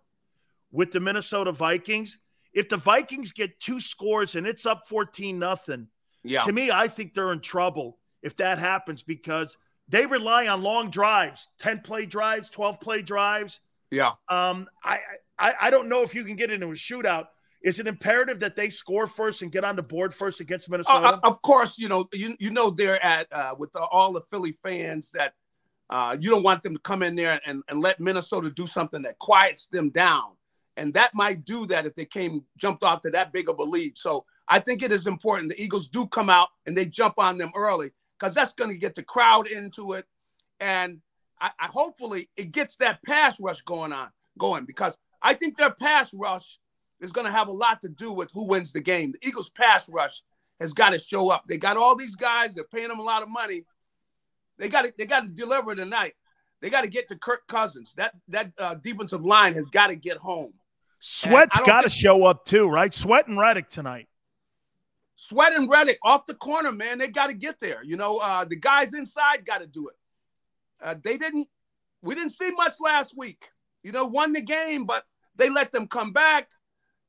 with 0.71 0.93
the 0.93 1.01
Minnesota 1.01 1.53
Vikings. 1.53 2.19
If 2.53 2.69
the 2.69 2.77
Vikings 2.77 3.33
get 3.33 3.61
two 3.61 3.81
scores 3.81 4.35
and 4.35 4.47
it's 4.47 4.67
up 4.67 4.87
14 4.89 5.39
nothing, 5.39 5.89
yeah. 6.23 6.41
to 6.43 6.53
me, 6.53 6.71
I 6.71 6.89
think 6.89 7.15
they're 7.15 7.33
in 7.33 7.41
trouble 7.41 7.99
if 8.23 8.37
that 8.37 8.59
happens 8.59 9.03
because 9.03 9.57
they 9.89 10.07
rely 10.07 10.47
on 10.47 10.62
long 10.62 10.91
drives, 10.91 11.49
10 11.59 11.81
play 11.81 12.07
drives, 12.07 12.51
12 12.51 12.81
play 12.81 13.03
drives. 13.03 13.61
Yeah. 13.91 14.12
Um, 14.29 14.68
I, 14.85 15.01
I 15.39 15.55
I 15.62 15.71
don't 15.71 15.89
know 15.89 16.03
if 16.03 16.14
you 16.14 16.25
can 16.25 16.37
get 16.37 16.51
into 16.51 16.68
a 16.68 16.75
shootout. 16.75 17.27
Is 17.62 17.79
it 17.79 17.87
imperative 17.87 18.41
that 18.41 18.57
they 18.57 18.71
score 18.71 19.07
first 19.07 19.43
and 19.43 19.53
get 19.53 19.64
on 19.64 19.77
the 19.77 19.83
board 19.83 20.14
first 20.14 20.41
against 20.41 20.68
uh, 20.68 20.73
Minnesota? 20.73 21.14
Uh, 21.14 21.21
of 21.25 21.43
course, 21.43 21.77
you 21.79 21.89
know 21.89 22.09
you 22.12 22.37
you 22.39 22.51
know 22.51 22.71
they're 22.71 23.05
at 23.05 23.27
uh, 23.33 23.55
with 23.59 23.73
the, 23.73 23.81
all 23.81 24.12
the 24.12 24.21
Philly 24.23 24.53
fans 24.64 25.11
that 25.12 25.35
uh, 25.91 26.16
you 26.21 26.31
don't 26.31 26.45
want 26.45 26.62
them 26.62 26.75
to 26.75 26.81
come 26.81 27.03
in 27.03 27.16
there 27.16 27.41
and, 27.45 27.62
and 27.68 27.81
let 27.81 27.99
Minnesota 27.99 28.51
do 28.51 28.66
something 28.66 29.03
that 29.03 29.18
quiets 29.18 29.66
them 29.66 29.91
down, 29.91 30.37
and 30.77 30.95
that 30.95 31.14
might 31.14 31.45
do 31.45 31.66
that 31.66 31.85
if 31.85 31.95
they 31.95 32.05
came 32.05 32.45
jumped 32.57 32.85
off 32.85 33.01
to 33.01 33.11
that 33.11 33.33
big 33.33 33.49
of 33.49 33.59
a 33.59 33.64
lead. 33.64 33.99
So 33.99 34.25
I 34.47 34.61
think 34.61 34.83
it 34.83 34.93
is 34.93 35.07
important 35.09 35.49
the 35.49 35.61
Eagles 35.61 35.89
do 35.89 36.07
come 36.07 36.31
out 36.31 36.49
and 36.66 36.77
they 36.77 36.87
jump 36.87 37.14
on 37.18 37.39
them 37.39 37.51
early 37.57 37.91
because 38.21 38.35
that's 38.35 38.53
going 38.53 38.71
to 38.71 38.77
get 38.77 38.95
the 38.95 39.03
crowd 39.03 39.47
into 39.47 39.95
it, 39.95 40.05
and 40.61 41.01
I, 41.41 41.51
I 41.59 41.66
hopefully 41.66 42.29
it 42.37 42.53
gets 42.53 42.77
that 42.77 43.03
pass 43.03 43.41
rush 43.41 43.62
going 43.62 43.93
on 43.93 44.11
going 44.39 44.66
because 44.66 44.97
I 45.23 45.35
think 45.35 45.57
their 45.57 45.71
pass 45.71 46.12
rush 46.12 46.59
is 47.01 47.12
going 47.12 47.27
to 47.27 47.33
have 47.33 47.49
a 47.49 47.53
lot 47.53 47.81
to 47.81 47.89
do 47.89 48.12
with 48.12 48.31
who 48.33 48.45
wins 48.45 48.73
the 48.73 48.81
game. 48.81 49.12
The 49.12 49.27
Eagles' 49.27 49.49
pass 49.49 49.89
rush 49.89 50.23
has 50.61 50.75
got 50.75 50.91
to 50.91 50.99
show 50.99 51.31
up. 51.31 51.45
They 51.49 51.57
got 51.57 51.79
all 51.79 51.97
these 51.97 52.14
guys. 52.14 52.53
They're 52.53 52.64
paying 52.64 52.89
them 52.89 52.99
a 52.99 53.03
lot 53.03 53.23
of 53.23 53.31
money. 53.31 53.64
They 54.59 54.68
got 54.68 54.85
to 54.85 54.93
they 54.99 55.07
got 55.07 55.23
to 55.23 55.29
deliver 55.29 55.75
tonight. 55.75 56.12
They 56.61 56.68
got 56.68 56.83
to 56.83 56.91
get 56.91 57.09
to 57.09 57.16
Kirk 57.16 57.47
Cousins. 57.49 57.95
That 57.97 58.12
that 58.29 58.53
uh, 58.59 58.75
defensive 58.75 59.25
line 59.25 59.55
has 59.55 59.64
got 59.64 59.89
to 59.89 59.97
get 59.97 60.18
home. 60.18 60.53
Sweat's 60.99 61.59
got 61.61 61.83
to 61.83 61.89
think... 61.89 61.99
show 61.99 62.27
up 62.27 62.45
too, 62.45 62.68
right? 62.68 62.93
Sweat 62.93 63.27
and 63.27 63.39
Reddick 63.39 63.71
tonight. 63.71 64.09
Sweat 65.23 65.53
and 65.53 65.68
Reddick 65.68 65.99
off 66.03 66.25
the 66.25 66.33
corner, 66.33 66.73
man. 66.73 66.97
They 66.97 67.09
got 67.09 67.27
to 67.27 67.35
get 67.35 67.61
there. 67.61 67.83
You 67.85 67.99
know, 67.99 68.16
uh, 68.23 68.47
the 68.47 68.57
guys 68.57 68.95
inside 68.95 69.45
got 69.45 69.61
to 69.61 69.66
do 69.66 69.89
it. 69.89 69.95
Uh, 70.83 70.95
they 71.05 71.18
didn't. 71.18 71.47
We 72.01 72.14
didn't 72.14 72.31
see 72.31 72.51
much 72.53 72.77
last 72.81 73.14
week. 73.14 73.51
You 73.83 73.93
know, 73.93 74.07
won 74.07 74.33
the 74.33 74.41
game, 74.41 74.87
but 74.87 75.05
they 75.37 75.51
let 75.51 75.73
them 75.73 75.89
come 75.89 76.14
back. 76.14 76.49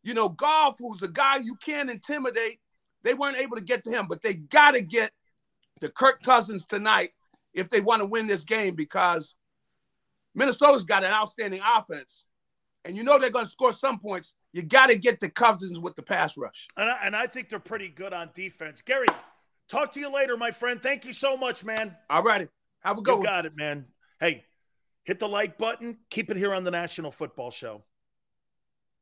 You 0.04 0.14
know, 0.14 0.28
Goff, 0.28 0.76
who's 0.78 1.02
a 1.04 1.08
guy 1.08 1.38
you 1.38 1.56
can't 1.64 1.90
intimidate, 1.90 2.60
they 3.02 3.14
weren't 3.14 3.38
able 3.38 3.56
to 3.56 3.64
get 3.64 3.86
to 3.86 3.90
him, 3.90 4.08
but 4.10 4.22
they 4.22 4.34
got 4.34 4.72
to 4.74 4.82
get 4.82 5.14
the 5.80 5.88
Kirk 5.88 6.22
Cousins 6.22 6.66
tonight 6.66 7.12
if 7.54 7.70
they 7.70 7.80
want 7.80 8.02
to 8.02 8.06
win 8.06 8.28
this 8.28 8.44
game 8.44 8.76
because 8.76 9.38
Minnesota's 10.36 10.84
got 10.84 11.06
an 11.06 11.12
outstanding 11.12 11.62
offense. 11.66 12.26
And 12.84 12.98
you 12.98 13.06
know 13.06 13.18
they're 13.18 13.30
going 13.30 13.46
to 13.46 13.52
score 13.52 13.72
some 13.72 14.00
points. 14.00 14.36
You 14.54 14.64
got 14.64 14.90
to 14.90 14.98
get 14.98 15.20
the 15.20 15.30
Cousins 15.30 15.80
with 15.80 15.96
the 15.96 16.02
pass 16.02 16.38
rush. 16.38 16.68
And 16.76 16.90
I, 16.90 17.00
and 17.06 17.16
I 17.16 17.28
think 17.28 17.50
they're 17.50 17.60
pretty 17.60 17.88
good 17.88 18.14
on 18.14 18.32
defense. 18.34 18.82
Gary, 18.82 19.08
talk 19.70 19.94
to 19.94 20.00
you 20.00 20.12
later, 20.14 20.36
my 20.36 20.52
friend. 20.52 20.82
Thank 20.82 21.06
you 21.06 21.14
so 21.14 21.38
much, 21.38 21.64
man. 21.64 21.96
All 22.10 22.24
righty. 22.24 22.48
Have 22.82 22.98
a 22.98 23.02
good 23.02 23.12
you 23.12 23.18
one. 23.18 23.26
got 23.26 23.46
it, 23.46 23.56
man. 23.56 23.86
Hey, 24.20 24.44
hit 25.04 25.20
the 25.20 25.28
like 25.28 25.58
button. 25.58 25.98
Keep 26.10 26.32
it 26.32 26.38
here 26.38 26.54
on 26.54 26.64
the 26.64 26.72
National 26.72 27.12
Football 27.12 27.52
Show. 27.52 27.84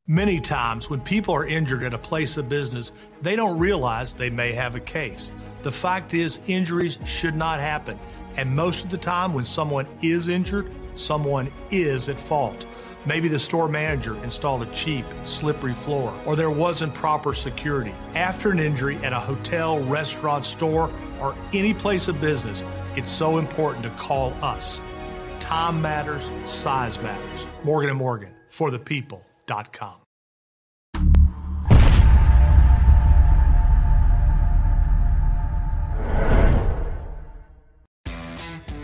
Many 0.06 0.39
times, 0.39 0.89
when 0.89 1.02
people 1.02 1.36
are 1.36 1.45
injured 1.45 1.84
at 1.84 1.93
a 1.93 1.97
place 1.97 2.36
of 2.38 2.50
business, 2.50 2.91
they 3.22 3.36
don't 3.36 3.60
realize 3.60 4.14
they 4.14 4.32
may 4.32 4.54
have 4.54 4.76
a 4.76 4.80
case. 4.80 5.32
The 5.62 5.72
fact 5.72 6.16
is, 6.16 6.39
injuries 6.47 6.97
should 7.06 7.36
not 7.36 7.60
happen. 7.60 8.00
And 8.36 8.56
most 8.56 8.84
of 8.84 8.89
the 8.89 8.97
time, 8.97 9.36
when 9.36 9.43
someone 9.43 9.88
is 10.02 10.28
injured, 10.28 10.72
someone 10.95 11.52
is 11.70 12.10
at 12.10 12.20
fault. 12.20 12.66
Maybe 13.06 13.30
the 13.30 13.39
store 13.39 13.70
manager 13.70 14.22
installed 14.24 14.62
a 14.64 14.66
cheap, 14.68 15.06
slippery 15.24 15.74
floor, 15.74 16.14
or 16.26 16.36
there 16.36 16.52
wasn't 16.52 16.93
proper 16.93 17.34
security. 17.34 17.93
After 18.14 18.52
an 18.52 18.60
injury 18.60 18.97
at 18.97 19.14
a 19.14 19.20
hotel, 19.20 19.82
restaurant, 19.86 20.43
store, 20.45 20.91
or 21.22 21.34
any 21.54 21.74
place 21.74 22.10
of 22.10 22.20
business, 22.20 22.66
it's 22.97 23.10
so 23.10 23.38
important 23.38 23.84
to 23.84 23.89
call 23.91 24.34
us. 24.41 24.82
Time 25.39 25.82
matters, 25.82 26.30
size 26.43 27.02
matters. 27.02 27.47
Morgan 27.64 27.95
& 27.95 27.97
Morgan, 27.97 28.36
for 28.50 28.70
the 28.70 28.80
people. 28.80 29.26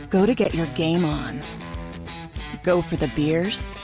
Go 0.10 0.26
to 0.26 0.34
get 0.34 0.56
your 0.56 0.68
game 0.68 1.04
on. 1.04 1.42
Go 2.64 2.82
for 2.82 2.96
the 2.96 3.10
beers. 3.10 3.84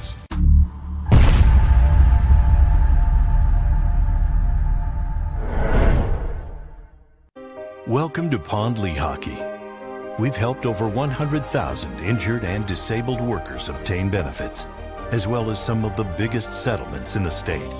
Welcome 7.87 8.29
to 8.29 8.37
Pond 8.37 8.77
Lehocky. 8.77 10.19
We've 10.19 10.35
helped 10.35 10.67
over 10.67 10.87
100,000 10.87 11.99
injured 12.01 12.45
and 12.45 12.63
disabled 12.67 13.19
workers 13.19 13.69
obtain 13.69 14.11
benefits, 14.11 14.67
as 15.09 15.25
well 15.25 15.49
as 15.49 15.59
some 15.59 15.83
of 15.83 15.95
the 15.95 16.03
biggest 16.03 16.53
settlements 16.53 17.15
in 17.15 17.23
the 17.23 17.31
state. 17.31 17.73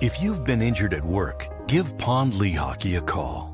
If 0.00 0.22
you've 0.22 0.44
been 0.44 0.62
injured 0.62 0.94
at 0.94 1.02
work, 1.02 1.48
give 1.66 1.98
Pond 1.98 2.34
Lehocky 2.34 2.98
a 2.98 3.00
call. 3.00 3.51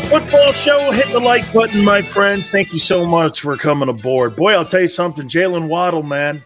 Football 0.00 0.52
Show. 0.52 0.90
Hit 0.90 1.12
the 1.12 1.20
like 1.20 1.52
button, 1.52 1.84
my 1.84 2.02
friends. 2.02 2.50
Thank 2.50 2.72
you 2.72 2.78
so 2.78 3.04
much 3.04 3.40
for 3.40 3.56
coming 3.56 3.88
aboard. 3.88 4.36
Boy, 4.36 4.52
I'll 4.52 4.64
tell 4.64 4.80
you 4.80 4.88
something. 4.88 5.28
Jalen 5.28 5.68
Waddle, 5.68 6.02
man. 6.02 6.44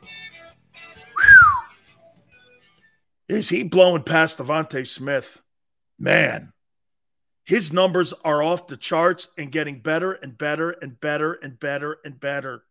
Is 3.28 3.48
he 3.48 3.62
blowing 3.62 4.02
past 4.02 4.38
DeVonta 4.38 4.86
Smith? 4.86 5.40
Man, 5.98 6.52
his 7.44 7.72
numbers 7.72 8.12
are 8.24 8.42
off 8.42 8.66
the 8.66 8.76
charts 8.76 9.28
and 9.38 9.52
getting 9.52 9.80
better 9.80 10.12
and 10.12 10.36
better 10.36 10.70
and 10.70 10.98
better 11.00 11.34
and 11.34 11.58
better 11.58 11.98
and 12.04 12.18
better. 12.18 12.64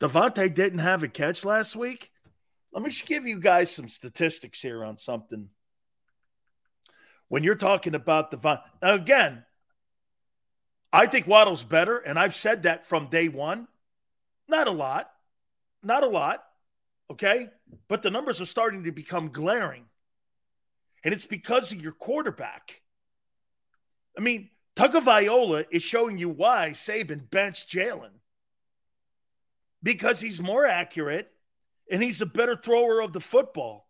DeVonta 0.00 0.52
didn't 0.52 0.80
have 0.80 1.02
a 1.02 1.08
catch 1.08 1.44
last 1.44 1.76
week. 1.76 2.10
Let 2.72 2.82
me 2.82 2.90
give 3.06 3.26
you 3.26 3.38
guys 3.38 3.70
some 3.70 3.88
statistics 3.88 4.60
here 4.60 4.84
on 4.84 4.96
something 4.98 5.48
when 7.32 7.42
you're 7.42 7.54
talking 7.54 7.94
about 7.94 8.30
the 8.30 8.60
now 8.82 8.92
again, 8.92 9.42
I 10.92 11.06
think 11.06 11.26
Waddle's 11.26 11.64
better, 11.64 11.96
and 11.96 12.18
I've 12.18 12.34
said 12.34 12.64
that 12.64 12.84
from 12.84 13.06
day 13.06 13.28
one. 13.28 13.68
Not 14.48 14.66
a 14.66 14.70
lot, 14.70 15.10
not 15.82 16.02
a 16.02 16.08
lot, 16.08 16.44
okay, 17.10 17.48
but 17.88 18.02
the 18.02 18.10
numbers 18.10 18.42
are 18.42 18.44
starting 18.44 18.84
to 18.84 18.92
become 18.92 19.30
glaring, 19.30 19.86
and 21.04 21.14
it's 21.14 21.24
because 21.24 21.72
of 21.72 21.80
your 21.80 21.92
quarterback. 21.92 22.82
I 24.14 24.20
mean, 24.20 24.50
Tagovailoa 24.76 25.64
is 25.70 25.82
showing 25.82 26.18
you 26.18 26.28
why 26.28 26.72
Saban 26.74 27.30
benched 27.30 27.70
Jalen 27.70 28.12
because 29.82 30.20
he's 30.20 30.38
more 30.38 30.66
accurate 30.66 31.30
and 31.90 32.02
he's 32.02 32.20
a 32.20 32.26
better 32.26 32.54
thrower 32.54 33.00
of 33.00 33.14
the 33.14 33.20
football 33.20 33.88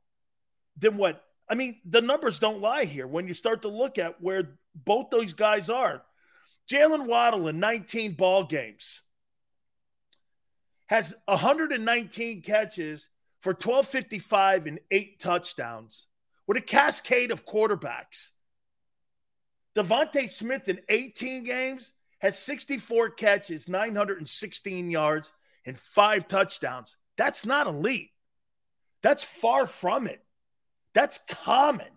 than 0.78 0.96
what 0.96 1.24
I 1.52 1.54
mean, 1.54 1.82
the 1.84 2.00
numbers 2.00 2.38
don't 2.38 2.62
lie 2.62 2.86
here 2.86 3.06
when 3.06 3.28
you 3.28 3.34
start 3.34 3.60
to 3.60 3.68
look 3.68 3.98
at 3.98 4.22
where 4.22 4.56
both 4.74 5.10
those 5.10 5.34
guys 5.34 5.68
are. 5.68 6.00
Jalen 6.66 7.06
Waddle 7.06 7.46
in 7.48 7.60
19 7.60 8.12
ball 8.12 8.44
games 8.44 9.02
has 10.86 11.14
119 11.26 12.40
catches 12.40 13.06
for 13.40 13.50
1255 13.50 14.66
and 14.66 14.80
eight 14.90 15.20
touchdowns 15.20 16.06
with 16.46 16.56
a 16.56 16.62
cascade 16.62 17.30
of 17.30 17.44
quarterbacks. 17.44 18.30
DeVonta 19.76 20.30
Smith 20.30 20.70
in 20.70 20.80
18 20.88 21.44
games 21.44 21.92
has 22.20 22.38
64 22.38 23.10
catches, 23.10 23.68
916 23.68 24.90
yards, 24.90 25.30
and 25.66 25.78
five 25.78 26.26
touchdowns. 26.28 26.96
That's 27.18 27.44
not 27.44 27.66
elite. 27.66 28.12
That's 29.02 29.22
far 29.22 29.66
from 29.66 30.06
it. 30.06 30.24
That's 30.94 31.20
common. 31.28 31.88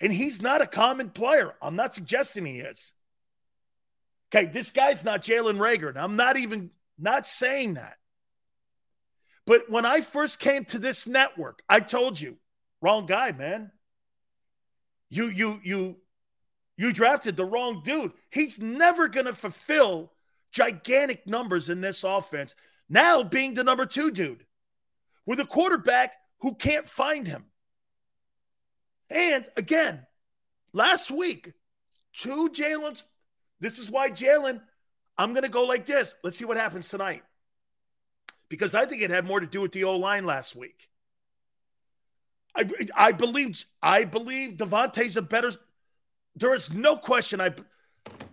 And 0.00 0.12
he's 0.12 0.40
not 0.40 0.62
a 0.62 0.66
common 0.66 1.10
player. 1.10 1.54
I'm 1.60 1.76
not 1.76 1.94
suggesting 1.94 2.46
he 2.46 2.58
is. 2.58 2.94
Okay, 4.32 4.46
this 4.46 4.70
guy's 4.70 5.04
not 5.04 5.22
Jalen 5.22 5.58
Reagor. 5.58 5.96
I'm 5.96 6.16
not 6.16 6.36
even 6.36 6.70
not 6.98 7.26
saying 7.26 7.74
that. 7.74 7.96
But 9.46 9.68
when 9.68 9.84
I 9.84 10.00
first 10.00 10.38
came 10.38 10.64
to 10.66 10.78
this 10.78 11.06
network, 11.06 11.62
I 11.68 11.80
told 11.80 12.20
you, 12.20 12.36
wrong 12.80 13.06
guy, 13.06 13.32
man. 13.32 13.72
You 15.08 15.28
you 15.28 15.60
you 15.64 15.96
you 16.76 16.92
drafted 16.92 17.36
the 17.36 17.44
wrong 17.44 17.82
dude. 17.84 18.12
He's 18.30 18.60
never 18.60 19.08
going 19.08 19.26
to 19.26 19.34
fulfill 19.34 20.12
gigantic 20.52 21.26
numbers 21.26 21.68
in 21.68 21.80
this 21.80 22.04
offense. 22.04 22.54
Now 22.88 23.22
being 23.22 23.54
the 23.54 23.64
number 23.64 23.86
2 23.86 24.12
dude 24.12 24.46
with 25.26 25.40
a 25.40 25.44
quarterback 25.44 26.14
who 26.40 26.54
can't 26.54 26.88
find 26.88 27.26
him. 27.26 27.49
And 29.10 29.46
again, 29.56 30.06
last 30.72 31.10
week, 31.10 31.52
two 32.14 32.48
Jalen's. 32.50 33.04
This 33.58 33.78
is 33.78 33.90
why 33.90 34.10
Jalen, 34.10 34.60
I'm 35.18 35.32
going 35.32 35.42
to 35.42 35.50
go 35.50 35.64
like 35.64 35.84
this. 35.84 36.14
Let's 36.22 36.36
see 36.36 36.44
what 36.44 36.56
happens 36.56 36.88
tonight. 36.88 37.22
Because 38.48 38.74
I 38.74 38.86
think 38.86 39.02
it 39.02 39.10
had 39.10 39.26
more 39.26 39.40
to 39.40 39.46
do 39.46 39.60
with 39.60 39.72
the 39.72 39.84
O 39.84 39.96
line 39.96 40.24
last 40.24 40.56
week. 40.56 40.88
I, 42.54 42.68
I 42.96 43.12
believe 43.12 43.64
I 43.82 44.04
believe 44.04 44.56
DeVonta's 44.56 45.16
a 45.16 45.22
better. 45.22 45.50
There 46.36 46.54
is 46.54 46.72
no 46.72 46.96
question. 46.96 47.40
I 47.40 47.54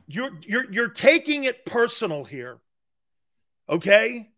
you're 0.07 0.31
you're 0.41 0.71
you're 0.71 0.89
taking 0.89 1.43
it 1.43 1.65
personal 1.65 2.23
here. 2.23 2.57
Okay? 3.69 4.31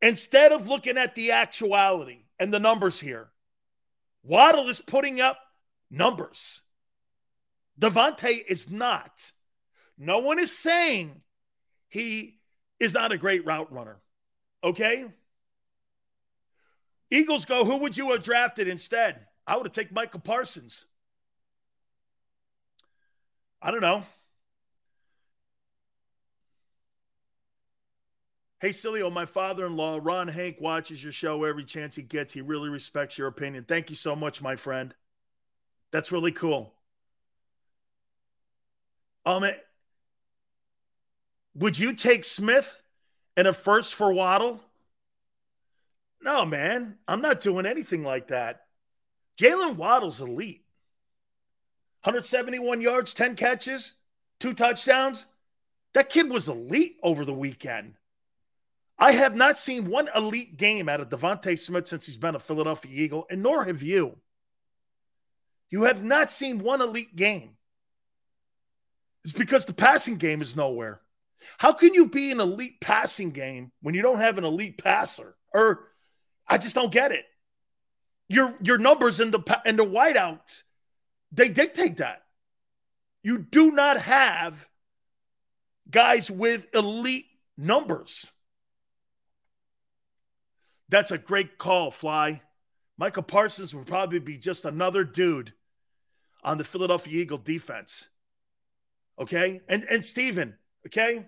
Instead 0.00 0.52
of 0.52 0.68
looking 0.68 0.96
at 0.96 1.14
the 1.14 1.32
actuality 1.32 2.20
and 2.38 2.54
the 2.54 2.60
numbers 2.60 3.00
here, 3.00 3.28
Waddle 4.22 4.68
is 4.68 4.80
putting 4.80 5.20
up 5.20 5.38
numbers. 5.90 6.62
DeVonta 7.80 8.42
is 8.46 8.70
not. 8.70 9.32
No 9.96 10.18
one 10.20 10.38
is 10.38 10.56
saying 10.56 11.22
he 11.88 12.38
is 12.78 12.94
not 12.94 13.12
a 13.12 13.18
great 13.18 13.44
route 13.46 13.72
runner. 13.72 13.98
Okay? 14.62 15.04
Eagles 17.10 17.44
go, 17.44 17.64
who 17.64 17.78
would 17.78 17.96
you 17.96 18.10
have 18.12 18.22
drafted 18.22 18.68
instead? 18.68 19.26
I 19.46 19.56
would 19.56 19.66
have 19.66 19.72
taken 19.72 19.94
Michael 19.94 20.20
Parsons. 20.20 20.84
I 23.62 23.70
don't 23.70 23.80
know. 23.80 24.04
Hey, 28.60 28.70
Sileo, 28.70 29.12
my 29.12 29.24
father 29.24 29.66
in 29.66 29.76
law, 29.76 30.00
Ron 30.02 30.26
Hank, 30.26 30.56
watches 30.60 31.02
your 31.02 31.12
show 31.12 31.44
every 31.44 31.64
chance 31.64 31.94
he 31.94 32.02
gets. 32.02 32.32
He 32.32 32.40
really 32.40 32.68
respects 32.68 33.16
your 33.16 33.28
opinion. 33.28 33.64
Thank 33.66 33.88
you 33.88 33.96
so 33.96 34.16
much, 34.16 34.42
my 34.42 34.56
friend. 34.56 34.92
That's 35.90 36.12
really 36.12 36.32
cool. 36.32 36.74
Um, 39.24 39.44
would 41.54 41.78
you 41.78 41.92
take 41.92 42.24
Smith 42.24 42.82
and 43.36 43.46
a 43.46 43.52
first 43.52 43.94
for 43.94 44.12
Waddle? 44.12 44.60
No, 46.22 46.44
man. 46.44 46.96
I'm 47.06 47.20
not 47.20 47.40
doing 47.40 47.66
anything 47.66 48.02
like 48.02 48.28
that. 48.28 48.62
Jalen 49.38 49.76
Waddle's 49.76 50.20
elite. 50.20 50.64
171 52.02 52.80
yards, 52.80 53.12
10 53.12 53.36
catches, 53.36 53.94
two 54.40 54.54
touchdowns. 54.54 55.26
That 55.94 56.10
kid 56.10 56.30
was 56.30 56.48
elite 56.48 56.96
over 57.02 57.24
the 57.24 57.34
weekend. 57.34 57.94
I 58.98 59.12
have 59.12 59.36
not 59.36 59.58
seen 59.58 59.88
one 59.88 60.08
elite 60.14 60.56
game 60.56 60.88
out 60.88 61.00
of 61.00 61.08
DeVonta 61.08 61.58
Smith 61.58 61.86
since 61.86 62.06
he's 62.06 62.16
been 62.16 62.34
a 62.34 62.40
Philadelphia 62.40 62.90
Eagle, 62.94 63.26
and 63.30 63.42
nor 63.42 63.64
have 63.64 63.82
you. 63.82 64.16
You 65.70 65.84
have 65.84 66.02
not 66.02 66.30
seen 66.30 66.58
one 66.58 66.80
elite 66.80 67.14
game. 67.14 67.56
It's 69.24 69.32
because 69.32 69.66
the 69.66 69.74
passing 69.74 70.16
game 70.16 70.40
is 70.40 70.56
nowhere. 70.56 71.00
How 71.58 71.72
can 71.72 71.94
you 71.94 72.08
be 72.08 72.30
an 72.32 72.40
elite 72.40 72.80
passing 72.80 73.30
game 73.30 73.72
when 73.82 73.94
you 73.94 74.02
don't 74.02 74.20
have 74.20 74.38
an 74.38 74.44
elite 74.44 74.82
passer? 74.82 75.34
Or 75.52 75.88
I 76.46 76.58
just 76.58 76.74
don't 76.74 76.92
get 76.92 77.12
it. 77.12 77.24
Your 78.28 78.54
your 78.62 78.78
numbers 78.78 79.20
in 79.20 79.30
the 79.30 79.60
in 79.64 79.76
the 79.76 79.84
whiteouts 79.84 80.62
they 81.32 81.48
dictate 81.48 81.98
that. 81.98 82.22
You 83.22 83.38
do 83.38 83.72
not 83.72 84.00
have 84.00 84.68
guys 85.90 86.30
with 86.30 86.66
elite 86.74 87.26
numbers. 87.56 88.30
That's 90.88 91.10
a 91.10 91.18
great 91.18 91.58
call, 91.58 91.90
Fly. 91.90 92.40
Michael 92.96 93.22
Parsons 93.22 93.74
would 93.74 93.86
probably 93.86 94.20
be 94.20 94.38
just 94.38 94.64
another 94.64 95.04
dude 95.04 95.52
on 96.48 96.56
the 96.56 96.64
Philadelphia 96.64 97.20
Eagle 97.20 97.36
defense. 97.36 98.08
Okay. 99.20 99.60
And 99.68 99.84
and 99.84 100.02
Steven, 100.02 100.56
okay. 100.86 101.26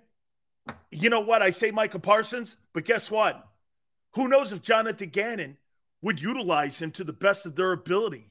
You 0.90 1.10
know 1.10 1.20
what? 1.20 1.42
I 1.42 1.50
say 1.50 1.70
Micah 1.70 1.98
Parsons, 1.98 2.56
but 2.72 2.86
guess 2.86 3.10
what? 3.10 3.46
Who 4.14 4.28
knows 4.28 4.52
if 4.52 4.62
Jonathan 4.62 5.10
Gannon 5.10 5.58
would 6.00 6.22
utilize 6.22 6.80
him 6.80 6.90
to 6.92 7.04
the 7.04 7.12
best 7.12 7.44
of 7.44 7.54
their 7.54 7.72
ability? 7.72 8.30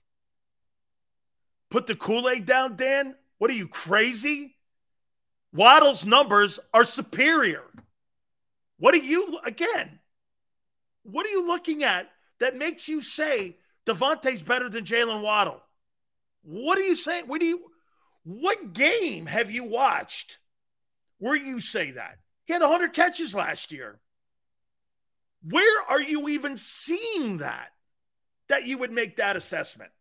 Put 1.70 1.86
the 1.86 1.96
Kool-Aid 1.96 2.46
down, 2.46 2.76
Dan? 2.76 3.16
What 3.38 3.52
are 3.52 3.56
you 3.56 3.68
crazy? 3.68 4.56
Waddle's 5.54 6.06
numbers 6.06 6.60
are 6.74 6.84
superior. 6.84 7.64
What 8.80 8.96
are 8.96 8.98
you 8.98 9.38
again? 9.46 10.00
What 11.04 11.26
are 11.28 11.30
you 11.30 11.46
looking 11.46 11.84
at 11.84 12.10
that 12.40 12.56
makes 12.56 12.88
you 12.90 13.02
say 13.02 13.58
DeVonta's 13.86 14.42
better 14.42 14.70
than 14.70 14.86
Jalen 14.86 15.22
Waddle? 15.22 15.62
What 16.50 16.80
are 16.80 16.82
you 16.82 16.96
saying? 16.96 17.26
What 17.28 17.42
do 17.42 17.46
you 17.46 17.70
what 18.24 18.74
game 18.74 19.28
have 19.28 19.52
you 19.52 19.66
watched 19.66 20.40
where 21.20 21.36
you 21.36 21.60
say 21.60 21.92
that? 21.92 22.18
He 22.46 22.54
had 22.54 22.64
100 22.64 22.94
catches 22.94 23.36
last 23.36 23.72
year. 23.72 24.00
Where 25.44 25.84
are 25.88 26.02
you 26.02 26.28
even 26.30 26.58
seeing 26.58 27.38
that? 27.38 27.70
That 28.48 28.66
you 28.66 28.80
would 28.80 28.92
make 28.92 29.18
that 29.18 29.36
assessment? 29.36 29.92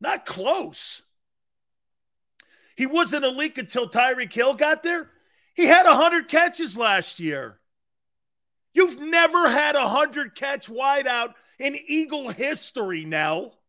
Not 0.00 0.26
close. 0.26 1.02
He 2.74 2.86
wasn't 2.86 3.24
a 3.24 3.30
leak 3.30 3.58
until 3.58 3.88
Tyreek 3.88 4.32
Hill 4.32 4.54
got 4.54 4.82
there. 4.82 5.08
He 5.54 5.66
had 5.66 5.86
100 5.86 6.26
catches 6.26 6.76
last 6.76 7.20
year. 7.20 7.60
You've 8.74 8.98
never 8.98 9.48
had 9.48 9.76
a 9.76 9.84
100 9.84 10.34
catch 10.34 10.68
wideout 10.68 11.34
in 11.60 11.78
Eagle 11.86 12.30
history, 12.30 13.04
Nell. 13.04 13.59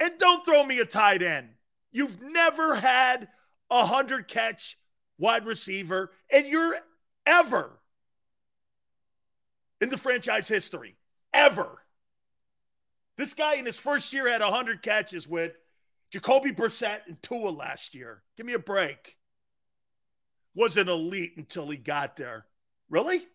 And 0.00 0.12
don't 0.18 0.44
throw 0.44 0.64
me 0.64 0.78
a 0.78 0.84
tight 0.84 1.22
end. 1.22 1.48
You've 1.90 2.20
never 2.20 2.74
had 2.74 3.28
a 3.70 3.78
100 3.78 4.28
catch 4.28 4.78
wide 5.18 5.46
receiver, 5.46 6.12
and 6.32 6.46
you're 6.46 6.78
ever 7.26 7.80
in 9.80 9.88
the 9.88 9.96
franchise 9.96 10.48
history. 10.48 10.96
Ever. 11.32 11.82
This 13.16 13.34
guy 13.34 13.54
in 13.54 13.66
his 13.66 13.78
first 13.78 14.12
year 14.12 14.28
had 14.28 14.40
100 14.40 14.82
catches 14.82 15.26
with 15.26 15.52
Jacoby 16.10 16.52
Brissett 16.52 17.00
and 17.06 17.20
Tua 17.22 17.50
last 17.50 17.94
year. 17.94 18.22
Give 18.36 18.46
me 18.46 18.54
a 18.54 18.58
break. 18.58 19.16
Wasn't 20.54 20.88
elite 20.88 21.34
until 21.36 21.68
he 21.68 21.76
got 21.76 22.16
there. 22.16 22.46
Really? 22.88 23.26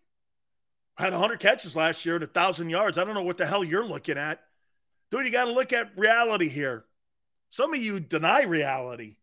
Had 0.96 1.12
100 1.12 1.38
catches 1.38 1.76
last 1.76 2.04
year 2.04 2.16
and 2.16 2.24
1,000 2.24 2.70
yards. 2.70 2.98
I 2.98 3.04
don't 3.04 3.14
know 3.14 3.22
what 3.22 3.36
the 3.36 3.46
hell 3.46 3.64
you're 3.64 3.84
looking 3.84 4.18
at. 4.18 4.40
Dude, 5.14 5.26
you 5.26 5.30
got 5.30 5.44
to 5.44 5.52
look 5.52 5.72
at 5.72 5.96
reality 5.96 6.48
here. 6.48 6.84
Some 7.48 7.72
of 7.72 7.80
you 7.80 8.00
deny 8.00 8.42
reality. 8.42 9.14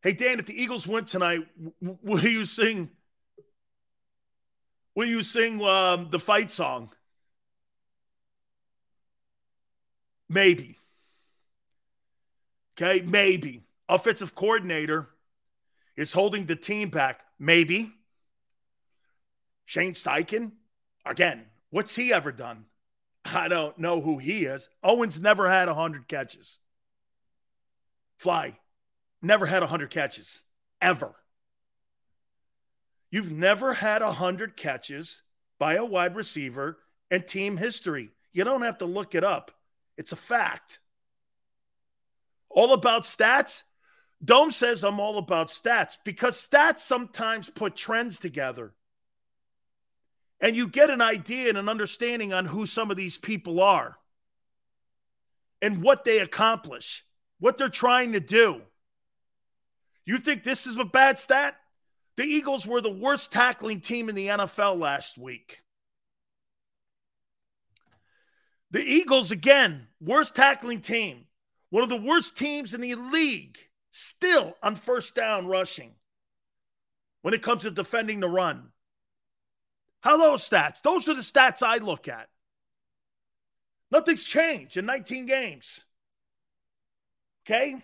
Hey, 0.00 0.12
Dan, 0.12 0.38
if 0.38 0.46
the 0.46 0.54
Eagles 0.54 0.86
win 0.86 1.06
tonight, 1.06 1.40
will 1.80 2.22
you 2.22 2.44
sing? 2.44 2.90
Will 4.94 5.08
you 5.08 5.24
sing 5.24 5.60
um, 5.60 6.06
the 6.12 6.20
fight 6.20 6.52
song? 6.52 6.90
Maybe. 10.28 10.78
Okay, 12.80 13.04
maybe. 13.04 13.64
Offensive 13.88 14.36
coordinator 14.36 15.08
is 15.96 16.12
holding 16.12 16.46
the 16.46 16.54
team 16.54 16.90
back. 16.90 17.24
Maybe. 17.40 17.90
Shane 19.64 19.94
Steichen, 19.94 20.52
again, 21.04 21.46
what's 21.70 21.96
he 21.96 22.12
ever 22.12 22.32
done? 22.32 22.66
I 23.24 23.48
don't 23.48 23.78
know 23.78 24.00
who 24.00 24.18
he 24.18 24.44
is. 24.44 24.68
Owens 24.82 25.20
never 25.20 25.48
had 25.48 25.68
100 25.68 26.08
catches. 26.08 26.58
Fly, 28.18 28.58
never 29.20 29.46
had 29.46 29.60
100 29.60 29.90
catches, 29.90 30.42
ever. 30.80 31.14
You've 33.10 33.32
never 33.32 33.74
had 33.74 34.02
100 34.02 34.56
catches 34.56 35.22
by 35.58 35.74
a 35.74 35.84
wide 35.84 36.16
receiver 36.16 36.78
in 37.10 37.22
team 37.22 37.56
history. 37.56 38.10
You 38.32 38.44
don't 38.44 38.62
have 38.62 38.78
to 38.78 38.86
look 38.86 39.14
it 39.14 39.24
up, 39.24 39.52
it's 39.96 40.12
a 40.12 40.16
fact. 40.16 40.80
All 42.48 42.72
about 42.72 43.02
stats? 43.02 43.62
Dome 44.24 44.50
says 44.50 44.82
I'm 44.82 44.98
all 44.98 45.18
about 45.18 45.48
stats 45.48 45.98
because 46.02 46.46
stats 46.46 46.78
sometimes 46.78 47.50
put 47.50 47.76
trends 47.76 48.18
together. 48.18 48.72
And 50.40 50.54
you 50.54 50.68
get 50.68 50.90
an 50.90 51.00
idea 51.00 51.48
and 51.48 51.58
an 51.58 51.68
understanding 51.68 52.32
on 52.32 52.44
who 52.44 52.66
some 52.66 52.90
of 52.90 52.96
these 52.96 53.16
people 53.16 53.60
are 53.60 53.96
and 55.62 55.82
what 55.82 56.04
they 56.04 56.18
accomplish, 56.18 57.04
what 57.40 57.56
they're 57.56 57.68
trying 57.68 58.12
to 58.12 58.20
do. 58.20 58.60
You 60.04 60.18
think 60.18 60.44
this 60.44 60.66
is 60.66 60.76
a 60.76 60.84
bad 60.84 61.18
stat? 61.18 61.56
The 62.16 62.24
Eagles 62.24 62.66
were 62.66 62.80
the 62.80 62.90
worst 62.90 63.32
tackling 63.32 63.80
team 63.80 64.08
in 64.08 64.14
the 64.14 64.28
NFL 64.28 64.78
last 64.78 65.18
week. 65.18 65.62
The 68.70 68.82
Eagles, 68.82 69.30
again, 69.30 69.88
worst 70.00 70.34
tackling 70.34 70.80
team. 70.80 71.24
One 71.70 71.82
of 71.82 71.88
the 71.88 71.96
worst 71.96 72.38
teams 72.38 72.74
in 72.74 72.80
the 72.80 72.94
league, 72.94 73.58
still 73.90 74.54
on 74.62 74.76
first 74.76 75.14
down 75.14 75.46
rushing 75.46 75.92
when 77.22 77.34
it 77.34 77.42
comes 77.42 77.62
to 77.62 77.70
defending 77.70 78.20
the 78.20 78.28
run. 78.28 78.70
How 80.06 80.16
those 80.16 80.48
stats? 80.48 80.82
Those 80.82 81.08
are 81.08 81.14
the 81.14 81.20
stats 81.20 81.66
I 81.66 81.78
look 81.78 82.06
at. 82.06 82.28
Nothing's 83.90 84.22
changed 84.22 84.76
in 84.76 84.86
19 84.86 85.26
games. 85.26 85.84
Okay? 87.44 87.82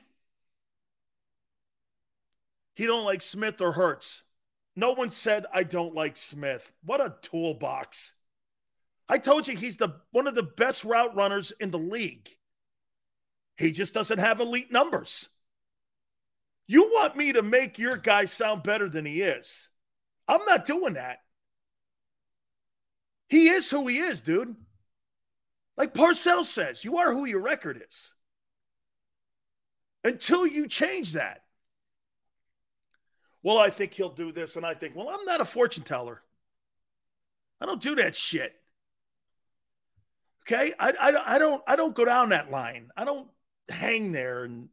He 2.77 2.87
don't 2.87 3.05
like 3.05 3.23
Smith 3.23 3.61
or 3.61 3.73
Hurts. 3.73 4.23
No 4.77 4.93
one 4.93 5.11
said 5.11 5.47
I 5.53 5.65
don't 5.65 5.97
like 5.97 6.17
Smith. 6.17 6.71
What 6.85 7.01
a 7.01 7.17
toolbox. 7.23 8.15
I 9.09 9.19
told 9.19 9.49
you 9.49 9.57
he's 9.57 9.79
the 9.79 9.97
one 10.13 10.29
of 10.29 10.37
the 10.37 10.45
best 10.45 10.85
route 10.85 11.17
runners 11.17 11.53
in 11.59 11.73
the 11.73 11.79
league. 11.81 12.29
He 13.57 13.73
just 13.73 13.95
doesn't 13.95 14.21
have 14.21 14.39
elite 14.39 14.71
numbers. 14.71 15.29
You 16.69 16.85
want 16.85 17.17
me 17.17 17.33
to 17.33 17.43
make 17.43 17.81
your 17.81 17.97
guy 17.97 18.27
sound 18.27 18.63
better 18.63 18.89
than 18.89 19.07
he 19.07 19.23
is. 19.23 19.69
I'm 20.29 20.45
not 20.45 20.67
doing 20.67 20.93
that. 20.93 21.19
He 23.33 23.49
is 23.49 23.71
who 23.71 23.87
he 23.87 23.97
is, 23.97 24.21
dude. 24.21 24.55
Like 25.79 25.95
Parcells 25.95 26.45
says, 26.45 26.85
you 26.85 26.99
are 26.99 27.15
who 27.15 27.25
your 27.25 27.41
record 27.41 27.83
is. 27.89 28.15
Until 30.05 30.47
you 30.47 30.69
change 30.69 31.15
that. 31.15 31.41
Well, 33.43 33.57
I 33.57 33.71
think 33.71 33.95
he'll 33.95 34.11
do 34.11 34.33
this. 34.33 34.57
And 34.57 34.67
I 34.67 34.75
think, 34.75 34.95
well, 34.95 35.09
I'm 35.09 35.25
not 35.25 35.41
a 35.41 35.47
fortune 35.47 35.83
teller. 35.83 36.21
I 37.59 37.65
don't 37.65 37.81
do 37.81 37.95
that 37.95 38.15
shit. 38.15 38.55
Okay. 40.43 40.75
I, 40.79 40.91
I, 40.91 41.37
I 41.37 41.39
don't 41.39 41.63
I 41.67 41.75
don't 41.75 41.95
go 41.95 42.05
down 42.05 42.29
that 42.29 42.51
line. 42.51 42.91
I 42.99 43.07
don't 43.07 43.29
hang 43.71 44.13
there 44.13 44.45
and 44.45 44.69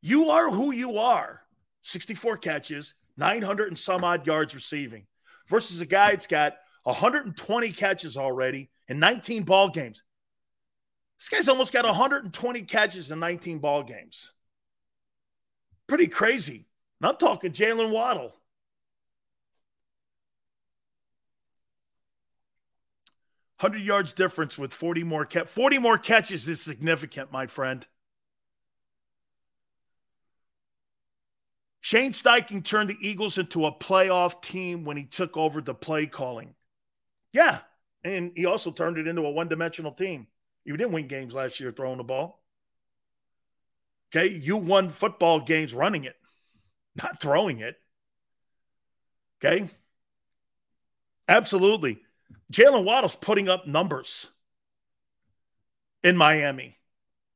you 0.00 0.30
are 0.30 0.50
who 0.50 0.70
you 0.70 0.96
are. 0.96 1.42
64 1.82 2.38
catches, 2.38 2.94
900 3.18 3.68
and 3.68 3.78
some 3.78 4.04
odd 4.04 4.26
yards 4.26 4.54
receiving 4.54 5.04
versus 5.48 5.82
a 5.82 5.86
guy 5.86 6.12
that's 6.12 6.26
got 6.26 6.54
120 6.84 7.72
catches 7.72 8.16
already 8.16 8.70
in 8.88 8.98
19 8.98 9.44
ball 9.44 9.68
games. 9.68 10.02
This 11.18 11.28
guy's 11.28 11.48
almost 11.48 11.72
got 11.72 11.84
120 11.84 12.62
catches 12.62 13.12
in 13.12 13.20
19 13.20 13.58
ball 13.58 13.84
games. 13.84 14.32
Pretty 15.86 16.08
crazy. 16.08 16.66
And 17.00 17.08
I'm 17.08 17.16
talking 17.16 17.52
Jalen 17.52 17.92
Waddle. 17.92 18.34
Hundred 23.58 23.82
yards 23.82 24.12
difference 24.12 24.58
with 24.58 24.72
40 24.72 25.04
more 25.04 25.24
catch. 25.24 25.46
40 25.46 25.78
more 25.78 25.96
catches 25.96 26.48
is 26.48 26.60
significant, 26.60 27.30
my 27.30 27.46
friend. 27.46 27.86
Shane 31.80 32.12
Steichen 32.12 32.64
turned 32.64 32.90
the 32.90 32.96
Eagles 33.00 33.38
into 33.38 33.66
a 33.66 33.72
playoff 33.72 34.42
team 34.42 34.84
when 34.84 34.96
he 34.96 35.04
took 35.04 35.36
over 35.36 35.60
the 35.60 35.74
play 35.74 36.06
calling. 36.06 36.54
Yeah. 37.32 37.58
And 38.04 38.32
he 38.34 38.46
also 38.46 38.70
turned 38.70 38.98
it 38.98 39.06
into 39.06 39.22
a 39.22 39.30
one 39.30 39.48
dimensional 39.48 39.92
team. 39.92 40.26
You 40.64 40.76
didn't 40.76 40.92
win 40.92 41.08
games 41.08 41.34
last 41.34 41.60
year 41.60 41.72
throwing 41.72 41.98
the 41.98 42.04
ball. 42.04 42.42
Okay. 44.14 44.28
You 44.28 44.56
won 44.56 44.90
football 44.90 45.40
games 45.40 45.72
running 45.72 46.04
it, 46.04 46.16
not 46.94 47.20
throwing 47.20 47.60
it. 47.60 47.76
Okay. 49.42 49.70
Absolutely. 51.28 52.00
Jalen 52.52 52.84
Waddle's 52.84 53.14
putting 53.14 53.48
up 53.48 53.66
numbers 53.66 54.28
in 56.02 56.16
Miami. 56.16 56.76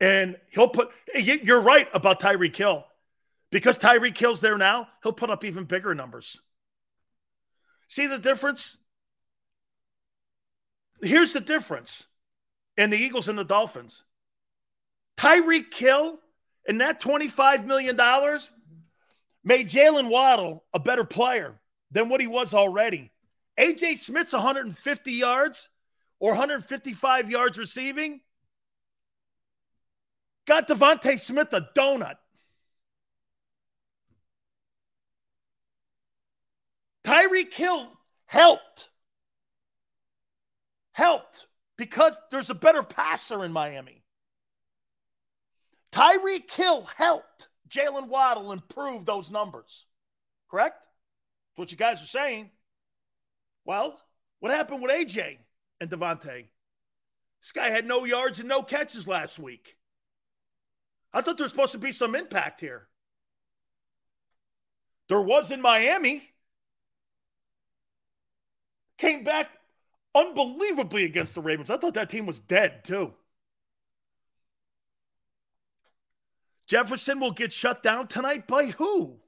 And 0.01 0.36
he'll 0.51 0.68
put, 0.68 0.90
you're 1.14 1.61
right 1.61 1.88
about 1.94 2.20
Tyreek 2.20 2.55
Hill. 2.55 2.84
Because 3.51 3.78
Tyreek 3.78 4.18
Hill's 4.18 4.42
there 4.42 4.59
now, 4.59 4.88
he'll 5.03 5.12
put 5.12 5.30
up 5.30 5.44
even 5.44 5.64
bigger 5.64 5.94
numbers. 5.94 6.42
See 7.88 8.07
the 8.07 8.18
difference? 8.18 8.76
Here's 11.03 11.32
the 11.32 11.40
difference 11.40 12.07
in 12.76 12.90
the 12.90 12.97
Eagles 12.97 13.28
and 13.28 13.38
the 13.38 13.44
Dolphins. 13.44 14.03
Tyreek 15.16 15.72
Hill 15.72 16.18
and 16.66 16.80
that 16.80 17.01
$25 17.01 17.64
million 17.64 17.97
made 19.44 19.68
Jalen 19.68 20.09
Waddle 20.09 20.64
a 20.74 20.78
better 20.78 21.05
player 21.05 21.55
than 21.90 22.09
what 22.09 22.20
he 22.20 22.26
was 22.26 22.55
already. 22.55 23.12
AJ 23.59 23.99
Smith's 23.99 24.32
150 24.32 25.12
yards 25.12 25.68
or 26.18 26.32
155 26.32 27.30
yards 27.30 27.59
receiving 27.59 28.20
got 30.47 30.68
DeVonta 30.68 31.18
Smith 31.18 31.53
a 31.53 31.68
donut. 31.76 32.16
Tyreek 37.05 37.53
Hill 37.53 37.88
helped. 38.26 38.90
Helped 40.97 41.47
because 41.76 42.18
there's 42.30 42.49
a 42.49 42.55
better 42.55 42.82
passer 42.82 43.44
in 43.44 43.53
Miami. 43.53 44.03
Tyreek 45.92 46.51
Hill 46.51 46.88
helped 46.97 47.49
Jalen 47.68 48.09
Waddle 48.09 48.51
improve 48.51 49.05
those 49.05 49.30
numbers. 49.30 49.84
Correct? 50.51 50.76
That's 50.80 51.59
what 51.59 51.70
you 51.70 51.76
guys 51.76 52.03
are 52.03 52.07
saying. 52.07 52.51
Well, 53.66 54.01
what 54.40 54.53
happened 54.53 54.80
with 54.80 54.90
AJ 54.90 55.36
and 55.82 55.90
DeVonta? 55.90 56.47
This 57.42 57.53
guy 57.53 57.68
had 57.68 57.86
no 57.86 58.07
yards 58.07 58.40
and 58.40 58.49
no 58.49 58.62
catches 58.62 59.07
last 59.07 59.38
week. 59.38 59.76
I 61.12 61.20
thought 61.20 61.36
there 61.36 61.44
was 61.44 61.51
supposed 61.53 61.72
to 61.72 61.78
be 61.78 61.92
some 61.92 62.14
impact 62.14 62.59
here. 62.62 62.88
There 65.11 65.20
was 65.20 65.51
in 65.51 65.61
Miami 65.61 66.22
came 68.97 69.24
back 69.24 69.51
unbelievably 70.16 71.04
against 71.04 71.34
the 71.34 71.40
Ravens. 71.40 71.70
I 71.70 71.76
thought 71.76 71.94
that 71.94 72.10
team 72.10 72.26
was 72.26 72.40
dead 72.40 72.84
too. 72.84 73.12
Jefferson 76.66 77.20
will 77.20 77.30
get 77.30 77.52
shut 77.52 77.82
down 77.82 78.08
tonight 78.08 78.48
by 78.48 78.66
who? 78.66 79.18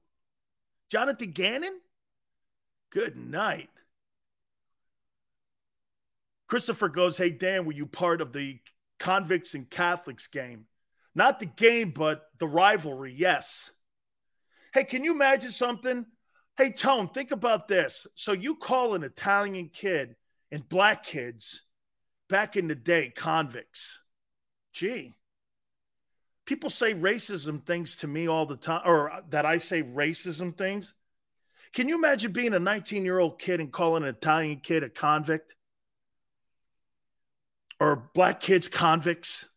Jonathan 0.91 1.31
Gannon? 1.31 1.79
Good 2.91 3.17
night. 3.17 3.71
Christopher 6.49 6.89
goes, 6.89 7.17
Hey, 7.17 7.31
Dan, 7.31 7.67
were 7.67 7.73
you 7.73 7.87
part 7.87 8.21
of 8.21 8.33
the 8.33 8.59
convicts 8.99 9.55
and 9.55 9.69
Catholics 9.69 10.27
game? 10.27 10.65
Not 11.15 11.41
the 11.41 11.47
game, 11.47 11.91
but 11.91 12.23
the 12.39 12.49
rivalry, 12.49 13.15
yes. 13.17 13.71
Hey, 14.73 14.85
can 14.85 15.05
you 15.05 15.13
imagine 15.13 15.51
something? 15.51 16.07
Hey, 16.57 16.73
Tone, 16.73 17.09
think 17.09 17.31
about 17.31 17.69
this. 17.69 18.07
So 18.15 18.33
you 18.33 18.57
call 18.57 18.95
an 18.95 19.05
Italian 19.05 19.69
kid 19.73 20.17
and 20.51 20.69
black 20.69 21.05
kids 21.05 21.63
back 22.29 22.57
in 22.57 22.69
the 22.69 22.75
day 22.75 23.13
convicts. 23.15 24.01
Gee, 24.73 25.17
people 26.47 26.71
say 26.71 26.95
racism 26.95 27.65
things 27.65 27.99
to 27.99 28.07
me 28.07 28.29
all 28.29 28.47
the 28.47 28.57
time, 28.57 28.83
or 28.85 29.23
that 29.31 29.45
I 29.45 29.59
say 29.59 29.83
racism 29.83 30.57
things. 30.57 30.95
Can 31.73 31.89
you 31.89 31.95
imagine 31.95 32.33
being 32.33 32.55
a 32.55 32.59
19 32.59 33.05
year 33.05 33.19
old 33.19 33.39
kid 33.39 33.61
and 33.61 33.73
calling 33.73 34.03
an 34.03 34.09
Italian 34.09 34.61
kid 34.61 34.83
a 34.83 34.89
convict? 34.89 35.55
Or 37.81 38.11
black 38.15 38.41
kids 38.41 38.69
convicts? 38.69 39.49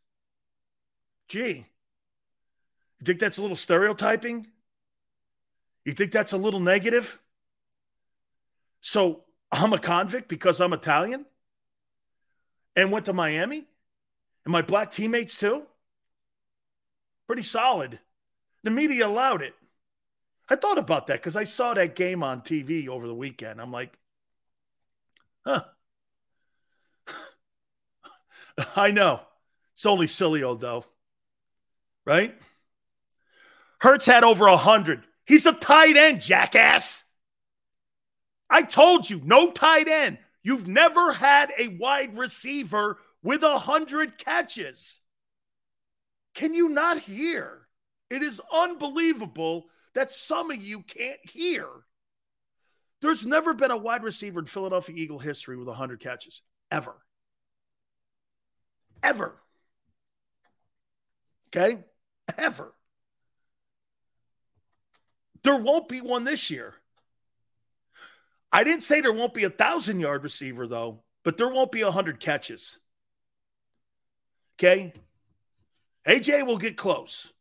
Gee, 1.27 1.65
you 2.99 3.05
think 3.05 3.19
that's 3.19 3.37
a 3.37 3.41
little 3.41 3.57
stereotyping? 3.57 4.47
You 5.85 5.93
think 5.93 6.11
that's 6.11 6.33
a 6.33 6.37
little 6.37 6.59
negative? 6.59 7.19
So 8.81 9.23
I'm 9.51 9.73
a 9.73 9.77
convict 9.77 10.27
because 10.27 10.61
I'm 10.61 10.73
Italian 10.73 11.25
and 12.75 12.91
went 12.91 13.05
to 13.05 13.13
Miami? 13.13 13.65
And 14.45 14.51
my 14.51 14.61
black 14.61 14.91
teammates 14.91 15.37
too? 15.37 15.63
Pretty 17.27 17.43
solid. 17.43 17.99
The 18.63 18.71
media 18.71 19.07
allowed 19.07 19.41
it. 19.41 19.53
I 20.49 20.55
thought 20.55 20.77
about 20.77 21.07
that 21.07 21.19
because 21.19 21.35
I 21.35 21.43
saw 21.45 21.73
that 21.73 21.95
game 21.95 22.23
on 22.23 22.41
TV 22.41 22.87
over 22.89 23.07
the 23.07 23.15
weekend. 23.15 23.61
I'm 23.61 23.71
like, 23.71 23.97
huh. 25.45 25.63
I 28.75 28.91
know. 28.91 29.21
It's 29.73 29.85
only 29.85 30.07
Sileo, 30.07 30.59
though. 30.59 30.85
Right? 32.05 32.35
Hurts 33.79 34.05
had 34.05 34.23
over 34.23 34.47
a 34.47 34.51
100. 34.51 35.03
He's 35.25 35.45
a 35.45 35.53
tight 35.53 35.95
end, 35.95 36.21
jackass. 36.21 37.03
I 38.51 38.63
told 38.63 39.09
you, 39.09 39.21
no 39.23 39.49
tight 39.49 39.87
end. 39.87 40.17
You've 40.43 40.67
never 40.67 41.13
had 41.13 41.51
a 41.57 41.69
wide 41.69 42.17
receiver 42.17 42.97
with 43.23 43.43
a 43.43 43.51
100 43.51 44.17
catches. 44.17 44.99
Can 46.35 46.53
you 46.53 46.67
not 46.67 46.99
hear? 46.99 47.67
It 48.09 48.21
is 48.21 48.41
unbelievable 48.51 49.67
that 49.93 50.11
some 50.11 50.51
of 50.51 50.61
you 50.61 50.81
can't 50.81 51.19
hear. 51.29 51.67
There's 53.01 53.25
never 53.25 53.53
been 53.53 53.71
a 53.71 53.77
wide 53.77 54.03
receiver 54.03 54.39
in 54.39 54.45
Philadelphia 54.45 54.95
Eagle 54.97 55.19
history 55.19 55.55
with 55.55 55.67
100 55.67 56.01
catches, 56.01 56.41
ever. 56.69 56.95
Ever. 59.01 59.35
Okay? 61.47 61.79
Ever. 62.37 62.73
There 65.43 65.55
won't 65.55 65.87
be 65.87 66.01
one 66.01 66.25
this 66.25 66.51
year. 66.51 66.75
I 68.51 68.63
didn't 68.63 68.83
say 68.83 69.01
there 69.01 69.13
won't 69.13 69.33
be 69.33 69.45
a 69.45 69.49
thousand 69.49 69.99
yard 69.99 70.23
receiver, 70.23 70.67
though, 70.67 71.03
but 71.23 71.37
there 71.37 71.49
won't 71.49 71.71
be 71.71 71.81
a 71.81 71.85
100 71.85 72.19
catches. 72.19 72.79
Okay? 74.59 74.93
AJ 76.07 76.45
will 76.45 76.57
get 76.57 76.77
close. 76.77 77.31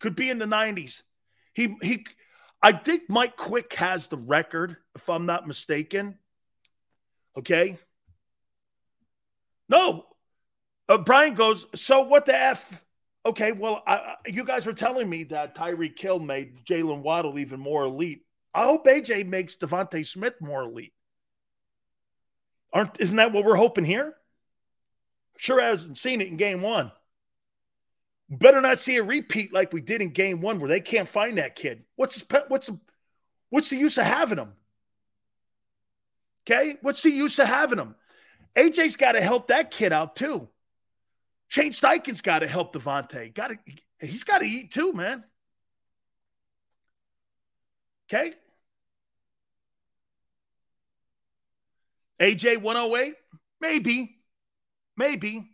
Could 0.00 0.16
be 0.16 0.30
in 0.30 0.38
the 0.38 0.46
90s. 0.46 1.02
He 1.54 1.76
he 1.82 2.04
I 2.62 2.72
think 2.72 3.08
Mike 3.08 3.36
Quick 3.36 3.72
has 3.74 4.06
the 4.06 4.16
record, 4.16 4.76
if 4.94 5.08
I'm 5.08 5.26
not 5.26 5.48
mistaken. 5.48 6.18
Okay. 7.36 7.78
No. 9.68 10.06
Uh, 10.88 10.98
Brian 10.98 11.34
goes, 11.34 11.66
so 11.74 12.02
what 12.02 12.26
the 12.26 12.34
F? 12.34 12.84
Okay, 13.24 13.52
well, 13.52 13.82
I, 13.86 14.16
you 14.26 14.44
guys 14.44 14.66
were 14.66 14.72
telling 14.72 15.08
me 15.08 15.24
that 15.24 15.54
Tyreek 15.56 15.98
Hill 15.98 16.18
made 16.18 16.64
Jalen 16.64 17.02
Waddle 17.02 17.38
even 17.38 17.60
more 17.60 17.84
elite. 17.84 18.24
I 18.54 18.64
hope 18.64 18.86
AJ 18.86 19.26
makes 19.26 19.56
DeVonta 19.56 20.06
Smith 20.06 20.34
more 20.40 20.62
elite. 20.62 20.92
Aren't 22.72 23.00
isn't 23.00 23.16
that 23.16 23.32
what 23.32 23.44
we're 23.44 23.56
hoping 23.56 23.84
here? 23.84 24.14
Sure 25.36 25.60
hasn't 25.60 25.98
seen 25.98 26.20
it 26.20 26.28
in 26.28 26.36
game 26.36 26.62
one. 26.62 26.92
Better 28.28 28.60
not 28.60 28.80
see 28.80 28.96
a 28.96 29.02
repeat 29.02 29.52
like 29.52 29.72
we 29.72 29.80
did 29.80 30.00
in 30.00 30.10
game 30.10 30.40
one 30.40 30.58
where 30.58 30.68
they 30.68 30.80
can't 30.80 31.08
find 31.08 31.38
that 31.38 31.56
kid. 31.56 31.84
What's 31.96 32.14
his, 32.20 32.24
what's 32.48 32.70
what's 33.50 33.70
the 33.70 33.76
use 33.76 33.98
of 33.98 34.04
having 34.04 34.38
him? 34.38 34.54
Okay, 36.48 36.76
what's 36.80 37.02
the 37.02 37.10
use 37.10 37.38
of 37.38 37.46
having 37.46 37.78
him? 37.78 37.94
AJ's 38.56 38.96
got 38.96 39.12
to 39.12 39.20
help 39.20 39.48
that 39.48 39.70
kid 39.70 39.92
out 39.92 40.16
too. 40.16 40.48
Shane 41.48 41.72
Steichen's 41.72 42.22
got 42.22 42.38
to 42.38 42.46
help 42.46 42.72
DeVonta. 42.72 43.32
Got 43.34 43.48
to 43.48 43.58
he's 44.00 44.24
got 44.24 44.38
to 44.38 44.46
eat 44.46 44.70
too, 44.70 44.92
man. 44.94 45.24
Okay. 48.10 48.34
AJ 52.22 52.62
108? 52.62 53.14
Maybe. 53.60 54.16
Maybe. 54.96 55.50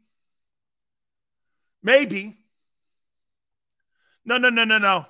Maybe. 1.83 2.37
No, 4.27 4.37
no, 4.37 4.51
no, 4.51 4.65
no, 4.65 4.77
no. 4.77 5.07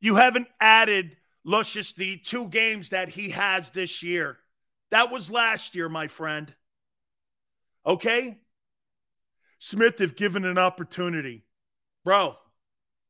You 0.00 0.14
haven't 0.14 0.48
added 0.58 1.16
Lucius 1.44 1.92
the 1.92 2.16
two 2.16 2.48
games 2.48 2.90
that 2.90 3.10
he 3.10 3.30
has 3.30 3.70
this 3.70 4.02
year. 4.02 4.38
That 4.90 5.10
was 5.10 5.30
last 5.30 5.74
year, 5.74 5.90
my 5.90 6.08
friend. 6.08 6.52
Okay? 7.84 8.38
Smith, 9.58 10.00
if 10.00 10.16
given 10.16 10.46
an 10.46 10.56
opportunity, 10.56 11.44
bro, 12.02 12.36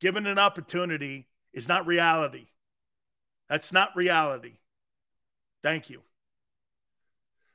given 0.01 0.27
an 0.27 0.39
opportunity 0.39 1.29
is 1.53 1.69
not 1.69 1.87
reality. 1.87 2.47
That's 3.49 3.73
not 3.73 3.95
reality. 3.95 4.55
Thank 5.63 5.91
you. 5.91 6.03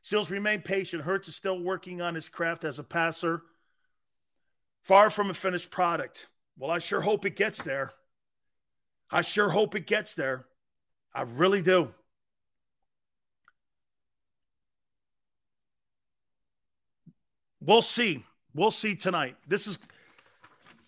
Stills 0.10 0.32
remain 0.32 0.64
patient. 0.64 1.04
Hurts 1.04 1.28
is 1.28 1.36
still 1.36 1.60
working 1.60 2.02
on 2.02 2.16
his 2.16 2.28
craft 2.28 2.64
as 2.66 2.80
a 2.80 2.84
passer. 2.84 3.44
Far 4.82 5.12
from 5.12 5.30
a 5.30 5.36
finished 5.36 5.70
product. 5.70 6.30
Well, 6.58 6.72
I 6.72 6.80
sure 6.80 7.02
hope 7.02 7.28
it 7.28 7.36
gets 7.36 7.62
there. 7.62 7.94
I 9.12 9.22
sure 9.22 9.50
hope 9.50 9.76
it 9.76 9.86
gets 9.86 10.16
there. 10.16 10.48
I 11.14 11.22
really 11.22 11.62
do. 11.62 11.94
We'll 17.62 17.84
see. 17.84 18.26
We'll 18.56 18.72
see 18.72 18.96
tonight. 18.96 19.36
This 19.48 19.68
is, 19.68 19.78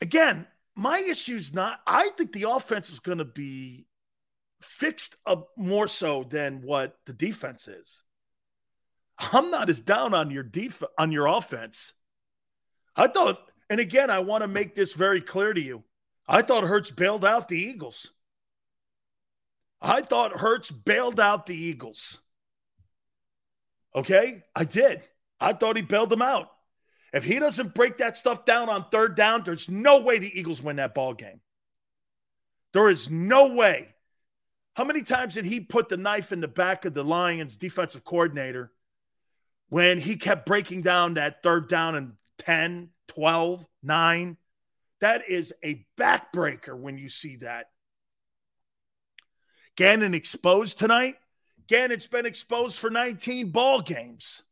again, 0.02 0.48
my 0.76 0.98
issue's 0.98 1.54
not, 1.54 1.80
I 1.86 2.10
think 2.18 2.34
the 2.34 2.50
offense 2.50 2.90
is 2.90 3.00
going 3.00 3.20
to 3.20 3.26
be 3.26 3.86
fixed 4.62 5.16
up 5.28 5.50
more 5.56 5.88
so 5.88 6.24
than 6.24 6.64
what 6.64 6.98
the 7.06 7.14
defense 7.14 7.68
is. 7.68 8.02
I'm 9.32 9.52
not 9.52 9.70
as 9.70 9.80
down 9.80 10.14
on 10.14 10.32
your 10.32 10.44
def- 10.44 10.84
on 10.98 11.12
your 11.12 11.28
offense. 11.28 11.94
I 12.96 13.08
thought 13.08 13.40
and 13.72 13.80
again, 13.80 14.10
I 14.10 14.20
want 14.20 14.42
to 14.42 14.50
make 14.50 14.76
this 14.76 14.92
very 14.92 15.22
clear 15.22 15.54
to 15.54 15.62
you. 15.62 15.86
I 16.28 16.42
thought 16.42 16.66
Hurts 16.66 16.92
bailed 16.92 17.24
out 17.24 17.48
the 17.48 17.58
Eagles. 17.58 18.12
I 19.82 20.02
thought 20.02 20.42
Hurts 20.42 20.70
bailed 20.70 21.22
out 21.22 21.46
the 21.46 21.56
Eagles. 21.56 22.20
Okay? 23.96 24.44
I 24.54 24.66
did. 24.66 25.02
I 25.40 25.54
thought 25.54 25.78
he 25.78 25.82
bailed 25.82 26.10
them 26.10 26.22
out. 26.22 26.50
If 27.14 27.24
he 27.24 27.40
doesn't 27.40 27.74
break 27.74 28.00
that 28.00 28.18
stuff 28.18 28.44
down 28.44 28.68
on 28.68 28.88
third 28.92 29.16
down, 29.16 29.44
there's 29.46 29.70
no 29.70 30.02
way 30.02 30.20
the 30.20 30.38
Eagles 30.38 30.62
win 30.62 30.76
that 30.76 30.94
ball 30.94 31.14
game. 31.14 31.40
There 32.74 32.90
is 32.90 33.10
no 33.10 33.54
way. 33.54 33.88
How 34.74 34.84
many 34.84 35.02
times 35.02 35.36
did 35.36 35.46
he 35.46 35.62
put 35.62 35.88
the 35.88 35.96
knife 35.96 36.34
in 36.34 36.42
the 36.42 36.48
back 36.50 36.84
of 36.84 36.94
the 36.94 37.06
Lions 37.06 37.56
defensive 37.56 38.04
coordinator 38.04 38.74
when 39.72 40.02
he 40.02 40.18
kept 40.18 40.46
breaking 40.46 40.82
down 40.82 41.14
that 41.14 41.42
third 41.42 41.70
down 41.70 41.96
and 41.96 42.12
10, 42.40 42.90
12, 43.08 43.66
9. 43.82 44.38
That 45.00 45.30
is 45.30 45.54
a 45.64 45.86
backbreaker 45.98 46.78
when 46.78 46.98
you 46.98 47.08
see 47.08 47.38
that. 47.38 47.68
Gannon 49.78 50.14
exposed 50.14 50.78
tonight. 50.78 51.16
Gannon's 51.70 52.06
been 52.06 52.26
exposed 52.26 52.80
for 52.80 52.90
19 52.90 53.52
ball 53.52 53.82
games. 53.82 54.44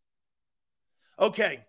Okay. 1.19 1.65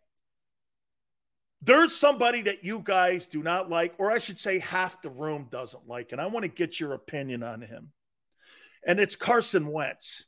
There's 1.61 1.92
somebody 1.92 2.42
that 2.42 2.62
you 2.62 2.80
guys 2.84 3.26
do 3.26 3.42
not 3.42 3.68
like, 3.68 3.94
or 3.98 4.12
I 4.12 4.18
should 4.18 4.38
say 4.38 4.61
half 4.61 5.03
the 5.03 5.11
room 5.11 5.48
doesn't 5.51 5.88
like, 5.88 6.12
and 6.12 6.20
I 6.20 6.26
want 6.26 6.44
to 6.44 6.48
get 6.48 6.78
your 6.78 6.92
opinion 6.92 7.42
on 7.42 7.62
him. 7.62 7.90
And 8.86 9.01
it's 9.01 9.16
Carson 9.16 9.66
Wentz. 9.66 10.24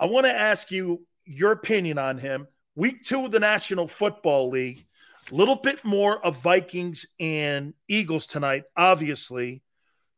I 0.00 0.06
want 0.06 0.24
to 0.24 0.32
ask 0.32 0.70
you 0.70 1.02
your 1.26 1.52
opinion 1.52 1.98
on 1.98 2.18
him. 2.18 2.46
Week 2.74 3.02
two 3.02 3.24
of 3.24 3.32
the 3.32 3.40
National 3.40 3.86
Football 3.86 4.50
League, 4.50 4.86
A 5.30 5.34
little 5.34 5.56
bit 5.56 5.84
more 5.84 6.24
of 6.24 6.42
Vikings 6.42 7.06
and 7.18 7.74
Eagles 7.88 8.26
tonight, 8.26 8.64
obviously. 8.76 9.62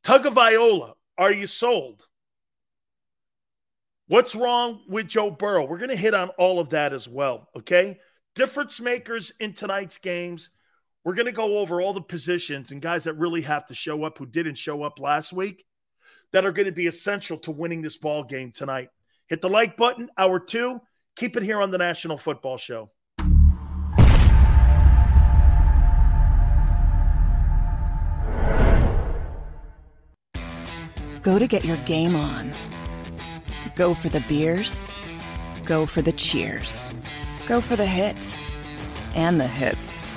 Tug 0.03 0.27
of 0.27 0.35
Tagovailoa, 0.35 0.95
are 1.17 1.33
you 1.33 1.47
sold? 1.47 2.05
What's 4.09 4.35
wrong 4.35 4.83
with 4.89 5.09
Joe 5.09 5.31
Burrow? 5.31 5.67
We're 5.67 5.79
going 5.79 5.91
to 5.91 5.97
hit 5.97 6.15
on 6.15 6.31
all 6.31 6.61
of 6.61 6.71
that 6.71 6.93
as 6.93 7.09
well, 7.09 7.49
okay? 7.57 7.99
Difference 8.35 8.81
makers 8.81 9.33
in 9.39 9.53
tonight's 9.53 9.99
games. 9.99 10.51
We're 11.05 11.15
going 11.15 11.27
to 11.27 11.33
go 11.33 11.59
over 11.59 11.81
all 11.81 11.93
the 11.93 12.01
positions 12.01 12.71
and 12.71 12.83
guys 12.83 13.05
that 13.05 13.15
really 13.15 13.43
have 13.43 13.67
to 13.67 13.75
show 13.75 14.05
up 14.05 14.19
who 14.19 14.27
didn't 14.27 14.57
show 14.57 14.83
up 14.83 14.99
last 14.99 15.33
week 15.33 15.65
that 16.33 16.45
are 16.45 16.53
going 16.53 16.67
to 16.67 16.73
be 16.73 16.87
essential 16.87 17.39
to 17.39 17.51
winning 17.51 17.83
this 17.83 17.97
ball 17.97 18.25
game 18.25 18.53
tonight. 18.53 18.89
Hit 19.29 19.41
the 19.41 19.49
like 19.49 19.77
button, 19.77 20.11
hour 20.17 20.41
two. 20.41 20.81
Keep 21.19 21.37
it 21.37 21.43
here 21.43 21.61
on 21.61 21.73
the 21.73 21.79
National 21.79 22.17
Football 22.17 22.59
Show. 22.59 22.91
Go 31.23 31.41
to 31.41 31.49
get 31.49 31.65
your 31.65 31.77
game 31.79 32.15
on. 32.15 32.53
Go 33.75 33.95
for 33.95 34.09
the 34.09 34.21
beers. 34.29 34.97
Go 35.65 35.87
for 35.87 36.03
the 36.03 36.13
cheers. 36.13 36.95
Go 37.49 37.61
for 37.61 37.75
the 37.75 37.85
hit 37.85 38.39
and 39.17 39.41
the 39.41 39.49
hits. 39.49 40.09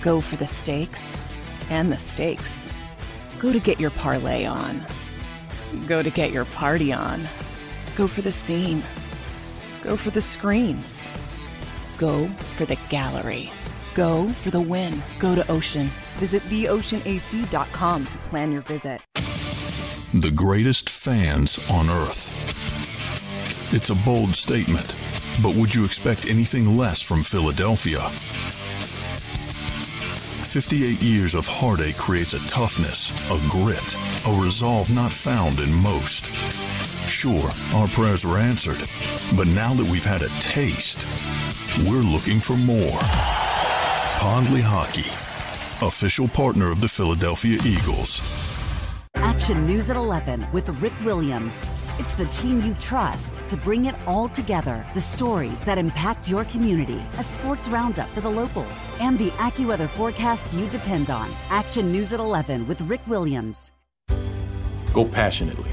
Go 0.00 0.22
for 0.22 0.36
the 0.36 0.46
stakes 0.46 1.20
and 1.68 1.92
the 1.92 1.98
stakes. 1.98 2.72
Go 3.40 3.52
to 3.52 3.60
get 3.60 3.78
your 3.78 3.90
parlay 3.90 4.46
on. 4.46 4.80
Go 5.86 6.02
to 6.02 6.08
get 6.08 6.32
your 6.32 6.46
party 6.46 6.94
on. 6.94 7.28
Go 7.94 8.06
for 8.06 8.22
the 8.22 8.32
scene. 8.32 8.82
Go 9.88 9.96
for 9.96 10.10
the 10.10 10.20
screens. 10.20 11.10
Go 11.96 12.26
for 12.58 12.66
the 12.66 12.76
gallery. 12.90 13.50
Go 13.94 14.28
for 14.42 14.50
the 14.50 14.60
win. 14.60 15.02
Go 15.18 15.34
to 15.34 15.50
Ocean. 15.50 15.90
Visit 16.18 16.42
theoceanac.com 16.42 18.06
to 18.06 18.18
plan 18.18 18.52
your 18.52 18.60
visit. 18.60 19.00
The 20.12 20.30
greatest 20.30 20.90
fans 20.90 21.70
on 21.70 21.88
earth. 21.88 23.72
It's 23.72 23.88
a 23.88 23.94
bold 24.04 24.34
statement, 24.34 24.94
but 25.42 25.54
would 25.54 25.74
you 25.74 25.86
expect 25.86 26.26
anything 26.28 26.76
less 26.76 27.00
from 27.00 27.22
Philadelphia? 27.22 28.10
58 30.50 31.00
years 31.00 31.34
of 31.34 31.46
heartache 31.46 31.96
creates 31.96 32.34
a 32.34 32.50
toughness, 32.50 33.10
a 33.30 33.38
grit, 33.48 33.96
a 34.26 34.42
resolve 34.42 34.94
not 34.94 35.14
found 35.14 35.58
in 35.58 35.72
most. 35.72 36.26
Sure, 37.08 37.50
our 37.74 37.88
prayers 37.88 38.24
were 38.24 38.38
answered, 38.38 38.78
but 39.36 39.48
now 39.48 39.72
that 39.74 39.88
we've 39.90 40.04
had 40.04 40.22
a 40.22 40.28
taste, 40.40 41.06
we're 41.88 42.02
looking 42.02 42.38
for 42.38 42.54
more. 42.54 42.98
Pond 44.20 44.46
Lehocky, 44.48 45.08
official 45.84 46.28
partner 46.28 46.70
of 46.70 46.80
the 46.80 46.88
Philadelphia 46.88 47.58
Eagles. 47.64 48.20
Action 49.14 49.66
News 49.66 49.88
at 49.88 49.96
11 49.96 50.46
with 50.52 50.68
Rick 50.82 50.92
Williams. 51.02 51.72
It's 51.98 52.12
the 52.12 52.26
team 52.26 52.60
you 52.60 52.74
trust 52.74 53.48
to 53.48 53.56
bring 53.56 53.86
it 53.86 53.94
all 54.06 54.28
together. 54.28 54.84
The 54.94 55.00
stories 55.00 55.64
that 55.64 55.78
impact 55.78 56.28
your 56.28 56.44
community, 56.44 57.02
a 57.18 57.22
sports 57.22 57.68
roundup 57.68 58.08
for 58.10 58.20
the 58.20 58.30
locals, 58.30 58.66
and 59.00 59.18
the 59.18 59.30
AccuWeather 59.30 59.88
forecast 59.90 60.52
you 60.52 60.68
depend 60.68 61.10
on. 61.10 61.30
Action 61.48 61.90
News 61.90 62.12
at 62.12 62.20
11 62.20 62.68
with 62.68 62.80
Rick 62.82 63.00
Williams. 63.06 63.72
Go 64.92 65.04
passionately. 65.04 65.72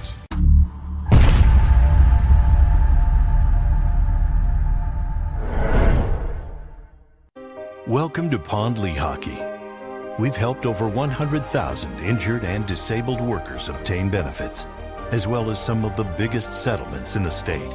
Welcome 7.91 8.29
to 8.29 8.39
Pond 8.39 8.77
Lehocky. 8.77 10.17
We've 10.17 10.37
helped 10.37 10.65
over 10.65 10.87
100,000 10.87 11.99
injured 11.99 12.45
and 12.45 12.65
disabled 12.65 13.19
workers 13.19 13.67
obtain 13.67 14.09
benefits, 14.09 14.65
as 15.11 15.27
well 15.27 15.51
as 15.51 15.61
some 15.61 15.83
of 15.83 15.97
the 15.97 16.05
biggest 16.05 16.53
settlements 16.53 17.17
in 17.17 17.23
the 17.23 17.29
state. 17.29 17.69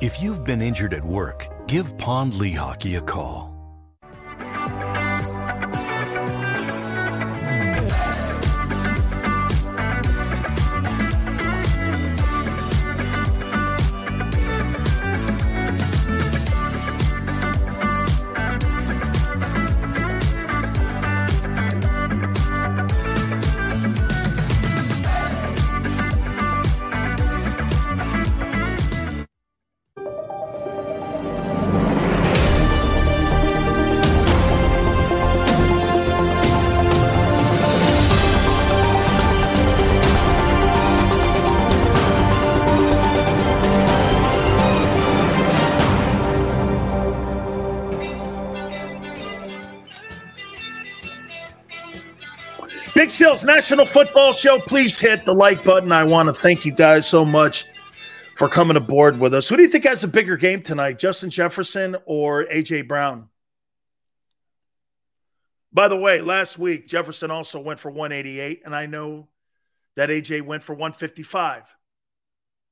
If 0.00 0.22
you've 0.22 0.42
been 0.42 0.62
injured 0.62 0.94
at 0.94 1.04
work, 1.04 1.48
give 1.66 1.98
Pond 1.98 2.32
Lehocky 2.32 2.96
a 2.96 3.02
call. 3.02 3.51
National 53.44 53.84
Football 53.84 54.32
Show. 54.32 54.60
Please 54.60 54.98
hit 54.98 55.24
the 55.24 55.32
like 55.32 55.64
button. 55.64 55.92
I 55.92 56.04
want 56.04 56.28
to 56.28 56.32
thank 56.32 56.64
you 56.64 56.72
guys 56.72 57.06
so 57.06 57.24
much 57.24 57.64
for 58.36 58.48
coming 58.48 58.76
aboard 58.76 59.18
with 59.18 59.34
us. 59.34 59.48
Who 59.48 59.56
do 59.56 59.62
you 59.62 59.68
think 59.68 59.84
has 59.84 60.04
a 60.04 60.08
bigger 60.08 60.36
game 60.36 60.62
tonight, 60.62 60.98
Justin 60.98 61.30
Jefferson 61.30 61.96
or 62.06 62.44
AJ 62.46 62.88
Brown? 62.88 63.28
By 65.72 65.88
the 65.88 65.96
way, 65.96 66.20
last 66.20 66.58
week 66.58 66.86
Jefferson 66.86 67.30
also 67.30 67.58
went 67.60 67.80
for 67.80 67.90
188, 67.90 68.62
and 68.64 68.74
I 68.74 68.86
know 68.86 69.28
that 69.96 70.10
AJ 70.10 70.42
went 70.42 70.62
for 70.62 70.74
155. 70.74 71.74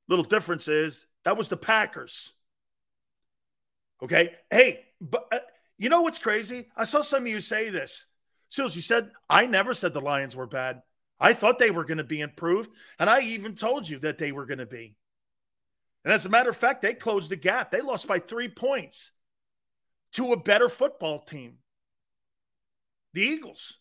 Little 0.07 0.25
difference 0.25 0.67
is 0.67 1.05
that 1.23 1.37
was 1.37 1.47
the 1.47 1.57
Packers. 1.57 2.33
Okay. 4.03 4.35
Hey, 4.49 4.85
but 4.99 5.27
uh, 5.31 5.39
you 5.77 5.89
know 5.89 6.01
what's 6.01 6.19
crazy? 6.19 6.67
I 6.75 6.83
saw 6.85 7.01
some 7.01 7.23
of 7.23 7.27
you 7.27 7.41
say 7.41 7.69
this. 7.69 8.05
Seals, 8.51 8.75
you 8.75 8.81
said, 8.81 9.11
I 9.29 9.45
never 9.45 9.73
said 9.73 9.93
the 9.93 10.01
Lions 10.01 10.35
were 10.35 10.45
bad. 10.45 10.81
I 11.17 11.31
thought 11.33 11.57
they 11.57 11.71
were 11.71 11.85
going 11.85 11.99
to 11.99 12.03
be 12.03 12.19
improved. 12.19 12.69
And 12.99 13.09
I 13.09 13.21
even 13.21 13.55
told 13.55 13.87
you 13.87 13.99
that 13.99 14.17
they 14.17 14.33
were 14.33 14.45
going 14.45 14.59
to 14.59 14.65
be. 14.65 14.97
And 16.03 16.13
as 16.13 16.25
a 16.25 16.29
matter 16.29 16.49
of 16.49 16.57
fact, 16.57 16.81
they 16.81 16.93
closed 16.93 17.31
the 17.31 17.37
gap. 17.37 17.71
They 17.71 17.79
lost 17.79 18.07
by 18.07 18.19
three 18.19 18.49
points 18.49 19.11
to 20.13 20.33
a 20.33 20.37
better 20.37 20.67
football 20.67 21.19
team, 21.19 21.59
the 23.13 23.21
Eagles. 23.21 23.77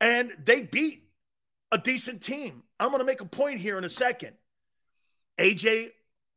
And 0.00 0.32
they 0.42 0.62
beat 0.62 1.10
a 1.70 1.76
decent 1.76 2.22
team. 2.22 2.62
I'm 2.80 2.88
going 2.88 3.00
to 3.00 3.04
make 3.04 3.20
a 3.20 3.26
point 3.26 3.60
here 3.60 3.76
in 3.76 3.84
a 3.84 3.90
second. 3.90 4.36
AJ 5.38 5.90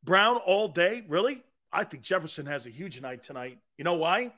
Brown 0.04 0.38
all 0.38 0.68
day, 0.68 1.04
really? 1.08 1.42
I 1.72 1.86
think 1.86 2.04
Jefferson 2.04 2.48
has 2.48 2.66
a 2.66 2.70
huge 2.70 3.00
night 3.00 3.22
tonight. 3.22 3.60
You 3.78 3.86
know 3.86 3.94
why? 3.94 4.34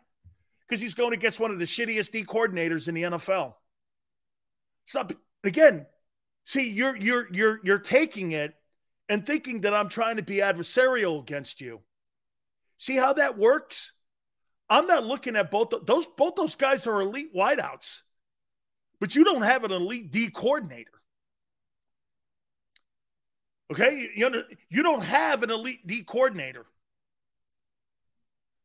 Because 0.67 0.81
he's 0.81 0.93
going 0.93 1.13
against 1.13 1.39
one 1.39 1.51
of 1.51 1.59
the 1.59 1.65
shittiest 1.65 2.11
D 2.11 2.23
coordinators 2.23 2.87
in 2.87 2.95
the 2.95 3.03
NFL. 3.03 3.53
So 4.85 5.07
again, 5.43 5.85
see, 6.45 6.69
you're 6.69 6.95
you're 6.95 7.27
you're 7.33 7.59
you're 7.63 7.79
taking 7.79 8.31
it 8.31 8.55
and 9.09 9.25
thinking 9.25 9.61
that 9.61 9.73
I'm 9.73 9.89
trying 9.89 10.17
to 10.17 10.23
be 10.23 10.37
adversarial 10.37 11.19
against 11.19 11.61
you. 11.61 11.81
See 12.77 12.95
how 12.95 13.13
that 13.13 13.37
works? 13.37 13.93
I'm 14.69 14.87
not 14.87 15.05
looking 15.05 15.35
at 15.35 15.51
both 15.51 15.73
those 15.85 16.07
both 16.17 16.35
those 16.35 16.55
guys 16.55 16.87
are 16.87 17.01
elite 17.01 17.35
wideouts, 17.35 18.01
but 18.99 19.15
you 19.15 19.23
don't 19.23 19.41
have 19.41 19.63
an 19.63 19.71
elite 19.71 20.11
D 20.11 20.29
coordinator. 20.29 20.89
Okay, 23.71 24.09
you 24.15 24.25
under, 24.25 24.43
you 24.69 24.83
don't 24.83 25.03
have 25.03 25.43
an 25.43 25.49
elite 25.49 25.85
D 25.85 26.03
coordinator. 26.03 26.65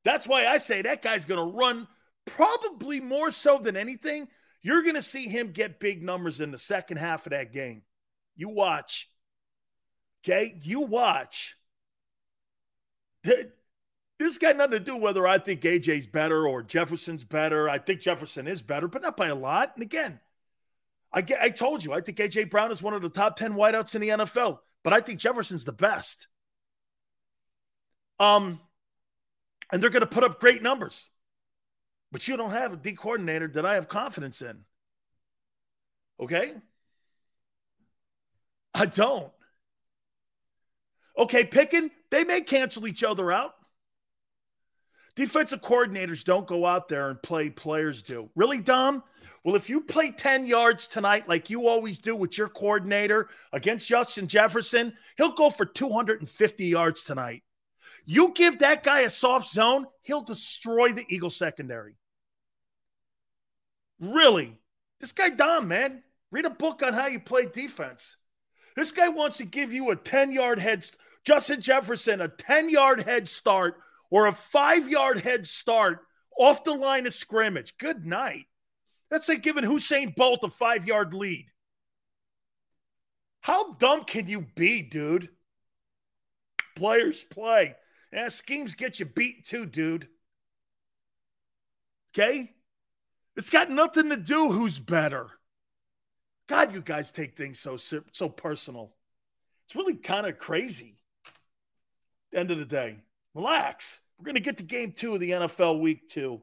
That's 0.09 0.27
why 0.27 0.47
I 0.47 0.57
say 0.57 0.81
that 0.81 1.03
guy's 1.03 1.27
going 1.27 1.39
to 1.51 1.55
run 1.55 1.87
probably 2.25 2.99
more 2.99 3.31
so 3.31 3.59
than 3.59 3.77
anything 3.77 4.27
You're 4.63 4.81
going 4.81 4.95
to 4.95 5.03
see 5.03 5.29
him 5.29 5.53
get 5.53 5.81
big 5.81 6.03
numbers 6.03 6.41
in 6.41 6.51
the 6.51 6.57
second 6.57 6.97
half 6.97 7.27
of 7.27 7.33
that 7.33 7.53
game. 7.53 7.83
You 8.35 8.49
watch. 8.49 9.11
Okay? 10.25 10.59
You 10.63 10.81
watch. 10.81 11.57
This 13.23 14.39
got 14.39 14.57
nothing 14.57 14.79
to 14.79 14.81
do 14.81 14.97
whether 14.97 15.27
I 15.27 15.37
think 15.37 15.61
AJ's 15.61 16.07
better 16.07 16.49
or 16.49 16.63
Jefferson's 16.63 17.23
better. 17.23 17.69
I 17.69 17.77
think 17.77 18.01
Jefferson 18.01 18.49
is 18.49 18.63
better, 18.63 18.89
but 18.89 19.03
not 19.03 19.15
by 19.15 19.27
a 19.27 19.35
lot. 19.35 19.73
And 19.75 19.83
again, 19.83 20.21
I, 21.13 21.21
get, 21.21 21.39
I 21.43 21.51
told 21.51 21.85
you, 21.85 21.93
I 21.93 22.01
think 22.01 22.17
AJ 22.17 22.51
Brown 22.51 22.73
is 22.73 22.83
one 22.83 22.95
of 22.95 23.03
the 23.03 23.11
top 23.11 23.37
10 23.37 23.53
wideouts 23.53 23.95
in 23.95 24.01
the 24.01 24.09
NFL, 24.09 24.61
but 24.83 24.95
I 24.95 25.03
think 25.03 25.21
Jefferson's 25.21 25.67
the 25.67 25.73
best. 25.73 26.29
Um, 28.19 28.59
and 29.71 29.83
they're 29.83 29.91
going 29.91 30.01
to 30.01 30.07
put 30.07 30.25
up 30.25 30.41
great 30.41 30.63
numbers. 30.63 31.11
But 32.11 32.27
you 32.27 32.37
don't 32.37 32.51
have 32.51 32.73
a 32.73 32.77
D 32.77 32.93
coordinator 32.93 33.49
that 33.49 33.67
I 33.67 33.75
have 33.75 33.89
confidence 33.89 34.41
in. 34.41 34.65
Okay? 36.21 36.55
I 38.75 38.87
don't. 38.87 39.33
Okay, 41.17 41.45
picking, 41.45 41.91
they 42.11 42.25
may 42.25 42.41
cancel 42.41 42.87
each 42.87 43.03
other 43.03 43.33
out. 43.33 43.55
Defensive 45.17 45.61
coordinators 45.61 46.23
don't 46.23 46.47
go 46.47 46.65
out 46.65 46.89
there 46.89 47.11
and 47.11 47.21
play 47.21 47.51
players 47.51 48.05
do. 48.05 48.31
Really, 48.37 48.61
Dom? 48.61 49.03
Well, 49.45 49.57
if 49.57 49.69
you 49.69 49.81
play 49.81 50.13
10 50.13 50.47
yards 50.47 50.87
tonight, 50.87 51.29
like 51.29 51.51
you 51.51 51.67
always 51.67 51.99
do 51.99 52.15
with 52.15 52.39
your 52.39 52.49
coordinator 52.49 53.29
against 53.53 53.89
Justin 53.89 54.29
Jefferson, 54.29 54.93
he'll 55.17 55.33
go 55.33 55.51
for 55.51 55.65
250 55.65 56.67
yards 56.67 57.05
tonight. 57.05 57.43
You 58.11 58.33
give 58.35 58.61
that 58.61 58.83
guy 58.83 59.01
a 59.01 59.11
soft 59.11 59.49
zone, 59.49 59.87
he'll 60.01 60.23
destroy 60.23 60.95
the 60.95 61.05
Eagle 61.11 61.29
secondary. 61.29 61.95
Really? 64.01 64.59
This 64.99 65.13
guy, 65.13 65.29
Dom, 65.29 65.69
man, 65.69 66.03
read 66.31 66.47
a 66.47 66.51
book 66.51 66.83
on 66.83 66.95
how 66.95 67.09
you 67.09 67.21
play 67.21 67.45
defense. 67.45 68.17
This 68.77 68.93
guy 68.93 69.11
wants 69.11 69.37
to 69.37 69.45
give 69.45 69.75
you 69.75 69.91
a 69.91 69.97
10 69.97 70.33
yard 70.33 70.59
head, 70.59 70.87
Justin 71.23 71.61
Jefferson, 71.61 72.23
a 72.23 72.29
10 72.29 72.71
yard 72.71 73.03
head 73.03 73.29
start 73.29 73.75
or 74.09 74.27
a 74.27 74.33
five 74.33 74.89
yard 74.89 75.21
head 75.21 75.47
start 75.47 76.01
off 76.39 76.65
the 76.65 76.73
line 76.73 77.07
of 77.07 77.13
scrimmage. 77.13 77.77
Good 77.77 78.07
night. 78.07 78.47
That's 79.11 79.29
like 79.29 79.43
giving 79.43 79.65
Usain 79.65 80.17
Bolt 80.17 80.45
a 80.45 80.49
five 80.49 80.87
yard 80.87 81.13
lead. 81.13 81.45
How 83.43 83.73
dumb 83.73 84.05
can 84.05 84.29
you 84.29 84.47
be, 84.57 84.81
dude? 84.81 85.29
Players 86.75 87.23
play. 87.23 87.75
Yeah, 88.13 88.29
schemes 88.29 88.75
get 88.75 89.01
you 89.01 89.07
beat 89.07 89.45
too, 89.45 89.67
dude. 89.67 90.09
Okay? 92.13 92.53
It's 93.37 93.51
got 93.51 93.71
nothing 93.71 94.11
to 94.11 94.17
do 94.17 94.51
who's 94.51 94.79
better. 94.79 95.29
God, 96.49 96.75
you 96.75 96.81
guys 96.81 97.13
take 97.13 97.37
things 97.37 97.61
so 97.61 97.77
so 97.77 98.29
personal. 98.29 98.95
It's 99.67 99.77
really 99.77 99.97
kind 99.97 100.27
of 100.27 100.39
crazy. 100.39 100.97
End 102.35 102.51
of 102.51 102.59
the 102.59 102.65
day. 102.65 102.97
Relax. 103.35 104.01
We're 104.19 104.25
going 104.25 104.35
to 104.35 104.41
get 104.41 104.57
to 104.57 104.65
game 104.65 104.93
two 104.93 105.15
of 105.15 105.21
the 105.21 105.31
NFL 105.31 105.81
week 105.81 106.09
two 106.09 106.41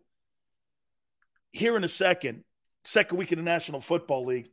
here 1.51 1.75
in 1.75 1.83
a 1.83 1.89
second, 1.89 2.43
second 2.83 3.17
week 3.17 3.31
in 3.31 3.39
the 3.39 3.43
National 3.43 3.81
Football 3.81 4.25
League. 4.25 4.49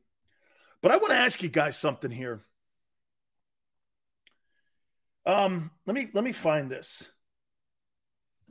But 0.80 0.92
I 0.92 0.96
want 0.96 1.10
to 1.10 1.16
ask 1.16 1.42
you 1.42 1.48
guys 1.48 1.78
something 1.78 2.10
here. 2.10 2.40
Um, 5.24 5.70
let 5.86 5.94
me 5.94 6.08
let 6.12 6.24
me 6.24 6.32
find 6.32 6.70
this. 6.70 7.08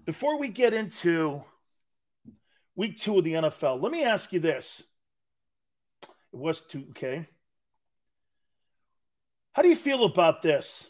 Before 0.06 0.40
we 0.40 0.48
get 0.50 0.74
into 0.74 1.44
week 2.76 2.98
two 2.98 3.18
of 3.18 3.24
the 3.24 3.34
NFL, 3.34 3.82
let 3.82 3.92
me 3.92 4.04
ask 4.04 4.32
you 4.34 4.40
this. 4.40 4.82
It 6.34 6.40
was 6.40 6.62
two, 6.62 6.86
okay. 6.92 7.28
How 9.54 9.62
do 9.62 9.68
you 9.68 9.76
feel 9.76 10.06
about 10.06 10.42
this? 10.42 10.90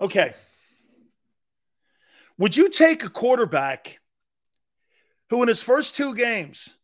Okay. 0.00 0.34
Would 2.38 2.56
you 2.56 2.68
take 2.68 3.02
a 3.02 3.08
quarterback 3.08 3.98
who, 5.30 5.42
in 5.42 5.48
his 5.48 5.62
first 5.62 5.96
two 5.96 6.14
games, 6.14 6.76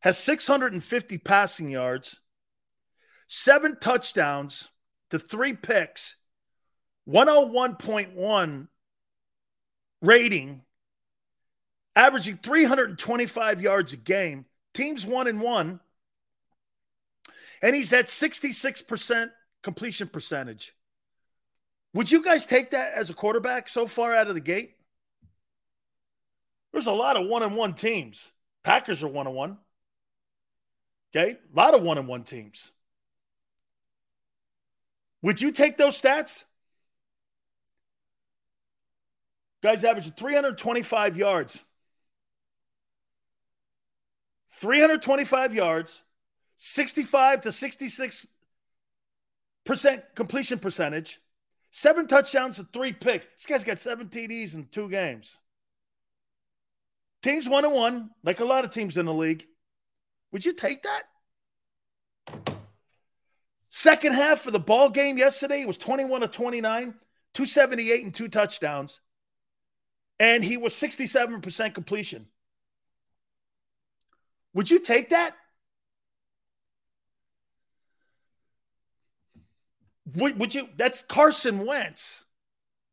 has 0.00 0.18
650 0.18 1.18
passing 1.18 1.70
yards, 1.70 2.20
seven 3.28 3.76
touchdowns, 3.80 4.68
to 5.12 5.18
three 5.18 5.52
picks, 5.52 6.16
101.1 7.06 8.68
rating, 10.00 10.62
averaging 11.94 12.38
325 12.38 13.60
yards 13.60 13.92
a 13.92 13.98
game. 13.98 14.46
Teams 14.72 15.04
one 15.04 15.26
and 15.26 15.42
one. 15.42 15.80
And 17.60 17.76
he's 17.76 17.92
at 17.92 18.06
66% 18.06 19.30
completion 19.62 20.08
percentage. 20.08 20.74
Would 21.92 22.10
you 22.10 22.24
guys 22.24 22.46
take 22.46 22.70
that 22.70 22.94
as 22.94 23.10
a 23.10 23.14
quarterback 23.14 23.68
so 23.68 23.86
far 23.86 24.14
out 24.14 24.28
of 24.28 24.34
the 24.34 24.40
gate? 24.40 24.76
There's 26.72 26.86
a 26.86 26.92
lot 26.92 27.18
of 27.18 27.26
one 27.26 27.42
and 27.42 27.54
one 27.54 27.74
teams. 27.74 28.32
Packers 28.64 29.02
are 29.02 29.08
one 29.08 29.26
and 29.26 29.36
one. 29.36 29.58
Okay. 31.14 31.32
A 31.32 31.56
lot 31.56 31.74
of 31.74 31.82
one 31.82 31.98
and 31.98 32.08
one 32.08 32.24
teams. 32.24 32.72
Would 35.22 35.40
you 35.40 35.52
take 35.52 35.76
those 35.76 36.00
stats? 36.00 36.44
Guys 39.62 39.84
averaging 39.84 40.12
325 40.12 41.16
yards. 41.16 41.62
325 44.48 45.54
yards, 45.54 46.02
65 46.56 47.40
to 47.42 47.52
66 47.52 48.26
percent 49.64 50.02
completion 50.14 50.58
percentage, 50.58 51.20
seven 51.70 52.06
touchdowns 52.06 52.58
and 52.58 52.70
three 52.72 52.92
picks. 52.92 53.26
This 53.26 53.46
guy's 53.46 53.64
got 53.64 53.78
seven 53.78 54.08
TDs 54.08 54.54
in 54.54 54.66
two 54.66 54.88
games. 54.88 55.38
Teams 57.22 57.48
one 57.48 57.64
and 57.64 57.74
one, 57.74 58.10
like 58.24 58.40
a 58.40 58.44
lot 58.44 58.64
of 58.64 58.70
teams 58.70 58.96
in 58.96 59.06
the 59.06 59.14
league. 59.14 59.46
Would 60.32 60.44
you 60.44 60.52
take 60.52 60.82
that? 60.82 61.04
Second 63.74 64.12
half 64.12 64.40
for 64.40 64.50
the 64.50 64.60
ball 64.60 64.90
game 64.90 65.16
yesterday 65.16 65.64
was 65.64 65.78
21 65.78 66.20
to 66.20 66.28
29, 66.28 66.94
278 67.32 68.04
and 68.04 68.12
two 68.12 68.28
touchdowns. 68.28 69.00
And 70.20 70.44
he 70.44 70.58
was 70.58 70.74
67% 70.74 71.72
completion. 71.72 72.26
Would 74.52 74.70
you 74.70 74.78
take 74.78 75.08
that? 75.08 75.34
Would, 80.16 80.38
would 80.38 80.54
you? 80.54 80.68
That's 80.76 81.02
Carson 81.02 81.64
Wentz. 81.64 82.22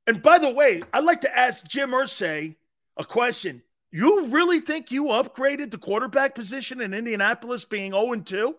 And 0.07 0.23
by 0.23 0.37
the 0.37 0.49
way, 0.49 0.81
I'd 0.93 1.03
like 1.03 1.21
to 1.21 1.37
ask 1.37 1.67
Jim 1.67 1.91
Irsay 1.91 2.55
a 2.95 3.03
question. 3.03 3.63
You 3.91 4.27
really 4.27 4.61
think 4.61 4.91
you 4.91 5.07
upgraded 5.07 5.71
the 5.71 5.77
quarterback 5.77 6.35
position 6.35 6.79
in 6.79 6.93
Indianapolis 6.93 7.65
being 7.65 7.91
0 7.91 8.15
2? 8.15 8.55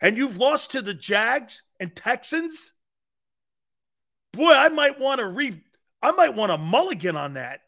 And 0.00 0.16
you've 0.16 0.38
lost 0.38 0.72
to 0.72 0.82
the 0.82 0.94
Jags 0.94 1.62
and 1.80 1.94
Texans, 1.94 2.72
boy, 4.32 4.52
I 4.52 4.68
might 4.68 4.98
want 4.98 5.20
to 5.20 5.26
re 5.26 5.60
I 6.00 6.12
might 6.12 6.34
want 6.34 6.52
a 6.52 6.58
mulligan 6.58 7.16
on 7.16 7.34
that. 7.34 7.60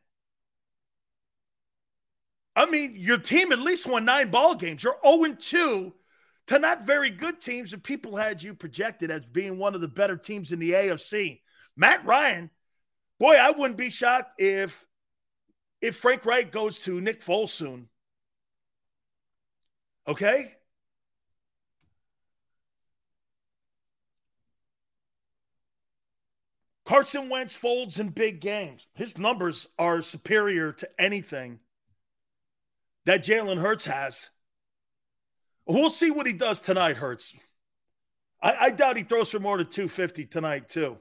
I 2.54 2.66
mean, 2.66 2.94
your 2.96 3.18
team 3.18 3.52
at 3.52 3.58
least 3.58 3.86
won 3.86 4.04
nine 4.04 4.30
ball 4.30 4.54
games. 4.54 4.84
You're 4.84 4.96
0 5.04 5.34
2 5.34 5.92
to 6.48 6.58
not 6.58 6.84
very 6.84 7.10
good 7.10 7.40
teams, 7.40 7.72
and 7.72 7.82
people 7.82 8.16
had 8.16 8.42
you 8.42 8.54
projected 8.54 9.10
as 9.10 9.24
being 9.24 9.58
one 9.58 9.74
of 9.74 9.80
the 9.80 9.88
better 9.88 10.16
teams 10.16 10.52
in 10.52 10.58
the 10.58 10.72
AFC. 10.72 11.40
Matt 11.76 12.04
Ryan, 12.04 12.50
boy, 13.18 13.34
I 13.34 13.50
wouldn't 13.50 13.78
be 13.78 13.90
shocked 13.90 14.40
if 14.40 14.84
if 15.80 15.96
Frank 15.96 16.26
Reich 16.26 16.52
goes 16.52 16.80
to 16.80 17.00
Nick 17.00 17.22
Foles 17.22 17.50
soon. 17.50 17.88
Okay? 20.06 20.54
Carson 26.90 27.28
Wentz 27.28 27.54
folds 27.54 28.00
in 28.00 28.08
big 28.08 28.40
games. 28.40 28.88
His 28.94 29.16
numbers 29.16 29.68
are 29.78 30.02
superior 30.02 30.72
to 30.72 30.88
anything 31.00 31.60
that 33.06 33.22
Jalen 33.22 33.60
Hurts 33.60 33.84
has. 33.84 34.28
We'll 35.66 35.88
see 35.88 36.10
what 36.10 36.26
he 36.26 36.32
does 36.32 36.60
tonight, 36.60 36.96
Hurts. 36.96 37.32
I, 38.42 38.56
I 38.60 38.70
doubt 38.70 38.96
he 38.96 39.04
throws 39.04 39.30
for 39.30 39.38
more 39.38 39.56
than 39.56 39.68
250 39.68 40.26
tonight, 40.26 40.68
too. 40.68 40.98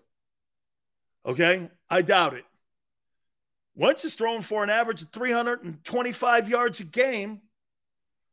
Okay? 1.26 1.72
I 1.90 2.04
doubt 2.04 2.36
it. 2.36 2.46
Wentz 3.74 4.06
is 4.06 4.14
throwing 4.14 4.44
for 4.44 4.64
an 4.64 4.70
average 4.70 5.02
of 5.02 5.10
325 5.12 6.50
yards 6.50 6.82
a 6.82 6.84
game 6.84 7.42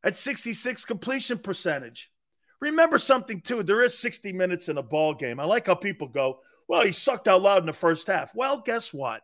at 0.05 0.15
66 0.15 0.85
completion 0.85 1.39
percentage. 1.39 2.11
Remember 2.61 2.99
something, 2.99 3.41
too. 3.41 3.63
There 3.63 3.83
is 3.83 3.99
60 3.99 4.35
minutes 4.35 4.69
in 4.69 4.77
a 4.77 4.83
ball 4.83 5.15
game. 5.15 5.41
I 5.41 5.45
like 5.45 5.69
how 5.69 5.75
people 5.75 6.09
go, 6.09 6.41
well, 6.69 6.85
he 6.85 6.93
sucked 6.93 7.29
out 7.29 7.43
loud 7.43 7.63
in 7.63 7.67
the 7.67 7.73
first 7.73 8.07
half. 8.07 8.35
Well, 8.35 8.63
guess 8.65 8.93
what? 8.93 9.23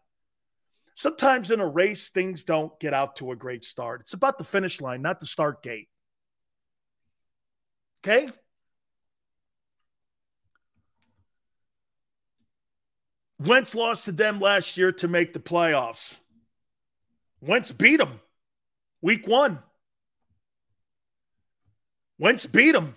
Sometimes 0.95 1.51
in 1.51 1.61
a 1.61 1.67
race, 1.67 2.11
things 2.11 2.45
don't 2.45 2.79
get 2.79 2.95
out 2.95 3.17
to 3.17 3.33
a 3.33 3.37
great 3.37 3.65
start. 3.65 4.03
It's 4.03 4.13
about 4.13 4.39
the 4.39 4.45
finish 4.45 4.81
line, 4.81 5.03
not 5.03 5.21
the 5.21 5.27
start 5.27 5.63
gate. 5.63 5.89
Okay? 8.05 8.29
Wentz 13.39 13.75
lost 13.75 14.05
to 14.05 14.13
them 14.13 14.39
last 14.39 14.77
year 14.77 14.93
to 14.93 15.09
make 15.09 15.33
the 15.33 15.41
playoffs. 15.41 16.17
Wentz 17.41 17.73
beat 17.73 17.97
them 17.97 18.21
week 19.01 19.27
one. 19.27 19.59
Wentz 22.19 22.47
beat 22.47 22.73
them. 22.73 22.95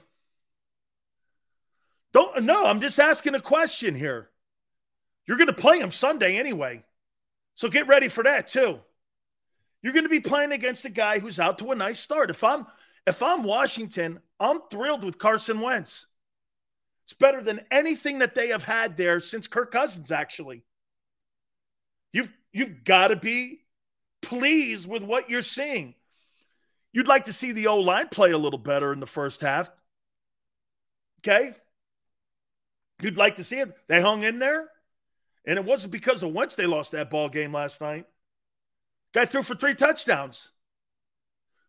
Don't 2.14 2.44
no, 2.44 2.66
I'm 2.66 2.80
just 2.80 3.00
asking 3.00 3.36
a 3.36 3.42
question 3.42 3.96
here. 3.96 4.30
You're 5.28 5.38
going 5.38 5.48
to 5.48 5.54
play 5.54 5.80
him 5.80 5.92
Sunday 5.92 6.38
anyway. 6.38 6.84
So 7.56 7.70
get 7.70 7.88
ready 7.88 8.08
for 8.08 8.24
that 8.24 8.48
too. 8.48 8.80
You're 9.82 9.94
going 9.94 10.06
to 10.06 10.10
be 10.10 10.20
playing 10.20 10.52
against 10.52 10.86
a 10.86 10.90
guy 10.90 11.20
who's 11.20 11.40
out 11.40 11.60
to 11.60 11.72
a 11.72 11.76
nice 11.76 12.00
start. 12.00 12.30
If 12.30 12.44
I'm 12.44 12.66
if 13.08 13.22
I'm 13.22 13.44
Washington, 13.44 14.20
I'm 14.40 14.60
thrilled 14.72 15.04
with 15.04 15.20
Carson 15.20 15.62
Wentz. 15.62 16.08
It's 17.06 17.14
better 17.14 17.42
than 17.42 17.62
anything 17.70 18.20
that 18.20 18.34
they 18.34 18.48
have 18.48 18.64
had 18.64 18.98
there 18.98 19.20
since 19.20 19.48
Kirk 19.48 19.72
Cousins 19.72 20.12
actually. 20.12 20.64
You've 22.14 22.32
you've 22.52 22.84
got 22.84 23.10
to 23.10 23.16
be 23.16 23.60
pleased 24.22 24.90
with 24.90 25.04
what 25.04 25.30
you're 25.30 25.42
seeing. 25.42 25.94
You'd 26.94 27.08
like 27.08 27.26
to 27.26 27.34
see 27.34 27.52
the 27.52 27.68
O 27.68 27.80
line 27.80 28.08
play 28.08 28.32
a 28.32 28.38
little 28.38 28.60
better 28.60 28.92
in 28.92 29.00
the 29.00 29.06
first 29.06 29.42
half. 29.42 29.70
Okay? 31.20 31.54
You'd 33.02 33.18
like 33.18 33.36
to 33.36 33.44
see 33.44 33.58
it. 33.58 33.72
They 33.88 34.02
hung 34.02 34.24
in 34.24 34.40
there. 34.40 34.70
And 35.48 35.58
it 35.58 35.66
wasn't 35.66 35.92
because 35.92 36.24
of 36.24 36.34
Wentz 36.34 36.56
they 36.56 36.66
lost 36.66 36.92
that 36.92 37.10
ball 37.10 37.30
game 37.30 37.54
last 37.54 37.82
night. 37.82 38.06
Guy 39.14 39.26
threw 39.26 39.44
for 39.44 39.56
three 39.56 39.76
touchdowns. 39.76 40.52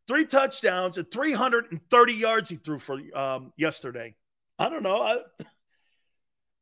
Three 0.08 0.24
touchdowns 0.24 0.98
and 0.98 1.10
330 1.10 2.12
yards 2.12 2.50
he 2.50 2.56
threw 2.56 2.78
for 2.78 3.00
um, 3.14 3.52
yesterday. 3.56 4.14
I 4.58 4.68
don't 4.68 4.82
know. 4.82 5.00
I, 5.00 5.18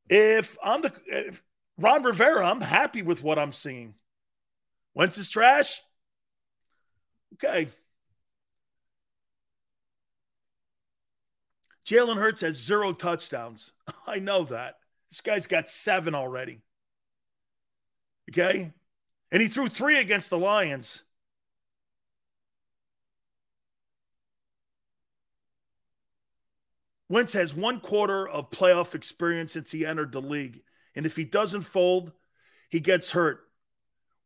if 0.08 0.56
I'm 0.62 0.82
the 0.82 0.92
if 1.06 1.42
Ron 1.78 2.02
Rivera, 2.02 2.46
I'm 2.46 2.60
happy 2.60 3.02
with 3.02 3.22
what 3.22 3.38
I'm 3.38 3.52
seeing. 3.52 3.94
Wentz 4.94 5.18
is 5.18 5.28
trash. 5.28 5.82
Okay. 7.34 7.68
Jalen 11.86 12.16
Hurts 12.16 12.40
has 12.40 12.56
zero 12.56 12.92
touchdowns. 12.92 13.72
I 14.06 14.18
know 14.18 14.44
that. 14.44 14.76
This 15.10 15.20
guy's 15.20 15.46
got 15.46 15.68
seven 15.68 16.14
already. 16.14 16.63
Okay. 18.30 18.72
And 19.30 19.42
he 19.42 19.48
threw 19.48 19.68
three 19.68 19.98
against 19.98 20.30
the 20.30 20.38
Lions. 20.38 21.02
Wentz 27.08 27.34
has 27.34 27.54
one 27.54 27.80
quarter 27.80 28.26
of 28.26 28.50
playoff 28.50 28.94
experience 28.94 29.52
since 29.52 29.70
he 29.70 29.84
entered 29.84 30.12
the 30.12 30.22
league. 30.22 30.62
And 30.96 31.04
if 31.04 31.16
he 31.16 31.24
doesn't 31.24 31.62
fold, 31.62 32.12
he 32.70 32.80
gets 32.80 33.10
hurt. 33.10 33.40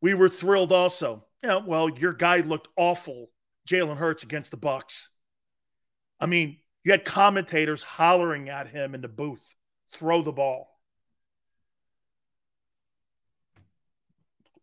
We 0.01 0.13
were 0.13 0.29
thrilled 0.29 0.71
also. 0.71 1.25
Yeah, 1.43 1.57
well, 1.57 1.89
your 1.89 2.13
guy 2.13 2.37
looked 2.37 2.67
awful, 2.75 3.31
Jalen 3.67 3.97
Hurts 3.97 4.23
against 4.23 4.51
the 4.51 4.57
Bucks. 4.57 5.09
I 6.19 6.25
mean, 6.25 6.57
you 6.83 6.91
had 6.91 7.05
commentators 7.05 7.83
hollering 7.83 8.49
at 8.49 8.67
him 8.67 8.95
in 8.95 9.01
the 9.01 9.07
booth, 9.07 9.55
throw 9.91 10.21
the 10.21 10.31
ball. 10.31 10.78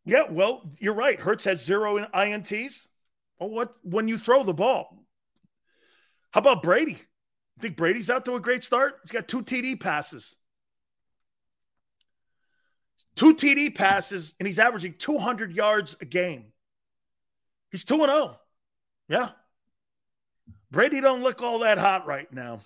Yeah, 0.06 0.22
well, 0.30 0.62
you're 0.78 0.94
right. 0.94 1.18
Hurts 1.18 1.44
has 1.44 1.64
zero 1.64 1.96
in 1.96 2.04
INTs. 2.14 2.86
Well, 3.38 3.50
what 3.50 3.76
when 3.82 4.06
you 4.06 4.16
throw 4.16 4.44
the 4.44 4.54
ball? 4.54 5.04
How 6.30 6.40
about 6.40 6.62
Brady? 6.62 6.98
Think 7.60 7.76
Brady's 7.76 8.08
out 8.08 8.24
to 8.26 8.36
a 8.36 8.40
great 8.40 8.62
start? 8.62 9.00
He's 9.02 9.10
got 9.10 9.26
two 9.26 9.42
TD 9.42 9.80
passes. 9.80 10.36
Two 13.16 13.34
TD 13.34 13.74
passes, 13.74 14.34
and 14.38 14.46
he's 14.46 14.58
averaging 14.58 14.94
200 14.98 15.52
yards 15.52 15.96
a 16.00 16.04
game. 16.04 16.52
He's 17.70 17.84
2 17.84 17.96
0. 17.96 18.38
Yeah. 19.08 19.30
Brady 20.70 21.00
don't 21.00 21.22
look 21.22 21.42
all 21.42 21.60
that 21.60 21.78
hot 21.78 22.06
right 22.06 22.30
now. 22.32 22.60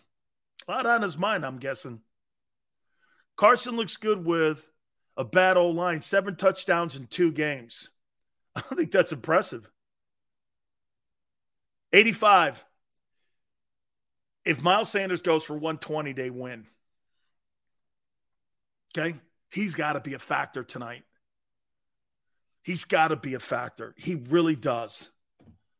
A 0.69 0.73
lot 0.73 0.87
on 0.87 1.03
his 1.03 1.17
mind, 1.17 1.47
I'm 1.47 1.59
guessing. 1.59 2.01
Carson 3.37 3.77
looks 3.77 3.97
good 3.97 4.25
with 4.25 4.69
a 5.16 5.24
bad 5.24 5.57
old 5.57 5.77
line, 5.77 6.01
seven 6.01 6.37
touchdowns 6.37 6.97
in 6.97 7.07
two 7.07 7.32
games. 7.32 7.91
I 8.57 8.61
don't 8.61 8.77
think 8.78 8.91
that's 8.91 9.12
impressive. 9.12 9.69
85. 11.93 12.65
If 14.45 14.62
Miles 14.62 14.91
Sanders 14.91 15.20
goes 15.20 15.45
for 15.45 15.55
120, 15.55 16.12
they 16.12 16.31
win. 16.31 16.66
Okay? 18.97 19.16
He's 19.51 19.74
got 19.74 19.95
to 19.95 20.01
be 20.01 20.15
a 20.15 20.19
factor 20.19 20.62
tonight. 20.62 21.05
He's 22.62 22.85
got 22.85 23.09
to 23.09 23.16
be 23.16 23.35
a 23.35 23.41
factor. 23.41 23.95
He 23.97 24.15
really 24.15 24.57
does. 24.57 25.11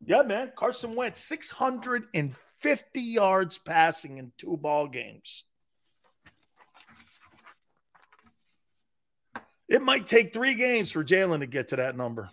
Yeah, 0.05 0.23
man. 0.23 0.52
Carson 0.57 0.97
Wentz, 0.97 1.20
650 1.20 3.01
yards 3.01 3.59
passing 3.59 4.19
in 4.19 4.32
two 4.36 4.57
ball 4.57 4.89
games. 4.89 5.44
It 9.70 9.80
might 9.80 10.05
take 10.05 10.32
three 10.32 10.56
games 10.56 10.90
for 10.90 11.05
Jalen 11.05 11.40
to 11.40 11.47
get 11.47 11.68
to 11.68 11.76
that 11.76 11.97
number. 11.97 12.28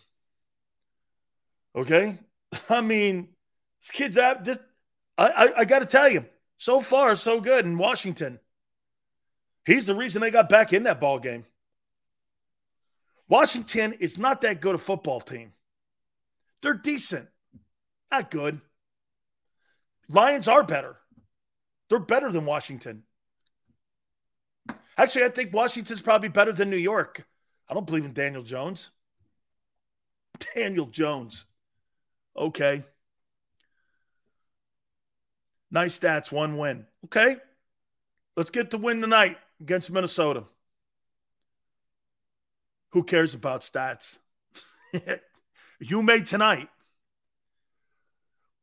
Okay? 1.76 2.18
I 2.70 2.82
mean, 2.82 3.30
this 3.80 3.92
kid's 3.92 4.18
out. 4.18 4.44
Just, 4.44 4.60
I, 5.20 5.28
I, 5.28 5.60
I 5.60 5.66
got 5.66 5.80
to 5.80 5.86
tell 5.86 6.10
you, 6.10 6.26
so 6.58 6.82
far, 6.82 7.16
so 7.16 7.40
good 7.40 7.64
in 7.64 7.78
Washington. 7.78 8.40
He's 9.68 9.86
the 9.86 9.94
reason 9.94 10.22
they 10.22 10.32
got 10.32 10.50
back 10.50 10.74
in 10.74 10.84
that 10.84 11.00
ball 11.00 11.20
game. 11.20 11.46
Washington 13.30 13.94
is 13.94 14.18
not 14.18 14.42
that 14.42 14.60
good 14.60 14.74
a 14.74 14.80
football 14.80 15.22
team. 15.22 15.54
They're 16.64 16.74
decent, 16.74 17.28
not 18.12 18.32
good. 18.32 18.62
Lions 20.10 20.48
are 20.48 20.64
better. 20.64 20.96
They're 21.90 22.00
better 22.00 22.32
than 22.32 22.46
Washington. 22.46 23.04
Actually, 24.98 25.26
I 25.26 25.30
think 25.30 25.54
Washington's 25.54 26.02
probably 26.02 26.30
better 26.30 26.52
than 26.52 26.70
New 26.70 26.78
York. 26.78 27.26
I 27.70 27.74
don't 27.74 27.86
believe 27.86 28.06
in 28.06 28.14
Daniel 28.14 28.42
Jones. 28.42 28.90
Daniel 30.56 30.88
Jones. 30.88 31.46
Okay. 32.36 32.84
Nice 35.70 36.00
stats, 36.00 36.32
one 36.32 36.58
win. 36.58 36.86
Okay. 37.06 37.38
Let's 38.36 38.50
get 38.50 38.70
the 38.70 38.78
win 38.78 39.02
tonight 39.02 39.38
against 39.60 39.92
Minnesota. 39.92 40.44
Who 42.92 43.04
cares 43.04 43.34
about 43.34 43.62
stats? 43.62 44.18
you 45.80 46.02
made 46.02 46.26
tonight. 46.26 46.70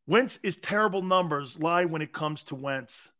Wentz 0.06 0.38
is 0.42 0.56
terrible 0.56 1.02
numbers 1.02 1.58
lie 1.58 1.84
when 1.84 2.02
it 2.02 2.12
comes 2.12 2.44
to 2.44 2.54
Wentz. 2.54 3.10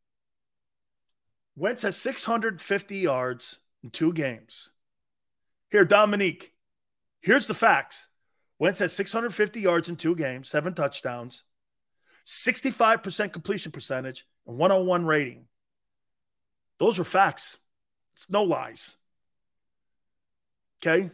Wentz 1.57 1.83
has 1.83 1.97
650 1.97 2.97
yards 2.97 3.59
in 3.83 3.91
two 3.91 4.13
games. 4.13 4.71
Here, 5.71 5.85
Dominique, 5.85 6.53
here's 7.21 7.47
the 7.47 7.55
facts. 7.55 8.09
Wentz 8.59 8.79
has 8.79 8.93
650 8.93 9.61
yards 9.61 9.89
in 9.89 9.97
two 9.97 10.15
games, 10.15 10.49
seven 10.49 10.75
touchdowns, 10.75 11.43
65% 12.25 13.33
completion 13.33 13.73
percentage, 13.73 14.27
and 14.47 14.59
101 14.59 15.07
rating. 15.07 15.47
Those 16.79 16.99
are 16.99 17.05
facts. 17.05 17.59
It's 18.15 18.31
no 18.31 18.45
lies. 18.45 18.97
Okay? 20.81 21.11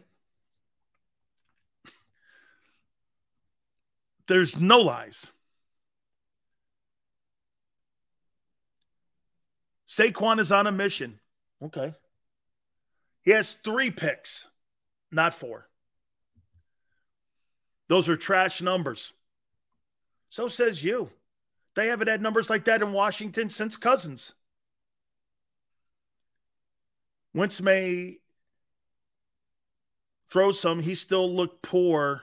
There's 4.27 4.59
no 4.59 4.81
lies. 4.81 5.33
Saquon 9.91 10.39
is 10.39 10.53
on 10.53 10.69
a 10.69 10.73
mission. 10.73 11.19
Okay. 11.61 11.93
He 13.23 13.33
has 13.33 13.55
three 13.55 13.91
picks, 13.91 14.47
not 15.11 15.35
four. 15.35 15.69
Those 17.89 18.09
are 18.09 18.17
trash 18.17 18.63
numbers. 18.63 19.13
So 20.29 20.47
says 20.47 20.83
you. 20.83 21.11
They 21.75 21.89
haven't 21.89 22.07
had 22.07 22.23
numbers 22.23 22.49
like 22.49 22.67
that 22.67 22.83
in 22.83 22.93
Washington 22.93 23.51
since 23.51 23.77
Cousins. 23.77 24.33
Wentz 27.35 27.61
may 27.61 28.19
throw 30.29 30.53
some. 30.53 30.81
He 30.81 30.95
still 30.95 31.35
looked 31.35 31.63
poor 31.63 32.23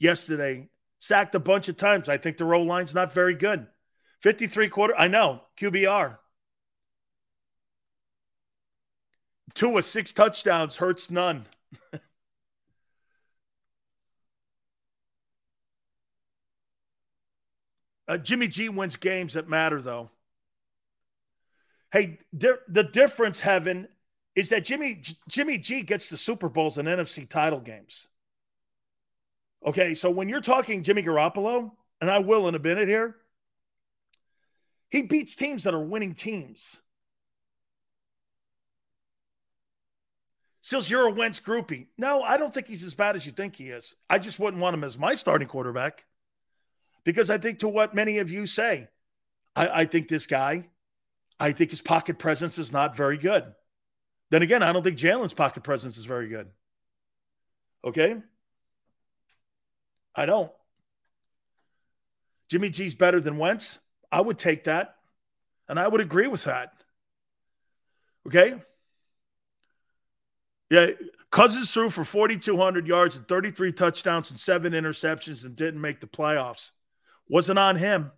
yesterday. 0.00 0.68
Sacked 0.98 1.36
a 1.36 1.40
bunch 1.40 1.68
of 1.68 1.76
times. 1.76 2.08
I 2.08 2.16
think 2.16 2.36
the 2.36 2.44
roll 2.44 2.66
line's 2.66 2.94
not 2.94 3.12
very 3.12 3.34
good. 3.34 3.68
53 4.20 4.68
quarter. 4.68 4.94
I 4.96 5.08
know. 5.08 5.42
QBR. 5.58 6.18
Two 9.54 9.76
of 9.76 9.84
six 9.84 10.12
touchdowns 10.12 10.76
hurts 10.76 11.10
none. 11.10 11.46
uh, 18.08 18.18
Jimmy 18.18 18.48
G 18.48 18.68
wins 18.68 18.96
games 18.96 19.34
that 19.34 19.48
matter, 19.48 19.82
though. 19.82 20.10
Hey, 21.92 22.18
di- 22.36 22.52
the 22.68 22.84
difference, 22.84 23.40
Heaven, 23.40 23.88
is 24.36 24.50
that 24.50 24.64
Jimmy 24.64 24.96
G- 24.96 25.16
Jimmy 25.28 25.58
G 25.58 25.82
gets 25.82 26.08
the 26.08 26.16
Super 26.16 26.48
Bowls 26.48 26.78
and 26.78 26.86
NFC 26.86 27.28
title 27.28 27.60
games. 27.60 28.06
Okay, 29.66 29.94
so 29.94 30.10
when 30.10 30.28
you're 30.28 30.40
talking 30.40 30.82
Jimmy 30.82 31.02
Garoppolo, 31.02 31.72
and 32.00 32.10
I 32.10 32.20
will 32.20 32.48
in 32.48 32.54
a 32.54 32.58
minute 32.58 32.88
here, 32.88 33.16
he 34.90 35.02
beats 35.02 35.36
teams 35.36 35.64
that 35.64 35.74
are 35.74 35.82
winning 35.82 36.14
teams. 36.14 36.80
Sills, 40.60 40.90
you're 40.90 41.08
a 41.08 41.10
Wentz 41.10 41.40
groupie. 41.40 41.86
No, 41.96 42.22
I 42.22 42.36
don't 42.36 42.52
think 42.52 42.66
he's 42.66 42.84
as 42.84 42.94
bad 42.94 43.16
as 43.16 43.24
you 43.24 43.32
think 43.32 43.56
he 43.56 43.68
is. 43.68 43.96
I 44.10 44.18
just 44.18 44.38
wouldn't 44.38 44.62
want 44.62 44.74
him 44.74 44.84
as 44.84 44.98
my 44.98 45.14
starting 45.14 45.48
quarterback 45.48 46.04
because 47.04 47.30
I 47.30 47.38
think 47.38 47.60
to 47.60 47.68
what 47.68 47.94
many 47.94 48.18
of 48.18 48.30
you 48.30 48.46
say, 48.46 48.88
I, 49.56 49.80
I 49.82 49.84
think 49.86 50.08
this 50.08 50.26
guy, 50.26 50.68
I 51.38 51.52
think 51.52 51.70
his 51.70 51.80
pocket 51.80 52.18
presence 52.18 52.58
is 52.58 52.72
not 52.72 52.94
very 52.94 53.16
good. 53.16 53.44
Then 54.30 54.42
again, 54.42 54.62
I 54.62 54.72
don't 54.72 54.82
think 54.82 54.98
Jalen's 54.98 55.34
pocket 55.34 55.62
presence 55.62 55.96
is 55.96 56.04
very 56.04 56.28
good. 56.28 56.48
Okay? 57.84 58.16
I 60.14 60.26
don't. 60.26 60.52
Jimmy 62.48 62.68
G's 62.68 62.94
better 62.94 63.20
than 63.20 63.38
Wentz. 63.38 63.78
I 64.12 64.20
would 64.20 64.38
take 64.38 64.64
that. 64.64 64.96
And 65.68 65.78
I 65.78 65.86
would 65.86 66.00
agree 66.00 66.26
with 66.26 66.44
that. 66.44 66.72
Okay? 68.26 68.60
Yeah, 70.68 70.88
Cousins 71.30 71.70
threw 71.70 71.90
for 71.90 72.04
4,200 72.04 72.86
yards 72.86 73.16
and 73.16 73.26
33 73.26 73.72
touchdowns 73.72 74.30
and 74.30 74.38
seven 74.38 74.72
interceptions 74.72 75.44
and 75.44 75.54
didn't 75.54 75.80
make 75.80 76.00
the 76.00 76.06
playoffs. 76.06 76.72
Wasn't 77.28 77.58
on 77.58 77.76
him. 77.76 78.10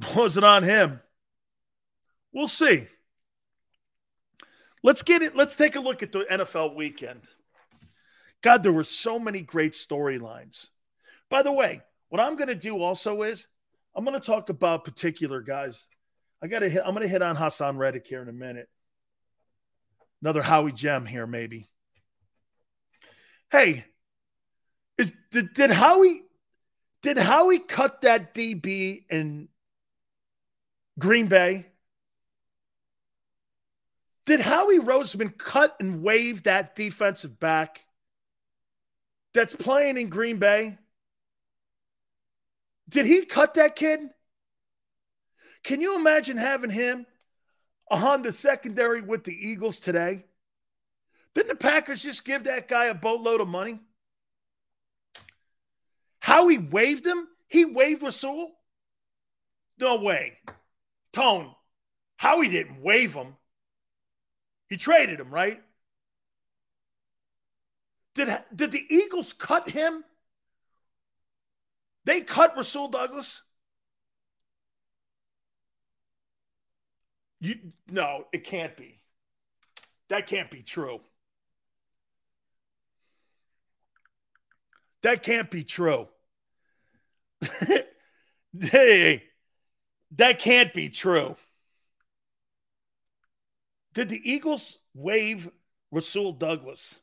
Wasn't 0.16 0.44
on 0.44 0.62
him. 0.62 1.00
We'll 2.32 2.48
see. 2.48 2.86
Let's 4.82 5.02
get 5.02 5.22
it. 5.22 5.36
Let's 5.36 5.56
take 5.56 5.76
a 5.76 5.80
look 5.80 6.02
at 6.02 6.12
the 6.12 6.20
NFL 6.30 6.74
weekend. 6.74 7.22
God, 8.42 8.62
there 8.62 8.72
were 8.72 8.84
so 8.84 9.18
many 9.18 9.40
great 9.40 9.72
storylines. 9.72 10.68
By 11.30 11.42
the 11.42 11.52
way, 11.52 11.80
what 12.08 12.20
I'm 12.20 12.36
going 12.36 12.48
to 12.48 12.54
do 12.54 12.82
also 12.82 13.22
is 13.22 13.46
I'm 13.94 14.04
going 14.04 14.18
to 14.18 14.26
talk 14.26 14.48
about 14.48 14.84
particular 14.84 15.40
guys. 15.40 15.86
I 16.42 16.48
got 16.48 16.60
to 16.60 16.68
hit. 16.68 16.82
I'm 16.84 16.94
going 16.94 17.06
to 17.06 17.08
hit 17.08 17.22
on 17.22 17.36
Haason 17.36 17.76
Reddick 17.76 18.06
here 18.06 18.22
in 18.22 18.28
a 18.28 18.32
minute. 18.32 18.68
Another 20.20 20.42
Howie 20.42 20.72
gem 20.72 21.06
here, 21.06 21.26
maybe. 21.26 21.68
Hey, 23.50 23.84
is 24.98 25.12
did, 25.30 25.54
did 25.54 25.70
Howie 25.70 26.22
did 27.02 27.18
Howie 27.18 27.58
cut 27.58 28.00
that 28.02 28.34
DB 28.34 29.04
in 29.10 29.48
Green 30.98 31.26
Bay? 31.26 31.66
Did 34.26 34.40
Howie 34.40 34.78
Roseman 34.78 35.36
cut 35.36 35.76
and 35.80 36.02
wave 36.02 36.44
that 36.44 36.74
defensive 36.74 37.38
back 37.38 37.84
that's 39.34 39.54
playing 39.54 39.98
in 39.98 40.08
Green 40.08 40.38
Bay? 40.38 40.78
Did 42.88 43.06
he 43.06 43.24
cut 43.24 43.54
that 43.54 43.76
kid? 43.76 44.00
Can 45.62 45.80
you 45.80 45.96
imagine 45.96 46.36
having 46.36 46.70
him 46.70 47.06
on 47.90 48.22
the 48.22 48.32
secondary 48.32 49.00
with 49.00 49.24
the 49.24 49.34
Eagles 49.34 49.80
today? 49.80 50.24
Didn't 51.34 51.48
the 51.48 51.56
Packers 51.56 52.02
just 52.02 52.24
give 52.24 52.44
that 52.44 52.68
guy 52.68 52.86
a 52.86 52.94
boatload 52.94 53.40
of 53.40 53.48
money? 53.48 53.80
How 56.20 56.48
he 56.48 56.58
waved 56.58 57.06
him? 57.06 57.26
He 57.48 57.64
waved 57.64 58.02
Rasul? 58.02 58.52
No 59.80 59.96
way. 59.96 60.38
Tone, 61.12 61.54
how 62.16 62.40
he 62.40 62.48
didn't 62.48 62.82
wave 62.82 63.14
him. 63.14 63.36
He 64.68 64.76
traded 64.76 65.20
him, 65.20 65.32
right? 65.32 65.62
Did, 68.14 68.36
did 68.54 68.72
the 68.72 68.84
Eagles 68.88 69.32
cut 69.32 69.68
him? 69.68 70.04
They 72.04 72.20
cut 72.20 72.56
Rasul 72.56 72.88
Douglas? 72.88 73.42
You 77.40 77.56
no, 77.90 78.24
it 78.32 78.44
can't 78.44 78.76
be. 78.76 79.00
That 80.08 80.26
can't 80.26 80.50
be 80.50 80.62
true. 80.62 81.00
That 85.02 85.22
can't 85.22 85.50
be 85.50 85.62
true. 85.62 86.08
hey, 88.60 89.24
that 90.16 90.38
can't 90.38 90.72
be 90.72 90.88
true. 90.88 91.36
Did 93.92 94.08
the 94.08 94.20
Eagles 94.24 94.78
waive 94.94 95.50
Rasul 95.90 96.32
Douglas? 96.32 96.98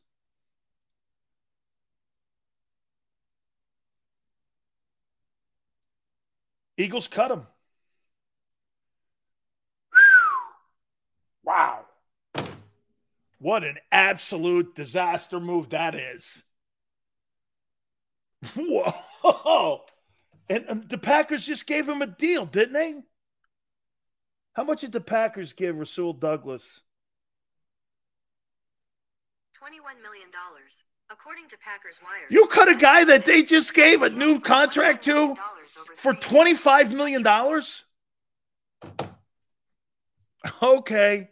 Eagles 6.82 7.08
cut 7.08 7.30
him. 7.30 7.46
Wow. 11.44 11.84
What 13.38 13.64
an 13.64 13.78
absolute 13.90 14.74
disaster 14.74 15.40
move 15.40 15.70
that 15.70 15.94
is. 15.94 16.42
Whoa. 18.56 19.82
And, 20.48 20.64
and 20.68 20.88
the 20.88 20.98
Packers 20.98 21.46
just 21.46 21.66
gave 21.66 21.88
him 21.88 22.02
a 22.02 22.06
deal, 22.06 22.46
didn't 22.46 22.74
they? 22.74 22.94
How 24.54 24.64
much 24.64 24.80
did 24.82 24.92
the 24.92 25.00
Packers 25.00 25.52
give 25.52 25.78
Rasul 25.78 26.12
Douglas? 26.12 26.80
$21 29.62 30.02
million. 30.02 30.28
According 31.12 31.48
to 31.50 31.58
Packers 31.58 31.96
Wire, 32.02 32.26
you 32.30 32.46
cut 32.46 32.68
a 32.68 32.74
guy 32.74 33.04
that 33.04 33.26
they 33.26 33.42
just 33.42 33.74
gave 33.74 34.00
a 34.00 34.08
new 34.08 34.40
contract 34.40 35.04
to 35.04 35.36
for 35.96 36.14
$25 36.14 36.90
million? 36.92 37.26
Okay. 40.62 41.30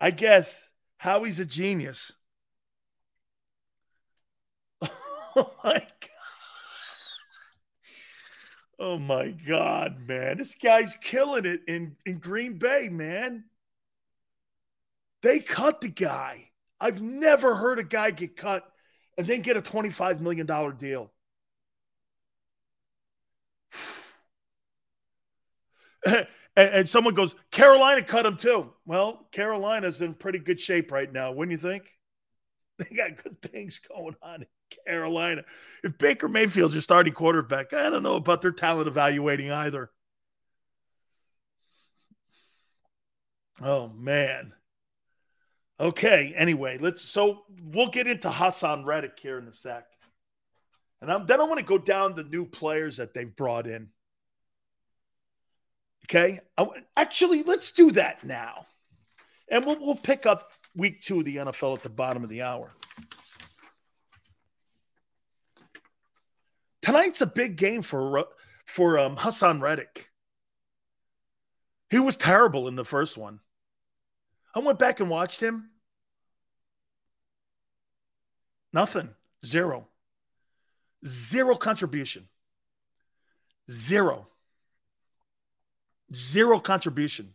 I 0.00 0.10
guess 0.10 0.72
Howie's 0.96 1.38
a 1.38 1.46
genius. 1.46 2.12
Oh 5.36 5.52
my 5.62 5.74
God. 5.74 5.86
Oh 8.80 8.98
my 8.98 9.28
God, 9.28 10.08
man. 10.08 10.38
This 10.38 10.56
guy's 10.56 10.96
killing 10.96 11.44
it 11.44 11.60
in, 11.68 11.94
in 12.04 12.18
Green 12.18 12.58
Bay, 12.58 12.88
man. 12.90 13.44
They 15.22 15.38
cut 15.38 15.82
the 15.82 15.88
guy. 15.88 16.50
I've 16.80 17.00
never 17.00 17.54
heard 17.54 17.78
a 17.78 17.84
guy 17.84 18.10
get 18.10 18.36
cut 18.36 18.69
and 19.20 19.28
then 19.28 19.42
get 19.42 19.54
a 19.54 19.60
$25 19.60 20.20
million 20.20 20.46
deal. 20.78 21.12
and, 26.06 26.26
and, 26.56 26.88
someone 26.88 27.12
goes, 27.12 27.34
Carolina 27.50 28.00
cut 28.02 28.24
him 28.24 28.38
too. 28.38 28.72
Well, 28.86 29.28
Carolina's 29.30 30.00
in 30.00 30.14
pretty 30.14 30.38
good 30.38 30.58
shape 30.58 30.90
right 30.90 31.12
now, 31.12 31.32
wouldn't 31.32 31.52
you 31.52 31.58
think? 31.58 31.90
They 32.78 32.96
got 32.96 33.22
good 33.22 33.42
things 33.42 33.78
going 33.78 34.16
on 34.22 34.40
in 34.40 34.46
Carolina. 34.86 35.42
If 35.84 35.98
Baker 35.98 36.28
Mayfield's 36.28 36.72
your 36.72 36.80
starting 36.80 37.12
quarterback, 37.12 37.74
I 37.74 37.90
don't 37.90 38.02
know 38.02 38.14
about 38.14 38.40
their 38.40 38.52
talent 38.52 38.88
evaluating 38.88 39.52
either. 39.52 39.90
Oh 43.60 43.88
man. 43.88 44.54
Okay. 45.80 46.34
Anyway, 46.36 46.76
let's. 46.78 47.00
So 47.00 47.44
we'll 47.64 47.88
get 47.88 48.06
into 48.06 48.28
Haason 48.28 48.84
Reddick 48.84 49.18
here 49.18 49.38
in 49.38 49.48
a 49.48 49.54
sec, 49.54 49.86
and 51.00 51.10
I'm, 51.10 51.26
then 51.26 51.40
I 51.40 51.44
want 51.44 51.58
to 51.58 51.64
go 51.64 51.78
down 51.78 52.14
the 52.14 52.24
new 52.24 52.44
players 52.44 52.98
that 52.98 53.14
they've 53.14 53.34
brought 53.34 53.66
in. 53.66 53.88
Okay. 56.04 56.40
I, 56.58 56.68
actually, 56.96 57.42
let's 57.44 57.70
do 57.70 57.92
that 57.92 58.22
now, 58.24 58.66
and 59.50 59.64
we'll 59.64 59.80
we'll 59.80 59.96
pick 59.96 60.26
up 60.26 60.52
week 60.76 61.00
two 61.00 61.20
of 61.20 61.24
the 61.24 61.36
NFL 61.36 61.76
at 61.76 61.82
the 61.82 61.88
bottom 61.88 62.22
of 62.22 62.28
the 62.28 62.42
hour. 62.42 62.70
Tonight's 66.82 67.22
a 67.22 67.26
big 67.26 67.56
game 67.56 67.80
for 67.80 68.26
for 68.66 68.98
um, 68.98 69.16
Haason 69.16 69.62
Reddick. 69.62 70.10
He 71.88 71.98
was 71.98 72.16
terrible 72.16 72.68
in 72.68 72.76
the 72.76 72.84
first 72.84 73.16
one. 73.16 73.40
I 74.54 74.58
went 74.58 74.78
back 74.78 75.00
and 75.00 75.08
watched 75.08 75.40
him. 75.40 75.70
Nothing. 78.72 79.10
Zero. 79.44 79.88
Zero 81.06 81.56
contribution. 81.56 82.28
Zero. 83.70 84.26
Zero 86.14 86.58
contribution. 86.58 87.34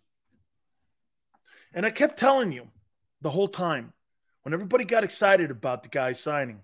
And 1.74 1.86
I 1.86 1.90
kept 1.90 2.18
telling 2.18 2.52
you 2.52 2.68
the 3.22 3.30
whole 3.30 3.48
time 3.48 3.94
when 4.44 4.54
everybody 4.54 4.86
got 4.86 5.04
excited 5.04 5.52
about 5.52 5.84
the 5.84 5.90
guy 5.90 6.12
signing. 6.14 6.62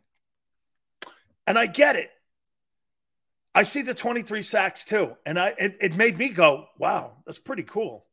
And 1.47 1.57
I 1.57 1.65
get 1.65 1.95
it. 1.95 2.11
I 3.53 3.63
see 3.63 3.81
the 3.81 3.93
23 3.93 4.41
sacks 4.41 4.85
too. 4.85 5.17
And 5.25 5.37
I 5.37 5.53
it, 5.57 5.77
it 5.81 5.95
made 5.95 6.17
me 6.17 6.29
go, 6.29 6.67
wow, 6.77 7.13
that's 7.25 7.39
pretty 7.39 7.63
cool. 7.63 8.05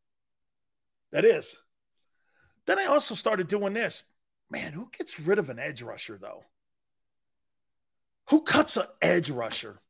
That 1.13 1.25
is. 1.25 1.57
Then 2.69 2.79
I 2.79 2.85
also 2.85 3.15
started 3.15 3.49
doing 3.49 3.73
this. 3.73 4.03
Man, 4.51 4.75
who 4.75 4.91
gets 4.97 5.19
rid 5.19 5.39
of 5.39 5.49
an 5.49 5.59
edge 5.59 5.81
rusher 5.81 6.19
though? 6.21 6.45
Who 8.29 8.43
cuts 8.43 8.77
an 8.77 8.85
edge 9.01 9.31
rusher? 9.31 9.81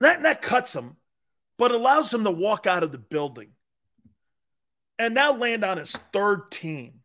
That, 0.00 0.24
that 0.24 0.42
cuts 0.42 0.74
him, 0.74 0.96
but 1.56 1.70
allows 1.70 2.12
him 2.12 2.24
to 2.24 2.32
walk 2.32 2.66
out 2.66 2.82
of 2.82 2.90
the 2.90 2.98
building 2.98 3.50
and 4.98 5.14
now 5.14 5.34
land 5.34 5.64
on 5.64 5.78
his 5.78 5.92
third 6.12 6.50
team 6.50 7.00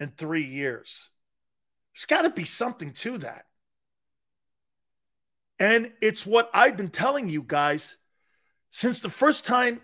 in 0.00 0.10
three 0.10 0.44
years. 0.44 1.08
There's 1.94 2.06
got 2.06 2.22
to 2.22 2.30
be 2.30 2.44
something 2.44 2.92
to 2.94 3.18
that. 3.18 3.44
And 5.60 5.92
it's 6.00 6.26
what 6.26 6.50
I've 6.52 6.76
been 6.76 6.90
telling 6.90 7.28
you 7.28 7.44
guys 7.46 7.96
since 8.70 8.98
the 9.00 9.08
first 9.08 9.46
time 9.46 9.80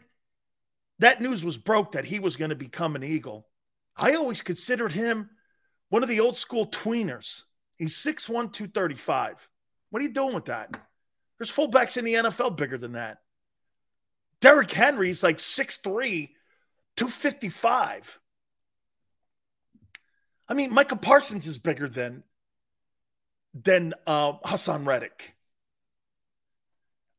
that 1.00 1.20
news 1.20 1.44
was 1.44 1.58
broke 1.58 1.92
that 1.92 2.04
he 2.04 2.18
was 2.18 2.36
going 2.36 2.50
to 2.50 2.56
become 2.56 2.96
an 2.96 3.02
Eagle. 3.02 3.46
I 3.96 4.14
always 4.14 4.42
considered 4.42 4.92
him 4.92 5.30
one 5.88 6.02
of 6.02 6.08
the 6.08 6.20
old 6.20 6.36
school 6.36 6.66
tweeners. 6.66 7.42
He's 7.78 7.96
6'1, 7.96 8.52
235. 8.52 9.48
What 9.90 10.00
are 10.00 10.02
you 10.04 10.12
doing 10.12 10.34
with 10.34 10.46
that? 10.46 10.70
There's 11.38 11.52
fullbacks 11.52 11.96
in 11.96 12.04
the 12.04 12.14
NFL 12.14 12.56
bigger 12.56 12.78
than 12.78 12.92
that. 12.92 13.18
Derrick 14.40 14.70
Henry's 14.70 15.22
like 15.22 15.38
6'3, 15.38 16.30
255. 16.96 18.20
I 20.48 20.54
mean, 20.54 20.72
Micah 20.72 20.96
Parsons 20.96 21.46
is 21.46 21.58
bigger 21.58 21.88
than 21.88 22.22
than 23.54 23.94
uh, 24.06 24.32
Haason 24.44 24.84
Reddick. 24.84 25.34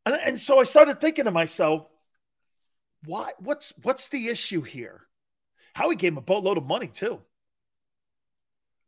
And, 0.05 0.15
and 0.15 0.39
so 0.39 0.59
I 0.59 0.65
started 0.65 0.99
thinking 0.99 1.25
to 1.25 1.31
myself, 1.31 1.87
why? 3.05 3.31
What's 3.39 3.73
what's 3.83 4.09
the 4.09 4.27
issue 4.27 4.61
here? 4.61 5.01
Howie 5.73 5.95
gave 5.95 6.13
him 6.13 6.17
a 6.17 6.21
boatload 6.21 6.57
of 6.57 6.65
money 6.65 6.87
too. 6.87 7.21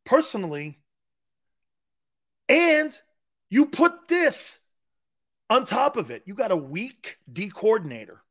Personally, 0.05 0.79
and 2.47 2.97
you 3.49 3.65
put 3.65 4.07
this 4.07 4.59
on 5.49 5.65
top 5.65 5.97
of 5.97 6.11
it. 6.11 6.23
You 6.25 6.33
got 6.33 6.51
a 6.51 6.55
weak 6.55 7.17
D 7.31 7.49
coordinator. 7.49 8.21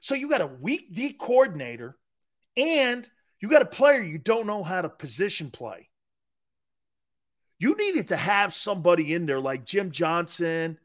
So 0.00 0.14
you 0.14 0.28
got 0.28 0.40
a 0.40 0.46
weak 0.46 0.92
D 0.92 1.12
coordinator 1.12 1.96
and 2.56 3.08
you 3.40 3.48
got 3.48 3.62
a 3.62 3.66
player 3.66 4.02
you 4.02 4.18
don't 4.18 4.46
know 4.46 4.62
how 4.62 4.82
to 4.82 4.88
position 4.88 5.50
play. 5.50 5.88
You 7.58 7.76
needed 7.76 8.08
to 8.08 8.16
have 8.16 8.52
somebody 8.52 9.14
in 9.14 9.26
there 9.26 9.40
like 9.40 9.64
Jim 9.64 9.90
Johnson, 9.90 10.78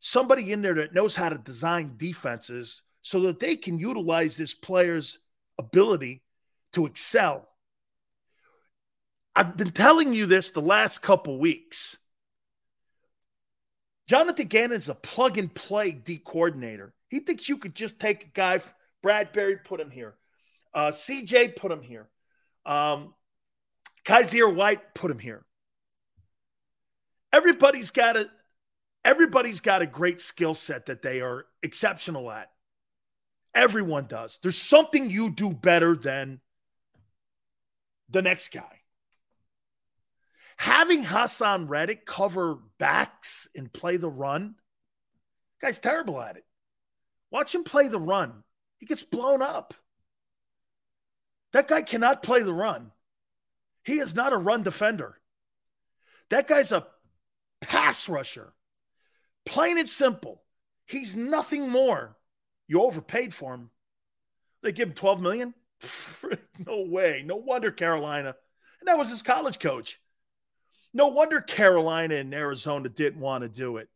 somebody 0.00 0.52
in 0.52 0.62
there 0.62 0.74
that 0.74 0.94
knows 0.94 1.14
how 1.14 1.28
to 1.28 1.38
design 1.38 1.94
defenses 1.96 2.82
so 3.04 3.20
that 3.20 3.38
they 3.38 3.54
can 3.54 3.78
utilize 3.78 4.34
this 4.34 4.54
player's 4.54 5.18
ability 5.58 6.22
to 6.72 6.86
excel. 6.86 7.46
I've 9.36 9.58
been 9.58 9.72
telling 9.72 10.14
you 10.14 10.24
this 10.24 10.52
the 10.52 10.62
last 10.62 11.02
couple 11.02 11.38
weeks. 11.38 11.98
Jonathan 14.08 14.46
Gannon's 14.46 14.88
a 14.88 14.94
plug 14.94 15.36
and 15.36 15.54
play 15.54 15.90
D 15.90 16.16
coordinator. 16.16 16.94
He 17.08 17.20
thinks 17.20 17.46
you 17.46 17.58
could 17.58 17.74
just 17.74 18.00
take 18.00 18.24
a 18.24 18.28
guy, 18.28 18.60
Bradberry, 19.04 19.62
put 19.62 19.80
him 19.80 19.90
here. 19.90 20.14
Uh, 20.72 20.90
CJ, 20.90 21.56
put 21.56 21.70
him 21.70 21.82
here. 21.82 22.08
Um, 22.64 23.12
Kyzir 24.06 24.52
White, 24.52 24.94
put 24.94 25.10
him 25.10 25.18
here. 25.18 25.44
Everybody's 27.34 27.90
got 27.90 28.16
a 28.16 28.30
everybody's 29.04 29.60
got 29.60 29.82
a 29.82 29.86
great 29.86 30.22
skill 30.22 30.54
set 30.54 30.86
that 30.86 31.02
they 31.02 31.20
are 31.20 31.44
exceptional 31.62 32.30
at. 32.30 32.48
Everyone 33.54 34.06
does. 34.06 34.38
There's 34.42 34.60
something 34.60 35.10
you 35.10 35.30
do 35.30 35.52
better 35.52 35.96
than 35.96 36.40
the 38.08 38.22
next 38.22 38.52
guy. 38.52 38.80
Having 40.56 41.04
Haason 41.04 41.68
Reddick 41.68 42.06
cover 42.06 42.58
backs 42.78 43.48
and 43.54 43.72
play 43.72 43.96
the 43.96 44.10
run, 44.10 44.56
guy's 45.60 45.78
terrible 45.78 46.20
at 46.20 46.36
it. 46.36 46.44
Watch 47.30 47.54
him 47.54 47.64
play 47.64 47.88
the 47.88 47.98
run. 47.98 48.44
He 48.78 48.86
gets 48.86 49.02
blown 49.02 49.42
up. 49.42 49.74
That 51.52 51.68
guy 51.68 51.82
cannot 51.82 52.22
play 52.22 52.42
the 52.42 52.52
run. 52.52 52.92
He 53.84 53.98
is 53.98 54.14
not 54.14 54.32
a 54.32 54.36
run 54.36 54.62
defender. 54.62 55.20
That 56.30 56.46
guy's 56.46 56.72
a 56.72 56.86
pass 57.60 58.08
rusher. 58.08 58.54
Plain 59.44 59.78
and 59.78 59.88
simple. 59.88 60.42
He's 60.86 61.14
nothing 61.14 61.68
more. 61.68 62.16
You 62.74 62.82
overpaid 62.82 63.32
for 63.32 63.54
him. 63.54 63.70
They 64.60 64.72
give 64.72 64.88
him 64.88 64.94
12 64.94 65.20
million? 65.20 65.54
no 66.66 66.80
way. 66.80 67.22
No 67.24 67.36
wonder 67.36 67.70
Carolina. 67.70 68.34
And 68.80 68.88
that 68.88 68.98
was 68.98 69.08
his 69.08 69.22
college 69.22 69.60
coach. 69.60 70.00
No 70.92 71.06
wonder 71.06 71.40
Carolina 71.40 72.16
and 72.16 72.34
Arizona 72.34 72.88
didn't 72.88 73.20
want 73.20 73.42
to 73.42 73.48
do 73.48 73.76
it. 73.76 73.88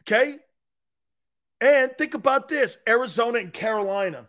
Okay? 0.00 0.38
And 1.60 1.90
think 1.98 2.14
about 2.14 2.48
this 2.48 2.78
Arizona 2.88 3.40
and 3.40 3.52
Carolina. 3.52 4.26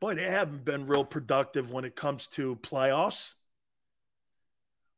Boy, 0.00 0.14
they 0.14 0.24
haven't 0.24 0.64
been 0.64 0.86
real 0.86 1.04
productive 1.04 1.70
when 1.70 1.84
it 1.84 1.96
comes 1.96 2.28
to 2.28 2.56
playoffs. 2.56 3.34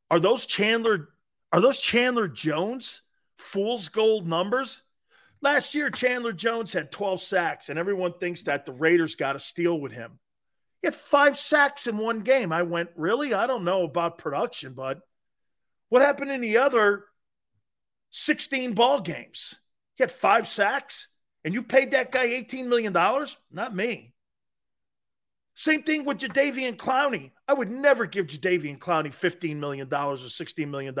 Are 0.09 0.21
those 0.21 0.45
Chandler 0.45 1.09
are 1.51 1.59
those 1.59 1.79
Chandler 1.79 2.29
Jones 2.29 3.01
fool's 3.35 3.89
gold 3.89 4.25
numbers? 4.25 4.83
Last 5.41 5.73
year, 5.73 5.89
Chandler 5.89 6.33
Jones 6.33 6.71
had 6.71 6.91
12 6.91 7.21
sacks, 7.21 7.69
and 7.69 7.79
everyone 7.79 8.13
thinks 8.13 8.43
that 8.43 8.65
the 8.65 8.73
Raiders 8.73 9.15
got 9.15 9.35
a 9.35 9.39
steal 9.39 9.79
with 9.79 9.91
him. 9.91 10.19
He 10.81 10.87
had 10.87 10.95
five 10.95 11.37
sacks 11.37 11.87
in 11.87 11.97
one 11.97 12.19
game. 12.19 12.51
I 12.51 12.61
went, 12.61 12.89
really? 12.95 13.33
I 13.33 13.47
don't 13.47 13.63
know 13.63 13.83
about 13.83 14.19
production, 14.19 14.73
but 14.73 14.99
what 15.89 16.01
happened 16.01 16.31
in 16.31 16.41
the 16.41 16.57
other 16.57 17.05
16 18.11 18.73
ball 18.73 19.01
games? 19.01 19.55
He 19.95 20.03
had 20.03 20.11
five 20.11 20.47
sacks, 20.47 21.07
and 21.43 21.53
you 21.53 21.63
paid 21.63 21.91
that 21.91 22.11
guy 22.11 22.27
$18 22.27 22.67
million? 22.67 22.93
Not 23.51 23.75
me. 23.75 24.13
Same 25.55 25.83
thing 25.83 26.05
with 26.05 26.19
Jadeveon 26.19 26.77
Clowney. 26.77 27.31
I 27.47 27.53
would 27.53 27.69
never 27.69 28.05
give 28.05 28.27
Jadeveon 28.27 28.79
Clowney 28.79 29.09
$15 29.09 29.57
million 29.57 29.87
or 29.87 30.15
$16 30.15 30.67
million. 30.67 30.95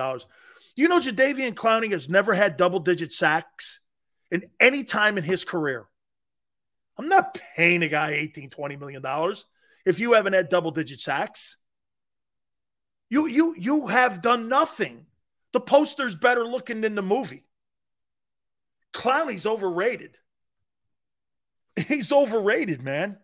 You 0.75 0.87
know, 0.87 0.99
Jadeveon 0.99 1.53
Clowney 1.53 1.91
has 1.91 2.09
never 2.09 2.33
had 2.33 2.57
double 2.57 2.79
digit 2.79 3.13
sacks 3.13 3.79
in 4.31 4.49
any 4.59 4.83
time 4.83 5.17
in 5.17 5.23
his 5.23 5.43
career. 5.43 5.85
I'm 6.97 7.09
not 7.09 7.39
paying 7.55 7.83
a 7.83 7.87
guy 7.87 8.11
18, 8.11 8.49
20 8.49 8.75
million 8.77 9.01
dollars 9.01 9.45
if 9.85 9.99
you 9.99 10.13
haven't 10.13 10.33
had 10.33 10.49
double 10.49 10.71
digit 10.71 10.99
sacks. 10.99 11.57
You 13.09 13.27
you 13.27 13.55
you 13.57 13.87
have 13.87 14.21
done 14.21 14.47
nothing. 14.47 15.05
The 15.53 15.59
poster's 15.59 16.15
better 16.15 16.45
looking 16.45 16.81
than 16.81 16.95
the 16.95 17.01
movie. 17.01 17.43
Clowney's 18.93 19.45
overrated. 19.45 20.17
He's 21.87 22.11
overrated, 22.11 22.81
man. 22.81 23.17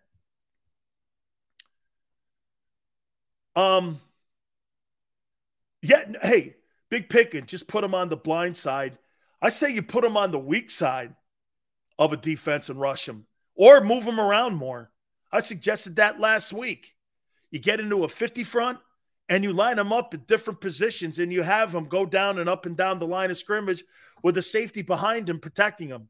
Um 3.56 4.00
yeah, 5.82 6.04
hey, 6.22 6.56
big 6.90 7.08
picking, 7.08 7.46
just 7.46 7.68
put 7.68 7.84
him 7.84 7.94
on 7.94 8.08
the 8.08 8.16
blind 8.16 8.56
side 8.56 8.98
I 9.40 9.50
say 9.50 9.70
you 9.70 9.82
put 9.82 10.04
him 10.04 10.16
on 10.16 10.32
the 10.32 10.38
weak 10.38 10.70
side 10.70 11.14
of 11.98 12.12
a 12.12 12.16
defense 12.16 12.68
and 12.68 12.80
rush 12.80 13.08
him 13.08 13.26
or 13.54 13.80
move 13.80 14.04
him 14.04 14.20
around 14.20 14.56
more. 14.56 14.90
I 15.30 15.40
suggested 15.40 15.96
that 15.96 16.20
last 16.20 16.52
week. 16.52 16.94
You 17.50 17.58
get 17.58 17.80
into 17.80 18.04
a 18.04 18.08
50 18.08 18.44
front 18.44 18.78
and 19.28 19.44
you 19.44 19.52
line 19.52 19.76
them 19.76 19.92
up 19.92 20.14
at 20.14 20.26
different 20.26 20.60
positions 20.60 21.18
and 21.18 21.32
you 21.32 21.42
have 21.42 21.72
them 21.72 21.84
go 21.84 22.06
down 22.06 22.38
and 22.38 22.48
up 22.48 22.66
and 22.66 22.76
down 22.76 22.98
the 22.98 23.06
line 23.06 23.30
of 23.30 23.38
scrimmage 23.38 23.84
with 24.22 24.34
the 24.34 24.42
safety 24.42 24.82
behind 24.82 25.28
him 25.28 25.38
protecting 25.38 25.88
them 25.88 26.08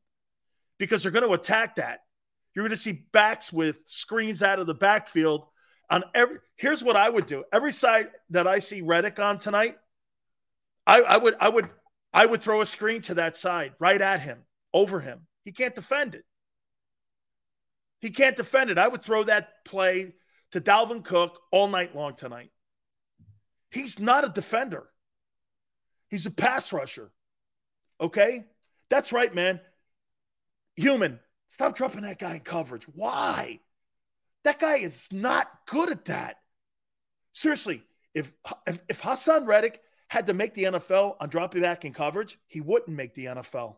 because 0.78 1.02
they're 1.02 1.12
going 1.12 1.26
to 1.26 1.34
attack 1.34 1.76
that. 1.76 2.00
You're 2.54 2.64
going 2.64 2.70
to 2.70 2.76
see 2.76 3.04
backs 3.12 3.52
with 3.52 3.82
screens 3.86 4.42
out 4.42 4.58
of 4.58 4.66
the 4.66 4.74
backfield 4.74 5.46
on 5.90 6.04
every. 6.14 6.38
Here's 6.56 6.82
what 6.82 6.96
I 6.96 7.08
would 7.08 7.26
do: 7.26 7.44
every 7.52 7.72
side 7.72 8.08
that 8.30 8.46
I 8.46 8.58
see 8.58 8.80
Reddick 8.80 9.20
on 9.20 9.38
tonight, 9.38 9.76
I, 10.86 11.02
I 11.02 11.16
would 11.18 11.34
I 11.38 11.48
would 11.48 11.68
I 12.12 12.26
would 12.26 12.42
throw 12.42 12.60
a 12.60 12.66
screen 12.66 13.00
to 13.02 13.14
that 13.14 13.36
side, 13.36 13.74
right 13.78 14.00
at 14.00 14.20
him, 14.20 14.44
over 14.72 15.00
him. 15.00 15.26
He 15.44 15.52
can't 15.52 15.74
defend 15.74 16.14
it. 16.14 16.24
He 18.00 18.10
can't 18.10 18.36
defend 18.36 18.70
it. 18.70 18.78
I 18.78 18.88
would 18.88 19.02
throw 19.02 19.24
that 19.24 19.64
play 19.64 20.12
to 20.52 20.60
Dalvin 20.60 21.04
Cook 21.04 21.40
all 21.50 21.68
night 21.68 21.94
long 21.94 22.14
tonight. 22.14 22.50
He's 23.70 23.98
not 23.98 24.24
a 24.24 24.28
defender. 24.28 24.88
He's 26.08 26.26
a 26.26 26.30
pass 26.30 26.72
rusher. 26.72 27.10
Okay? 28.00 28.46
That's 28.88 29.12
right, 29.12 29.34
man. 29.34 29.60
Human, 30.76 31.18
stop 31.48 31.76
dropping 31.76 32.02
that 32.02 32.18
guy 32.18 32.36
in 32.36 32.40
coverage. 32.40 32.84
Why? 32.84 33.60
That 34.44 34.58
guy 34.58 34.76
is 34.76 35.08
not 35.12 35.48
good 35.66 35.90
at 35.90 36.06
that. 36.06 36.36
Seriously, 37.32 37.82
if 38.14 38.32
if, 38.66 38.80
if 38.88 39.02
Haason 39.02 39.46
Reddick 39.46 39.80
had 40.08 40.26
to 40.26 40.34
make 40.34 40.54
the 40.54 40.64
NFL 40.64 41.16
on 41.20 41.28
dropping 41.28 41.62
back 41.62 41.84
in 41.84 41.92
coverage, 41.92 42.38
he 42.46 42.60
wouldn't 42.60 42.96
make 42.96 43.14
the 43.14 43.26
NFL. 43.26 43.76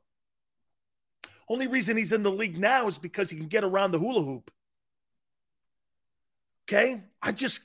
Only 1.48 1.66
reason 1.66 1.96
he's 1.96 2.12
in 2.12 2.22
the 2.22 2.30
league 2.30 2.58
now 2.58 2.86
is 2.86 2.98
because 2.98 3.28
he 3.28 3.36
can 3.36 3.48
get 3.48 3.64
around 3.64 3.90
the 3.90 3.98
hula 3.98 4.22
hoop. 4.22 4.50
Okay? 6.68 7.02
I 7.20 7.32
just 7.32 7.62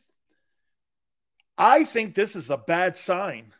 I 1.58 1.84
think 1.84 2.16
this 2.16 2.36
is 2.36 2.50
a 2.50 2.58
bad 2.58 2.98
sign 2.98 3.54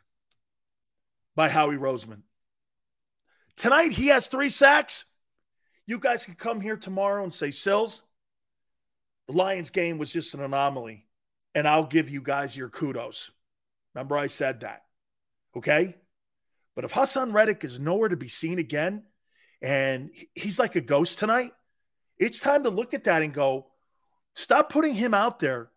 by 1.34 1.48
Howie 1.48 1.76
Roseman. 1.76 2.22
Tonight 3.56 3.92
he 3.92 4.08
has 4.08 4.26
three 4.26 4.50
sacks. 4.50 5.04
You 5.86 5.98
guys 5.98 6.24
can 6.24 6.34
come 6.34 6.60
here 6.60 6.76
tomorrow 6.76 7.22
and 7.22 7.32
say, 7.32 7.50
Sills, 7.50 8.02
the 9.28 9.36
Lions 9.36 9.70
game 9.70 9.98
was 9.98 10.12
just 10.12 10.34
an 10.34 10.42
anomaly. 10.42 11.06
And 11.54 11.66
I'll 11.66 11.86
give 11.86 12.10
you 12.10 12.20
guys 12.20 12.56
your 12.56 12.68
kudos. 12.68 13.30
Remember, 13.94 14.18
I 14.18 14.26
said 14.26 14.60
that. 14.60 14.85
Okay? 15.56 15.96
But 16.74 16.84
if 16.84 16.92
Haason 16.92 17.32
Reddick 17.32 17.64
is 17.64 17.80
nowhere 17.80 18.10
to 18.10 18.16
be 18.16 18.28
seen 18.28 18.58
again 18.58 19.04
and 19.62 20.10
he's 20.34 20.58
like 20.58 20.76
a 20.76 20.80
ghost 20.80 21.18
tonight, 21.18 21.52
it's 22.18 22.40
time 22.40 22.64
to 22.64 22.70
look 22.70 22.94
at 22.94 23.04
that 23.04 23.22
and 23.22 23.32
go, 23.32 23.68
stop 24.34 24.70
putting 24.70 24.94
him 24.94 25.14
out 25.14 25.38
there. 25.38 25.70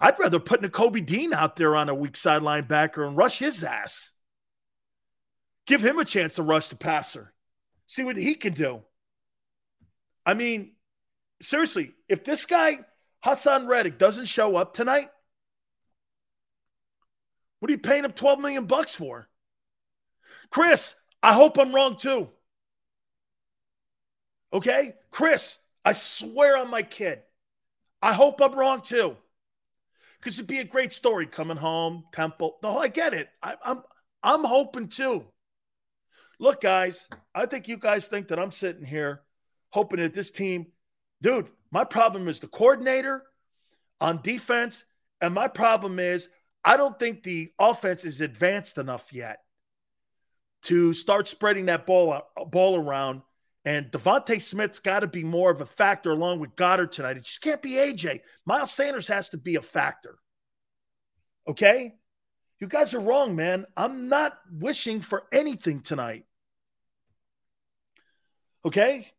I'd 0.00 0.18
rather 0.18 0.40
put 0.40 0.60
Nakobe 0.60 1.06
Dean 1.06 1.32
out 1.32 1.56
there 1.56 1.76
on 1.76 1.88
a 1.88 1.94
weak 1.94 2.16
side 2.16 2.42
linebacker 2.42 3.06
and 3.06 3.16
rush 3.16 3.38
his 3.38 3.62
ass. 3.62 4.10
Give 5.66 5.84
him 5.84 5.98
a 5.98 6.04
chance 6.04 6.34
to 6.34 6.42
rush 6.42 6.68
the 6.68 6.76
passer. 6.76 7.32
See 7.86 8.02
what 8.02 8.16
he 8.16 8.34
can 8.34 8.52
do. 8.52 8.82
I 10.26 10.34
mean, 10.34 10.72
seriously, 11.40 11.92
if 12.08 12.24
this 12.24 12.44
guy, 12.46 12.80
Haason 13.24 13.68
Reddick, 13.68 13.98
doesn't 13.98 14.26
show 14.26 14.56
up 14.56 14.74
tonight, 14.74 15.10
what 17.64 17.70
are 17.70 17.72
you 17.72 17.78
paying 17.78 18.04
him 18.04 18.10
12 18.10 18.40
million 18.40 18.66
bucks 18.66 18.94
for? 18.94 19.26
Chris, 20.50 20.94
I 21.22 21.32
hope 21.32 21.58
I'm 21.58 21.74
wrong 21.74 21.96
too. 21.96 22.28
Okay? 24.52 24.92
Chris, 25.10 25.56
I 25.82 25.94
swear 25.94 26.58
on 26.58 26.68
my 26.68 26.82
kid. 26.82 27.22
I 28.02 28.12
hope 28.12 28.42
I'm 28.42 28.54
wrong 28.54 28.82
too. 28.82 29.16
Because 30.20 30.38
it'd 30.38 30.46
be 30.46 30.58
a 30.58 30.64
great 30.64 30.92
story 30.92 31.24
coming 31.26 31.56
home, 31.56 32.04
Temple. 32.12 32.58
No, 32.62 32.76
I 32.76 32.88
get 32.88 33.14
it. 33.14 33.30
I, 33.42 33.54
I'm 33.64 33.80
I'm 34.22 34.44
hoping 34.44 34.88
too. 34.88 35.24
Look, 36.38 36.60
guys, 36.60 37.08
I 37.34 37.46
think 37.46 37.66
you 37.66 37.78
guys 37.78 38.08
think 38.08 38.28
that 38.28 38.38
I'm 38.38 38.50
sitting 38.50 38.84
here 38.84 39.22
hoping 39.70 40.00
that 40.00 40.12
this 40.12 40.30
team, 40.30 40.66
dude, 41.22 41.48
my 41.70 41.84
problem 41.84 42.28
is 42.28 42.40
the 42.40 42.46
coordinator 42.46 43.22
on 44.02 44.20
defense. 44.20 44.84
And 45.22 45.32
my 45.32 45.48
problem 45.48 45.98
is 45.98 46.28
I 46.64 46.76
don't 46.76 46.98
think 46.98 47.22
the 47.22 47.52
offense 47.58 48.04
is 48.04 48.20
advanced 48.20 48.78
enough 48.78 49.12
yet 49.12 49.40
to 50.62 50.94
start 50.94 51.28
spreading 51.28 51.66
that 51.66 51.86
ball, 51.86 52.22
ball 52.46 52.76
around. 52.76 53.22
And 53.66 53.90
DeVonta 53.90 54.40
Smith's 54.40 54.78
got 54.78 55.00
to 55.00 55.06
be 55.06 55.22
more 55.22 55.50
of 55.50 55.60
a 55.60 55.66
factor 55.66 56.10
along 56.10 56.40
with 56.40 56.56
Goedert 56.56 56.92
tonight. 56.92 57.16
It 57.16 57.24
just 57.24 57.40
can't 57.40 57.62
be 57.62 57.72
AJ. 57.72 58.20
Miles 58.44 58.72
Sanders 58.72 59.08
has 59.08 59.30
to 59.30 59.38
be 59.38 59.56
a 59.56 59.62
factor. 59.62 60.18
Okay? 61.48 61.94
You 62.60 62.66
guys 62.66 62.94
are 62.94 63.00
wrong, 63.00 63.36
man. 63.36 63.66
I'm 63.76 64.08
not 64.08 64.38
wishing 64.50 65.00
for 65.00 65.24
anything 65.32 65.80
tonight. 65.80 66.24
Okay? 68.64 69.13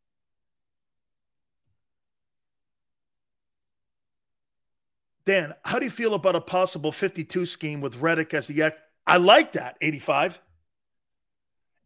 Dan, 5.25 5.55
how 5.63 5.79
do 5.79 5.85
you 5.85 5.91
feel 5.91 6.13
about 6.13 6.35
a 6.35 6.41
possible 6.41 6.91
52 6.91 7.45
scheme 7.45 7.81
with 7.81 7.97
Reddick 7.97 8.33
as 8.33 8.47
the 8.47 8.61
X? 8.61 8.79
I 9.07 9.17
like 9.17 9.53
that, 9.53 9.77
85. 9.81 10.39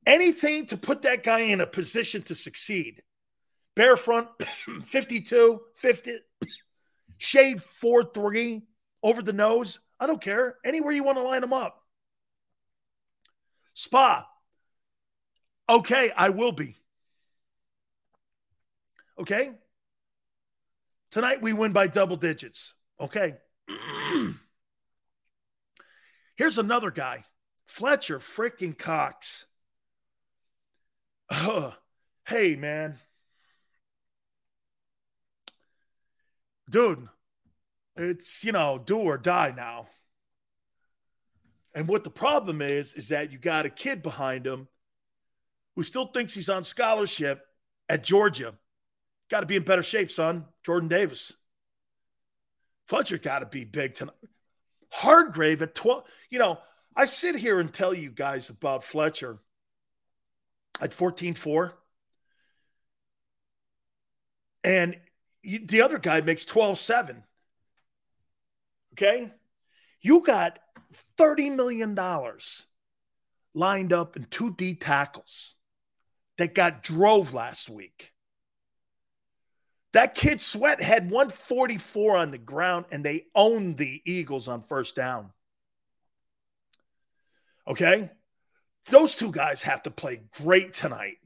Anything 0.06 0.66
to 0.68 0.78
put 0.78 1.04
that 1.04 1.24
guy 1.24 1.40
in 1.40 1.62
a 1.62 1.68
position 1.68 2.22
to 2.24 2.36
succeed. 2.36 3.02
Bear 3.76 3.96
front, 3.96 4.28
52, 4.86 5.62
50, 5.76 6.12
shade 7.18 7.62
4 7.62 8.04
3 8.14 8.62
over 9.04 9.22
the 9.22 9.34
nose. 9.34 9.80
I 10.00 10.08
don't 10.08 10.22
care. 10.22 10.58
Anywhere 10.66 10.94
you 10.94 11.04
want 11.04 11.18
to 11.18 11.24
line 11.24 11.42
them 11.42 11.54
up. 11.54 11.82
Spa. 13.74 14.28
Okay, 15.70 16.12
I 16.16 16.30
will 16.30 16.52
be. 16.52 16.76
Okay? 19.18 19.52
Tonight 21.12 21.42
we 21.42 21.54
win 21.54 21.72
by 21.72 21.88
double 21.88 22.18
digits. 22.18 22.74
Okay. 23.00 23.36
Here's 26.36 26.58
another 26.58 26.92
guy, 26.92 27.26
Fletcher 27.66 28.20
freaking 28.20 28.78
Cox. 28.78 29.46
Uh, 31.30 31.72
hey, 32.28 32.56
man. 32.56 32.98
Dude, 36.70 37.08
it's, 37.96 38.44
you 38.44 38.52
know, 38.52 38.82
do 38.84 38.98
or 38.98 39.18
die 39.18 39.54
now. 39.56 39.88
And 41.74 41.88
what 41.88 42.04
the 42.04 42.10
problem 42.10 42.62
is, 42.62 42.94
is 42.94 43.10
that 43.10 43.32
you 43.32 43.38
got 43.38 43.66
a 43.66 43.70
kid 43.70 44.04
behind 44.04 44.46
him 44.46 44.68
who 45.76 45.84
still 45.84 46.08
thinks 46.08 46.34
he's 46.34 46.50
on 46.50 46.64
scholarship 46.64 47.46
at 47.88 48.04
Georgia. 48.04 48.54
Got 49.30 49.42
to 49.42 49.46
be 49.46 49.56
in 49.56 49.64
better 49.64 49.84
shape, 49.84 50.12
son. 50.12 50.46
Jordan 50.64 50.90
Davis. 50.90 51.34
Fletcher 52.90 53.20
got 53.20 53.40
to 53.40 53.46
be 53.46 53.66
big 53.66 53.94
tonight. 53.94 54.16
Hargrave 54.92 55.62
at 55.62 55.76
12. 55.76 56.04
You 56.32 56.40
know, 56.40 56.58
I 56.96 57.06
sit 57.06 57.36
here 57.36 57.60
and 57.60 57.72
tell 57.72 57.94
you 57.94 58.10
guys 58.10 58.50
about 58.50 58.84
Fletcher 58.84 59.38
at 60.82 60.92
14 60.92 61.36
4. 61.36 61.78
And 64.64 64.98
you, 65.44 65.68
the 65.68 65.84
other 65.84 66.00
guy 66.00 66.22
makes 66.22 66.46
12 66.46 66.80
7. 66.80 67.24
Okay. 68.94 69.32
You 70.02 70.22
got 70.22 70.58
$30 71.20 71.56
million 71.56 71.96
lined 73.54 73.94
up 73.94 74.18
in 74.18 74.26
two 74.26 74.56
D 74.56 74.74
tackles 74.74 75.54
that 76.40 76.56
got 76.56 76.82
drove 76.82 77.36
last 77.36 77.70
week. 77.70 78.14
That 79.94 80.14
kid 80.14 80.40
Sweat 80.40 80.82
had 80.82 81.10
144 81.10 82.18
on 82.18 82.32
the 82.32 82.38
ground 82.38 82.86
and 82.92 83.04
they 83.04 83.26
owned 83.34 83.78
the 83.78 84.02
Eagles 84.06 84.48
on 84.48 84.62
first 84.62 84.96
down. 84.96 85.32
Okay? 87.68 88.12
Those 88.90 89.16
two 89.16 89.32
guys 89.32 89.64
have 89.64 89.84
to 89.84 89.92
play 89.92 90.22
great 90.38 90.74
tonight. 90.74 91.18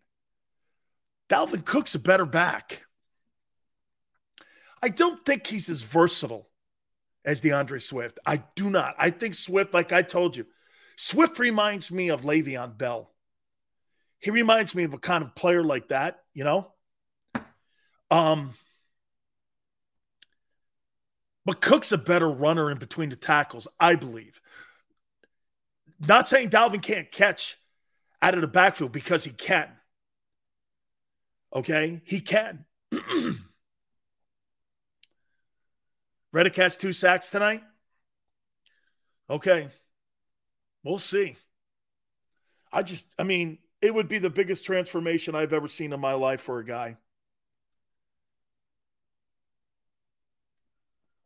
Dalvin 1.30 1.65
Cook's 1.65 1.95
a 1.95 1.99
better 1.99 2.26
back. 2.26 2.84
I 4.81 4.90
don't 4.90 5.26
think 5.26 5.48
he's 5.48 5.69
as 5.69 5.81
versatile 5.81 6.49
as 7.23 7.41
DeAndre 7.41 7.81
Swift. 7.81 8.19
I 8.26 8.44
do 8.56 8.69
not. 8.69 8.95
I 8.98 9.10
think 9.10 9.34
Swift, 9.34 9.73
like 9.73 9.94
I 9.94 10.02
told 10.02 10.35
you, 10.35 10.45
Swift 10.98 11.40
reminds 11.40 11.90
me 11.91 12.10
of 12.10 12.23
Le'Veon 12.23 12.77
Bell. 12.77 13.10
He 14.19 14.31
reminds 14.31 14.76
me 14.76 14.84
of 14.84 14.94
a 14.94 14.98
kind 14.98 15.23
of 15.23 15.35
player 15.35 15.64
like 15.64 15.88
that, 15.88 16.19
you 16.34 16.44
know? 16.44 16.73
Um, 18.14 18.53
but 21.45 21.61
Cook's 21.61 21.91
a 21.91 21.98
better 21.98 22.30
runner 22.30 22.69
in 22.69 22.77
between 22.77 23.10
the 23.10 23.15
tackles, 23.15 23.68
I 23.80 23.95
believe. 23.95 24.40
Not 25.99 26.27
saying 26.27 26.52
Dalvin 26.52 26.84
can't 26.84 27.11
catch 27.11 27.57
out 28.22 28.35
of 28.35 28.41
the 28.41 28.48
backfield 28.48 28.91
because 28.91 29.23
he 29.23 29.31
can. 29.31 29.68
Okay, 31.56 32.03
he 32.06 32.22
can. 32.22 32.65
Reddick 36.31 36.56
has 36.57 36.77
two 36.77 36.94
sacks 36.94 37.31
tonight. 37.31 37.64
Okay, 39.27 39.69
we'll 40.84 40.99
see. 40.99 41.35
I 42.72 42.84
just, 42.84 43.07
I 43.18 43.23
mean, 43.23 43.57
it 43.81 43.91
would 43.91 44.07
be 44.07 44.19
the 44.19 44.30
biggest 44.30 44.68
transformation 44.68 45.34
I've 45.34 45.53
ever 45.53 45.68
seen 45.68 45.94
in 45.94 45.99
my 45.99 46.14
life 46.14 46.41
for 46.41 46.60
a 46.60 46.65
guy. 46.65 46.98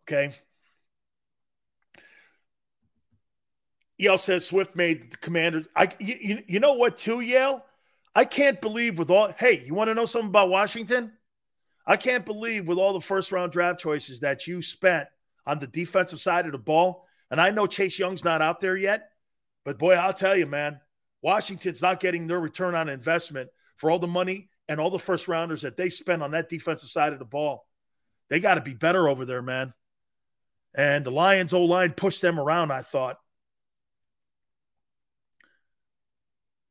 Okay. 0.08 0.36
Yale 3.98 4.18
says 4.18 4.46
Swift 4.46 4.76
made 4.76 5.12
the 5.12 5.18
commander. 5.18 5.64
I 5.76 5.90
you, 6.00 6.44
you 6.48 6.60
know 6.60 6.74
what 6.74 6.98
too, 6.98 7.20
Yale? 7.20 7.66
I 8.16 8.26
can't 8.26 8.62
believe 8.62 8.98
with 8.98 9.10
all 9.10 9.34
hey, 9.38 9.64
you 9.66 9.74
want 9.74 9.90
to 9.90 9.94
know 9.94 10.06
something 10.06 10.30
about 10.30 10.50
Washington? 10.50 11.12
I 11.86 11.98
can't 11.98 12.26
believe 12.26 12.68
with 12.68 12.78
all 12.78 12.94
the 12.94 13.02
first 13.02 13.32
round 13.32 13.52
draft 13.52 13.80
choices 13.80 14.22
that 14.22 14.48
you 14.48 14.62
spent 14.62 15.08
on 15.46 15.60
the 15.60 15.68
defensive 15.68 16.20
side 16.20 16.46
of 16.46 16.52
the 16.52 16.58
ball. 16.58 17.06
And 17.32 17.42
I 17.42 17.50
know 17.50 17.66
Chase 17.66 18.00
Young's 18.00 18.24
not 18.24 18.42
out 18.42 18.60
there 18.60 18.78
yet, 18.78 19.10
but 19.66 19.80
boy, 19.80 19.94
I'll 19.94 20.14
tell 20.14 20.36
you, 20.36 20.46
man, 20.46 20.80
Washington's 21.22 21.82
not 21.82 22.00
getting 22.00 22.28
their 22.28 22.40
return 22.40 22.76
on 22.76 22.88
investment 22.88 23.50
for 23.76 23.90
all 23.90 24.00
the 24.00 24.08
money 24.08 24.50
and 24.70 24.80
all 24.80 24.90
the 24.90 25.00
first 25.00 25.28
rounders 25.28 25.62
that 25.64 25.76
they 25.76 25.90
spent 25.90 26.22
on 26.22 26.32
that 26.32 26.50
defensive 26.50 26.90
side 26.90 27.14
of 27.14 27.20
the 27.20 27.26
ball. 27.26 27.68
They 28.30 28.40
got 28.40 28.56
to 28.56 28.62
be 28.62 28.74
better 28.74 29.08
over 29.08 29.26
there, 29.26 29.42
man. 29.42 29.74
And 30.78 31.04
the 31.04 31.12
Lions 31.12 31.54
O 31.54 31.66
line 31.66 31.92
pushed 31.92 32.22
them 32.22 32.40
around, 32.40 32.72
I 32.72 32.84
thought. 32.84 33.18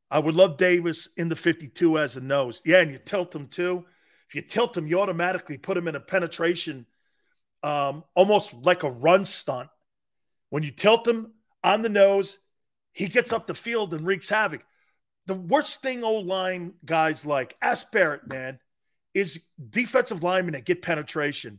I 0.09 0.21
would 0.21 0.37
love 0.37 0.57
Davis 0.57 1.09
in 1.17 1.29
the 1.29 1.35
52 1.35 1.99
as 1.99 2.17
a 2.17 2.21
nose. 2.21 2.63
Yeah, 2.65 2.79
and 2.79 2.93
you 2.93 2.99
tilt 2.99 3.35
him 3.35 3.49
too. 3.49 3.85
If 4.29 4.37
you 4.37 4.43
tilt 4.43 4.77
him, 4.77 4.87
you 4.87 5.01
automatically 5.01 5.59
put 5.59 5.77
him 5.77 5.89
in 5.89 5.97
a 5.97 6.01
penetration, 6.01 6.87
um, 7.65 8.05
almost 8.15 8.55
like 8.55 8.85
a 8.85 8.91
run 8.91 9.25
stunt. 9.25 9.69
When 10.51 10.63
you 10.63 10.71
tilt 10.71 11.07
him 11.07 11.33
on 11.65 11.83
the 11.83 11.89
nose, 11.89 12.39
he 12.93 13.09
gets 13.09 13.33
up 13.33 13.49
the 13.49 13.55
field 13.55 13.93
and 13.93 14.07
wreaks 14.07 14.29
havoc. 14.29 14.63
The 15.27 15.35
worst 15.35 15.83
thing 15.83 16.05
old 16.05 16.27
line 16.27 16.75
guys 16.85 17.27
like, 17.27 17.57
ask 17.61 17.91
Barrett, 17.91 18.29
man, 18.29 18.61
is 19.13 19.43
defensive 19.71 20.23
linemen 20.23 20.53
that 20.53 20.65
get 20.65 20.83
penetration. 20.83 21.59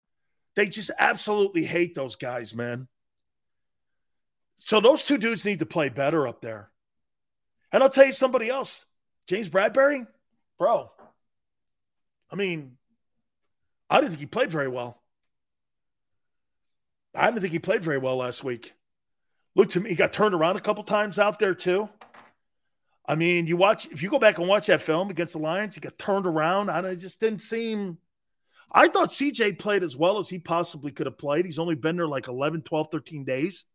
They 0.55 0.67
just 0.67 0.91
absolutely 0.97 1.63
hate 1.63 1.95
those 1.95 2.15
guys, 2.15 2.53
man. 2.53 2.87
So 4.59 4.79
those 4.79 5.03
two 5.03 5.17
dudes 5.17 5.45
need 5.45 5.59
to 5.59 5.65
play 5.65 5.89
better 5.89 6.27
up 6.27 6.41
there. 6.41 6.69
And 7.71 7.81
I'll 7.81 7.89
tell 7.89 8.05
you 8.05 8.11
somebody 8.11 8.49
else. 8.49 8.85
James 9.27 9.49
Bradberry, 9.49 10.05
bro. 10.59 10.91
I 12.31 12.35
mean, 12.35 12.77
I 13.89 13.99
didn't 13.99 14.11
think 14.11 14.19
he 14.21 14.27
played 14.27 14.51
very 14.51 14.67
well. 14.67 15.01
I 17.15 17.25
didn't 17.25 17.41
think 17.41 17.53
he 17.53 17.59
played 17.59 17.83
very 17.83 17.97
well 17.97 18.17
last 18.17 18.43
week. 18.43 18.73
Look 19.55 19.69
to 19.69 19.79
me, 19.81 19.89
he 19.89 19.95
got 19.95 20.13
turned 20.13 20.33
around 20.33 20.55
a 20.55 20.61
couple 20.61 20.83
times 20.83 21.19
out 21.19 21.39
there 21.39 21.53
too. 21.53 21.89
I 23.05 23.15
mean, 23.15 23.47
you 23.47 23.57
watch 23.57 23.87
if 23.87 24.01
you 24.01 24.09
go 24.09 24.19
back 24.19 24.37
and 24.37 24.47
watch 24.47 24.67
that 24.67 24.81
film 24.81 25.09
against 25.09 25.33
the 25.33 25.39
Lions, 25.39 25.75
he 25.75 25.81
got 25.81 25.97
turned 25.97 26.25
around. 26.25 26.69
and 26.69 26.87
it 26.87 26.97
just 26.97 27.19
didn't 27.19 27.39
seem. 27.39 27.97
I 28.73 28.87
thought 28.87 29.09
CJ 29.09 29.59
played 29.59 29.83
as 29.83 29.97
well 29.97 30.17
as 30.17 30.29
he 30.29 30.39
possibly 30.39 30.91
could 30.91 31.05
have 31.05 31.17
played. 31.17 31.45
He's 31.45 31.59
only 31.59 31.75
been 31.75 31.97
there 31.97 32.07
like 32.07 32.27
11, 32.27 32.61
12, 32.61 32.87
13 32.91 33.25
days, 33.25 33.65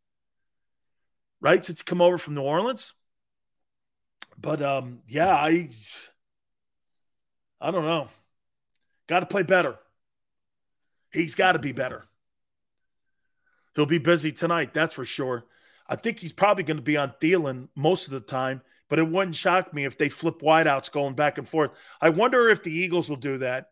right? 1.41 1.63
Since 1.63 1.81
he 1.81 1.85
come 1.85 2.01
over 2.01 2.17
from 2.17 2.35
New 2.35 2.43
Orleans. 2.43 2.95
But 4.39 4.63
um, 4.63 5.01
yeah, 5.07 5.35
I 5.35 5.71
I 7.61 7.71
don't 7.71 7.85
know. 7.85 8.09
Got 9.07 9.21
to 9.21 9.27
play 9.27 9.43
better. 9.43 9.77
He's 11.13 11.35
got 11.35 11.53
to 11.53 11.59
be 11.59 11.73
better. 11.73 12.05
He'll 13.75 13.87
be 13.87 13.99
busy 13.99 14.33
tonight, 14.33 14.73
that's 14.73 14.95
for 14.95 15.05
sure. 15.05 15.45
I 15.89 15.97
think 15.97 16.19
he's 16.19 16.33
probably 16.33 16.65
going 16.65 16.79
to 16.79 16.83
be 16.83 16.97
on 16.97 17.15
Thielen 17.21 17.69
most 17.77 18.07
of 18.07 18.13
the 18.13 18.21
time, 18.21 18.63
but 18.89 18.99
it 18.99 19.09
wouldn't 19.09 19.37
shock 19.37 19.73
me 19.73 19.85
if 19.85 19.99
they 19.99 20.09
flip 20.09 20.41
wideouts 20.41 20.91
going 20.91 21.15
back 21.15 21.39
and 21.39 21.49
forth. 21.49 21.71
I 22.01 22.09
wonder 22.09 22.49
if 22.49 22.63
the 22.63 22.73
Eagles 22.73 23.09
will 23.09 23.17
do 23.17 23.39
that. 23.39 23.67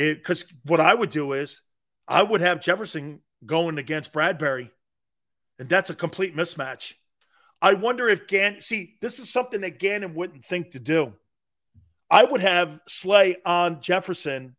Because 0.00 0.44
what 0.64 0.80
I 0.80 0.94
would 0.94 1.10
do 1.10 1.32
is 1.32 1.60
I 2.08 2.22
would 2.22 2.40
have 2.40 2.60
Jefferson 2.60 3.20
going 3.44 3.78
against 3.78 4.12
Bradberry, 4.12 4.70
and 5.58 5.68
that's 5.68 5.90
a 5.90 5.94
complete 5.94 6.34
mismatch. 6.34 6.94
I 7.60 7.74
wonder 7.74 8.08
if 8.08 8.26
Gann, 8.26 8.60
see, 8.60 8.96
this 9.02 9.18
is 9.18 9.30
something 9.30 9.60
that 9.60 9.78
Gannon 9.78 10.14
wouldn't 10.14 10.44
think 10.44 10.70
to 10.70 10.80
do. 10.80 11.12
I 12.10 12.24
would 12.24 12.40
have 12.40 12.80
Slay 12.88 13.36
on 13.44 13.82
Jefferson, 13.82 14.56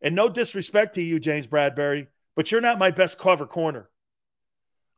and 0.00 0.14
no 0.14 0.28
disrespect 0.28 0.96
to 0.96 1.02
you, 1.02 1.20
James 1.20 1.46
Bradberry, 1.46 2.08
but 2.34 2.50
you're 2.50 2.60
not 2.60 2.80
my 2.80 2.90
best 2.90 3.18
cover 3.18 3.46
corner. 3.46 3.88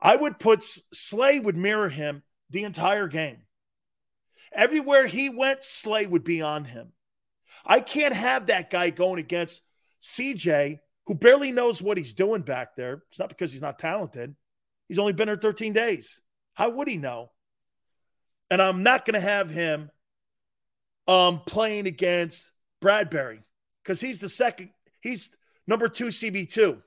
I 0.01 0.17
would 0.17 0.39
put 0.39 0.63
Slay 0.63 1.39
would 1.39 1.57
mirror 1.57 1.91
him 1.91 2.23
the 2.51 2.65
entire 2.65 3.07
game. 3.07 3.43
Everywhere 4.51 5.07
he 5.07 5.29
went, 5.29 5.63
Slay 5.63 6.07
would 6.07 6.25
be 6.25 6.41
on 6.41 6.65
him. 6.65 6.93
I 7.67 7.81
can't 7.81 8.15
have 8.15 8.47
that 8.47 8.71
guy 8.71 8.91
going 8.91 9.19
against 9.19 9.63
CJ, 10.05 10.81
who 11.07 11.15
barely 11.15 11.51
knows 11.51 11.81
what 11.81 11.97
he's 11.97 12.13
doing 12.13 12.43
back 12.43 12.77
there. 12.77 13.03
It's 13.09 13.19
not 13.19 13.31
because 13.31 13.53
he's 13.53 13.63
not 13.63 13.79
talented. 13.79 14.37
He's 14.87 14.99
only 14.99 15.15
been 15.15 15.29
here 15.29 15.37
13 15.37 15.73
days. 15.73 16.21
How 16.53 16.71
would 16.71 16.89
he 16.89 16.99
know? 16.99 17.31
And 18.51 18.61
I'm 18.61 18.83
not 18.83 19.07
going 19.07 19.15
to 19.15 19.21
have 19.21 19.49
him 19.49 19.91
um, 21.09 21.41
playing 21.47 21.87
against 21.87 22.51
Bradberry 22.83 23.43
because 23.83 24.01
he's 24.01 24.21
the 24.21 24.29
second, 24.29 24.71
he's 25.01 25.31
number 25.67 25.89
two 25.89 26.07
CB2. 26.07 26.83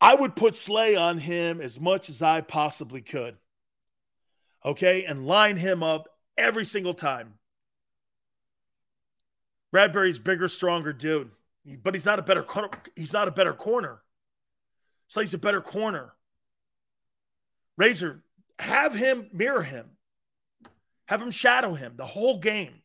I 0.00 0.14
would 0.14 0.34
put 0.34 0.54
Slay 0.54 0.96
on 0.96 1.18
him 1.18 1.60
as 1.60 1.78
much 1.78 2.08
as 2.08 2.22
I 2.22 2.40
possibly 2.40 3.02
could. 3.02 3.36
Okay. 4.64 5.04
And 5.04 5.26
line 5.26 5.56
him 5.58 5.82
up 5.82 6.08
every 6.36 6.64
single 6.64 6.94
time. 6.94 7.34
Bradberry's 9.74 10.18
bigger, 10.18 10.48
stronger 10.48 10.92
dude, 10.92 11.30
but 11.82 11.94
he's 11.94 12.04
not 12.04 12.18
a 12.18 12.22
better 12.22 12.44
he's 12.94 13.12
not 13.12 13.28
a 13.28 13.32
better 13.32 13.54
corner. 13.54 14.02
Slay's 15.08 15.34
a 15.34 15.38
better 15.38 15.60
corner. 15.60 16.12
Razor, 17.76 18.22
have 18.58 18.94
him 18.94 19.28
mirror 19.32 19.62
him. 19.62 19.90
Have 21.06 21.22
him 21.22 21.30
shadow 21.30 21.74
him 21.74 21.94
the 21.96 22.06
whole 22.06 22.38
game. 22.38 22.82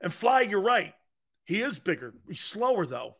And 0.00 0.12
Fly, 0.12 0.42
you're 0.42 0.60
right. 0.60 0.94
He 1.44 1.60
is 1.60 1.78
bigger. 1.78 2.14
He's 2.28 2.40
slower 2.40 2.86
though. 2.86 3.16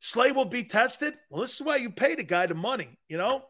Slay 0.00 0.32
will 0.32 0.44
be 0.44 0.64
tested. 0.64 1.14
Well, 1.30 1.40
this 1.40 1.54
is 1.54 1.62
why 1.62 1.76
you 1.76 1.90
pay 1.90 2.14
the 2.14 2.22
guy 2.22 2.46
the 2.46 2.54
money, 2.54 2.98
you 3.08 3.16
know? 3.16 3.44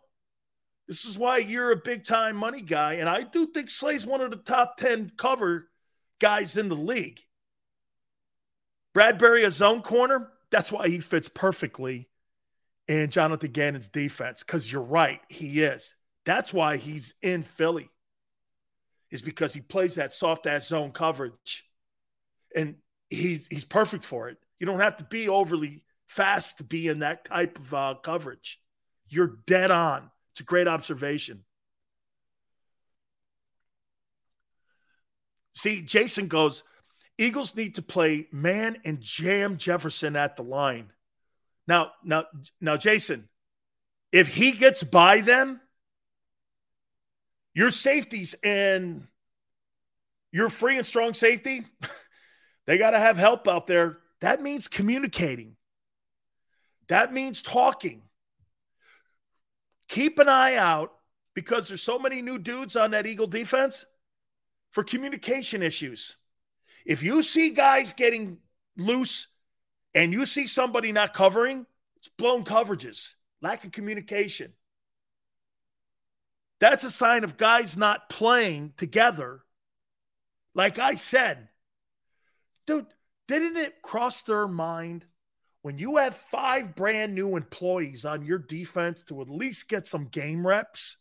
This 0.89 1.05
is 1.05 1.19
why 1.19 1.39
you're 1.39 1.73
a 1.73 1.77
big 1.77 2.05
time 2.05 2.37
money 2.37 2.63
guy. 2.63 2.95
And 2.95 3.09
I 3.09 3.23
do 3.23 3.47
think 3.47 3.71
Slay's 3.71 4.07
one 4.07 4.21
of 4.21 4.31
the 4.31 4.37
top 4.37 4.77
10 4.77 5.13
cover 5.17 5.69
guys 6.21 6.57
in 6.57 6.69
the 6.69 6.77
league. 6.77 7.21
Bradberry, 8.97 9.45
a 9.45 9.51
zone 9.51 9.83
corner, 9.83 10.31
that's 10.51 10.73
why 10.73 10.89
he 10.89 11.01
fits 11.01 11.29
perfectly 11.29 12.09
in 12.89 13.11
Jonathan 13.11 13.51
Gannon's 13.51 13.91
defense. 13.91 14.43
Because 14.43 14.73
you're 14.73 14.81
right, 14.81 15.21
he 15.29 15.61
is. 15.63 15.95
That's 16.25 16.51
why 16.51 16.79
he's 16.79 17.13
in 17.21 17.43
Philly, 17.43 17.91
is 19.11 19.21
because 19.21 19.53
he 19.53 19.61
plays 19.61 19.97
that 19.97 20.15
soft 20.15 20.47
ass 20.47 20.69
zone 20.69 20.93
coverage. 20.93 21.65
And 22.55 22.77
he's 23.11 23.47
he's 23.49 23.67
perfect 23.67 24.03
for 24.03 24.31
it. 24.31 24.39
You 24.59 24.67
don't 24.67 24.81
have 24.81 24.97
to 24.97 25.05
be 25.05 25.29
overly 25.29 25.85
fast 26.07 26.59
to 26.59 26.65
be 26.65 26.89
in 26.89 27.01
that 27.01 27.27
type 27.27 27.59
of 27.59 27.75
uh, 27.75 27.95
coverage. 28.03 28.59
You're 29.11 29.37
dead 29.47 29.71
on. 29.71 30.11
It's 30.33 30.41
a 30.41 30.45
great 30.45 30.69
observation. 30.69 31.45
See, 35.53 35.83
Jason 35.83 36.29
goes, 36.29 36.63
Eagles 37.19 37.57
need 37.57 37.77
to 37.77 37.83
play 37.83 38.29
man 38.31 38.77
and 38.85 39.01
jam 39.01 39.57
Jefferson 39.57 40.17
at 40.17 40.37
the 40.37 40.43
line. 40.43 40.93
Now, 41.67 41.93
now, 42.05 42.25
now, 42.61 42.77
Jason, 42.77 43.29
if 44.13 44.29
he 44.29 44.53
gets 44.53 44.83
by 44.83 45.21
them, 45.21 45.61
your 47.55 47.71
safeties 47.71 48.35
and 48.45 49.07
your 50.31 50.49
free 50.49 50.77
and 50.77 50.87
strong 50.87 51.15
safety, 51.15 51.65
they 52.67 52.79
got 52.79 52.91
to 52.91 52.99
have 52.99 53.17
help 53.17 53.49
out 53.49 53.67
there. 53.67 53.99
That 54.21 54.43
means 54.43 54.69
communicating. 54.69 55.57
That 56.89 57.13
means 57.13 57.43
talking. 57.43 58.03
Keep 59.89 60.19
an 60.19 60.29
eye 60.29 60.57
out 60.57 60.93
because 61.35 61.69
there's 61.69 61.83
so 61.83 61.99
many 61.99 62.23
new 62.23 62.39
dudes 62.39 62.77
on 62.77 62.93
that 62.93 63.07
Eagle 63.07 63.27
defense 63.27 63.85
for 64.71 64.85
communication 64.85 65.63
issues. 65.63 66.17
If 66.87 67.03
you 67.03 67.23
see 67.23 67.51
guys 67.51 67.93
getting 67.93 68.39
loose 68.79 69.27
and 69.93 70.13
you 70.13 70.25
see 70.25 70.47
somebody 70.47 70.93
not 70.93 71.13
covering, 71.13 71.67
it's 71.97 72.09
blown 72.09 72.45
coverages, 72.45 73.15
lack 73.43 73.65
of 73.65 73.73
communication. 73.73 74.53
That's 76.61 76.85
a 76.85 76.91
sign 76.91 77.25
of 77.25 77.37
guys 77.37 77.77
not 77.77 78.09
playing 78.09 78.75
together. 78.77 79.41
Like 80.55 80.79
I 80.79 80.95
said, 80.95 81.49
dude, 82.67 82.87
didn't 83.27 83.57
it 83.57 83.83
cross 83.83 84.23
their 84.23 84.47
mind 84.47 85.05
when 85.63 85.79
you 85.81 85.97
have 85.97 86.15
five 86.15 86.77
brand 86.77 87.17
new 87.17 87.37
employees 87.37 88.05
on 88.05 88.25
your 88.25 88.39
defense 88.39 89.03
to 89.03 89.21
at 89.21 89.29
least 89.29 89.69
get 89.69 89.89
some 89.89 90.07
game 90.07 90.47
reps, 90.47 90.99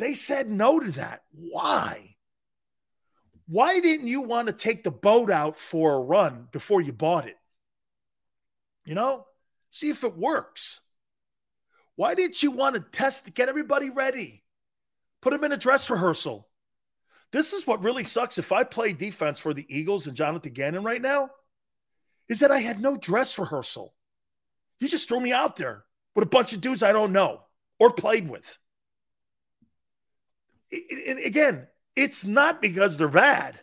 they 0.00 0.14
said 0.14 0.50
no 0.50 0.80
to 0.80 0.90
that. 0.92 1.22
Why? 1.30 2.16
Why 3.50 3.80
didn't 3.80 4.06
you 4.06 4.20
want 4.20 4.46
to 4.46 4.52
take 4.52 4.84
the 4.84 4.92
boat 4.92 5.28
out 5.28 5.58
for 5.58 5.94
a 5.94 6.00
run 6.00 6.46
before 6.52 6.80
you 6.80 6.92
bought 6.92 7.26
it? 7.26 7.36
You 8.84 8.94
know, 8.94 9.26
see 9.70 9.90
if 9.90 10.04
it 10.04 10.16
works. 10.16 10.80
Why 11.96 12.14
didn't 12.14 12.44
you 12.44 12.52
want 12.52 12.76
to 12.76 12.80
test 12.80 13.24
to 13.24 13.32
get 13.32 13.48
everybody 13.48 13.90
ready? 13.90 14.44
Put 15.20 15.32
them 15.32 15.42
in 15.42 15.50
a 15.50 15.56
dress 15.56 15.90
rehearsal. 15.90 16.48
This 17.32 17.52
is 17.52 17.66
what 17.66 17.82
really 17.82 18.04
sucks. 18.04 18.38
If 18.38 18.52
I 18.52 18.62
play 18.62 18.92
defense 18.92 19.40
for 19.40 19.52
the 19.52 19.66
Eagles 19.68 20.06
and 20.06 20.16
Jonathan 20.16 20.52
Gannon 20.52 20.84
right 20.84 21.02
now, 21.02 21.30
is 22.28 22.38
that 22.40 22.52
I 22.52 22.58
had 22.58 22.80
no 22.80 22.96
dress 22.96 23.36
rehearsal. 23.36 23.92
You 24.78 24.86
just 24.86 25.08
threw 25.08 25.18
me 25.18 25.32
out 25.32 25.56
there 25.56 25.82
with 26.14 26.22
a 26.22 26.30
bunch 26.30 26.52
of 26.52 26.60
dudes 26.60 26.84
I 26.84 26.92
don't 26.92 27.12
know 27.12 27.40
or 27.80 27.90
played 27.90 28.30
with. 28.30 28.58
And 30.70 31.18
again, 31.18 31.66
it's 32.00 32.24
not 32.24 32.62
because 32.62 32.96
they're 32.96 33.08
bad. 33.08 33.60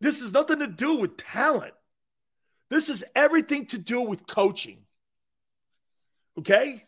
This 0.00 0.22
has 0.22 0.32
nothing 0.32 0.60
to 0.60 0.66
do 0.66 0.94
with 0.94 1.18
talent. 1.18 1.74
This 2.70 2.88
is 2.88 3.04
everything 3.14 3.66
to 3.66 3.78
do 3.78 4.00
with 4.00 4.26
coaching. 4.26 4.86
Okay? 6.38 6.86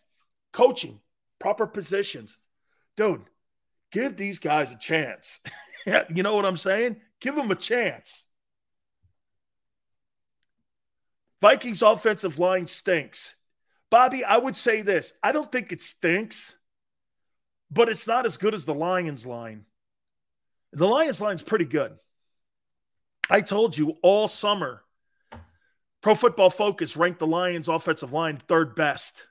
Coaching, 0.55 1.01
proper 1.39 1.67
positions. 1.67 2.39
Dude, 2.97 3.25
give 3.93 4.17
these 4.17 4.39
guys 4.39 4.73
a 4.73 4.79
chance. 4.79 5.41
you 6.15 6.23
know 6.23 6.35
what 6.35 6.47
I'm 6.47 6.57
saying? 6.57 6.97
Give 7.21 7.37
them 7.37 7.51
a 7.51 7.57
chance. 7.57 8.25
Vikings 11.43 11.83
offensive 11.83 12.39
line 12.39 12.67
stinks. 12.67 13.37
Bobby, 13.91 14.25
I 14.25 14.39
would 14.39 14.57
say 14.57 14.81
this. 14.81 15.13
I 15.23 15.33
don't 15.33 15.53
think 15.53 15.73
it 15.73 15.83
stinks, 15.83 16.56
but 17.71 17.89
it's 17.89 18.07
not 18.07 18.27
as 18.27 18.37
good 18.37 18.55
as 18.55 18.65
the 18.65 18.75
Lions 18.75 19.27
line. 19.27 19.65
The 20.73 20.87
Lions 20.87 21.21
line's 21.21 21.43
pretty 21.43 21.65
good. 21.65 21.97
I 23.29 23.41
told 23.41 23.77
you 23.77 23.97
all 24.03 24.29
summer, 24.29 24.83
Pro 26.03 26.15
Football 26.15 26.51
Focus 26.51 26.97
ranked 26.97 27.19
the 27.19 27.27
Lions 27.27 27.69
offensive 27.69 28.13
line 28.13 28.37
third 28.37 28.75
best. 28.77 29.27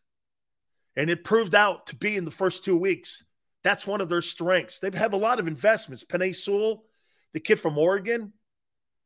And 0.98 1.10
it 1.10 1.24
proved 1.24 1.56
out 1.56 1.88
to 1.88 1.96
be 1.96 2.16
in 2.16 2.26
the 2.26 2.32
first 2.32 2.66
two 2.66 2.78
weeks. 2.78 3.24
That's 3.64 3.88
one 3.88 4.02
of 4.02 4.10
their 4.10 4.22
strengths. 4.22 4.80
They 4.80 4.92
have 4.98 5.14
a 5.14 5.18
lot 5.18 5.40
of 5.40 5.48
investments. 5.48 6.04
Penei 6.04 6.36
Sewell, 6.36 6.86
the 7.34 7.40
kid 7.40 7.60
from 7.60 7.78
Oregon, 7.78 8.34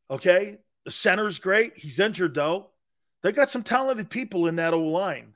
okay? 0.09 0.57
The 0.85 0.91
center's 0.91 1.39
great. 1.39 1.77
He's 1.77 1.99
injured, 1.99 2.35
though. 2.35 2.71
They 3.21 3.31
got 3.31 3.49
some 3.49 3.63
talented 3.63 4.09
people 4.09 4.47
in 4.47 4.55
that 4.57 4.73
O 4.73 4.81
line. 4.81 5.35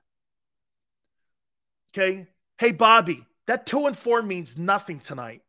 Okay. 1.91 2.27
Hey, 2.57 2.71
Bobby, 2.71 3.25
that 3.47 3.65
two 3.65 3.85
and 3.85 3.97
four 3.97 4.21
means 4.21 4.57
nothing 4.57 4.99
tonight. 4.99 5.41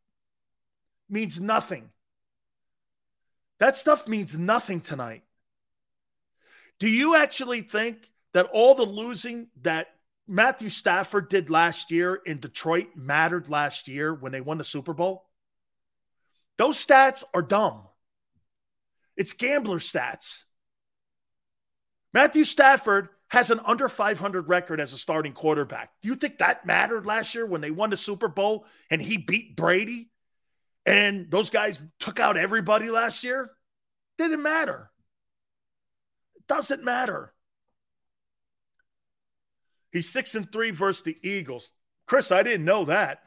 Means 1.09 1.41
nothing. 1.41 1.91
That 3.59 3.77
stuff 3.77 4.09
means 4.09 4.37
nothing 4.37 4.81
tonight. 4.81 5.23
Do 6.79 6.89
you 6.89 7.15
actually 7.15 7.61
think 7.63 8.11
that 8.33 8.47
all 8.53 8.75
the 8.75 8.85
losing 8.85 9.49
that 9.63 9.89
Matthew 10.27 10.71
Stafford 10.71 11.29
did 11.29 11.51
last 11.51 11.91
year 11.91 12.17
in 12.27 12.41
Detroit 12.41 12.89
mattered 12.97 13.49
last 13.49 13.87
year 13.87 14.13
when 14.13 14.33
they 14.33 14.41
won 14.41 14.59
the 14.59 14.65
Super 14.65 14.93
Bowl? 14.93 15.25
Those 16.57 16.85
stats 16.85 17.23
are 17.33 17.43
dumb. 17.43 17.83
It's 19.17 19.33
gambler 19.33 19.79
stats. 19.79 20.45
Matthew 22.13 22.45
Stafford 22.45 23.09
has 23.35 23.51
an 23.51 23.61
under 23.65 23.89
500 23.89 24.49
record 24.49 24.81
as 24.81 24.93
a 24.93 24.99
starting 24.99 25.33
quarterback. 25.33 25.91
Do 26.01 26.09
you 26.09 26.15
think 26.15 26.39
that 26.39 26.65
mattered 26.65 27.05
last 27.05 27.35
year 27.35 27.45
when 27.45 27.61
they 27.61 27.73
won 27.73 27.91
the 27.91 27.97
Super 27.97 28.29
Bowl 28.29 28.65
and 28.91 29.03
he 29.03 29.17
beat 29.17 29.57
Brady 29.57 30.13
and 30.87 31.29
those 31.33 31.51
guys 31.51 31.81
took 31.99 32.21
out 32.21 32.37
everybody 32.37 32.91
last 32.91 33.25
year? 33.25 33.51
Didn't 34.19 34.41
matter. 34.41 34.89
It 36.37 36.47
doesn't 36.47 36.85
matter. 36.85 37.35
He's 39.91 40.09
six 40.09 40.37
and 40.37 40.51
three 40.53 40.71
versus 40.71 41.03
the 41.03 41.19
Eagles. 41.29 41.73
Chris, 42.07 42.31
I 42.31 42.45
didn't 42.45 42.65
know 42.65 42.85
that. 42.85 43.19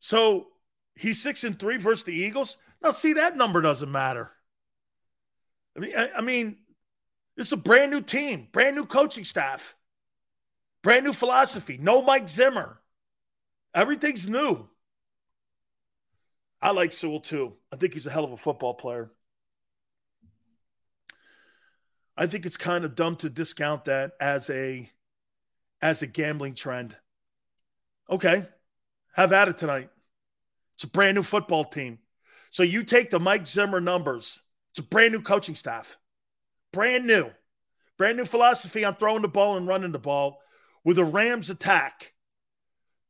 So 0.00 0.48
he's 0.96 1.22
six 1.22 1.44
and 1.44 1.58
three 1.58 1.78
versus 1.78 2.04
the 2.04 2.12
Eagles. 2.12 2.58
Now, 2.82 2.90
see, 2.90 3.14
that 3.14 3.38
number 3.38 3.62
doesn't 3.62 3.90
matter. 3.90 4.32
I 5.74 5.80
mean, 5.80 5.96
I, 5.96 6.10
I 6.16 6.20
mean, 6.20 6.58
this 7.36 7.46
is 7.46 7.52
a 7.52 7.56
brand 7.56 7.90
new 7.90 8.00
team, 8.00 8.48
brand 8.52 8.76
new 8.76 8.86
coaching 8.86 9.24
staff, 9.24 9.74
brand 10.82 11.04
new 11.04 11.12
philosophy. 11.12 11.78
No 11.80 12.02
Mike 12.02 12.28
Zimmer. 12.28 12.78
Everything's 13.74 14.28
new. 14.28 14.68
I 16.60 16.70
like 16.70 16.92
Sewell 16.92 17.20
too. 17.20 17.54
I 17.72 17.76
think 17.76 17.94
he's 17.94 18.06
a 18.06 18.10
hell 18.10 18.24
of 18.24 18.32
a 18.32 18.36
football 18.36 18.74
player. 18.74 19.10
I 22.16 22.26
think 22.26 22.44
it's 22.46 22.56
kind 22.56 22.84
of 22.84 22.94
dumb 22.94 23.16
to 23.16 23.30
discount 23.30 23.86
that 23.86 24.12
as 24.20 24.50
a 24.50 24.90
as 25.80 26.02
a 26.02 26.06
gambling 26.06 26.54
trend. 26.54 26.94
Okay. 28.08 28.46
Have 29.14 29.32
at 29.32 29.48
it 29.48 29.58
tonight. 29.58 29.90
It's 30.74 30.84
a 30.84 30.88
brand 30.88 31.16
new 31.16 31.22
football 31.22 31.64
team. 31.64 31.98
So 32.50 32.62
you 32.62 32.84
take 32.84 33.10
the 33.10 33.18
Mike 33.18 33.46
Zimmer 33.46 33.80
numbers. 33.80 34.42
It's 34.70 34.78
a 34.78 34.82
brand 34.82 35.12
new 35.12 35.22
coaching 35.22 35.54
staff. 35.54 35.98
Brand 36.72 37.06
new. 37.06 37.30
Brand 37.98 38.16
new 38.16 38.24
philosophy 38.24 38.84
on 38.84 38.94
throwing 38.94 39.22
the 39.22 39.28
ball 39.28 39.56
and 39.56 39.66
running 39.66 39.92
the 39.92 39.98
ball 39.98 40.40
with 40.84 40.98
a 40.98 41.04
Rams 41.04 41.50
attack. 41.50 42.14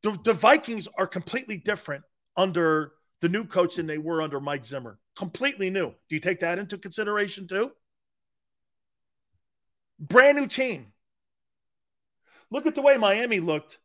The, 0.03 0.17
the 0.23 0.33
Vikings 0.33 0.87
are 0.97 1.07
completely 1.07 1.57
different 1.57 2.03
under 2.35 2.91
the 3.21 3.29
new 3.29 3.45
coach 3.45 3.75
than 3.75 3.87
they 3.87 3.97
were 3.97 4.21
under 4.21 4.39
Mike 4.39 4.65
Zimmer. 4.65 4.99
Completely 5.15 5.69
new. 5.69 5.89
Do 5.89 6.15
you 6.15 6.19
take 6.19 6.41
that 6.41 6.59
into 6.59 6.77
consideration 6.77 7.47
too? 7.47 7.71
Brand 9.99 10.37
new 10.37 10.47
team. 10.47 10.87
Look 12.51 12.67
at 12.67 12.75
the 12.75 12.81
way 12.81 12.97
Miami 12.97 13.39
looked 13.39 13.79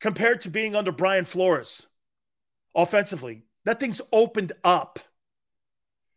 compared 0.00 0.42
to 0.42 0.50
being 0.50 0.76
under 0.76 0.92
Brian 0.92 1.24
Flores 1.24 1.86
offensively. 2.74 3.42
That 3.64 3.80
thing's 3.80 4.00
opened 4.12 4.52
up. 4.64 4.98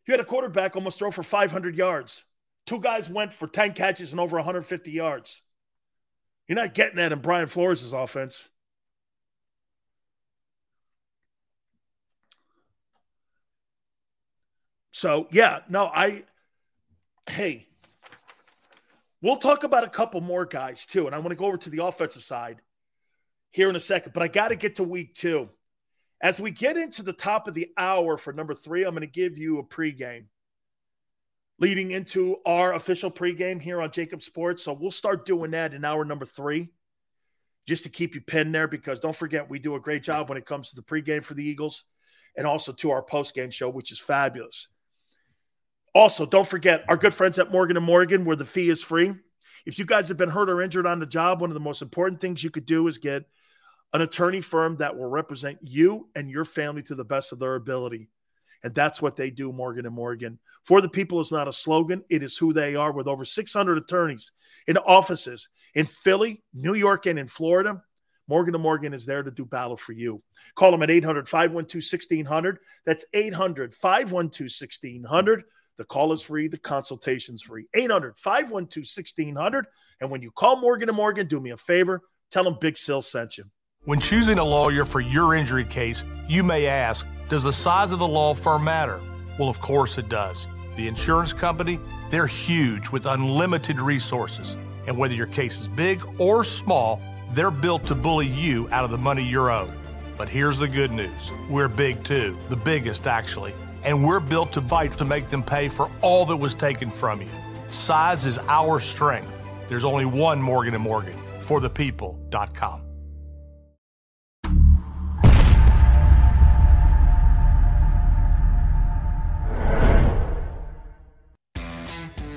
You 0.07 0.13
had 0.13 0.21
a 0.21 0.25
quarterback 0.25 0.75
almost 0.75 0.99
throw 0.99 1.11
for 1.11 1.23
500 1.23 1.75
yards. 1.75 2.23
Two 2.65 2.79
guys 2.79 3.09
went 3.09 3.31
for 3.31 3.47
10 3.47 3.73
catches 3.73 4.11
and 4.11 4.19
over 4.19 4.37
150 4.37 4.91
yards. 4.91 5.41
You're 6.47 6.55
not 6.55 6.73
getting 6.73 6.97
that 6.97 7.11
in 7.11 7.19
Brian 7.19 7.47
Flores' 7.47 7.93
offense. 7.93 8.49
So, 14.91 15.27
yeah, 15.31 15.59
no, 15.67 15.85
I, 15.85 16.23
hey, 17.29 17.67
we'll 19.21 19.37
talk 19.37 19.63
about 19.63 19.83
a 19.83 19.89
couple 19.89 20.21
more 20.21 20.45
guys 20.45 20.85
too. 20.85 21.05
And 21.05 21.13
I 21.13 21.19
want 21.19 21.29
to 21.31 21.35
go 21.35 21.45
over 21.45 21.57
to 21.57 21.69
the 21.69 21.83
offensive 21.83 22.23
side 22.23 22.61
here 23.51 23.69
in 23.69 23.75
a 23.75 23.79
second, 23.79 24.13
but 24.13 24.23
I 24.23 24.27
got 24.27 24.49
to 24.49 24.55
get 24.55 24.75
to 24.75 24.83
week 24.83 25.13
two. 25.13 25.49
As 26.21 26.39
we 26.39 26.49
get 26.49 26.77
into 26.77 27.03
the 27.03 27.13
top 27.13 27.47
of 27.47 27.53
the 27.53 27.69
hour 27.77 28.17
for 28.17 28.31
number 28.31 28.53
three, 28.53 28.83
I'm 28.83 28.91
going 28.91 29.01
to 29.01 29.07
give 29.07 29.37
you 29.37 29.59
a 29.59 29.63
pregame 29.63 30.25
leading 31.59 31.91
into 31.91 32.37
our 32.45 32.73
official 32.73 33.09
pregame 33.09 33.61
here 33.61 33.81
on 33.81 33.89
JAKIB 33.89 34.21
Sports. 34.21 34.63
So 34.63 34.73
we'll 34.73 34.91
start 34.91 35.25
doing 35.25 35.51
that 35.51 35.73
in 35.73 35.85
hour 35.85 36.03
number 36.03 36.25
three, 36.25 36.69
just 37.65 37.83
to 37.83 37.89
keep 37.89 38.15
you 38.15 38.21
pinned 38.21 38.53
there. 38.53 38.67
Because 38.67 38.99
don't 38.99 39.15
forget, 39.15 39.49
we 39.49 39.59
do 39.59 39.75
a 39.75 39.79
great 39.79 40.03
job 40.03 40.29
when 40.29 40.37
it 40.37 40.45
comes 40.45 40.69
to 40.69 40.75
the 40.75 40.83
pregame 40.83 41.23
for 41.23 41.33
the 41.33 41.47
Eagles, 41.47 41.85
and 42.35 42.45
also 42.45 42.73
to 42.73 42.91
our 42.91 43.03
postgame 43.03 43.51
show, 43.51 43.69
which 43.69 43.91
is 43.91 43.99
fabulous. 43.99 44.67
Also, 45.93 46.25
don't 46.25 46.47
forget 46.47 46.83
our 46.89 46.97
good 46.97 47.13
friends 47.13 47.39
at 47.39 47.51
Morgan 47.51 47.77
and 47.77 47.85
Morgan, 47.85 48.25
where 48.25 48.35
the 48.35 48.43
fee 48.43 48.69
is 48.69 48.83
free. 48.83 49.13
If 49.65 49.79
you 49.79 49.85
guys 49.85 50.09
have 50.09 50.17
been 50.17 50.29
hurt 50.29 50.49
or 50.49 50.61
injured 50.61 50.85
on 50.85 50.99
the 50.99 51.05
job, 51.05 51.39
one 51.39 51.49
of 51.49 51.53
the 51.53 51.61
most 51.61 51.81
important 51.81 52.19
things 52.19 52.43
you 52.43 52.51
could 52.51 52.65
do 52.65 52.87
is 52.87 52.97
get 52.97 53.23
an 53.93 54.01
attorney 54.01 54.41
firm 54.41 54.75
that 54.77 54.97
will 54.97 55.07
represent 55.07 55.57
you 55.61 56.09
and 56.13 56.29
your 56.29 56.43
family 56.43 56.83
to 56.83 56.95
the 56.95 57.05
best 57.05 57.31
of 57.31 57.39
their 57.39 57.55
ability. 57.55 58.09
And 58.65 58.73
that's 58.73 58.99
what 58.99 59.15
they 59.15 59.29
do, 59.29 59.53
Morgan 59.53 59.85
and 59.85 59.93
Morgan. 59.93 60.39
For 60.63 60.81
the 60.81 60.89
people 60.89 61.19
is 61.19 61.31
not 61.31 61.47
a 61.47 61.53
slogan, 61.53 62.03
it 62.09 62.23
is 62.23 62.35
who 62.35 62.51
they 62.51 62.73
are 62.73 62.91
with 62.91 63.07
over 63.07 63.23
600 63.23 63.77
attorneys 63.77 64.31
in 64.65 64.75
offices 64.77 65.49
in 65.75 65.85
Philly, 65.85 66.41
New 66.51 66.73
York, 66.73 67.05
and 67.05 67.19
in 67.19 67.27
Florida. 67.27 67.83
Morgan 68.27 68.55
and 68.55 68.63
Morgan 68.63 68.91
is 68.91 69.05
there 69.05 69.21
to 69.21 69.29
do 69.29 69.45
battle 69.45 69.77
for 69.77 69.93
you. 69.93 70.23
Call 70.55 70.71
them 70.71 70.81
at 70.81 70.89
800 70.89 71.29
512 71.29 71.75
1600. 71.75 72.57
That's 72.87 73.05
800 73.13 73.75
512 73.75 74.49
1600. 74.49 75.43
The 75.77 75.85
call 75.85 76.11
is 76.11 76.23
free, 76.23 76.47
the 76.47 76.57
consultation's 76.57 77.43
free. 77.43 77.67
800 77.75 78.17
512 78.17 78.81
1600. 78.81 79.67
And 80.01 80.09
when 80.09 80.23
you 80.23 80.31
call 80.31 80.59
Morgan 80.59 80.89
and 80.89 80.97
Morgan, 80.97 81.27
do 81.27 81.39
me 81.39 81.51
a 81.51 81.57
favor, 81.57 82.01
tell 82.31 82.43
them 82.43 82.57
Big 82.59 82.77
Sill 82.77 83.03
sent 83.03 83.37
you. 83.37 83.43
When 83.83 83.99
choosing 83.99 84.39
a 84.39 84.43
lawyer 84.43 84.85
for 84.85 85.01
your 85.01 85.35
injury 85.35 85.65
case, 85.65 86.03
you 86.27 86.41
may 86.41 86.65
ask, 86.65 87.05
does 87.29 87.43
the 87.43 87.51
size 87.51 87.91
of 87.91 87.99
the 87.99 88.07
law 88.07 88.33
firm 88.33 88.63
matter? 88.63 89.01
Well, 89.39 89.49
of 89.49 89.59
course 89.59 89.97
it 89.97 90.09
does. 90.09 90.47
The 90.75 90.87
insurance 90.87 91.33
company, 91.33 91.79
they're 92.11 92.27
huge 92.27 92.89
with 92.89 93.05
unlimited 93.05 93.79
resources. 93.79 94.55
And 94.87 94.97
whether 94.97 95.15
your 95.15 95.27
case 95.27 95.61
is 95.61 95.67
big 95.67 96.03
or 96.19 96.43
small, 96.43 97.01
they're 97.33 97.51
built 97.51 97.85
to 97.85 97.95
bully 97.95 98.27
you 98.27 98.69
out 98.71 98.85
of 98.85 98.91
the 98.91 98.97
money 98.97 99.23
you're 99.23 99.49
owed. 99.49 99.73
But 100.17 100.29
here's 100.29 100.59
the 100.59 100.67
good 100.67 100.91
news 100.91 101.31
we're 101.49 101.67
big 101.67 102.03
too, 102.03 102.37
the 102.49 102.55
biggest 102.55 103.07
actually. 103.07 103.53
And 103.83 104.05
we're 104.05 104.19
built 104.19 104.51
to 104.53 104.61
fight 104.61 104.97
to 104.97 105.05
make 105.05 105.29
them 105.29 105.43
pay 105.43 105.67
for 105.67 105.91
all 106.01 106.25
that 106.27 106.37
was 106.37 106.53
taken 106.53 106.91
from 106.91 107.21
you. 107.21 107.29
Size 107.69 108.25
is 108.25 108.37
our 108.47 108.79
strength. 108.79 109.43
There's 109.67 109.83
only 109.83 110.05
one 110.05 110.41
Morgan 110.41 110.73
and 110.73 110.83
Morgan 110.83 111.17
for 111.41 111.59
the 111.59 111.69
people.com. 111.69 112.84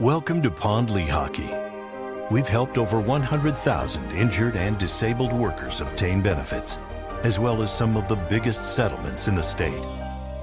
Welcome 0.00 0.40
to 0.44 0.50
Pond 0.50 0.88
Lehocky. 0.88 2.30
We've 2.30 2.48
helped 2.48 2.78
over 2.78 2.98
100,000 2.98 4.12
injured 4.12 4.56
and 4.56 4.78
disabled 4.78 5.30
workers 5.30 5.82
obtain 5.82 6.22
benefits, 6.22 6.78
as 7.22 7.38
well 7.38 7.62
as 7.62 7.70
some 7.70 7.98
of 7.98 8.08
the 8.08 8.16
biggest 8.16 8.64
settlements 8.64 9.28
in 9.28 9.34
the 9.34 9.42
state. 9.42 9.84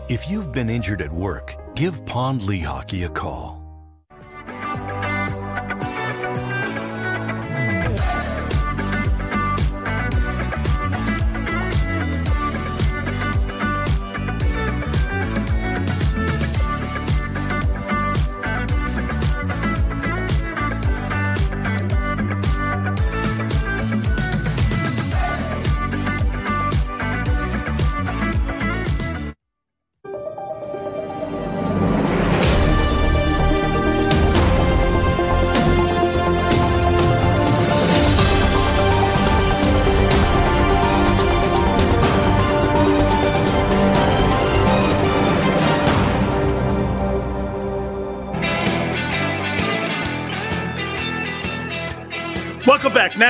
If 0.10 0.30
you've 0.30 0.52
been 0.52 0.70
injured 0.70 1.02
at 1.02 1.12
work, 1.12 1.56
give 1.74 2.06
Pond 2.06 2.42
Lehocky 2.42 3.08
a 3.08 3.10
call. 3.10 3.67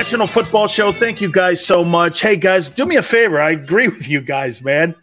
National 0.07 0.25
Football 0.25 0.67
Show. 0.67 0.93
Thank 0.93 1.19
you 1.19 1.29
guys 1.29 1.65
so 1.65 1.83
much. 1.83 2.21
Hey 2.21 2.37
guys, 2.37 2.71
do 2.71 2.85
me 2.85 2.95
a 2.95 3.01
favor. 3.01 3.41
I 3.41 3.51
agree 3.51 3.89
with 3.89 4.07
you 4.07 4.21
guys, 4.21 4.61
man. 4.61 4.95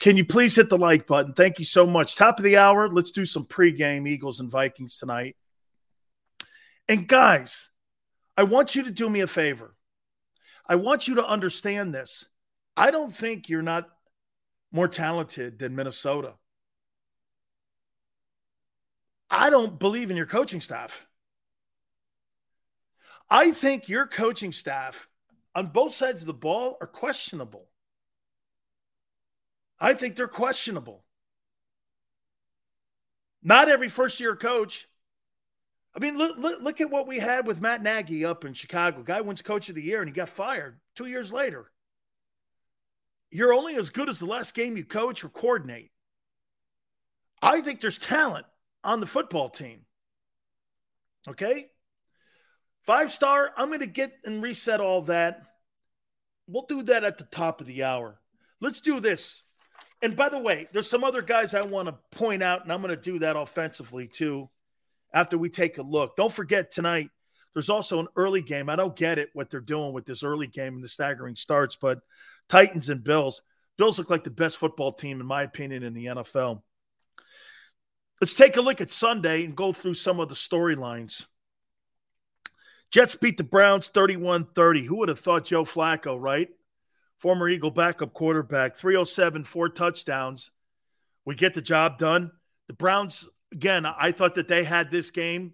Can 0.00 0.18
you 0.18 0.26
please 0.26 0.54
hit 0.54 0.68
the 0.68 0.76
like 0.76 1.06
button? 1.06 1.32
Thank 1.32 1.58
you 1.58 1.64
so 1.64 1.86
much. 1.86 2.16
Top 2.16 2.36
of 2.36 2.44
the 2.44 2.58
hour. 2.58 2.90
Let's 2.90 3.12
do 3.12 3.24
some 3.24 3.46
pregame 3.46 4.06
Eagles 4.06 4.40
and 4.40 4.50
Vikings 4.50 4.98
tonight. 4.98 5.36
And 6.86 7.08
guys, 7.08 7.70
I 8.36 8.42
want 8.42 8.74
you 8.74 8.82
to 8.82 8.90
do 8.90 9.08
me 9.08 9.20
a 9.20 9.26
favor. 9.26 9.74
I 10.66 10.74
want 10.74 11.08
you 11.08 11.14
to 11.14 11.26
understand 11.26 11.94
this. 11.94 12.28
I 12.76 12.90
don't 12.90 13.14
think 13.14 13.48
you're 13.48 13.62
not 13.62 13.88
more 14.70 14.86
talented 14.86 15.58
than 15.58 15.74
Minnesota. 15.74 16.34
I 19.30 19.48
don't 19.48 19.78
believe 19.78 20.10
in 20.10 20.16
your 20.18 20.26
coaching 20.26 20.60
staff. 20.60 21.06
I 23.28 23.50
think 23.50 23.88
your 23.88 24.06
coaching 24.06 24.52
staff 24.52 25.08
on 25.54 25.68
both 25.68 25.94
sides 25.94 26.20
of 26.20 26.26
the 26.26 26.34
ball 26.34 26.76
are 26.80 26.86
questionable. 26.86 27.68
I 29.80 29.94
think 29.94 30.16
they're 30.16 30.28
questionable. 30.28 31.04
Not 33.42 33.68
every 33.68 33.88
first 33.88 34.20
year 34.20 34.36
coach. 34.36 34.88
I 35.94 35.98
mean, 35.98 36.18
look, 36.18 36.36
look, 36.36 36.60
look 36.60 36.80
at 36.80 36.90
what 36.90 37.06
we 37.06 37.18
had 37.18 37.46
with 37.46 37.60
Matt 37.60 37.82
Nagy 37.82 38.24
up 38.24 38.44
in 38.44 38.54
Chicago. 38.54 39.02
Guy 39.02 39.20
wins 39.22 39.42
coach 39.42 39.68
of 39.68 39.74
the 39.74 39.82
year 39.82 40.00
and 40.00 40.08
he 40.08 40.12
got 40.12 40.28
fired 40.28 40.78
two 40.94 41.06
years 41.06 41.32
later. 41.32 41.70
You're 43.30 43.54
only 43.54 43.76
as 43.76 43.90
good 43.90 44.08
as 44.08 44.18
the 44.18 44.26
last 44.26 44.54
game 44.54 44.76
you 44.76 44.84
coach 44.84 45.24
or 45.24 45.28
coordinate. 45.28 45.90
I 47.42 47.60
think 47.60 47.80
there's 47.80 47.98
talent 47.98 48.46
on 48.84 49.00
the 49.00 49.06
football 49.06 49.48
team. 49.48 49.80
Okay? 51.28 51.68
Five 52.86 53.10
star, 53.10 53.52
I'm 53.56 53.68
going 53.68 53.80
to 53.80 53.86
get 53.86 54.12
and 54.24 54.42
reset 54.42 54.80
all 54.80 55.02
that. 55.02 55.42
We'll 56.46 56.66
do 56.66 56.82
that 56.84 57.02
at 57.02 57.18
the 57.18 57.24
top 57.24 57.60
of 57.60 57.66
the 57.66 57.82
hour. 57.82 58.20
Let's 58.60 58.80
do 58.80 59.00
this. 59.00 59.42
And 60.02 60.14
by 60.14 60.28
the 60.28 60.38
way, 60.38 60.68
there's 60.72 60.88
some 60.88 61.02
other 61.02 61.22
guys 61.22 61.54
I 61.54 61.62
want 61.62 61.88
to 61.88 62.16
point 62.16 62.42
out, 62.42 62.62
and 62.62 62.72
I'm 62.72 62.82
going 62.82 62.94
to 62.94 63.00
do 63.00 63.18
that 63.20 63.36
offensively 63.36 64.06
too 64.06 64.48
after 65.12 65.36
we 65.36 65.48
take 65.48 65.78
a 65.78 65.82
look. 65.82 66.14
Don't 66.14 66.32
forget 66.32 66.70
tonight, 66.70 67.10
there's 67.54 67.70
also 67.70 67.98
an 67.98 68.08
early 68.16 68.42
game. 68.42 68.68
I 68.68 68.76
don't 68.76 68.94
get 68.94 69.18
it 69.18 69.30
what 69.32 69.50
they're 69.50 69.60
doing 69.60 69.92
with 69.92 70.04
this 70.04 70.22
early 70.22 70.46
game 70.46 70.74
and 70.74 70.84
the 70.84 70.88
staggering 70.88 71.34
starts, 71.34 71.74
but 71.74 72.00
Titans 72.48 72.90
and 72.90 73.02
Bills. 73.02 73.42
Bills 73.78 73.98
look 73.98 74.10
like 74.10 74.24
the 74.24 74.30
best 74.30 74.58
football 74.58 74.92
team, 74.92 75.20
in 75.20 75.26
my 75.26 75.42
opinion, 75.42 75.82
in 75.82 75.94
the 75.94 76.06
NFL. 76.06 76.62
Let's 78.20 78.34
take 78.34 78.56
a 78.56 78.62
look 78.62 78.80
at 78.80 78.90
Sunday 78.90 79.44
and 79.44 79.56
go 79.56 79.72
through 79.72 79.94
some 79.94 80.20
of 80.20 80.28
the 80.28 80.34
storylines. 80.34 81.26
Jets 82.96 83.14
beat 83.14 83.36
the 83.36 83.44
Browns 83.44 83.88
31 83.88 84.46
30. 84.54 84.86
Who 84.86 84.96
would 84.96 85.10
have 85.10 85.18
thought 85.18 85.44
Joe 85.44 85.64
Flacco, 85.64 86.18
right? 86.18 86.48
Former 87.18 87.46
Eagle 87.46 87.70
backup 87.70 88.14
quarterback, 88.14 88.74
307, 88.74 89.44
four 89.44 89.68
touchdowns. 89.68 90.50
We 91.26 91.34
get 91.34 91.52
the 91.52 91.60
job 91.60 91.98
done. 91.98 92.32
The 92.68 92.72
Browns, 92.72 93.28
again, 93.52 93.84
I 93.84 94.12
thought 94.12 94.36
that 94.36 94.48
they 94.48 94.64
had 94.64 94.90
this 94.90 95.10
game 95.10 95.52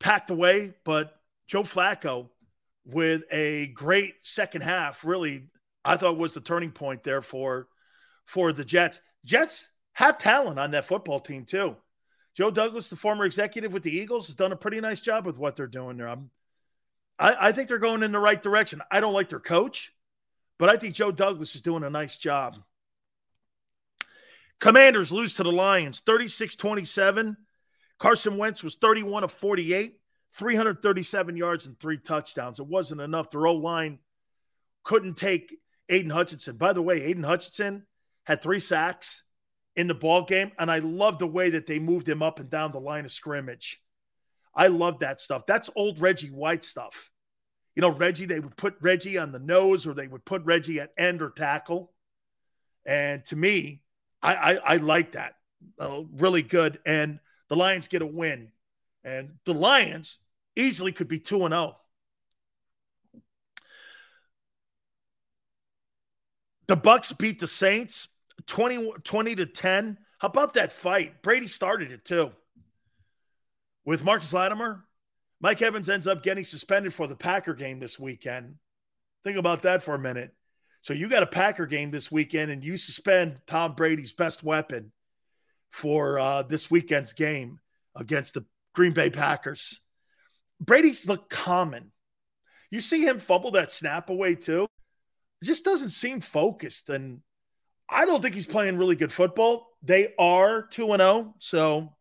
packed 0.00 0.30
away, 0.30 0.72
but 0.86 1.14
Joe 1.46 1.62
Flacco 1.62 2.30
with 2.86 3.24
a 3.30 3.66
great 3.66 4.14
second 4.22 4.62
half, 4.62 5.04
really, 5.04 5.50
I 5.84 5.98
thought 5.98 6.16
was 6.16 6.32
the 6.32 6.40
turning 6.40 6.72
point 6.72 7.04
there 7.04 7.20
for, 7.20 7.68
for 8.24 8.54
the 8.54 8.64
Jets. 8.64 8.98
Jets 9.26 9.68
have 9.92 10.16
talent 10.16 10.58
on 10.58 10.70
that 10.70 10.86
football 10.86 11.20
team, 11.20 11.44
too. 11.44 11.76
Joe 12.34 12.50
Douglas, 12.50 12.88
the 12.88 12.96
former 12.96 13.24
executive 13.24 13.72
with 13.72 13.82
the 13.82 13.96
Eagles, 13.96 14.26
has 14.26 14.34
done 14.36 14.52
a 14.52 14.56
pretty 14.56 14.80
nice 14.80 15.00
job 15.00 15.24
with 15.24 15.38
what 15.38 15.56
they're 15.56 15.66
doing 15.66 15.96
there. 15.96 16.08
I'm, 16.08 16.30
I, 17.18 17.48
I 17.48 17.52
think 17.52 17.68
they're 17.68 17.78
going 17.78 18.02
in 18.02 18.12
the 18.12 18.18
right 18.18 18.42
direction. 18.42 18.82
I 18.90 19.00
don't 19.00 19.12
like 19.12 19.28
their 19.28 19.40
coach, 19.40 19.92
But 20.58 20.68
I 20.68 20.76
think 20.76 20.94
Joe 20.94 21.12
Douglas 21.12 21.54
is 21.54 21.62
doing 21.62 21.84
a 21.84 21.90
nice 21.90 22.18
job. 22.18 22.56
Commanders 24.60 25.12
lose 25.12 25.34
to 25.34 25.42
the 25.42 25.52
Lions 25.52 26.00
36 26.00 26.56
27. 26.56 27.36
Carson 27.98 28.38
Wentz 28.38 28.62
was 28.62 28.76
31 28.76 29.24
of 29.24 29.32
48, 29.32 30.00
337 30.32 31.36
yards 31.36 31.66
and 31.66 31.78
three 31.78 31.98
touchdowns. 31.98 32.58
It 32.58 32.66
wasn't 32.66 33.00
enough. 33.00 33.30
The 33.30 33.38
row 33.38 33.54
line 33.54 33.98
couldn't 34.82 35.16
take 35.16 35.54
Aidan 35.88 36.10
Hutchinson. 36.10 36.56
By 36.56 36.72
the 36.72 36.82
way, 36.82 37.02
Aidan 37.02 37.22
Hutchinson 37.22 37.86
had 38.24 38.42
three 38.42 38.60
sacks 38.60 39.23
in 39.76 39.86
the 39.88 39.94
ball 39.94 40.22
game, 40.22 40.52
and 40.58 40.70
I 40.70 40.78
love 40.78 41.18
the 41.18 41.26
way 41.26 41.50
that 41.50 41.66
they 41.66 41.78
moved 41.78 42.08
him 42.08 42.22
up 42.22 42.38
and 42.38 42.48
down 42.48 42.72
the 42.72 42.80
line 42.80 43.04
of 43.04 43.10
scrimmage. 43.10 43.80
I 44.54 44.68
love 44.68 45.00
that 45.00 45.20
stuff. 45.20 45.46
That's 45.46 45.68
old 45.74 46.00
Reggie 46.00 46.30
White 46.30 46.62
stuff. 46.62 47.10
You 47.74 47.80
know, 47.80 47.88
Reggie, 47.88 48.26
they 48.26 48.38
would 48.38 48.56
put 48.56 48.76
Reggie 48.80 49.18
on 49.18 49.32
the 49.32 49.40
nose 49.40 49.86
or 49.86 49.94
they 49.94 50.06
would 50.06 50.24
put 50.24 50.44
Reggie 50.44 50.78
at 50.78 50.92
end 50.96 51.22
or 51.22 51.30
tackle. 51.30 51.92
And 52.86 53.24
to 53.26 53.36
me, 53.36 53.82
I, 54.22 54.34
I, 54.34 54.54
I 54.54 54.76
like 54.76 55.12
that. 55.12 55.34
Uh, 55.78 56.02
really 56.12 56.42
good. 56.42 56.78
And 56.86 57.18
the 57.48 57.56
Lions 57.56 57.88
get 57.88 58.02
a 58.02 58.06
win. 58.06 58.52
And 59.02 59.34
the 59.44 59.54
Lions 59.54 60.18
easily 60.54 60.92
could 60.92 61.08
be 61.08 61.18
2 61.18 61.46
and 61.46 61.52
0. 61.52 61.76
The 66.66 66.76
Bucks 66.76 67.12
beat 67.12 67.40
the 67.40 67.46
Saints 67.48 68.08
20, 68.46 68.92
20 69.02 69.34
to 69.36 69.46
10. 69.46 69.98
How 70.18 70.28
about 70.28 70.54
that 70.54 70.72
fight? 70.72 71.22
Brady 71.22 71.48
started 71.48 71.92
it 71.92 72.04
too. 72.04 72.30
With 73.84 74.04
Marcus 74.04 74.32
Lattimore, 74.32 74.84
Mike 75.40 75.60
Evans 75.60 75.90
ends 75.90 76.06
up 76.06 76.22
getting 76.22 76.44
suspended 76.44 76.94
for 76.94 77.06
the 77.06 77.16
Packer 77.16 77.54
game 77.54 77.78
this 77.78 77.98
weekend. 77.98 78.54
Think 79.22 79.36
about 79.36 79.62
that 79.62 79.82
for 79.82 79.94
a 79.94 79.98
minute. 79.98 80.34
So 80.80 80.92
you 80.92 81.08
got 81.08 81.22
a 81.22 81.26
Packer 81.26 81.66
game 81.66 81.90
this 81.90 82.12
weekend, 82.12 82.50
and 82.50 82.62
you 82.62 82.76
suspend 82.76 83.40
Tom 83.46 83.74
Brady's 83.74 84.12
best 84.12 84.42
weapon 84.42 84.92
for 85.70 86.18
uh, 86.18 86.42
this 86.42 86.70
weekend's 86.70 87.14
game 87.14 87.58
against 87.96 88.34
the 88.34 88.44
Green 88.74 88.92
Bay 88.92 89.10
Packers. 89.10 89.80
Brady's 90.60 91.08
look 91.08 91.28
common. 91.28 91.90
You 92.70 92.80
see 92.80 93.02
him 93.04 93.18
fumble 93.18 93.52
that 93.52 93.72
snap 93.72 94.10
away 94.10 94.34
too. 94.34 94.64
It 95.42 95.44
just 95.44 95.64
doesn't 95.64 95.90
seem 95.90 96.20
focused, 96.20 96.88
and 96.88 97.20
I 97.88 98.04
don't 98.06 98.22
think 98.22 98.34
he's 98.34 98.46
playing 98.46 98.78
really 98.78 98.96
good 98.96 99.12
football. 99.12 99.68
They 99.82 100.14
are 100.18 100.62
two 100.62 100.92
and 100.92 101.00
zero, 101.00 101.10
oh, 101.10 101.34
so 101.38 101.94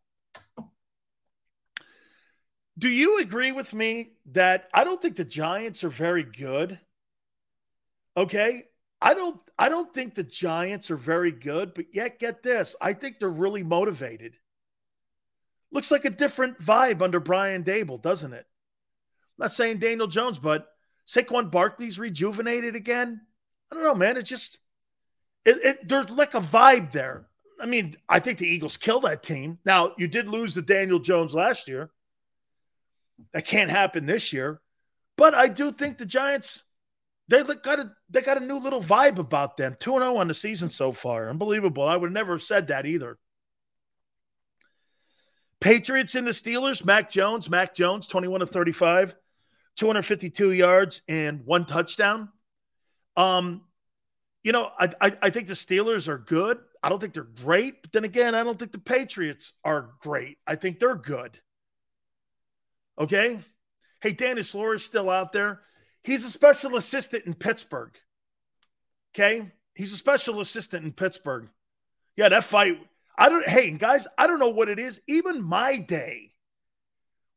do 2.77 2.89
you 2.89 3.19
agree 3.19 3.51
with 3.51 3.73
me 3.73 4.13
that 4.31 4.69
I 4.73 4.83
don't 4.83 5.01
think 5.01 5.15
the 5.15 5.25
Giants 5.25 5.83
are 5.83 5.89
very 5.89 6.23
good? 6.23 6.79
Okay? 8.17 8.63
I 9.01 9.13
don't 9.13 9.39
I 9.59 9.69
don't 9.69 9.93
think 9.93 10.15
the 10.15 10.23
Giants 10.23 10.89
are 10.89 10.95
very 10.95 11.31
good, 11.31 11.73
but 11.73 11.93
yet 11.93 12.19
get 12.19 12.41
this. 12.41 12.75
I 12.81 12.93
think 12.93 13.19
they're 13.19 13.29
really 13.29 13.63
motivated. 13.63 14.35
Looks 15.71 15.91
like 15.91 16.05
a 16.05 16.09
different 16.09 16.59
vibe 16.59 17.01
under 17.01 17.19
Brian 17.19 17.63
Daboll, 17.63 18.01
doesn't 18.01 18.33
it? 18.33 18.45
I'm 18.45 19.43
not 19.43 19.51
saying 19.51 19.79
Daniel 19.79 20.07
Jones, 20.07 20.39
but 20.39 20.67
Saquon 21.07 21.51
Barkley's 21.51 21.99
rejuvenated 21.99 22.75
again. 22.75 23.21
I 23.71 23.75
don't 23.75 23.83
know, 23.83 23.95
man. 23.95 24.17
It 24.17 24.23
just 24.23 24.57
it, 25.45 25.65
it, 25.65 25.87
there's 25.87 26.09
like 26.09 26.33
a 26.33 26.39
vibe 26.39 26.91
there. 26.91 27.27
I 27.59 27.65
mean, 27.65 27.95
I 28.09 28.19
think 28.19 28.39
the 28.39 28.47
Eagles 28.47 28.77
kill 28.77 29.01
that 29.01 29.23
team. 29.23 29.59
Now, 29.65 29.93
you 29.97 30.07
did 30.07 30.27
lose 30.27 30.53
the 30.53 30.61
Daniel 30.61 30.99
Jones 30.99 31.33
last 31.33 31.67
year. 31.67 31.91
That 33.33 33.45
can't 33.45 33.69
happen 33.69 34.05
this 34.05 34.33
year. 34.33 34.59
But 35.17 35.33
I 35.33 35.47
do 35.47 35.71
think 35.71 35.97
the 35.97 36.05
Giants 36.05 36.63
they 37.27 37.41
got 37.41 37.79
a 37.79 37.91
they 38.09 38.21
got 38.21 38.41
a 38.41 38.45
new 38.45 38.57
little 38.57 38.81
vibe 38.81 39.17
about 39.17 39.57
them. 39.57 39.75
2-0 39.79 40.17
on 40.17 40.27
the 40.27 40.33
season 40.33 40.69
so 40.69 40.91
far. 40.91 41.29
Unbelievable. 41.29 41.83
I 41.83 41.95
would 41.95 42.11
never 42.11 42.33
have 42.33 42.43
said 42.43 42.67
that 42.67 42.85
either. 42.85 43.17
Patriots 45.61 46.15
in 46.15 46.25
the 46.25 46.31
Steelers, 46.31 46.83
Mac 46.83 47.09
Jones, 47.09 47.49
Mac 47.49 47.73
Jones 47.73 48.07
21 48.07 48.41
of 48.41 48.49
35, 48.49 49.15
252 49.77 50.51
yards 50.51 51.01
and 51.07 51.45
one 51.45 51.65
touchdown. 51.65 52.29
Um 53.15 53.61
you 54.43 54.51
know, 54.51 54.69
I, 54.77 54.89
I, 55.01 55.11
I 55.23 55.29
think 55.29 55.47
the 55.47 55.53
Steelers 55.53 56.07
are 56.07 56.17
good. 56.17 56.59
I 56.81 56.89
don't 56.89 56.99
think 56.99 57.13
they're 57.13 57.23
great, 57.23 57.81
but 57.81 57.91
then 57.93 58.03
again, 58.03 58.35
I 58.35 58.43
don't 58.43 58.59
think 58.59 58.73
the 58.73 58.77
Patriots 58.77 59.53
are 59.63 59.91
great. 59.99 60.37
I 60.45 60.55
think 60.55 60.79
they're 60.79 60.95
good. 60.95 61.39
Okay. 62.99 63.39
Hey, 64.01 64.11
Dennis 64.11 64.53
is 64.53 64.85
still 64.85 65.09
out 65.09 65.31
there. 65.31 65.61
He's 66.03 66.25
a 66.25 66.29
special 66.29 66.75
assistant 66.75 67.25
in 67.25 67.33
Pittsburgh. 67.33 67.97
Okay. 69.15 69.49
He's 69.75 69.93
a 69.93 69.97
special 69.97 70.41
assistant 70.41 70.83
in 70.83 70.91
Pittsburgh. 70.91 71.47
Yeah, 72.17 72.29
that 72.29 72.43
fight. 72.43 72.79
I 73.17 73.29
don't, 73.29 73.47
hey, 73.47 73.71
guys, 73.71 74.07
I 74.17 74.27
don't 74.27 74.39
know 74.39 74.49
what 74.49 74.69
it 74.69 74.79
is. 74.79 74.99
Even 75.07 75.41
my 75.41 75.77
day, 75.77 76.33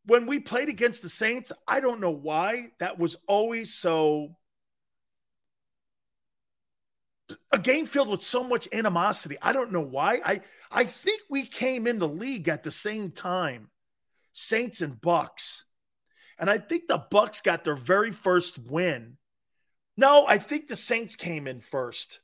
when 0.06 0.26
we 0.26 0.40
played 0.40 0.68
against 0.68 1.02
the 1.02 1.08
Saints, 1.08 1.52
I 1.68 1.80
don't 1.80 2.00
know 2.00 2.10
why 2.10 2.72
that 2.80 2.98
was 2.98 3.16
always 3.28 3.72
so. 3.74 4.36
A 7.52 7.58
game 7.58 7.86
filled 7.86 8.08
with 8.08 8.22
so 8.22 8.44
much 8.44 8.68
animosity. 8.72 9.36
I 9.42 9.52
don't 9.52 9.72
know 9.72 9.80
why. 9.80 10.20
I 10.24 10.40
I 10.70 10.84
think 10.84 11.22
we 11.28 11.44
came 11.44 11.86
in 11.86 11.98
the 11.98 12.08
league 12.08 12.48
at 12.48 12.62
the 12.62 12.70
same 12.70 13.10
time. 13.10 13.70
Saints 14.32 14.80
and 14.80 15.00
Bucks. 15.00 15.64
And 16.38 16.50
I 16.50 16.58
think 16.58 16.86
the 16.86 17.04
Bucks 17.10 17.40
got 17.40 17.64
their 17.64 17.76
very 17.76 18.12
first 18.12 18.58
win. 18.58 19.16
No, 19.96 20.26
I 20.26 20.38
think 20.38 20.68
the 20.68 20.76
Saints 20.76 21.16
came 21.16 21.46
in 21.46 21.60
first. 21.60 22.20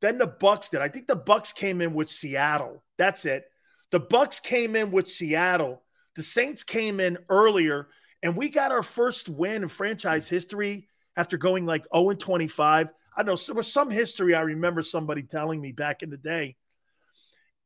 Then 0.00 0.16
the 0.16 0.26
Bucks 0.26 0.70
did. 0.70 0.80
I 0.80 0.88
think 0.88 1.06
the 1.06 1.16
Bucks 1.16 1.52
came 1.52 1.80
in 1.80 1.92
with 1.92 2.08
Seattle. 2.08 2.82
That's 2.96 3.26
it. 3.26 3.44
The 3.90 4.00
Bucks 4.00 4.40
came 4.40 4.76
in 4.76 4.90
with 4.90 5.08
Seattle. 5.08 5.82
The 6.16 6.22
Saints 6.22 6.64
came 6.64 7.00
in 7.00 7.18
earlier, 7.28 7.88
and 8.22 8.36
we 8.36 8.48
got 8.48 8.72
our 8.72 8.82
first 8.82 9.28
win 9.28 9.62
in 9.62 9.68
franchise 9.68 10.28
history 10.28 10.88
after 11.16 11.36
going 11.36 11.66
like 11.66 11.84
0 11.94 12.14
25. 12.14 12.90
I 13.16 13.22
know. 13.22 13.36
There 13.36 13.54
was 13.54 13.72
some 13.72 13.90
history 13.90 14.34
I 14.34 14.42
remember 14.42 14.82
somebody 14.82 15.22
telling 15.22 15.60
me 15.60 15.72
back 15.72 16.02
in 16.02 16.10
the 16.10 16.16
day. 16.16 16.56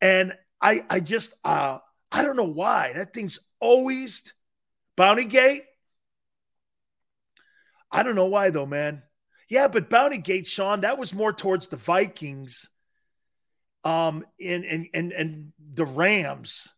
And 0.01 0.35
I 0.61 0.85
I 0.89 1.01
just 1.01 1.35
uh 1.45 1.79
I 2.11 2.23
don't 2.23 2.37
know 2.37 2.45
why. 2.45 2.93
That 2.95 3.13
thing's 3.13 3.39
always 3.61 4.33
Bounty 4.97 5.25
Gate. 5.25 5.65
I 7.91 8.03
don't 8.03 8.17
know 8.17 8.27
why 8.27 8.51
though, 8.51 8.67
man. 8.67 9.03
Yeah, 9.49 9.69
but 9.69 9.91
Bounty 9.91 10.19
Gate, 10.19 10.47
Sean, 10.47 10.81
that 10.81 10.99
was 10.99 11.15
more 11.15 11.33
towards 11.33 11.69
the 11.69 11.77
Vikings 11.77 12.69
um 13.85 14.25
and 14.43 14.65
and 14.65 14.89
and 14.95 15.13
and 15.13 15.53
the 15.75 15.85
Rams 15.85 16.69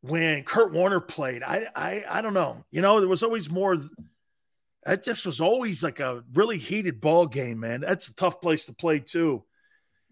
when 0.00 0.42
Kurt 0.42 0.72
Warner 0.72 1.00
played. 1.00 1.42
I 1.42 1.66
I 1.74 2.04
I 2.08 2.20
don't 2.20 2.34
know. 2.34 2.64
You 2.70 2.82
know, 2.82 3.00
there 3.00 3.08
was 3.08 3.22
always 3.22 3.48
more 3.48 3.76
that 4.84 5.02
just 5.02 5.26
was 5.26 5.40
always 5.40 5.82
like 5.82 6.00
a 6.00 6.24
really 6.34 6.58
heated 6.58 7.00
ball 7.00 7.26
game, 7.26 7.60
man. 7.60 7.80
That's 7.80 8.08
a 8.08 8.14
tough 8.14 8.40
place 8.40 8.66
to 8.66 8.72
play 8.72 9.00
too. 9.00 9.44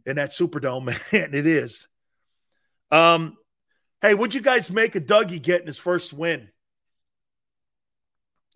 In 0.06 0.16
that 0.16 0.30
Superdome, 0.30 0.86
man. 1.12 1.34
It 1.34 1.46
is. 1.46 1.86
Um, 2.90 3.36
Hey, 4.02 4.14
what'd 4.14 4.34
you 4.34 4.40
guys 4.40 4.70
make 4.70 4.96
of 4.96 5.04
Dougie 5.04 5.42
getting 5.42 5.66
his 5.66 5.76
first 5.76 6.14
win? 6.14 6.48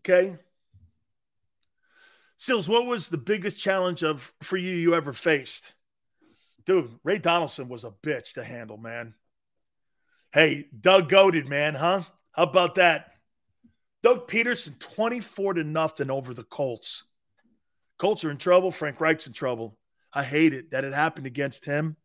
Okay. 0.01 0.39
Sills, 2.39 2.67
what 2.67 2.87
was 2.87 3.11
the 3.11 3.19
biggest 3.19 3.59
challenge 3.59 4.03
of 4.03 4.33
for 4.43 4.57
you 4.57 4.75
you 4.75 4.95
ever 4.95 5.13
faced? 5.13 5.75
Dude, 6.65 6.91
Ray 7.05 7.19
Donaldson 7.19 7.69
was 7.69 7.85
a 7.85 7.91
bitch 7.91 8.35
to 8.35 8.45
handle, 8.45 8.79
man. 8.79 9.15
Hey, 10.33 10.67
Doug 10.79 11.11
goaded, 11.11 11.47
man, 11.47 11.75
huh? 11.75 12.05
How 12.33 12.45
about 12.45 12.77
that? 12.77 13.13
Doug 14.05 14.29
Pederson, 14.29 14.79
24 14.79 15.55
to 15.55 15.65
nothing 15.65 16.11
over 16.11 16.35
the 16.35 16.45
Colts. 16.45 17.05
Colts 17.99 18.23
are 18.27 18.31
in 18.31 18.37
trouble. 18.37 18.71
Frank 18.71 19.01
Reich's 19.01 19.29
in 19.29 19.33
trouble. 19.33 19.79
I 20.13 20.23
hate 20.23 20.53
it 20.53 20.73
that 20.73 20.85
it 20.85 20.93
happened 20.93 21.27
against 21.27 21.65
him. 21.65 21.97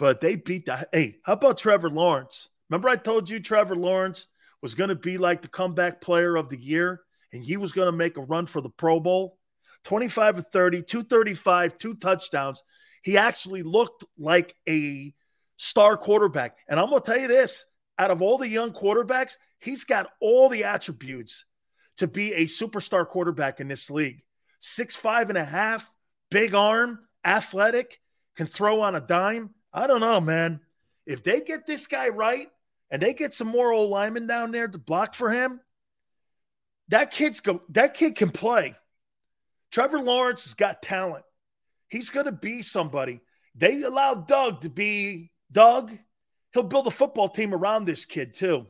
But 0.00 0.20
they 0.20 0.34
beat 0.34 0.66
the 0.66 0.88
hey, 0.92 1.18
how 1.24 1.34
about 1.34 1.58
Trevor 1.58 1.90
Lawrence? 1.90 2.48
Remember, 2.68 2.88
I 2.88 2.96
told 2.96 3.30
you 3.30 3.38
Trevor 3.38 3.76
Lawrence 3.76 4.26
was 4.62 4.74
going 4.74 4.88
to 4.88 4.96
be 4.96 5.16
like 5.16 5.42
the 5.42 5.48
comeback 5.48 6.00
player 6.00 6.34
of 6.34 6.48
the 6.48 6.58
year 6.58 7.02
and 7.32 7.44
he 7.44 7.56
was 7.56 7.70
going 7.70 7.86
to 7.86 7.92
make 7.92 8.16
a 8.16 8.22
run 8.22 8.46
for 8.46 8.60
the 8.60 8.70
Pro 8.70 8.98
Bowl? 8.98 9.38
25 9.84 10.38
of 10.38 10.46
30, 10.52 10.82
235, 10.82 11.78
two 11.78 11.94
touchdowns. 11.94 12.64
He 13.04 13.16
actually 13.16 13.62
looked 13.62 14.04
like 14.18 14.56
a 14.68 15.14
star 15.56 15.96
quarterback. 15.96 16.56
And 16.68 16.80
I'm 16.80 16.90
going 16.90 17.00
to 17.00 17.08
tell 17.08 17.20
you 17.20 17.28
this 17.28 17.64
out 17.98 18.10
of 18.10 18.22
all 18.22 18.38
the 18.38 18.48
young 18.48 18.72
quarterbacks, 18.72 19.36
he's 19.58 19.84
got 19.84 20.10
all 20.20 20.48
the 20.48 20.64
attributes 20.64 21.44
to 21.96 22.06
be 22.06 22.32
a 22.32 22.44
superstar 22.44 23.06
quarterback 23.06 23.60
in 23.60 23.68
this 23.68 23.90
league. 23.90 24.22
Six, 24.58 24.94
five 24.94 25.28
and 25.28 25.38
a 25.38 25.44
half, 25.44 25.90
big 26.30 26.54
arm, 26.54 27.00
athletic, 27.24 28.00
can 28.36 28.46
throw 28.46 28.80
on 28.80 28.94
a 28.94 29.00
dime. 29.00 29.50
I 29.72 29.86
don't 29.86 30.00
know, 30.00 30.20
man. 30.20 30.60
If 31.06 31.22
they 31.22 31.40
get 31.40 31.66
this 31.66 31.86
guy 31.86 32.08
right, 32.08 32.48
and 32.92 33.00
they 33.00 33.14
get 33.14 33.32
some 33.32 33.48
more 33.48 33.72
old 33.72 33.90
linemen 33.90 34.26
down 34.26 34.52
there 34.52 34.68
to 34.68 34.78
block 34.78 35.14
for 35.14 35.30
him, 35.30 35.60
that 36.88 37.10
kid's 37.10 37.40
go 37.40 37.62
that 37.70 37.94
kid 37.94 38.14
can 38.14 38.30
play. 38.30 38.76
Trevor 39.72 39.98
Lawrence 39.98 40.44
has 40.44 40.54
got 40.54 40.82
talent. 40.82 41.24
He's 41.88 42.10
going 42.10 42.26
to 42.26 42.32
be 42.32 42.60
somebody. 42.60 43.20
They 43.54 43.82
allowed 43.82 44.28
Doug 44.28 44.60
to 44.60 44.68
be 44.68 45.30
Doug. 45.50 45.90
He'll 46.52 46.62
build 46.62 46.86
a 46.86 46.90
football 46.90 47.28
team 47.28 47.54
around 47.54 47.84
this 47.84 48.04
kid, 48.04 48.34
too. 48.34 48.66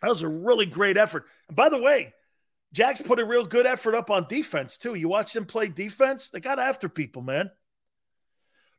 That 0.00 0.08
was 0.08 0.22
a 0.22 0.28
really 0.28 0.66
great 0.66 0.96
effort. 0.96 1.26
And 1.48 1.56
by 1.56 1.68
the 1.68 1.80
way, 1.80 2.12
Jack's 2.72 3.02
put 3.02 3.20
a 3.20 3.24
real 3.24 3.44
good 3.44 3.66
effort 3.66 3.94
up 3.94 4.10
on 4.10 4.26
defense, 4.28 4.78
too. 4.78 4.94
You 4.94 5.08
watch 5.08 5.32
them 5.32 5.44
play 5.44 5.68
defense, 5.68 6.30
they 6.30 6.40
got 6.40 6.58
after 6.58 6.88
people, 6.88 7.22
man. 7.22 7.50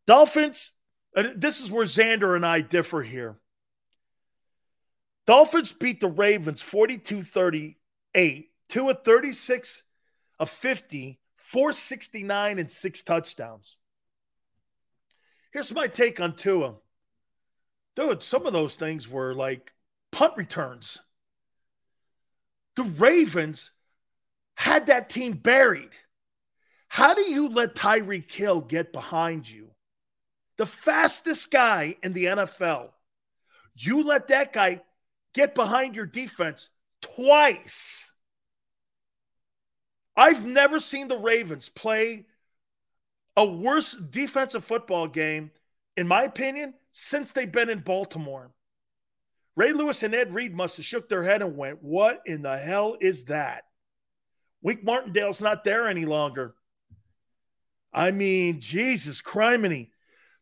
Dolphins, 0.06 0.72
this 1.14 1.62
is 1.62 1.72
where 1.72 1.86
Xander 1.86 2.36
and 2.36 2.46
I 2.46 2.62
differ 2.62 3.02
here. 3.02 3.38
Dolphins 5.26 5.72
beat 5.72 6.02
the 6.02 6.10
Ravens 6.10 6.62
42 6.62 7.22
38, 7.22 8.50
Tua 8.68 8.92
of 8.92 9.04
36 9.06 9.84
of 10.40 10.50
50, 10.50 11.20
469 11.36 12.60
and 12.60 12.70
six 12.70 13.02
touchdowns. 13.04 13.78
Here's 15.54 15.72
my 15.72 15.88
take 15.88 16.20
on 16.20 16.36
Tua. 16.36 16.76
Dude, 17.96 18.24
some 18.24 18.46
of 18.46 18.54
those 18.54 18.76
things 18.76 19.08
were 19.08 19.34
like 19.34 19.74
punt 20.12 20.34
returns. 20.38 21.02
The 22.76 22.84
Ravens 22.84 23.72
had 24.56 24.88
that 24.88 25.10
team 25.10 25.34
buried. 25.34 25.92
How 26.88 27.14
do 27.14 27.22
you 27.22 27.50
let 27.50 27.76
Tyreek 27.76 28.32
Hill 28.32 28.62
get 28.62 28.94
behind 28.94 29.50
you? 29.50 29.70
The 30.58 30.66
fastest 30.66 31.52
guy 31.52 31.98
in 32.04 32.14
the 32.14 32.26
NFL. 32.26 32.90
You 33.76 34.04
let 34.04 34.28
that 34.28 34.54
guy 34.54 34.82
get 35.34 35.56
behind 35.56 35.96
your 35.96 36.06
defense 36.06 36.70
twice. 37.02 38.12
I've 40.16 40.46
never 40.46 40.80
seen 40.80 41.08
the 41.08 41.18
Ravens 41.18 41.70
play 41.70 42.28
a 43.36 43.46
worse 43.46 43.94
defensive 43.94 44.64
football 44.64 45.08
game, 45.08 45.52
in 45.98 46.08
my 46.08 46.24
opinion, 46.24 46.76
since 46.94 47.32
they've 47.32 47.52
been 47.52 47.70
in 47.70 47.80
Baltimore. 47.80 48.52
Ray 49.56 49.74
Lewis 49.74 50.02
and 50.04 50.16
Ed 50.16 50.34
Reed 50.34 50.56
must 50.56 50.78
have 50.78 50.86
shook 50.86 51.10
their 51.10 51.24
head 51.24 51.42
and 51.42 51.58
went, 51.58 51.84
What 51.84 52.22
in 52.26 52.42
the 52.42 52.58
hell 52.58 52.96
is 53.02 53.26
that? 53.26 53.64
Wink 54.62 54.84
Martindale's 54.84 55.42
not 55.42 55.64
there 55.64 55.88
any 55.88 56.06
longer. 56.06 56.56
I 57.92 58.12
mean, 58.12 58.62
Jesus, 58.62 59.22
criminy. 59.22 59.90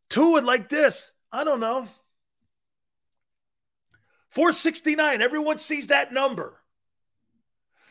Two 0.09 0.37
it 0.37 0.43
like 0.43 0.69
this. 0.69 1.11
I 1.31 1.43
don't 1.43 1.59
know. 1.59 1.87
469. 4.29 5.21
Everyone 5.21 5.57
sees 5.57 5.87
that 5.87 6.13
number. 6.13 6.55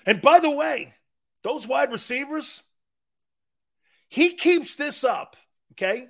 And 0.07 0.23
by 0.23 0.41
the 0.41 0.51
way, 0.51 0.95
those 1.43 1.67
wide 1.67 1.91
receivers, 1.91 2.63
he 4.09 4.33
keeps 4.35 4.77
this 4.77 5.05
up, 5.05 5.37
okay? 5.73 6.09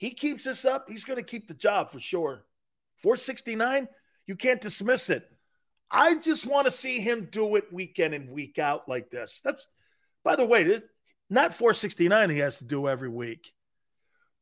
He 0.00 0.12
keeps 0.12 0.44
this 0.44 0.64
up, 0.64 0.88
he's 0.88 1.04
going 1.04 1.18
to 1.18 1.22
keep 1.22 1.46
the 1.46 1.52
job 1.52 1.90
for 1.90 2.00
sure. 2.00 2.42
469, 2.96 3.86
you 4.26 4.34
can't 4.34 4.60
dismiss 4.60 5.10
it. 5.10 5.30
I 5.90 6.18
just 6.18 6.46
want 6.46 6.64
to 6.64 6.70
see 6.70 7.00
him 7.00 7.28
do 7.30 7.56
it 7.56 7.70
week 7.70 7.98
in 7.98 8.14
and 8.14 8.30
week 8.30 8.58
out 8.58 8.88
like 8.88 9.10
this. 9.10 9.42
That's, 9.44 9.66
by 10.24 10.36
the 10.36 10.46
way, 10.46 10.80
not 11.28 11.54
469 11.54 12.30
he 12.30 12.38
has 12.38 12.58
to 12.58 12.64
do 12.64 12.88
every 12.88 13.10
week. 13.10 13.52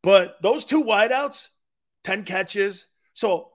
But 0.00 0.36
those 0.42 0.64
two 0.64 0.84
wideouts, 0.84 1.48
10 2.04 2.22
catches. 2.22 2.86
So 3.14 3.50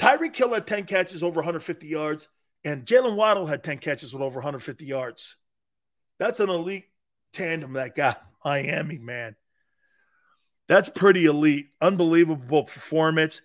Tyreek 0.00 0.34
Hill 0.34 0.54
had 0.54 0.66
10 0.66 0.86
catches 0.86 1.22
over 1.22 1.36
150 1.36 1.86
yards, 1.86 2.26
and 2.64 2.84
Jalen 2.84 3.14
Waddle 3.14 3.46
had 3.46 3.62
10 3.62 3.78
catches 3.78 4.12
with 4.12 4.24
over 4.24 4.40
150 4.40 4.84
yards. 4.86 5.36
That's 6.18 6.40
an 6.40 6.48
elite 6.48 6.86
tandem 7.32 7.74
that 7.74 7.94
got 7.94 8.20
Miami, 8.44 8.98
man. 8.98 9.36
That's 10.68 10.88
pretty 10.88 11.26
elite. 11.26 11.68
Unbelievable 11.80 12.64
performance. 12.64 13.40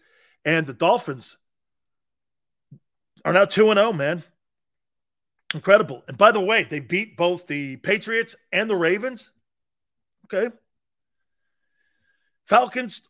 And 0.46 0.66
the 0.66 0.74
Dolphins 0.74 1.38
are 3.26 3.34
now 3.34 3.46
2 3.46 3.74
0, 3.74 3.94
man. 3.94 4.24
Incredible. 5.54 6.04
And 6.08 6.18
by 6.18 6.32
the 6.32 6.40
way, 6.40 6.64
they 6.64 6.80
beat 6.80 7.18
both 7.18 7.48
the 7.48 7.78
Patriots 7.78 8.36
and 8.52 8.70
the 8.70 8.76
Ravens. 8.76 9.32
Okay. 10.26 10.56
Falcons. 12.46 13.02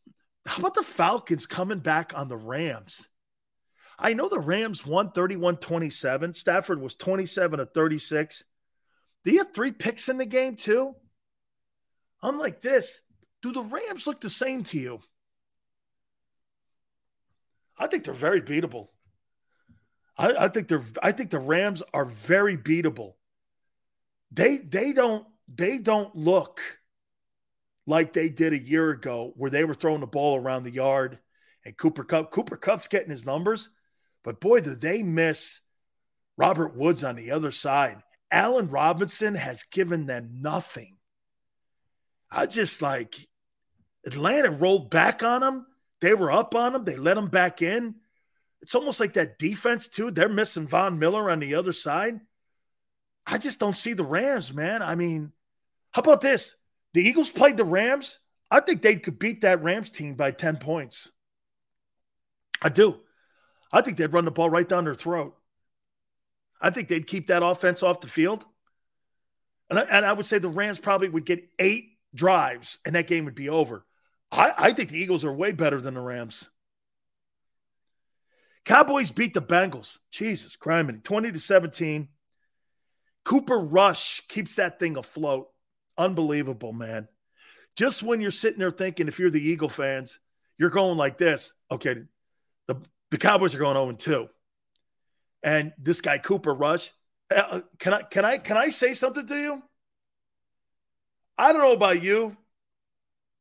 How 0.46 0.60
about 0.60 0.74
the 0.74 0.84
Falcons 0.84 1.46
coming 1.46 1.80
back 1.80 2.14
on 2.16 2.28
the 2.28 2.38
Rams? 2.38 3.08
I 4.00 4.14
know 4.14 4.30
the 4.30 4.40
Rams 4.40 4.86
won 4.86 5.12
31 5.12 5.58
27. 5.58 6.34
Stafford 6.34 6.82
was 6.82 6.96
27 6.96 7.60
of 7.60 7.72
36. 7.74 8.46
Do 9.24 9.32
you 9.32 9.40
have 9.40 9.54
three 9.54 9.74
picks 9.74 10.08
in 10.08 10.18
the 10.18 10.26
game, 10.26 10.56
too? 10.56 10.96
I'm 12.22 12.40
like 12.40 12.62
this. 12.62 13.02
Do 13.42 13.52
the 13.52 13.62
Rams 13.62 14.06
look 14.06 14.22
the 14.22 14.30
same 14.30 14.64
to 14.66 14.80
you? 14.80 15.00
I 17.78 17.88
think 17.88 18.04
they're 18.04 18.14
very 18.14 18.42
beatable. 18.42 18.88
I, 20.18 20.46
I 20.46 20.48
think 20.50 20.68
they're 20.68 20.84
I 21.02 21.12
think 21.14 21.30
the 21.30 21.40
Rams 21.40 21.82
are 21.94 22.06
very 22.06 22.58
beatable. 22.58 23.14
They 24.32 24.58
they 24.58 24.92
don't 24.92 25.26
they 25.48 25.78
don't 25.78 26.14
look 26.16 26.62
like 27.88 28.14
they 28.14 28.30
did 28.30 28.54
a 28.54 28.60
year 28.60 28.92
ago 28.92 29.34
where 29.36 29.50
they 29.50 29.64
were 29.64 29.74
throwing 29.74 30.02
the 30.02 30.08
ball 30.08 30.38
around 30.38 30.64
the 30.64 30.72
yard 30.72 31.20
and 31.66 31.78
Cooper 31.78 32.04
Kupp. 32.04 32.32
Cooper 32.32 32.58
Kupp's 32.58 32.90
getting 32.90 33.10
his 33.10 33.26
numbers, 33.26 33.70
but 34.24 34.42
boy, 34.42 34.60
do 34.60 34.76
they 34.76 35.02
miss 35.02 35.62
Robert 36.40 36.74
Woods 36.74 37.04
on 37.04 37.18
the 37.18 37.32
other 37.32 37.52
side. 37.52 38.02
Allen 38.32 38.70
Robinson 38.70 39.36
has 39.36 39.64
given 39.64 40.06
them 40.06 40.30
nothing. 40.42 40.96
I 42.32 42.46
just 42.46 42.82
like 42.82 43.28
Atlanta 44.14 44.50
rolled 44.50 44.90
back 44.90 45.24
on 45.24 45.42
them. 45.42 45.66
They 46.02 46.14
were 46.14 46.32
up 46.32 46.56
on 46.56 46.74
them. 46.74 46.86
They 46.86 46.96
let 46.96 47.16
them 47.16 47.28
back 47.28 47.62
in. 47.62 47.96
It's 48.62 48.76
almost 48.76 49.00
like 49.00 49.14
that 49.14 49.40
defense, 49.40 49.88
too. 49.88 50.12
They're 50.12 50.30
missing 50.30 50.68
Von 50.68 51.00
Miller 51.00 51.30
on 51.30 51.40
the 51.40 51.56
other 51.56 51.74
side. 51.74 52.20
I 53.26 53.38
just 53.38 53.60
don't 53.60 53.78
see 53.78 53.94
the 53.94 54.04
Rams, 54.04 54.54
man. 54.54 54.82
I 54.82 54.96
mean, 54.96 55.32
how 55.92 56.02
about 56.02 56.22
this? 56.22 56.56
The 56.94 57.02
Eagles 57.02 57.32
played 57.32 57.58
the 57.58 57.64
Rams. 57.64 58.20
I 58.50 58.60
think 58.60 58.82
they 58.82 58.96
could 58.96 59.20
beat 59.20 59.42
that 59.42 59.64
Rams 59.64 59.92
team 59.92 60.16
by 60.16 60.32
10 60.32 60.58
points. 60.58 61.12
I 62.62 62.70
do. 62.70 63.00
I 63.72 63.82
think 63.82 63.98
they'd 63.98 64.12
run 64.12 64.26
the 64.26 64.32
ball 64.32 64.50
right 64.50 64.68
down 64.68 64.86
their 64.86 64.96
throat. 64.96 65.36
I 66.60 66.72
think 66.72 66.88
they'd 66.88 67.06
keep 67.06 67.28
that 67.28 67.44
offense 67.44 67.84
off 67.84 68.02
the 68.02 68.08
field. 68.08 68.44
And 69.70 69.78
I, 69.78 69.84
and 69.84 70.06
I 70.06 70.14
would 70.14 70.26
say 70.26 70.40
the 70.40 70.50
Rams 70.50 70.80
probably 70.80 71.10
would 71.10 71.26
get 71.26 71.48
eight 71.60 71.92
drives 72.16 72.80
and 72.86 72.96
that 72.96 73.08
game 73.08 73.26
would 73.26 73.36
be 73.36 73.50
over. 73.50 73.86
I, 74.32 74.54
I 74.58 74.74
think 74.74 74.90
the 74.90 75.00
Eagles 75.00 75.26
are 75.26 75.34
way 75.34 75.52
better 75.52 75.82
than 75.82 75.96
the 75.96 76.02
Rams. 76.02 76.50
Cowboys 78.66 79.12
beat 79.12 79.34
the 79.34 79.42
Bengals. 79.42 79.98
Jesus, 80.12 80.56
criminy. 80.56 81.04
20 81.04 81.32
to 81.32 81.40
17. 81.40 82.10
Cooper 83.26 83.60
Rush 83.60 84.22
keeps 84.28 84.56
that 84.56 84.80
thing 84.80 84.98
afloat. 84.98 85.50
Unbelievable, 85.98 86.74
man. 86.74 87.08
Just 87.76 88.04
when 88.04 88.22
you're 88.22 88.32
sitting 88.32 88.60
there 88.60 88.72
thinking, 88.72 89.08
if 89.08 89.20
you're 89.20 89.30
the 89.30 89.42
Eagle 89.42 89.70
fans, 89.70 90.20
you're 90.58 90.70
going 90.70 90.98
like 90.98 91.18
this. 91.18 91.54
Okay, 91.72 91.96
the, 92.68 92.76
the 93.12 93.18
Cowboys 93.18 93.56
are 93.56 93.60
going 93.60 93.76
0 93.76 93.92
2. 93.94 94.30
And 95.42 95.74
this 95.78 96.02
guy 96.02 96.18
Cooper 96.18 96.54
Rush, 96.54 96.92
uh, 97.34 97.62
can 97.78 97.94
I 97.94 98.02
can 98.02 98.26
I 98.26 98.38
can 98.38 98.58
I 98.58 98.70
say 98.70 98.94
something 98.94 99.26
to 99.28 99.36
you? 99.36 99.64
I 101.38 101.54
don't 101.54 101.62
know 101.62 101.72
about 101.72 102.04
you, 102.04 102.36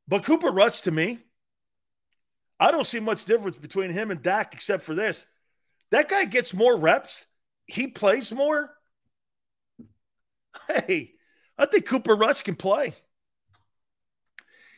but 0.09 0.25
Cooper 0.25 0.51
Rush 0.51 0.81
to 0.83 0.91
me, 0.91 1.19
I 2.59 2.73
don't 2.73 2.87
see 2.87 2.99
much 2.99 3.25
difference 3.27 3.57
between 3.57 3.91
him 3.91 4.11
and 4.11 4.23
Dak 4.23 4.55
except 4.55 4.83
for 4.83 4.95
this. 4.95 5.25
That 5.91 6.09
guy 6.09 6.25
gets 6.25 6.53
more 6.53 6.77
reps. 6.77 7.27
He 7.67 7.87
plays 7.87 8.33
more. 8.33 8.71
Hey, 10.67 11.13
I 11.57 11.67
think 11.67 11.87
Cooper 11.87 12.17
Rush 12.17 12.43
can 12.43 12.57
play. 12.57 12.95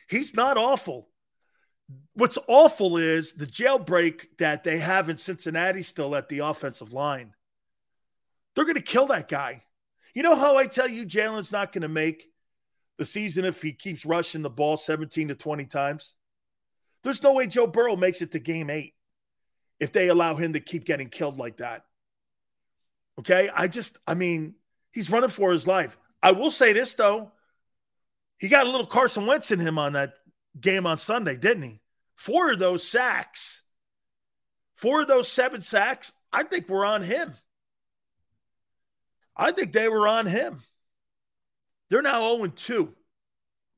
He's 0.09 0.35
not 0.35 0.57
awful. 0.57 1.09
What's 2.13 2.37
awful 2.47 2.97
is 2.97 3.33
the 3.33 3.45
jailbreak 3.45 4.37
that 4.37 4.63
they 4.63 4.77
have 4.77 5.09
in 5.09 5.17
Cincinnati 5.17 5.81
still 5.81 6.15
at 6.15 6.29
the 6.29 6.39
offensive 6.39 6.93
line. 6.93 7.33
They're 8.53 8.65
going 8.65 8.75
to 8.75 8.81
kill 8.81 9.07
that 9.07 9.29
guy. 9.29 9.63
You 10.13 10.23
know 10.23 10.35
how 10.35 10.57
I 10.57 10.67
tell 10.67 10.89
you 10.89 11.05
Jalen's 11.05 11.51
not 11.51 11.71
going 11.71 11.83
to 11.83 11.87
make 11.87 12.30
the 13.01 13.05
season 13.05 13.45
if 13.45 13.63
he 13.63 13.73
keeps 13.73 14.05
rushing 14.05 14.43
the 14.43 14.49
ball 14.49 14.77
17 14.77 15.29
to 15.29 15.35
20 15.35 15.65
times? 15.65 16.13
There's 17.03 17.23
no 17.23 17.33
way 17.33 17.47
Joe 17.47 17.65
Burrow 17.65 17.95
makes 17.95 18.21
it 18.21 18.33
to 18.33 18.39
game 18.39 18.69
eight 18.69 18.93
if 19.79 19.91
they 19.91 20.09
allow 20.09 20.35
him 20.35 20.53
to 20.53 20.59
keep 20.59 20.85
getting 20.85 21.09
killed 21.09 21.39
like 21.39 21.57
that. 21.57 21.83
Okay. 23.17 23.49
I 23.51 23.67
just, 23.67 23.97
I 24.05 24.13
mean, 24.13 24.53
he's 24.91 25.09
running 25.09 25.31
for 25.31 25.51
his 25.51 25.65
life. 25.65 25.97
I 26.21 26.33
will 26.33 26.51
say 26.51 26.73
this, 26.73 26.93
though. 26.93 27.31
He 28.37 28.49
got 28.49 28.67
a 28.67 28.69
little 28.69 28.85
Carson 28.85 29.25
Wentz 29.25 29.49
in 29.49 29.57
him 29.57 29.79
on 29.79 29.93
that 29.93 30.13
game 30.59 30.85
on 30.85 30.99
Sunday, 30.99 31.35
didn't 31.35 31.63
he? 31.63 31.81
Four 32.13 32.51
of 32.51 32.59
those 32.59 32.87
sacks, 32.87 33.63
four 34.75 35.01
of 35.01 35.07
those 35.07 35.27
seven 35.27 35.61
sacks, 35.61 36.13
I 36.31 36.43
think 36.43 36.69
were 36.69 36.85
on 36.85 37.01
him. 37.01 37.33
I 39.35 39.53
think 39.53 39.73
they 39.73 39.89
were 39.89 40.07
on 40.07 40.27
him. 40.27 40.61
They're 41.91 42.01
now 42.01 42.37
0 42.37 42.47
2, 42.47 42.93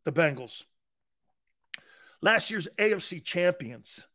the 0.05 0.11
Bengals. 0.11 0.63
last 2.21 2.51
year's 2.51 2.67
AFC 2.77 3.23
champions. 3.23 4.07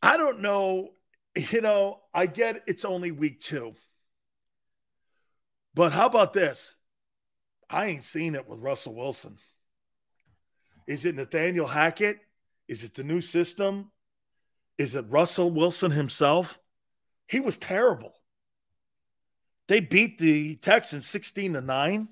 I 0.00 0.16
don't 0.16 0.40
know. 0.40 0.90
You 1.36 1.60
know, 1.60 1.98
I 2.14 2.26
get 2.26 2.62
it's 2.68 2.84
only 2.84 3.10
week 3.10 3.40
two. 3.40 3.74
But 5.74 5.90
how 5.90 6.06
about 6.06 6.32
this? 6.32 6.76
I 7.68 7.86
ain't 7.86 8.04
seen 8.04 8.36
it 8.36 8.48
with 8.48 8.60
Russell 8.60 8.94
Wilson. 8.94 9.38
Is 10.86 11.04
it 11.04 11.16
Nathaniel 11.16 11.66
Hackett? 11.66 12.20
Is 12.68 12.84
it 12.84 12.94
the 12.94 13.02
new 13.02 13.20
system? 13.20 13.90
Is 14.78 14.94
it 14.94 15.06
Russell 15.08 15.50
Wilson 15.50 15.90
himself? 15.90 16.60
He 17.26 17.40
was 17.40 17.56
terrible. 17.56 18.14
They 19.68 19.80
beat 19.80 20.18
the 20.18 20.56
Texans 20.56 21.06
16 21.06 21.54
to 21.54 21.60
9. 21.60 22.08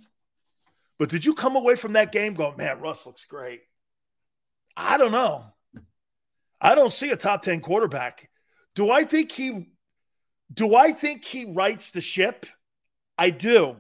But 0.99 1.09
did 1.09 1.25
you 1.25 1.35
come 1.35 1.57
away 1.57 1.75
from 1.75 1.95
that 1.95 2.13
game 2.13 2.35
going, 2.35 2.57
man, 2.57 2.81
Russ 2.81 3.07
looks 3.07 3.25
great? 3.25 3.63
I 4.77 4.97
don't 4.97 5.13
know. 5.13 5.45
I 6.61 6.75
don't 6.75 6.93
see 6.93 7.11
a 7.11 7.17
top 7.17 7.43
10 7.43 7.61
quarterback. 7.61 8.31
Do 8.75 8.91
I 8.91 9.05
think 9.05 9.33
he 9.33 9.69
do 10.53 10.75
I 10.75 10.93
think 10.93 11.25
he 11.25 11.45
writes 11.47 11.91
the 11.91 12.01
ship? 12.01 12.47
I 13.19 13.31
do. 13.31 13.77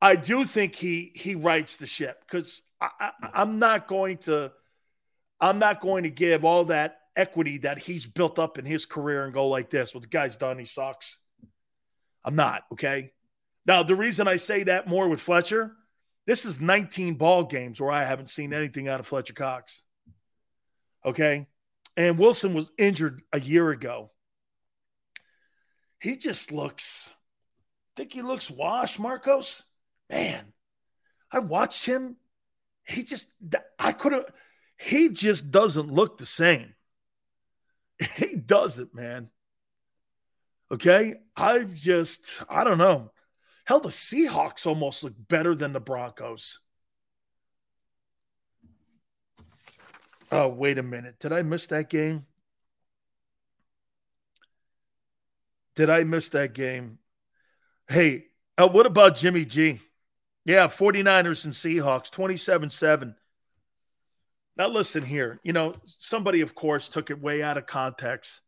I 0.00 0.16
do 0.16 0.44
think 0.44 0.74
he 0.74 1.12
he 1.14 1.34
writes 1.34 1.76
the 1.78 1.86
ship 1.86 2.20
because 2.20 2.62
i 2.80 3.10
I'm 3.34 3.58
not 3.58 3.88
going 3.88 4.18
to 4.18 4.52
I'm 5.40 5.58
not 5.58 5.80
going 5.80 6.04
to 6.04 6.10
give 6.10 6.44
all 6.44 6.66
that 6.66 7.00
equity 7.18 7.58
that 7.58 7.78
he's 7.78 8.06
built 8.06 8.38
up 8.38 8.58
in 8.58 8.64
his 8.64 8.86
career 8.86 9.24
and 9.24 9.34
go 9.34 9.48
like 9.48 9.70
this. 9.70 9.94
What 9.94 10.02
the 10.02 10.08
guy's 10.08 10.36
done, 10.36 10.58
he 10.58 10.64
sucks. 10.64 11.18
I'm 12.24 12.36
not 12.36 12.62
okay. 12.72 13.12
Now 13.66 13.82
the 13.82 13.96
reason 13.96 14.28
I 14.28 14.36
say 14.36 14.64
that 14.64 14.88
more 14.88 15.08
with 15.08 15.20
Fletcher, 15.20 15.72
this 16.26 16.44
is 16.44 16.60
19 16.60 17.14
ball 17.14 17.44
games 17.44 17.80
where 17.80 17.90
I 17.90 18.04
haven't 18.04 18.30
seen 18.30 18.52
anything 18.52 18.88
out 18.88 19.00
of 19.00 19.06
Fletcher 19.06 19.34
Cox. 19.34 19.84
Okay, 21.04 21.46
and 21.96 22.18
Wilson 22.18 22.54
was 22.54 22.72
injured 22.78 23.22
a 23.32 23.40
year 23.40 23.70
ago. 23.70 24.10
He 26.00 26.16
just 26.16 26.52
looks. 26.52 27.14
Think 27.96 28.12
he 28.12 28.22
looks 28.22 28.50
washed, 28.50 28.98
Marcos? 28.98 29.64
man, 30.10 30.52
I 31.30 31.38
watched 31.40 31.84
him. 31.84 32.16
He 32.86 33.02
just, 33.02 33.30
I 33.78 33.92
couldn't, 33.92 34.26
he 34.78 35.10
just 35.10 35.50
doesn't 35.50 35.92
look 35.92 36.18
the 36.18 36.26
same. 36.26 36.74
He 38.16 38.36
doesn't, 38.36 38.94
man. 38.94 39.30
Okay. 40.70 41.14
I 41.36 41.64
just, 41.64 42.42
I 42.48 42.64
don't 42.64 42.78
know. 42.78 43.10
Hell, 43.64 43.80
the 43.80 43.88
Seahawks 43.88 44.66
almost 44.66 45.04
look 45.04 45.14
better 45.16 45.54
than 45.54 45.72
the 45.72 45.80
Broncos. 45.80 46.60
Oh, 50.30 50.48
wait 50.48 50.78
a 50.78 50.82
minute. 50.82 51.18
Did 51.18 51.32
I 51.32 51.42
miss 51.42 51.66
that 51.68 51.88
game? 51.88 52.26
Did 55.74 55.90
I 55.90 56.04
miss 56.04 56.30
that 56.30 56.54
game? 56.54 56.98
Hey, 57.88 58.26
uh, 58.58 58.68
what 58.68 58.86
about 58.86 59.16
Jimmy 59.16 59.44
G? 59.44 59.80
Yeah, 60.44 60.66
49ers 60.66 61.44
and 61.44 61.54
Seahawks, 61.54 62.10
27 62.10 62.70
7. 62.70 63.14
Now, 64.58 64.66
listen 64.66 65.04
here. 65.04 65.38
You 65.44 65.52
know, 65.52 65.72
somebody, 65.86 66.40
of 66.40 66.56
course, 66.56 66.88
took 66.88 67.10
it 67.10 67.22
way 67.22 67.42
out 67.42 67.56
of 67.56 67.66
context. 67.66 68.40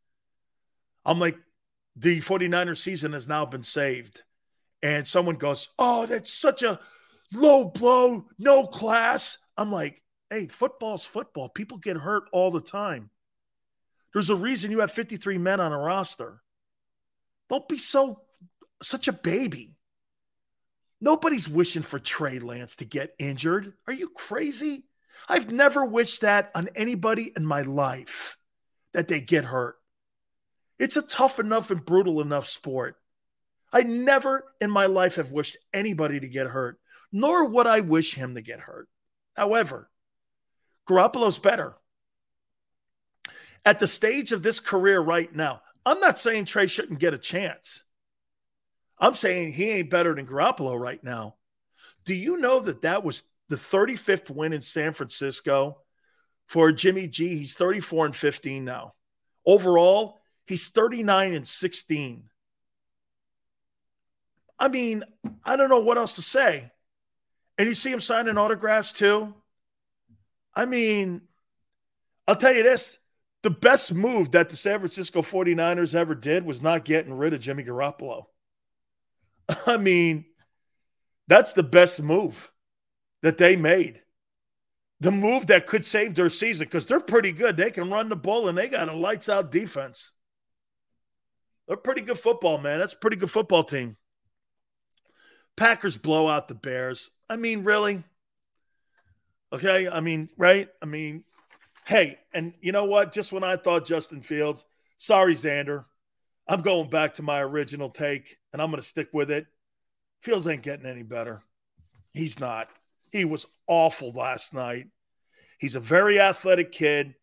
I'm 1.07 1.21
like, 1.21 1.39
the 1.97 2.21
49er 2.21 2.77
season 2.77 3.13
has 3.13 3.29
now 3.29 3.47
been 3.47 3.63
saved. 3.63 4.23
And 4.83 5.07
someone 5.07 5.37
goes, 5.37 5.69
Oh, 5.79 6.07
that's 6.07 6.33
such 6.33 6.65
a 6.65 6.81
low 7.33 7.65
blow, 7.65 8.27
no 8.39 8.67
class. 8.67 9.39
I'm 9.57 9.71
like, 9.71 10.03
Hey, 10.31 10.49
football's 10.49 11.05
football. 11.05 11.49
People 11.49 11.79
get 11.79 11.97
hurt 11.97 12.25
all 12.33 12.51
the 12.51 12.61
time. 12.61 13.11
There's 14.13 14.31
a 14.31 14.37
reason 14.37 14.73
you 14.73 14.81
have 14.81 14.91
53 14.91 15.39
men 15.39 15.61
on 15.61 15.73
a 15.73 15.79
roster. 15.79 16.43
Don't 17.49 17.69
be 17.69 17.79
so, 17.79 18.23
such 18.83 19.07
a 19.07 19.13
baby. 19.13 19.77
Nobody's 21.01 21.49
wishing 21.49 21.83
for 21.83 21.99
Trey 21.99 22.41
Lance 22.41 22.77
to 22.77 22.85
get 22.85 23.15
injured. 23.19 23.73
Are 23.87 23.93
you 23.93 24.09
crazy? 24.09 24.85
I've 25.29 25.51
never 25.53 25.85
wished 25.85 26.23
that 26.23 26.51
on 26.55 26.69
anybody 26.75 27.33
in 27.37 27.47
my 27.47 27.63
life 27.63 28.37
that 28.93 29.09
they 29.09 29.21
get 29.21 29.45
hurt. 29.45 29.77
It's 30.79 30.97
a 30.97 31.03
tough 31.03 31.39
enough 31.39 31.71
and 31.71 31.85
brutal 31.85 32.21
enough 32.21 32.47
sport. 32.47 32.97
I 33.73 33.83
never 33.83 34.53
in 34.61 34.71
my 34.71 34.87
life 34.87 35.17
have 35.17 35.33
wished 35.33 35.57
anybody 35.73 36.19
to 36.19 36.29
get 36.29 36.49
hurt, 36.49 36.81
nor 37.13 37.47
would 37.47 37.67
I 37.67 37.81
wish 37.81 38.15
him 38.15 38.35
to 38.35 38.41
get 38.41 38.61
hurt. 38.61 38.89
However, 39.37 39.91
Garoppolo's 40.89 41.39
better. 41.39 41.77
At 43.65 43.79
the 43.79 43.87
stage 43.87 44.33
of 44.33 44.43
this 44.43 44.59
career 44.59 45.01
right 45.01 45.33
now, 45.35 45.63
I'm 45.85 46.01
not 46.01 46.19
saying 46.19 46.47
Trey 46.47 46.67
shouldn't 46.67 46.99
get 46.99 47.15
a 47.15 47.19
chance. 47.19 47.85
I'm 48.99 49.15
saying 49.15 49.53
he 49.53 49.71
ain't 49.71 49.91
better 49.91 50.15
than 50.15 50.27
Garoppolo 50.27 50.79
right 50.79 51.03
now. 51.03 51.37
Do 52.05 52.15
you 52.15 52.39
know 52.39 52.61
that 52.61 52.83
that 52.83 53.05
was 53.05 53.23
the 53.51 53.57
35th 53.57 54.31
win 54.31 54.53
in 54.55 54.63
San 54.63 54.95
Francisco 54.95 55.83
for 56.47 56.73
Jimmy 56.73 57.09
G? 57.09 57.37
He's 57.37 57.55
34 57.55 58.07
and 58.07 58.17
15 58.17 58.65
now. 58.65 58.95
Overall, 59.45 60.21
he's 60.47 60.69
39 60.69 61.35
and 61.35 61.47
16. 61.47 62.31
I 64.59 64.69
mean, 64.69 65.05
I 65.45 65.57
don't 65.57 65.69
know 65.69 65.81
what 65.81 65.99
else 65.99 66.15
to 66.17 66.23
say. 66.23 66.71
And 67.59 67.67
you 67.67 67.75
see 67.75 67.91
him 67.91 68.01
signing 68.01 68.39
autographs 68.39 68.93
too. 68.93 69.35
I 70.55 70.65
mean, 70.65 71.23
I'll 72.29 72.37
tell 72.37 72.55
you 72.55 72.63
this 72.63 72.99
the 73.43 73.51
best 73.51 73.93
move 73.93 74.33
that 74.33 74.49
the 74.49 74.57
San 74.57 74.79
Francisco 74.79 75.23
49ers 75.23 75.95
ever 75.95 76.15
did 76.15 76.45
was 76.45 76.63
not 76.63 76.85
getting 76.85 77.15
rid 77.15 77.35
of 77.35 77.41
Jimmy 77.41 77.65
Garoppolo. 77.65 78.27
I 79.67 79.77
mean, 79.77 80.27
that's 81.27 81.55
the 81.55 81.63
best 81.63 82.03
move 82.03 82.53
that 83.23 83.39
they 83.39 83.57
made. 83.57 84.01
The 85.01 85.11
move 85.11 85.47
that 85.47 85.67
could 85.67 85.87
save 85.87 86.15
their 86.15 86.29
season 86.29 86.67
because 86.67 86.87
they're 86.87 87.01
pretty 87.01 87.33
good. 87.33 87.57
They 87.57 87.71
can 87.71 87.91
run 87.91 88.09
the 88.09 88.17
ball 88.17 88.49
and 88.49 88.57
they 88.57 88.69
got 88.69 88.89
a 88.89 88.93
lights 88.93 89.29
out 89.29 89.51
defense. 89.51 90.13
They're 91.67 91.77
pretty 91.77 92.03
good 92.03 92.19
football, 92.19 92.59
man. 92.59 92.81
That's 92.81 92.93
a 92.93 92.99
pretty 92.99 93.17
good 93.17 93.31
football 93.31 93.65
team. 93.65 93.97
Packers 95.57 95.97
blow 95.97 96.29
out 96.29 96.49
the 96.49 96.55
Bears. 96.55 97.11
I 97.29 97.37
mean, 97.37 97.65
really? 97.65 98.03
Okay. 99.53 99.89
I 99.89 100.01
mean, 100.01 100.29
right? 100.37 100.69
I 100.83 100.87
mean, 100.87 101.25
hey, 101.87 102.19
and 102.35 102.55
you 102.61 102.73
know 102.73 102.85
what? 102.85 103.13
Just 103.13 103.33
when 103.33 103.45
I 103.45 103.57
thought 103.57 103.87
Justin 103.87 104.21
Fields, 104.21 104.65
sorry, 104.99 105.35
Xander, 105.35 105.85
I'm 106.49 106.63
going 106.63 106.91
back 106.91 107.15
to 107.15 107.23
my 107.23 107.41
original 107.41 107.89
take 107.89 108.37
and 108.53 108.61
I'm 108.61 108.71
going 108.71 108.83
to 108.83 108.87
stick 108.87 109.09
with 109.13 109.31
it. 109.31 109.47
Fields 110.21 110.49
ain't 110.49 110.63
getting 110.63 110.87
any 110.87 111.03
better. 111.03 111.43
He's 112.13 112.41
not. 112.41 112.69
He 113.13 113.25
was 113.25 113.47
awful 113.67 114.13
last 114.13 114.55
night. 114.55 114.87
He's 115.59 115.77
a 115.77 115.81
very 115.81 116.21
athletic 116.21 116.73
kid. 116.73 117.15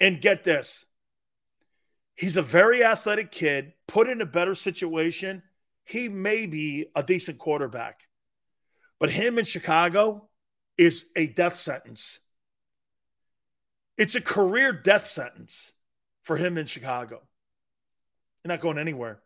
And 0.00 0.20
get 0.20 0.44
this 0.44 0.86
he's 2.18 2.36
a 2.36 2.42
very 2.42 2.84
athletic 2.84 3.30
kid, 3.30 3.72
put 3.86 4.08
in 4.08 4.20
a 4.20 4.26
better 4.26 4.54
situation. 4.54 5.42
He 5.84 6.08
may 6.08 6.46
be 6.46 6.86
a 6.94 7.02
decent 7.02 7.38
quarterback. 7.38 8.02
But 8.98 9.10
him 9.10 9.38
in 9.38 9.44
Chicago 9.44 10.28
is 10.76 11.06
a 11.16 11.28
death 11.28 11.56
sentence. 11.56 12.18
It's 13.96 14.16
a 14.16 14.20
career 14.20 14.72
death 14.72 15.06
sentence 15.06 15.72
for 16.24 16.36
him 16.36 16.58
in 16.58 16.66
Chicago. 16.66 17.22
You're 18.44 18.52
not 18.52 18.60
going 18.60 18.78
anywhere. 18.78 19.20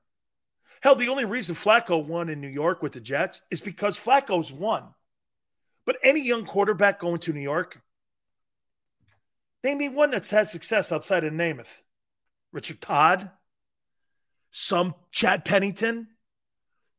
Hell, 0.82 0.94
the 0.94 1.08
only 1.08 1.24
reason 1.24 1.54
Flacco 1.54 2.04
won 2.04 2.28
in 2.28 2.40
New 2.40 2.48
York 2.48 2.82
with 2.82 2.92
the 2.92 3.00
Jets 3.00 3.40
is 3.50 3.60
because 3.60 3.98
Flacco's 3.98 4.52
won. 4.52 4.84
But 5.84 5.96
any 6.02 6.20
young 6.20 6.44
quarterback 6.44 6.98
going 7.00 7.18
to 7.20 7.32
New 7.32 7.40
York, 7.40 7.80
name 9.64 9.78
me 9.78 9.88
one 9.88 10.10
that's 10.10 10.30
had 10.30 10.48
success 10.48 10.92
outside 10.92 11.24
of 11.24 11.32
Namath. 11.32 11.82
Richard 12.52 12.80
Todd, 12.80 13.30
some 14.50 14.94
Chad 15.10 15.44
Pennington, 15.44 16.08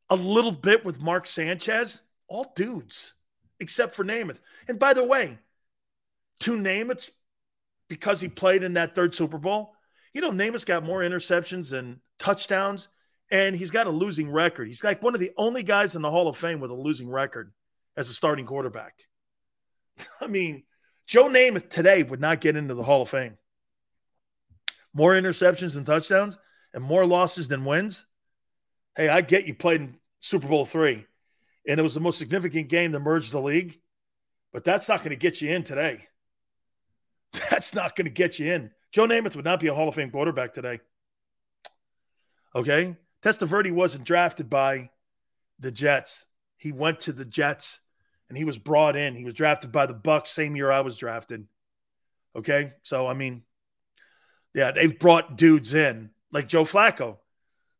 a 0.09 0.15
little 0.15 0.51
bit 0.51 0.83
with 0.83 0.99
Mark 0.99 1.25
Sanchez, 1.25 2.01
all 2.27 2.51
dudes, 2.55 3.13
except 3.59 3.95
for 3.95 4.03
Namath. 4.03 4.39
And 4.67 4.79
by 4.79 4.93
the 4.93 5.03
way, 5.03 5.37
to 6.41 6.53
Namath, 6.53 7.09
because 7.87 8.19
he 8.19 8.27
played 8.27 8.63
in 8.63 8.73
that 8.73 8.95
third 8.95 9.13
Super 9.13 9.37
Bowl, 9.37 9.75
you 10.13 10.21
know, 10.21 10.31
Namath's 10.31 10.65
got 10.65 10.83
more 10.83 11.01
interceptions 11.01 11.69
than 11.69 12.01
touchdowns 12.19 12.87
and 13.31 13.55
he's 13.55 13.71
got 13.71 13.87
a 13.87 13.91
losing 13.91 14.29
record. 14.29 14.67
He's 14.67 14.83
like 14.83 15.01
one 15.01 15.13
of 15.13 15.19
the 15.19 15.31
only 15.37 15.63
guys 15.63 15.95
in 15.95 16.01
the 16.01 16.11
Hall 16.11 16.27
of 16.27 16.37
Fame 16.37 16.59
with 16.59 16.71
a 16.71 16.75
losing 16.75 17.09
record 17.09 17.51
as 17.95 18.09
a 18.09 18.13
starting 18.13 18.45
quarterback. 18.45 18.93
I 20.21 20.27
mean, 20.27 20.63
Joe 21.07 21.25
Namath 21.25 21.69
today 21.69 22.03
would 22.03 22.21
not 22.21 22.41
get 22.41 22.55
into 22.55 22.75
the 22.75 22.83
Hall 22.83 23.01
of 23.01 23.09
Fame. 23.09 23.37
More 24.93 25.13
interceptions 25.13 25.73
than 25.73 25.85
touchdowns 25.85 26.37
and 26.73 26.83
more 26.83 27.05
losses 27.05 27.47
than 27.47 27.65
wins. 27.65 28.05
Hey, 28.95 29.09
I 29.09 29.21
get 29.21 29.47
you 29.47 29.55
played 29.55 29.81
in 29.81 29.97
Super 30.19 30.47
Bowl 30.47 30.65
three. 30.65 31.05
and 31.67 31.79
it 31.79 31.83
was 31.83 31.93
the 31.93 31.99
most 31.99 32.19
significant 32.19 32.69
game 32.69 32.91
that 32.91 32.99
merged 32.99 33.31
the 33.31 33.41
league. 33.41 33.79
But 34.51 34.63
that's 34.63 34.87
not 34.87 34.99
going 34.99 35.09
to 35.09 35.15
get 35.15 35.41
you 35.41 35.51
in 35.51 35.63
today. 35.63 36.07
That's 37.49 37.73
not 37.73 37.95
going 37.95 38.05
to 38.05 38.11
get 38.11 38.37
you 38.37 38.53
in. 38.53 38.69
Joe 38.91 39.07
Namath 39.07 39.35
would 39.35 39.45
not 39.45 39.59
be 39.59 39.65
a 39.65 39.73
Hall 39.73 39.89
of 39.89 39.95
Fame 39.95 40.11
quarterback 40.11 40.53
today. 40.53 40.81
Okay? 42.53 42.95
Testaverde 43.23 43.71
wasn't 43.71 44.05
drafted 44.05 44.51
by 44.51 44.91
the 45.57 45.71
Jets. 45.71 46.25
He 46.57 46.71
went 46.71 47.01
to 47.01 47.13
the 47.13 47.25
Jets 47.25 47.79
and 48.29 48.37
he 48.37 48.43
was 48.43 48.57
brought 48.57 48.95
in. 48.95 49.15
He 49.15 49.25
was 49.25 49.33
drafted 49.33 49.71
by 49.71 49.85
the 49.85 49.93
Bucks 49.93 50.29
same 50.29 50.55
year 50.55 50.71
I 50.71 50.81
was 50.81 50.97
drafted. 50.97 51.47
Okay? 52.35 52.73
So 52.83 53.07
I 53.07 53.13
mean, 53.13 53.43
yeah, 54.53 54.71
they've 54.71 54.97
brought 54.97 55.37
dudes 55.37 55.73
in 55.73 56.11
like 56.31 56.47
Joe 56.47 56.63
Flacco. 56.63 57.17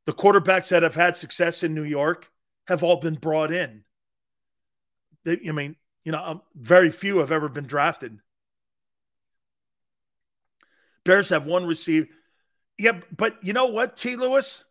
The 0.05 0.13
quarterbacks 0.13 0.69
that 0.69 0.83
have 0.83 0.95
had 0.95 1.15
success 1.15 1.63
in 1.63 1.73
New 1.73 1.83
York 1.83 2.29
have 2.67 2.83
all 2.83 2.97
been 2.97 3.15
brought 3.15 3.51
in. 3.51 3.83
They, 5.23 5.39
I 5.47 5.51
mean, 5.51 5.75
you 6.03 6.11
know, 6.11 6.21
um, 6.23 6.41
very 6.55 6.89
few 6.89 7.19
have 7.19 7.31
ever 7.31 7.47
been 7.47 7.65
drafted. 7.65 8.19
Bears 11.05 11.29
have 11.29 11.45
one 11.45 11.65
receiver. 11.65 12.07
Yeah, 12.77 12.99
but 13.15 13.37
you 13.43 13.53
know 13.53 13.67
what, 13.67 13.97
T. 13.97 14.15
Lewis? 14.15 14.63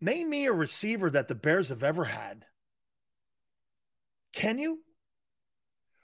Name 0.00 0.30
me 0.30 0.46
a 0.46 0.52
receiver 0.52 1.10
that 1.10 1.28
the 1.28 1.34
Bears 1.34 1.68
have 1.68 1.82
ever 1.82 2.04
had. 2.04 2.44
Can 4.32 4.58
you? 4.58 4.80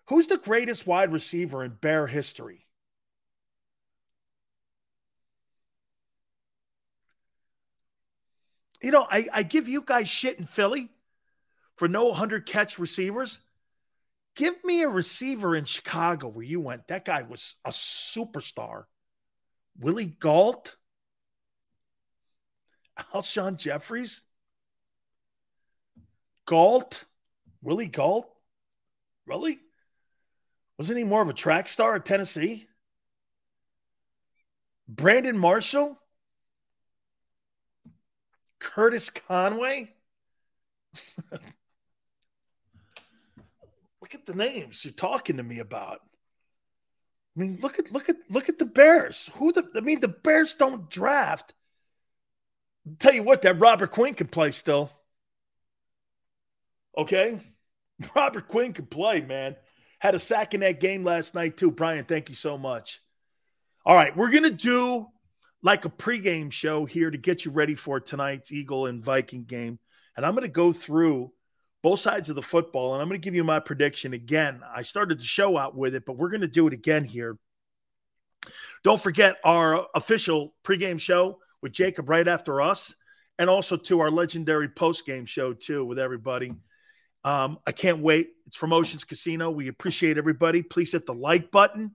Who's 0.09 0.26
the 0.26 0.38
greatest 0.38 0.86
wide 0.86 1.12
receiver 1.12 1.62
in 1.62 1.72
Bear 1.72 2.06
history? 2.06 2.66
You 8.80 8.92
know, 8.92 9.06
I, 9.10 9.28
I 9.32 9.42
give 9.42 9.68
you 9.68 9.82
guys 9.82 10.09
shit 10.09 10.38
in 10.38 10.44
Philly 10.44 10.88
for 11.76 11.88
no 11.88 12.06
100 12.06 12.46
catch 12.46 12.78
receivers. 12.78 13.40
Give 14.36 14.55
me 14.64 14.82
a 14.82 14.88
receiver 14.88 15.56
in 15.56 15.64
Chicago 15.64 16.28
where 16.28 16.44
you 16.44 16.60
went. 16.60 16.86
That 16.88 17.05
guy 17.05 17.22
was 17.22 17.56
a 17.64 17.70
superstar. 17.70 18.84
Willie 19.78 20.06
Gault, 20.06 20.76
Alshon 23.12 23.56
Jeffries, 23.56 24.22
Gault, 26.46 27.05
Willie 27.62 27.86
Gault. 27.86 28.28
Really? 29.26 29.59
Wasn't 30.78 30.97
he 30.97 31.05
more 31.05 31.22
of 31.22 31.28
a 31.28 31.35
track 31.35 31.68
star 31.68 31.97
at 31.97 32.05
Tennessee? 32.05 32.66
Brandon 34.89 35.36
Marshall? 35.36 35.98
Curtis 38.59 39.10
Conway? 39.10 39.93
Look 44.01 44.14
at 44.14 44.24
the 44.24 44.35
names 44.35 44.85
you're 44.85 44.93
talking 44.93 45.36
to 45.36 45.43
me 45.43 45.59
about. 45.59 46.01
I 47.36 47.40
mean, 47.40 47.59
look 47.60 47.78
at 47.78 47.93
look 47.93 48.09
at 48.09 48.16
look 48.30 48.48
at 48.48 48.59
the 48.59 48.64
Bears. 48.64 49.30
Who 49.35 49.52
the 49.52 49.68
I 49.76 49.80
mean, 49.80 50.01
the 50.01 50.09
Bears 50.09 50.55
don't 50.55 50.89
draft. 50.90 51.52
I'll 52.86 52.97
tell 52.98 53.12
you 53.12 53.22
what, 53.22 53.43
that 53.43 53.60
Robert 53.60 53.90
Quinn 53.90 54.14
can 54.14 54.26
play 54.28 54.51
still. 54.51 54.90
Okay, 56.98 57.40
Robert 58.14 58.48
Quinn 58.48 58.72
can 58.72 58.86
play, 58.86 59.20
man. 59.20 59.56
Had 60.00 60.14
a 60.14 60.18
sack 60.18 60.54
in 60.54 60.60
that 60.60 60.80
game 60.80 61.04
last 61.04 61.34
night 61.34 61.56
too. 61.56 61.70
Brian, 61.70 62.04
thank 62.04 62.28
you 62.28 62.34
so 62.34 62.58
much. 62.58 63.00
All 63.86 63.96
right, 63.96 64.14
we're 64.16 64.30
gonna 64.30 64.50
do 64.50 65.06
like 65.62 65.84
a 65.84 65.90
pregame 65.90 66.52
show 66.52 66.84
here 66.84 67.10
to 67.10 67.18
get 67.18 67.44
you 67.44 67.50
ready 67.50 67.74
for 67.74 68.00
tonight's 68.00 68.52
Eagle 68.52 68.86
and 68.86 69.02
Viking 69.02 69.44
game, 69.44 69.78
and 70.16 70.26
I'm 70.26 70.34
gonna 70.34 70.48
go 70.48 70.72
through 70.72 71.32
both 71.82 72.00
sides 72.00 72.28
of 72.28 72.36
the 72.36 72.42
football. 72.42 72.94
And 72.94 73.02
I'm 73.02 73.08
going 73.08 73.20
to 73.20 73.24
give 73.24 73.34
you 73.34 73.44
my 73.44 73.60
prediction 73.60 74.12
again. 74.12 74.60
I 74.74 74.82
started 74.82 75.18
the 75.18 75.24
show 75.24 75.56
out 75.56 75.76
with 75.76 75.94
it, 75.94 76.04
but 76.04 76.16
we're 76.16 76.30
going 76.30 76.40
to 76.40 76.48
do 76.48 76.66
it 76.66 76.72
again 76.72 77.04
here. 77.04 77.36
Don't 78.82 79.00
forget 79.00 79.36
our 79.44 79.86
official 79.94 80.54
pregame 80.64 81.00
show 81.00 81.38
with 81.60 81.72
JAKIB 81.72 82.08
right 82.08 82.26
after 82.26 82.60
us, 82.60 82.94
and 83.38 83.50
also 83.50 83.76
to 83.76 84.00
our 84.00 84.10
legendary 84.10 84.68
postgame 84.68 85.26
show 85.26 85.52
too 85.52 85.84
with 85.84 85.98
everybody. 85.98 86.52
Um, 87.24 87.59
I 87.66 87.73
can't 87.73 87.99
wait. 87.99 88.31
It's 88.47 88.57
from 88.57 88.73
Oceans 88.73 89.05
Casino. 89.05 89.51
We 89.51 89.69
appreciate 89.69 90.19
everybody. 90.19 90.62
Please 90.62 90.93
hit 90.93 91.07
the 91.07 91.15
like 91.15 91.51
button. 91.51 91.93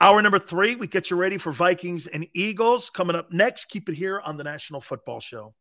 Hour 0.00 0.20
number 0.22 0.38
three, 0.38 0.76
we 0.76 0.86
get 0.86 1.10
you 1.10 1.16
ready 1.16 1.38
for 1.38 1.50
Vikings 1.50 2.06
and 2.06 2.26
Eagles 2.34 2.90
coming 2.90 3.16
up 3.16 3.32
next. 3.32 3.66
Keep 3.66 3.88
it 3.88 3.94
here 3.94 4.20
on 4.20 4.36
the 4.36 4.44
National 4.44 4.80
Football 4.80 5.20
Show. 5.20 5.54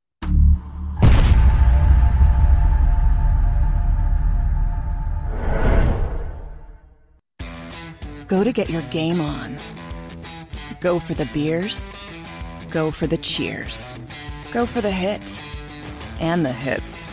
Go 8.28 8.44
to 8.44 8.52
get 8.52 8.70
your 8.70 8.82
game 8.84 9.22
on. 9.22 9.58
Go 10.82 11.00
for 11.00 11.14
the 11.14 11.26
beers. 11.34 12.02
Go 12.72 12.90
for 12.90 13.06
the 13.06 13.18
cheers. 13.18 14.00
Go 14.52 14.66
for 14.66 14.82
the 14.82 14.92
hit 14.92 15.42
and 16.20 16.46
the 16.46 16.52
hits. 16.52 17.13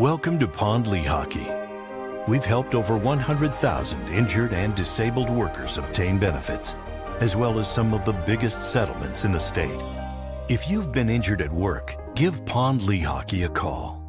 Welcome 0.00 0.38
to 0.38 0.48
Pond 0.48 0.86
Lehocky. 0.86 2.26
We've 2.26 2.46
helped 2.46 2.74
over 2.74 2.96
100,000 2.96 4.08
injured 4.08 4.54
and 4.54 4.74
disabled 4.74 5.28
workers 5.28 5.76
obtain 5.76 6.18
benefits, 6.18 6.74
as 7.20 7.36
well 7.36 7.58
as 7.58 7.70
some 7.70 7.92
of 7.92 8.06
the 8.06 8.14
biggest 8.14 8.62
settlements 8.62 9.26
in 9.26 9.32
the 9.32 9.38
state. 9.38 9.78
If 10.48 10.70
you've 10.70 10.90
been 10.90 11.10
injured 11.10 11.42
at 11.42 11.52
work, 11.52 11.96
give 12.14 12.46
Pond 12.46 12.80
Lehocky 12.80 13.44
a 13.44 13.50
call. 13.50 13.99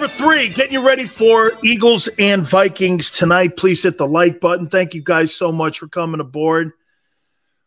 Number 0.00 0.14
three, 0.16 0.48
getting 0.48 0.72
you 0.72 0.80
ready 0.80 1.04
for 1.04 1.52
Eagles 1.62 2.08
and 2.18 2.42
Vikings 2.42 3.10
tonight. 3.10 3.58
Please 3.58 3.82
hit 3.82 3.98
the 3.98 4.06
like 4.08 4.40
button. 4.40 4.66
Thank 4.66 4.94
you 4.94 5.02
guys 5.02 5.34
so 5.34 5.52
much 5.52 5.78
for 5.78 5.88
coming 5.88 6.20
aboard. 6.20 6.72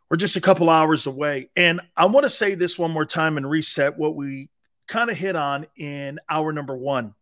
We're 0.09 0.17
just 0.17 0.35
a 0.35 0.41
couple 0.41 0.67
hours 0.67 1.05
away. 1.05 1.51
And 1.55 1.79
I 1.95 2.07
want 2.07 2.23
to 2.23 2.31
say 2.31 2.55
this 2.55 2.75
one 2.75 2.89
more 2.89 3.05
time 3.05 3.37
and 3.37 3.47
reset 3.47 3.99
what 3.99 4.15
we 4.15 4.49
kind 4.87 5.11
of 5.11 5.15
hit 5.15 5.35
on 5.35 5.67
in 5.75 6.19
hour 6.27 6.51
number 6.51 6.75
one. 6.75 7.13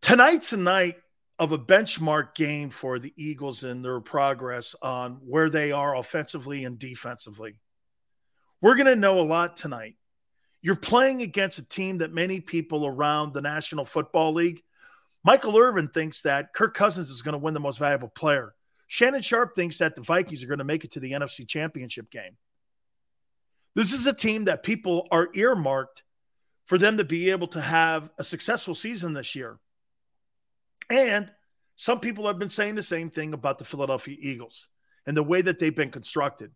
Tonight's 0.00 0.54
a 0.54 0.56
night 0.56 0.96
of 1.38 1.52
a 1.52 1.58
benchmark 1.58 2.34
game 2.34 2.70
for 2.70 2.98
the 2.98 3.12
Eagles 3.14 3.62
and 3.62 3.84
their 3.84 4.00
progress 4.00 4.74
on 4.80 5.18
where 5.22 5.50
they 5.50 5.70
are 5.70 5.94
offensively 5.94 6.64
and 6.64 6.78
defensively. 6.78 7.56
We're 8.62 8.76
going 8.76 8.86
to 8.86 8.96
know 8.96 9.18
a 9.18 9.20
lot 9.20 9.58
tonight. 9.58 9.96
You're 10.64 10.76
playing 10.76 11.20
against 11.20 11.58
a 11.58 11.68
team 11.68 11.98
that 11.98 12.14
many 12.14 12.40
people 12.40 12.86
around 12.86 13.34
the 13.34 13.42
National 13.42 13.84
Football 13.84 14.32
League, 14.32 14.62
Michael 15.22 15.58
Irvin 15.58 15.88
thinks 15.88 16.22
that 16.22 16.54
Kirk 16.54 16.72
Cousins 16.72 17.10
is 17.10 17.20
going 17.20 17.34
to 17.34 17.38
win 17.38 17.52
the 17.52 17.60
most 17.60 17.78
valuable 17.78 18.08
player. 18.08 18.54
Shannon 18.86 19.20
Sharpe 19.20 19.54
thinks 19.54 19.76
that 19.76 19.94
the 19.94 20.00
Vikings 20.00 20.42
are 20.42 20.46
going 20.46 20.60
to 20.60 20.64
make 20.64 20.82
it 20.82 20.92
to 20.92 21.00
the 21.00 21.12
NFC 21.12 21.46
Championship 21.46 22.10
game. 22.10 22.38
This 23.74 23.92
is 23.92 24.06
a 24.06 24.14
team 24.14 24.46
that 24.46 24.62
people 24.62 25.06
are 25.10 25.28
earmarked 25.34 26.02
for 26.64 26.78
them 26.78 26.96
to 26.96 27.04
be 27.04 27.28
able 27.30 27.48
to 27.48 27.60
have 27.60 28.08
a 28.18 28.24
successful 28.24 28.74
season 28.74 29.12
this 29.12 29.34
year. 29.34 29.58
And 30.88 31.30
some 31.76 32.00
people 32.00 32.26
have 32.26 32.38
been 32.38 32.48
saying 32.48 32.76
the 32.76 32.82
same 32.82 33.10
thing 33.10 33.34
about 33.34 33.58
the 33.58 33.66
Philadelphia 33.66 34.16
Eagles 34.18 34.68
and 35.04 35.14
the 35.14 35.22
way 35.22 35.42
that 35.42 35.58
they've 35.58 35.76
been 35.76 35.90
constructed. 35.90 36.52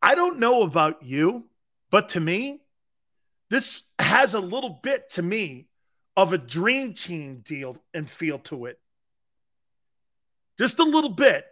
I 0.00 0.14
don't 0.14 0.38
know 0.38 0.62
about 0.62 1.02
you, 1.02 1.50
but 1.92 2.08
to 2.08 2.20
me, 2.20 2.62
this 3.50 3.84
has 3.98 4.32
a 4.32 4.40
little 4.40 4.80
bit 4.82 5.10
to 5.10 5.22
me 5.22 5.68
of 6.16 6.32
a 6.32 6.38
dream 6.38 6.94
team 6.94 7.42
deal 7.44 7.76
and 7.92 8.08
feel 8.10 8.38
to 8.38 8.64
it. 8.64 8.80
Just 10.58 10.78
a 10.78 10.84
little 10.84 11.10
bit. 11.10 11.44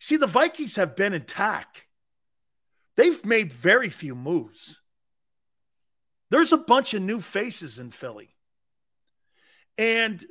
See, 0.00 0.16
the 0.16 0.26
Vikings 0.26 0.76
have 0.76 0.96
been 0.96 1.12
intact. 1.12 1.86
They've 2.96 3.24
made 3.24 3.52
very 3.52 3.90
few 3.90 4.14
moves. 4.14 4.80
There's 6.30 6.52
a 6.52 6.58
bunch 6.58 6.94
of 6.94 7.02
new 7.02 7.20
faces 7.20 7.78
in 7.78 7.90
Philly. 7.90 8.34
And 9.76 10.24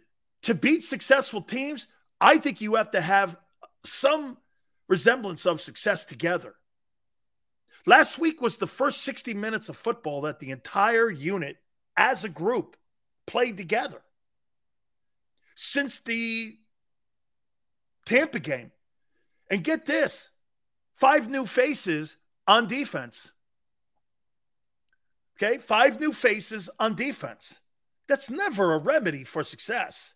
to 0.44 0.56
beat 0.56 0.82
successful 0.82 1.44
teams, 1.44 1.88
I 2.20 2.40
think 2.40 2.62
you 2.62 2.76
have 2.76 2.92
to 2.92 3.02
have 3.02 3.38
some 3.86 4.38
resemblance 4.90 5.46
of 5.46 5.62
success 5.62 6.06
together. 6.06 6.56
Last 7.86 8.20
week 8.20 8.42
was 8.42 8.58
the 8.58 8.68
first 8.68 9.02
60 9.02 9.34
minutes 9.34 9.70
of 9.70 9.78
football 9.78 10.22
that 10.22 10.40
the 10.40 10.52
entire 10.52 11.10
unit, 11.10 11.58
as 11.98 12.24
a 12.24 12.30
group, 12.30 12.78
played 13.26 13.58
together. 13.58 14.02
Since 15.56 16.02
the 16.02 16.58
Tampa 18.06 18.40
game. 18.40 18.72
And 19.50 19.64
get 19.64 19.86
this 19.86 20.32
five 20.94 21.30
new 21.30 21.46
faces 21.46 22.18
on 22.48 22.68
defense. 22.68 23.32
Okay, 25.42 25.58
five 25.58 26.00
new 26.00 26.14
faces 26.14 26.70
on 26.80 26.96
defense. 26.96 27.60
That's 28.08 28.30
never 28.30 28.74
a 28.74 28.78
remedy 28.78 29.24
for 29.24 29.44
success. 29.44 30.16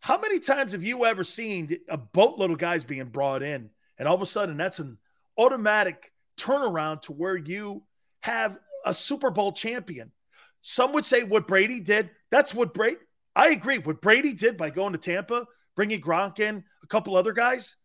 How 0.00 0.18
many 0.18 0.38
times 0.38 0.72
have 0.72 0.84
you 0.84 1.04
ever 1.04 1.24
seen 1.24 1.78
a 1.88 1.96
boatload 1.96 2.50
of 2.50 2.58
guys 2.58 2.84
being 2.84 3.06
brought 3.06 3.42
in, 3.42 3.70
and 3.98 4.08
all 4.08 4.14
of 4.14 4.22
a 4.22 4.26
sudden 4.26 4.56
that's 4.56 4.78
an 4.78 4.98
automatic 5.38 6.12
turnaround 6.36 7.02
to 7.02 7.12
where 7.12 7.36
you 7.36 7.82
have 8.22 8.58
a 8.84 8.94
Super 8.94 9.30
Bowl 9.30 9.52
champion. 9.52 10.12
Some 10.62 10.92
would 10.92 11.04
say 11.04 11.22
what 11.22 11.46
Brady 11.46 11.80
did. 11.80 12.10
That's 12.30 12.54
what 12.54 12.74
Brady. 12.74 12.96
I 13.34 13.48
agree. 13.48 13.78
What 13.78 14.00
Brady 14.00 14.32
did 14.32 14.56
by 14.56 14.70
going 14.70 14.92
to 14.92 14.98
Tampa, 14.98 15.46
bringing 15.76 16.00
Gronk 16.00 16.40
in, 16.40 16.64
a 16.82 16.86
couple 16.86 17.16
other 17.16 17.32
guys. 17.32 17.76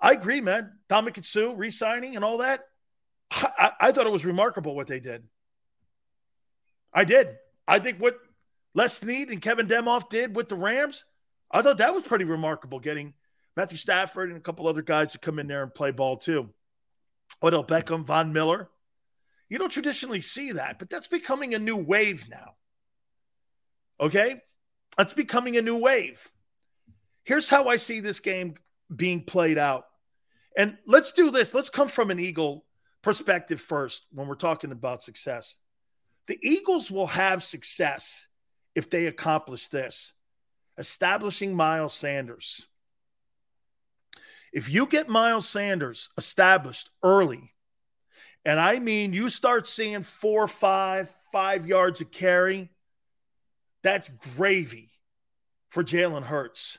I 0.00 0.12
agree, 0.12 0.40
man. 0.40 0.72
Dominic 0.88 1.24
Sue 1.24 1.54
re-signing 1.54 2.16
and 2.16 2.24
all 2.24 2.38
that. 2.38 2.64
I, 3.30 3.72
I 3.80 3.92
thought 3.92 4.06
it 4.06 4.12
was 4.12 4.24
remarkable 4.24 4.74
what 4.74 4.88
they 4.88 5.00
did. 5.00 5.22
I 6.92 7.04
did. 7.04 7.36
I 7.66 7.78
think 7.78 7.98
what 7.98 8.18
Les 8.74 8.92
Snead 8.94 9.30
and 9.30 9.40
Kevin 9.40 9.68
Demoff 9.68 10.08
did 10.08 10.34
with 10.34 10.48
the 10.48 10.56
Rams, 10.56 11.04
I 11.50 11.62
thought 11.62 11.78
that 11.78 11.94
was 11.94 12.02
pretty 12.02 12.24
remarkable. 12.24 12.80
Getting 12.80 13.14
Matthew 13.56 13.78
Stafford 13.78 14.30
and 14.30 14.38
a 14.38 14.42
couple 14.42 14.66
other 14.66 14.82
guys 14.82 15.12
to 15.12 15.18
come 15.18 15.38
in 15.38 15.46
there 15.46 15.62
and 15.62 15.72
play 15.72 15.92
ball 15.92 16.16
too. 16.16 16.50
Odell 17.42 17.64
Beckham, 17.64 18.04
Von 18.04 18.32
Miller. 18.32 18.68
You 19.48 19.58
don't 19.58 19.72
traditionally 19.72 20.20
see 20.20 20.52
that, 20.52 20.78
but 20.78 20.88
that's 20.88 21.08
becoming 21.08 21.54
a 21.54 21.58
new 21.58 21.76
wave 21.76 22.28
now. 22.28 22.54
Okay? 24.00 24.40
That's 24.96 25.12
becoming 25.12 25.56
a 25.56 25.62
new 25.62 25.76
wave. 25.76 26.28
Here's 27.24 27.48
how 27.48 27.68
I 27.68 27.76
see 27.76 28.00
this 28.00 28.20
game 28.20 28.54
being 28.94 29.24
played 29.24 29.58
out. 29.58 29.86
And 30.56 30.76
let's 30.86 31.12
do 31.12 31.30
this. 31.30 31.54
Let's 31.54 31.70
come 31.70 31.88
from 31.88 32.10
an 32.10 32.18
Eagle 32.18 32.64
perspective 33.02 33.60
first 33.60 34.06
when 34.12 34.28
we're 34.28 34.34
talking 34.34 34.72
about 34.72 35.02
success. 35.02 35.58
The 36.26 36.38
Eagles 36.42 36.90
will 36.90 37.08
have 37.08 37.42
success 37.42 38.28
if 38.74 38.90
they 38.90 39.06
accomplish 39.06 39.68
this 39.68 40.12
establishing 40.78 41.54
Miles 41.54 41.92
Sanders. 41.92 42.66
If 44.52 44.68
you 44.68 44.86
get 44.86 45.08
Miles 45.08 45.48
Sanders 45.48 46.10
established 46.18 46.90
early, 47.02 47.54
and 48.44 48.60
I 48.60 48.78
mean 48.78 49.12
you 49.12 49.28
start 49.30 49.66
seeing 49.66 50.02
four, 50.02 50.46
five, 50.46 51.10
five 51.32 51.66
yards 51.66 52.00
of 52.00 52.10
carry, 52.10 52.70
that's 53.82 54.08
gravy 54.36 54.90
for 55.70 55.82
Jalen 55.82 56.24
Hurts. 56.24 56.78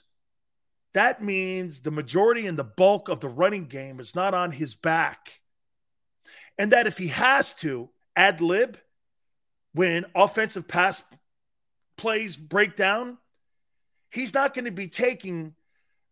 That 0.94 1.24
means 1.24 1.82
the 1.82 1.91
majority 1.91 2.45
and 2.45 2.58
the 2.58 2.64
bulk 2.64 3.10
of 3.10 3.20
the 3.20 3.30
running 3.30 3.66
game 3.66 4.00
is 4.00 4.14
not 4.14 4.36
on 4.36 4.52
his 4.52 4.76
back. 4.76 5.40
And 6.60 6.72
that 6.72 6.86
if 6.86 7.00
he 7.00 7.08
has 7.08 7.56
to 7.56 7.90
ad 8.16 8.41
lib 8.41 8.78
when 9.74 10.06
offensive 10.14 10.68
pass 10.68 11.02
plays 11.98 12.38
break 12.38 12.76
down, 12.76 13.18
he's 14.12 14.36
not 14.36 14.54
going 14.54 14.66
to 14.66 14.72
be 14.72 14.88
taking 14.88 15.56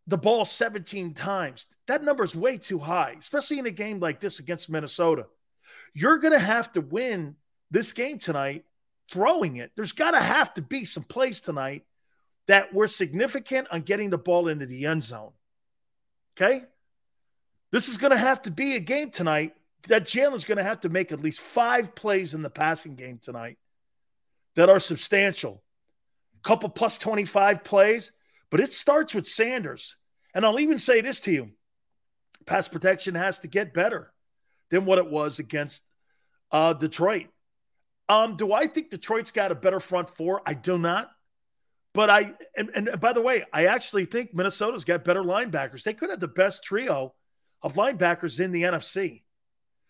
the 0.07 0.17
ball 0.17 0.45
17 0.45 1.13
times. 1.13 1.67
That 1.87 2.03
number 2.03 2.23
is 2.23 2.35
way 2.35 2.57
too 2.57 2.79
high, 2.79 3.15
especially 3.19 3.59
in 3.59 3.65
a 3.65 3.71
game 3.71 3.99
like 3.99 4.19
this 4.19 4.39
against 4.39 4.69
Minnesota. 4.69 5.27
You're 5.93 6.17
going 6.17 6.33
to 6.33 6.39
have 6.39 6.71
to 6.73 6.81
win 6.81 7.35
this 7.69 7.93
game 7.93 8.19
tonight 8.19 8.65
throwing 9.11 9.57
it. 9.57 9.71
There's 9.75 9.91
got 9.91 10.11
to 10.11 10.21
have 10.21 10.53
to 10.55 10.61
be 10.61 10.85
some 10.85 11.03
plays 11.03 11.41
tonight 11.41 11.83
that 12.47 12.73
were 12.73 12.87
significant 12.87 13.67
on 13.71 13.81
getting 13.81 14.09
the 14.09 14.17
ball 14.17 14.47
into 14.47 14.65
the 14.65 14.85
end 14.85 15.03
zone. 15.03 15.31
Okay? 16.35 16.63
This 17.71 17.87
is 17.87 17.97
going 17.97 18.11
to 18.11 18.17
have 18.17 18.41
to 18.43 18.51
be 18.51 18.75
a 18.75 18.79
game 18.79 19.11
tonight 19.11 19.53
that 19.87 20.05
Jalen's 20.05 20.45
going 20.45 20.57
to 20.57 20.63
have 20.63 20.81
to 20.81 20.89
make 20.89 21.11
at 21.11 21.19
least 21.19 21.41
five 21.41 21.95
plays 21.95 22.33
in 22.33 22.41
the 22.41 22.49
passing 22.49 22.95
game 22.95 23.19
tonight 23.21 23.57
that 24.55 24.69
are 24.69 24.79
substantial. 24.79 25.61
A 26.39 26.47
couple 26.47 26.69
plus 26.69 26.97
25 26.97 27.63
plays 27.63 28.11
but 28.51 28.59
it 28.59 28.69
starts 28.69 29.15
with 29.15 29.25
Sanders. 29.25 29.95
And 30.35 30.45
I'll 30.45 30.59
even 30.59 30.77
say 30.77 31.01
this 31.01 31.19
to 31.21 31.31
you 31.31 31.51
pass 32.45 32.67
protection 32.67 33.15
has 33.15 33.39
to 33.39 33.47
get 33.47 33.73
better 33.73 34.11
than 34.69 34.85
what 34.85 34.97
it 34.97 35.09
was 35.09 35.39
against 35.39 35.83
uh, 36.51 36.73
Detroit. 36.73 37.27
Um, 38.09 38.35
do 38.35 38.51
I 38.51 38.67
think 38.67 38.89
Detroit's 38.89 39.31
got 39.31 39.51
a 39.51 39.55
better 39.55 39.79
front 39.79 40.09
four? 40.09 40.41
I 40.45 40.53
do 40.53 40.77
not. 40.77 41.09
But 41.93 42.09
I, 42.09 42.33
and, 42.55 42.69
and 42.73 42.99
by 42.99 43.13
the 43.13 43.21
way, 43.21 43.43
I 43.51 43.65
actually 43.65 44.05
think 44.05 44.33
Minnesota's 44.33 44.85
got 44.85 45.03
better 45.03 45.23
linebackers. 45.23 45.83
They 45.83 45.93
could 45.93 46.09
have 46.09 46.19
the 46.19 46.27
best 46.27 46.63
trio 46.63 47.13
of 47.61 47.75
linebackers 47.75 48.39
in 48.39 48.51
the 48.51 48.63
NFC. 48.63 49.23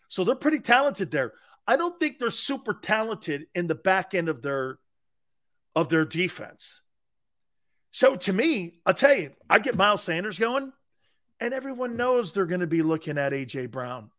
So 0.07 0.23
they're 0.23 0.35
pretty 0.35 0.59
talented 0.59 1.11
there. 1.11 1.33
I 1.67 1.77
don't 1.77 1.99
think 1.99 2.17
they're 2.17 2.31
super 2.31 2.73
talented 2.73 3.45
in 3.53 3.67
the 3.67 3.75
back 3.75 4.13
end 4.13 4.29
of 4.29 4.41
their 4.41 4.79
of 5.75 5.89
their 5.89 6.05
defense. 6.05 6.81
So 7.91 8.15
to 8.15 8.33
me, 8.33 8.79
I'll 8.85 8.93
tell 8.93 9.15
you, 9.15 9.31
I 9.49 9.59
get 9.59 9.75
Miles 9.75 10.03
Sanders 10.03 10.39
going, 10.39 10.71
and 11.39 11.53
everyone 11.53 11.97
knows 11.97 12.31
they're 12.31 12.45
going 12.45 12.61
to 12.61 12.67
be 12.67 12.81
looking 12.81 13.17
at 13.17 13.33
AJ 13.33 13.71
Brown. 13.71 14.11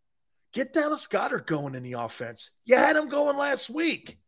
Get 0.53 0.75
Dallas 0.75 1.07
Goedert 1.07 1.47
going 1.47 1.75
in 1.75 1.83
the 1.83 1.95
offense. 1.95 2.51
You 2.65 2.77
had 2.77 2.97
him 2.97 3.09
going 3.09 3.39
last 3.39 3.71
week. 3.71 4.19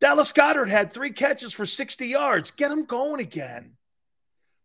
Dallas 0.00 0.32
Goedert 0.32 0.68
had 0.68 0.92
three 0.92 1.12
catches 1.12 1.52
for 1.52 1.64
60 1.64 2.06
yards. 2.06 2.50
Get 2.50 2.72
him 2.72 2.84
going 2.84 3.20
again. 3.20 3.76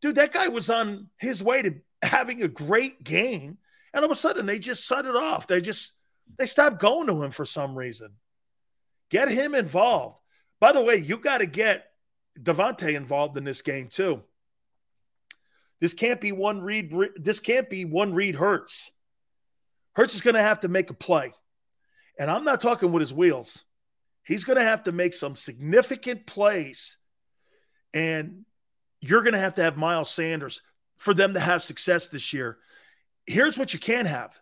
Dude, 0.01 0.15
that 0.15 0.33
guy 0.33 0.47
was 0.47 0.69
on 0.69 1.09
his 1.17 1.43
way 1.43 1.61
to 1.61 1.75
having 2.01 2.41
a 2.41 2.47
great 2.47 3.03
game. 3.03 3.57
And 3.93 4.03
all 4.03 4.11
of 4.11 4.11
a 4.11 4.19
sudden 4.19 4.45
they 4.45 4.57
just 4.57 4.83
shut 4.85 5.05
it 5.05 5.15
off. 5.15 5.45
They 5.47 5.61
just 5.61 5.93
they 6.37 6.45
stopped 6.45 6.79
going 6.79 7.07
to 7.07 7.23
him 7.23 7.31
for 7.31 7.45
some 7.45 7.75
reason. 7.75 8.11
Get 9.09 9.29
him 9.29 9.55
involved. 9.55 10.17
By 10.59 10.71
the 10.71 10.81
way, 10.81 10.97
you 10.97 11.17
got 11.17 11.39
to 11.39 11.45
get 11.45 11.88
DeVonta 12.37 12.93
involved 12.93 13.37
in 13.37 13.43
this 13.43 13.61
game 13.61 13.87
too. 13.87 14.21
This 15.79 15.93
can't 15.93 16.19
be 16.19 16.31
one 16.31 16.61
read. 16.61 16.93
This 17.15 17.39
can't 17.39 17.69
be 17.69 17.85
one 17.85 18.13
read. 18.13 18.35
Hurts. 18.35 18.91
Hurts 19.93 20.15
is 20.15 20.21
going 20.21 20.35
to 20.35 20.41
have 20.41 20.61
to 20.61 20.67
make 20.67 20.89
a 20.89 20.93
play, 20.93 21.33
and 22.17 22.29
I'm 22.29 22.43
not 22.43 22.61
talking 22.61 22.91
with 22.91 23.01
his 23.01 23.13
wheels. 23.13 23.63
He's 24.23 24.43
going 24.43 24.57
to 24.57 24.63
have 24.63 24.83
to 24.83 24.91
make 24.91 25.13
some 25.13 25.35
significant 25.35 26.27
plays, 26.27 26.97
and 27.93 28.45
you're 29.01 29.21
going 29.21 29.33
to 29.33 29.39
have 29.39 29.55
to 29.55 29.63
have 29.63 29.77
Miles 29.77 30.11
Sanders 30.11 30.61
for 30.97 31.13
them 31.13 31.33
to 31.33 31.39
have 31.39 31.63
success 31.63 32.09
this 32.09 32.33
year. 32.33 32.57
Here's 33.25 33.57
what 33.57 33.73
you 33.73 33.79
can 33.79 34.05
have 34.05 34.39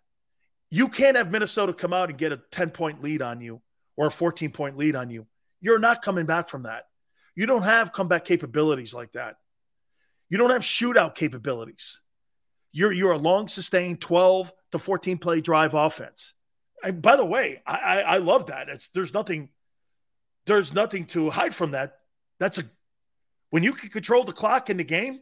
you 0.69 0.89
can't 0.89 1.18
have 1.18 1.31
Minnesota 1.31 1.73
come 1.73 1.93
out 1.93 2.09
and 2.09 2.18
get 2.18 2.31
a 2.31 2.41
10 2.51 2.72
point 2.72 3.01
lead 3.01 3.22
on 3.22 3.41
you 3.41 3.61
or 3.95 4.07
a 4.07 4.11
14 4.11 4.51
point 4.51 4.77
lead 4.77 4.95
on 4.95 5.09
you. 5.09 5.26
You're 5.61 5.80
not 5.80 6.01
coming 6.01 6.26
back 6.26 6.49
from 6.49 6.64
that. 6.64 6.85
You 7.38 7.45
don't 7.45 7.61
have 7.61 7.93
comeback 7.93 8.26
capabilities 8.26 8.95
like 8.95 9.11
that. 9.11 9.35
You 10.27 10.39
don't 10.39 10.49
have 10.49 10.64
shootout 10.64 11.14
capabilities. 11.14 12.01
You're 12.72 12.91
you're 12.91 13.11
a 13.11 13.18
long 13.18 13.47
sustained 13.47 14.01
12 14.01 14.51
to 14.72 14.80
14 14.80 15.19
play 15.19 15.39
drive 15.39 15.76
offense. 15.76 16.34
And 16.84 16.99
by 16.99 17.15
the 17.15 17.23
way, 17.23 17.61
I, 17.65 17.76
I, 17.76 17.99
I 17.99 18.18
love 18.18 18.47
that. 18.47 18.69
It's 18.69 18.89
there's 18.89 19.14
nothing 19.14 19.49
there's 20.47 20.73
nothing 20.73 21.05
to 21.07 21.30
hide 21.30 21.53
from 21.53 21.72
that. 21.72 21.99
That's 22.39 22.57
a 22.57 22.64
when 23.51 23.61
you 23.61 23.73
can 23.73 23.91
control 23.91 24.23
the 24.23 24.34
clock 24.34 24.72
in 24.72 24.77
the 24.77 24.84
game, 24.84 25.19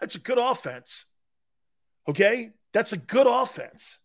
that's 0.00 0.14
a 0.14 0.20
good 0.20 0.38
offense. 0.38 1.06
Okay? 2.08 2.52
That's 2.72 2.92
a 2.92 2.96
good 2.96 3.26
offense. 3.26 3.98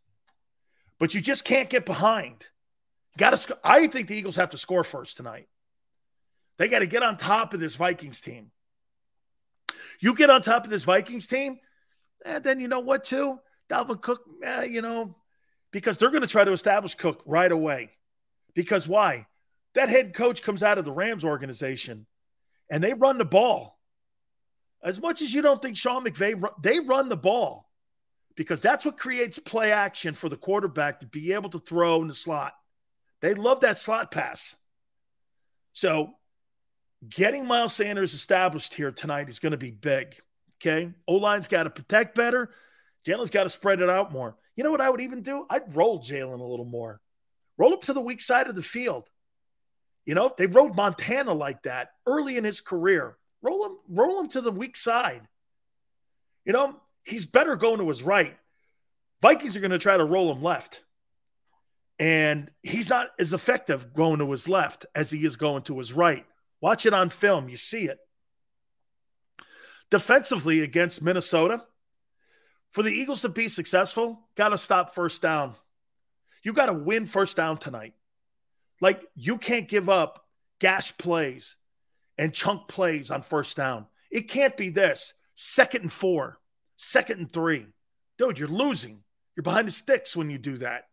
But 0.98 1.14
you 1.14 1.22
just 1.22 1.46
can't 1.46 1.70
get 1.70 1.86
behind. 1.86 2.48
Got 3.20 3.32
to 3.32 3.38
sc- 3.38 3.52
I 3.64 3.86
think 3.86 4.08
the 4.08 4.16
Eagles 4.16 4.38
have 4.38 4.50
to 4.50 4.58
score 4.58 4.84
first 4.84 5.18
tonight. 5.18 5.48
They 6.58 6.68
got 6.68 6.80
to 6.80 6.88
get 6.88 7.04
on 7.04 7.18
top 7.18 7.54
of 7.54 7.60
this 7.60 7.76
Vikings 7.76 8.22
team. 8.22 8.52
You 10.00 10.16
get 10.16 10.30
on 10.30 10.42
top 10.42 10.64
of 10.64 10.70
this 10.70 10.84
Vikings 10.84 11.28
team, 11.28 11.60
and 12.26 12.36
eh, 12.36 12.40
then 12.40 12.60
you 12.60 12.68
know 12.68 12.80
what, 12.80 13.04
too? 13.04 13.40
Dalvin 13.70 14.02
Cook, 14.02 14.24
eh, 14.44 14.64
you 14.64 14.82
know, 14.82 15.16
because 15.72 15.98
they're 15.98 16.10
going 16.10 16.22
to 16.24 16.28
try 16.28 16.44
to 16.44 16.52
establish 16.52 16.96
Cook 16.96 17.24
right 17.26 17.52
away. 17.52 17.92
Because 18.54 18.88
why? 18.88 19.28
That 19.76 19.90
head 19.90 20.14
coach 20.14 20.44
comes 20.44 20.64
out 20.64 20.78
of 20.78 20.86
the 20.86 20.92
Rams 20.92 21.24
organization 21.24 22.06
and 22.70 22.84
they 22.84 22.94
run 22.94 23.18
the 23.18 23.26
ball. 23.26 23.80
As 24.84 25.00
much 25.00 25.22
as 25.22 25.34
you 25.34 25.42
don't 25.42 25.62
think 25.62 25.78
Sean 25.78 26.04
McVay, 26.04 26.44
they 26.62 26.80
run 26.80 27.08
the 27.08 27.16
ball 27.16 27.70
because 28.36 28.62
that's 28.62 28.84
what 28.84 28.98
creates 28.98 29.38
play 29.40 29.72
action 29.72 30.14
for 30.14 30.28
the 30.28 30.38
quarterback 30.38 31.00
to 31.00 31.06
be 31.06 31.34
able 31.34 31.50
to 31.52 31.60
throw 31.60 32.02
in 32.02 32.08
the 32.08 32.14
slot. 32.14 32.54
They 33.22 33.36
love 33.36 33.62
that 33.62 33.78
slot 33.78 34.12
pass. 34.12 34.56
So 35.74 36.14
getting 37.08 37.46
Miles 37.46 37.74
Sanders 37.74 38.14
established 38.14 38.74
here 38.74 38.92
tonight 38.92 39.30
is 39.30 39.40
going 39.40 39.52
to 39.52 39.58
be 39.58 39.72
big. 39.72 40.16
Okay. 40.62 40.92
O 41.08 41.16
line's 41.16 41.48
got 41.48 41.64
to 41.64 41.70
protect 41.70 42.16
better. 42.16 42.52
Jalen's 43.06 43.32
got 43.32 43.44
to 43.44 43.50
spread 43.50 43.82
it 43.82 43.90
out 43.90 44.12
more. 44.12 44.36
You 44.56 44.64
know 44.64 44.72
what 44.72 44.82
I 44.82 44.90
would 44.90 45.02
even 45.02 45.22
do? 45.22 45.46
I'd 45.50 45.76
roll 45.76 46.00
Jalen 46.00 46.40
a 46.40 46.44
little 46.44 46.66
more. 46.66 47.02
Roll 47.58 47.74
up 47.74 47.82
to 47.84 47.94
the 47.94 48.02
weak 48.02 48.22
side 48.22 48.48
of 48.48 48.56
the 48.56 48.62
field. 48.62 49.10
You 50.06 50.16
know, 50.16 50.32
they 50.38 50.48
rode 50.48 50.76
Montana 50.76 51.34
like 51.34 51.64
that 51.64 51.90
early 52.06 52.38
in 52.38 52.44
his 52.44 52.62
career. 52.62 53.18
Roll 53.42 53.66
him, 53.66 53.78
roll 53.88 54.20
him 54.20 54.30
to 54.30 54.42
the 54.42 54.52
weak 54.52 54.76
side. 54.76 55.22
You 56.46 56.54
know, 56.54 56.80
he's 57.04 57.26
better 57.26 57.56
going 57.56 57.80
to 57.80 57.88
his 57.88 58.04
right. 58.04 58.38
Vikings 59.22 59.56
are 59.56 59.62
going 59.62 59.72
to 59.72 59.78
try 59.78 59.98
to 59.98 60.04
roll 60.04 60.32
him 60.32 60.42
left. 60.42 60.84
And 62.00 62.50
he's 62.64 62.90
not 62.90 63.10
as 63.20 63.34
effective 63.34 63.94
going 63.94 64.20
to 64.20 64.32
his 64.32 64.48
left 64.48 64.88
as 64.96 65.12
he 65.12 65.24
is 65.24 65.36
going 65.36 65.64
to 65.64 65.78
his 65.78 65.94
right. 65.94 66.26
Watch 66.62 66.86
it 66.86 66.94
on 66.94 67.10
film. 67.10 67.50
You 67.50 67.58
see 67.58 67.86
it. 67.86 68.00
Defensively 69.90 70.62
against 70.62 71.02
Minnesota, 71.02 71.64
for 72.70 72.84
the 72.84 72.92
Eagles 72.92 73.22
to 73.24 73.30
be 73.30 73.50
successful, 73.50 74.28
got 74.36 74.50
to 74.50 74.58
stop 74.58 74.96
first 74.96 75.22
down. 75.22 75.56
You 76.44 76.54
got 76.54 76.68
to 76.68 76.74
win 76.74 77.06
first 77.06 77.36
down 77.36 77.58
tonight. 77.58 77.94
Like 78.80 79.04
you 79.16 79.38
can't 79.38 79.68
give 79.68 79.90
up 79.90 80.26
gas 80.60 80.92
plays 80.92 81.58
and 82.18 82.34
chunk 82.34 82.68
plays 82.68 83.12
on 83.12 83.22
first 83.22 83.58
down. 83.58 83.88
It 84.10 84.30
can't 84.30 84.56
be 84.56 84.70
this 84.70 85.14
second 85.36 85.82
and 85.82 85.92
four, 85.92 86.40
second 86.78 87.20
and 87.20 87.32
three. 87.32 87.68
Dude, 88.18 88.40
you're 88.40 88.48
losing. 88.48 89.04
You're 89.36 89.44
behind 89.44 89.68
the 89.68 89.72
sticks 89.72 90.16
when 90.16 90.30
you 90.30 90.38
do 90.38 90.58
that. 90.58 90.86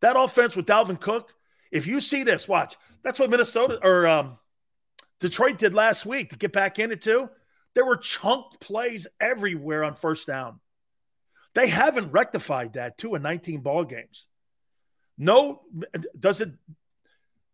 That 0.00 0.18
offense 0.18 0.56
with 0.56 0.66
Dalvin 0.66 1.00
Cook, 1.00 1.32
if 1.70 1.86
you 1.86 2.00
see 2.00 2.22
this, 2.22 2.46
watch. 2.46 2.76
That's 3.02 3.18
what 3.18 3.30
Minnesota 3.30 3.78
or 3.82 4.06
um, 4.06 4.38
Detroit 5.20 5.58
did 5.58 5.74
last 5.74 6.04
week 6.04 6.30
to 6.30 6.36
get 6.36 6.52
back 6.52 6.78
in 6.78 6.92
it 6.92 7.00
too. 7.00 7.28
There 7.74 7.84
were 7.84 7.96
chunk 7.96 8.60
plays 8.60 9.06
everywhere 9.20 9.84
on 9.84 9.94
first 9.94 10.26
down. 10.26 10.60
They 11.54 11.68
haven't 11.68 12.12
rectified 12.12 12.74
that 12.74 12.98
too 12.98 13.14
in 13.14 13.22
19 13.22 13.60
ball 13.60 13.84
games. 13.84 14.28
No, 15.16 15.62
does 16.18 16.40
it 16.40 16.50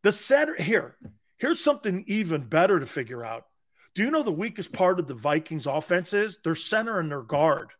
the 0.02 0.12
center 0.12 0.54
here, 0.54 0.96
here's 1.36 1.62
something 1.62 2.04
even 2.06 2.42
better 2.42 2.80
to 2.80 2.86
figure 2.86 3.24
out. 3.24 3.46
Do 3.94 4.02
you 4.02 4.10
know 4.10 4.22
the 4.22 4.32
weakest 4.32 4.72
part 4.72 4.98
of 4.98 5.08
the 5.08 5.14
Vikings 5.14 5.66
offense 5.66 6.12
is? 6.14 6.38
Their 6.42 6.54
center 6.54 6.98
and 6.98 7.10
their 7.10 7.22
guard. 7.22 7.70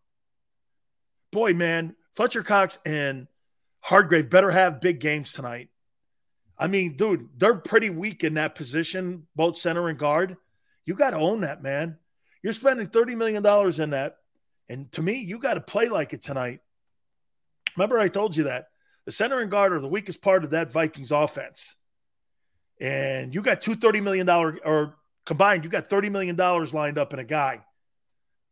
Boy, 1.31 1.55
man, 1.55 1.95
Fletcher 2.15 2.43
Cox 2.43 2.79
and 2.85 3.29
Hargrave 3.81 4.29
better 4.29 4.51
have 4.51 4.81
big 4.81 5.01
games 5.01 5.33
tonight. 5.33 5.69
I 6.61 6.69
mean, 6.69 6.97
dude, 6.97 7.29
they're 7.37 7.57
pretty 7.57 7.91
weak 7.91 8.23
in 8.23 8.35
that 8.35 8.55
position, 8.55 9.27
both 9.35 9.57
center 9.57 9.89
and 9.89 9.99
guard. 9.99 10.37
You 10.85 10.95
got 10.95 11.11
to 11.11 11.17
own 11.17 11.41
that, 11.41 11.63
man. 11.63 11.97
You're 12.43 12.53
spending 12.53 12.87
$30 12.87 13.17
million 13.17 13.45
in 13.83 13.91
that. 13.91 14.17
And 14.69 14.93
to 14.93 15.03
me, 15.03 15.15
you 15.15 15.39
got 15.39 15.55
to 15.55 15.61
play 15.61 15.89
like 15.89 16.13
it 16.13 16.23
tonight. 16.23 16.61
Remember, 17.77 17.99
I 17.99 18.09
told 18.09 18.37
you 18.37 18.45
that. 18.45 18.67
The 19.07 19.13
center 19.13 19.41
and 19.41 19.51
guard 19.51 19.73
are 19.73 19.81
the 19.81 19.89
weakest 19.89 20.23
part 20.23 20.45
of 20.45 20.51
that 20.51 20.71
Vikings 20.71 21.11
offense 21.11 21.75
and 22.81 23.35
you 23.35 23.43
got 23.43 23.61
two 23.61 23.77
$30 23.77 24.03
million 24.03 24.29
or 24.29 24.97
combined, 25.27 25.65
you 25.65 25.71
got 25.71 25.89
$30 25.89 26.11
million 26.11 26.37
lined 26.37 26.99
up 26.99 27.13
in 27.13 27.19
a 27.19 27.25
guy. 27.25 27.65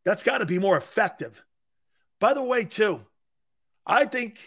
That's 0.05 0.22
got 0.22 0.39
to 0.39 0.47
be 0.47 0.59
more 0.59 0.76
effective. 0.76 1.43
By 2.20 2.35
the 2.35 2.43
way, 2.43 2.64
too, 2.64 3.01
I 3.86 4.05
think 4.05 4.39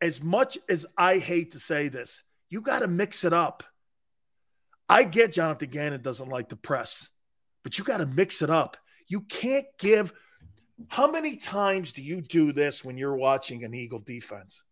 as 0.00 0.22
much 0.22 0.58
as 0.68 0.86
I 0.96 1.18
hate 1.18 1.52
to 1.52 1.60
say 1.60 1.88
this, 1.88 2.22
you 2.48 2.60
got 2.60 2.80
to 2.80 2.88
mix 2.88 3.24
it 3.24 3.32
up. 3.32 3.62
I 4.88 5.04
get 5.04 5.32
Jonathan 5.32 5.70
Gannon 5.70 6.02
doesn't 6.02 6.28
like 6.28 6.48
the 6.48 6.56
press, 6.56 7.08
but 7.62 7.78
you 7.78 7.84
got 7.84 7.98
to 7.98 8.06
mix 8.06 8.42
it 8.42 8.50
up. 8.50 8.76
You 9.06 9.22
can't 9.22 9.66
give. 9.78 10.12
How 10.88 11.10
many 11.10 11.36
times 11.36 11.92
do 11.92 12.02
you 12.02 12.20
do 12.20 12.52
this 12.52 12.84
when 12.84 12.96
you're 12.96 13.16
watching 13.16 13.64
an 13.64 13.74
Eagle 13.74 13.98
defense? 13.98 14.64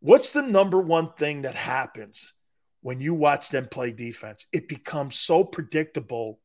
What's 0.00 0.32
the 0.32 0.42
number 0.42 0.80
one 0.80 1.12
thing 1.14 1.42
that 1.42 1.54
happens 1.54 2.32
when 2.84 3.00
you 3.00 3.14
watch 3.14 3.48
them 3.48 3.66
play 3.66 3.92
defense. 3.92 4.44
It 4.52 4.68
becomes 4.68 5.18
so 5.18 5.42
predictable 5.42 6.38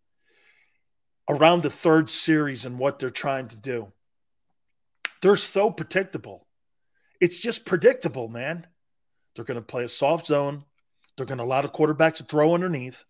around 1.30 1.64
the 1.64 1.70
third 1.70 2.10
series 2.10 2.64
and 2.64 2.80
what 2.80 2.98
they're 2.98 3.10
trying 3.10 3.50
to 3.50 3.58
do. 3.58 3.91
They're 5.22 5.36
so 5.36 5.70
predictable. 5.70 6.48
It's 7.20 7.41
just 7.41 7.66
predictable, 7.66 8.30
man. 8.30 8.66
They're 9.40 9.45
going 9.45 9.56
to 9.56 9.61
play 9.61 9.86
a 9.86 9.90
soft 9.90 10.26
zone. 10.26 10.66
They're 11.16 11.26
going 11.26 11.38
to 11.38 11.45
allow 11.45 11.61
the 11.61 11.70
quarterback 11.70 12.16
to 12.16 12.26
throw 12.26 12.53
underneath. 12.53 13.06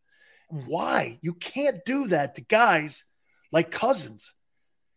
Why? 0.48 1.18
You 1.24 1.34
can't 1.34 1.84
do 1.86 2.06
that 2.06 2.36
to 2.36 2.42
guys 2.42 3.04
like 3.52 3.72
Cousins. 3.72 4.36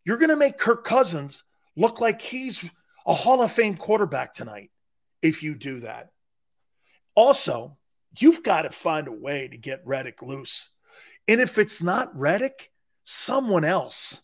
You're 0.04 0.18
going 0.18 0.28
to 0.28 0.36
make 0.36 0.58
Kirk 0.58 0.84
Cousins 0.84 1.42
look 1.74 2.02
like 2.02 2.20
he's 2.20 2.62
a 3.06 3.14
Hall 3.14 3.42
of 3.42 3.50
Fame 3.50 3.78
quarterback 3.78 4.34
tonight 4.34 4.72
if 5.22 5.42
you 5.42 5.54
do 5.54 5.80
that. 5.80 6.10
Also, 7.14 7.78
you've 8.18 8.42
got 8.42 8.62
to 8.62 8.70
find 8.70 9.08
a 9.08 9.12
way 9.12 9.48
to 9.48 9.56
get 9.56 9.86
Reddick 9.86 10.20
loose. 10.20 10.68
And 11.26 11.40
if 11.40 11.56
it's 11.56 11.82
not 11.82 12.14
Reddick, 12.14 12.70
someone 13.04 13.64
else. 13.64 14.20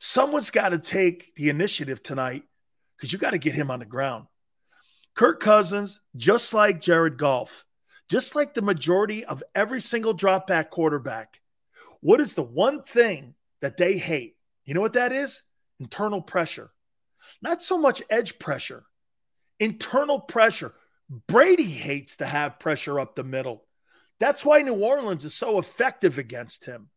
Someone's 0.00 0.50
got 0.50 0.70
to 0.70 0.78
take 0.78 1.32
the 1.36 1.48
initiative 1.48 2.02
tonight 2.02 2.42
because 2.96 3.12
you 3.12 3.20
got 3.20 3.30
to 3.30 3.38
get 3.38 3.54
him 3.54 3.70
on 3.70 3.78
the 3.78 3.86
ground. 3.86 4.26
Kirk 5.18 5.40
Cousins, 5.40 5.98
just 6.14 6.54
like 6.54 6.80
Jared 6.80 7.18
Goff, 7.18 7.64
just 8.08 8.36
like 8.36 8.54
the 8.54 8.62
majority 8.62 9.24
of 9.24 9.42
every 9.52 9.80
single 9.80 10.14
dropback 10.16 10.70
quarterback, 10.70 11.40
what 11.98 12.20
is 12.20 12.36
the 12.36 12.44
one 12.44 12.84
thing 12.84 13.34
that 13.60 13.76
they 13.76 13.98
hate? 13.98 14.36
You 14.64 14.74
know 14.74 14.80
what 14.80 14.92
that 14.92 15.10
is? 15.10 15.42
Internal 15.80 16.22
pressure. 16.22 16.70
Not 17.42 17.64
so 17.64 17.76
much 17.76 18.00
edge 18.08 18.38
pressure, 18.38 18.84
internal 19.58 20.20
pressure. 20.20 20.72
Brady 21.26 21.64
hates 21.64 22.18
to 22.18 22.24
have 22.24 22.60
pressure 22.60 23.00
up 23.00 23.16
the 23.16 23.24
middle. 23.24 23.64
That's 24.20 24.44
why 24.44 24.62
New 24.62 24.74
Orleans 24.74 25.24
is 25.24 25.34
so 25.34 25.58
effective 25.58 26.18
against 26.18 26.64
him. 26.64 26.90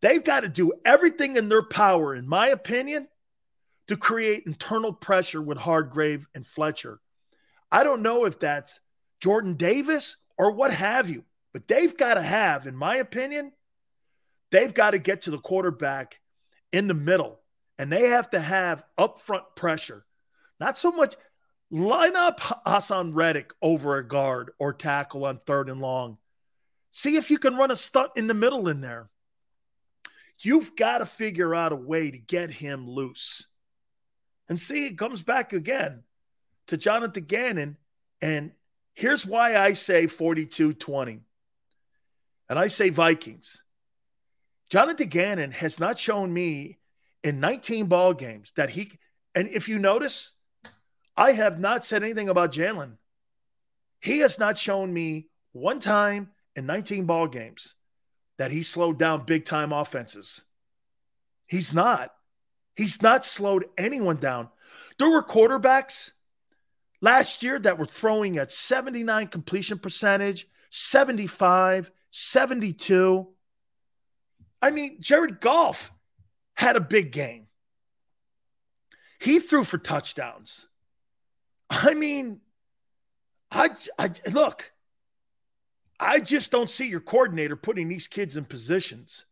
They've 0.00 0.24
got 0.24 0.40
to 0.40 0.48
do 0.48 0.72
everything 0.84 1.36
in 1.36 1.48
their 1.48 1.62
power, 1.62 2.16
in 2.16 2.26
my 2.26 2.48
opinion, 2.48 3.06
to 3.86 3.96
create 3.96 4.42
internal 4.44 4.92
pressure 4.92 5.40
with 5.40 5.58
Hargrave 5.58 6.26
and 6.34 6.44
Fletcher. 6.44 6.98
I 7.72 7.82
don't 7.82 8.02
know 8.02 8.24
if 8.24 8.38
that's 8.38 8.78
Jordan 9.20 9.54
Davis 9.54 10.16
or 10.38 10.52
what 10.52 10.72
have 10.72 11.10
you, 11.10 11.24
but 11.52 11.66
they've 11.66 11.96
got 11.96 12.14
to 12.14 12.22
have, 12.22 12.68
in 12.68 12.76
my 12.76 12.96
opinion, 12.96 13.52
they've 14.52 14.72
got 14.72 14.92
to 14.92 14.98
get 14.98 15.22
to 15.22 15.32
the 15.32 15.38
quarterback 15.38 16.20
in 16.72 16.86
the 16.86 16.94
middle 16.94 17.40
and 17.78 17.90
they 17.90 18.10
have 18.10 18.30
to 18.30 18.38
have 18.38 18.84
upfront 18.96 19.56
pressure. 19.56 20.04
Not 20.60 20.78
so 20.78 20.92
much 20.92 21.16
Line 21.74 22.16
up 22.16 22.38
Haason 22.38 23.14
Reddick 23.14 23.54
over 23.62 23.96
a 23.96 24.06
guard 24.06 24.50
or 24.58 24.74
tackle 24.74 25.24
on 25.24 25.38
third 25.38 25.70
and 25.70 25.80
long. 25.80 26.18
See 26.90 27.16
if 27.16 27.30
you 27.30 27.38
can 27.38 27.56
run 27.56 27.70
a 27.70 27.76
stunt 27.76 28.10
in 28.14 28.26
the 28.26 28.34
middle 28.34 28.68
in 28.68 28.82
there. 28.82 29.08
You've 30.38 30.76
got 30.76 30.98
to 30.98 31.06
figure 31.06 31.54
out 31.54 31.72
a 31.72 31.76
way 31.76 32.10
to 32.10 32.18
get 32.18 32.50
him 32.50 32.86
loose. 32.86 33.46
And 34.50 34.60
see, 34.60 34.84
it 34.84 34.98
comes 34.98 35.22
back 35.22 35.54
again 35.54 36.02
to 36.68 36.76
Jonathan 36.76 37.24
Gannon. 37.24 37.76
And 38.20 38.52
here's 38.94 39.26
why 39.26 39.56
I 39.56 39.72
say 39.72 40.06
42 40.06 40.74
20. 40.74 41.20
And 42.48 42.58
I 42.58 42.66
say 42.66 42.90
Vikings. 42.90 43.64
Jonathan 44.70 45.08
Gannon 45.08 45.50
has 45.52 45.78
not 45.78 45.98
shown 45.98 46.32
me 46.32 46.78
in 47.22 47.40
19 47.40 47.86
ball 47.86 48.14
games 48.14 48.52
that 48.56 48.70
he, 48.70 48.92
and 49.34 49.48
if 49.48 49.68
you 49.68 49.78
notice, 49.78 50.32
I 51.16 51.32
have 51.32 51.60
not 51.60 51.84
said 51.84 52.02
anything 52.02 52.28
about 52.28 52.52
Jalen. 52.52 52.96
He 54.00 54.20
has 54.20 54.38
not 54.38 54.58
shown 54.58 54.92
me 54.92 55.28
one 55.52 55.78
time 55.78 56.30
in 56.56 56.66
19 56.66 57.04
ball 57.04 57.28
games 57.28 57.74
that 58.38 58.50
he 58.50 58.62
slowed 58.62 58.98
down 58.98 59.24
big 59.24 59.44
time 59.44 59.72
offenses. 59.72 60.44
He's 61.46 61.72
not. 61.72 62.12
He's 62.74 63.02
not 63.02 63.24
slowed 63.24 63.66
anyone 63.76 64.16
down. 64.16 64.48
There 64.98 65.10
were 65.10 65.22
quarterbacks 65.22 66.12
last 67.02 67.42
year 67.42 67.58
that 67.58 67.78
were 67.78 67.84
throwing 67.84 68.38
at 68.38 68.50
79 68.50 69.26
completion 69.26 69.78
percentage, 69.78 70.48
75, 70.70 71.92
72. 72.10 73.28
I 74.62 74.70
mean, 74.70 74.96
Jared 75.00 75.40
Goff 75.40 75.92
had 76.54 76.76
a 76.76 76.80
big 76.80 77.12
game. 77.12 77.48
He 79.20 79.40
threw 79.40 79.64
for 79.64 79.78
touchdowns. 79.78 80.66
I 81.68 81.94
mean, 81.94 82.40
I, 83.50 83.70
I 83.98 84.10
look, 84.30 84.72
I 85.98 86.20
just 86.20 86.50
don't 86.50 86.70
see 86.70 86.88
your 86.88 87.00
coordinator 87.00 87.56
putting 87.56 87.88
these 87.88 88.08
kids 88.08 88.36
in 88.36 88.44
positions 88.44 89.24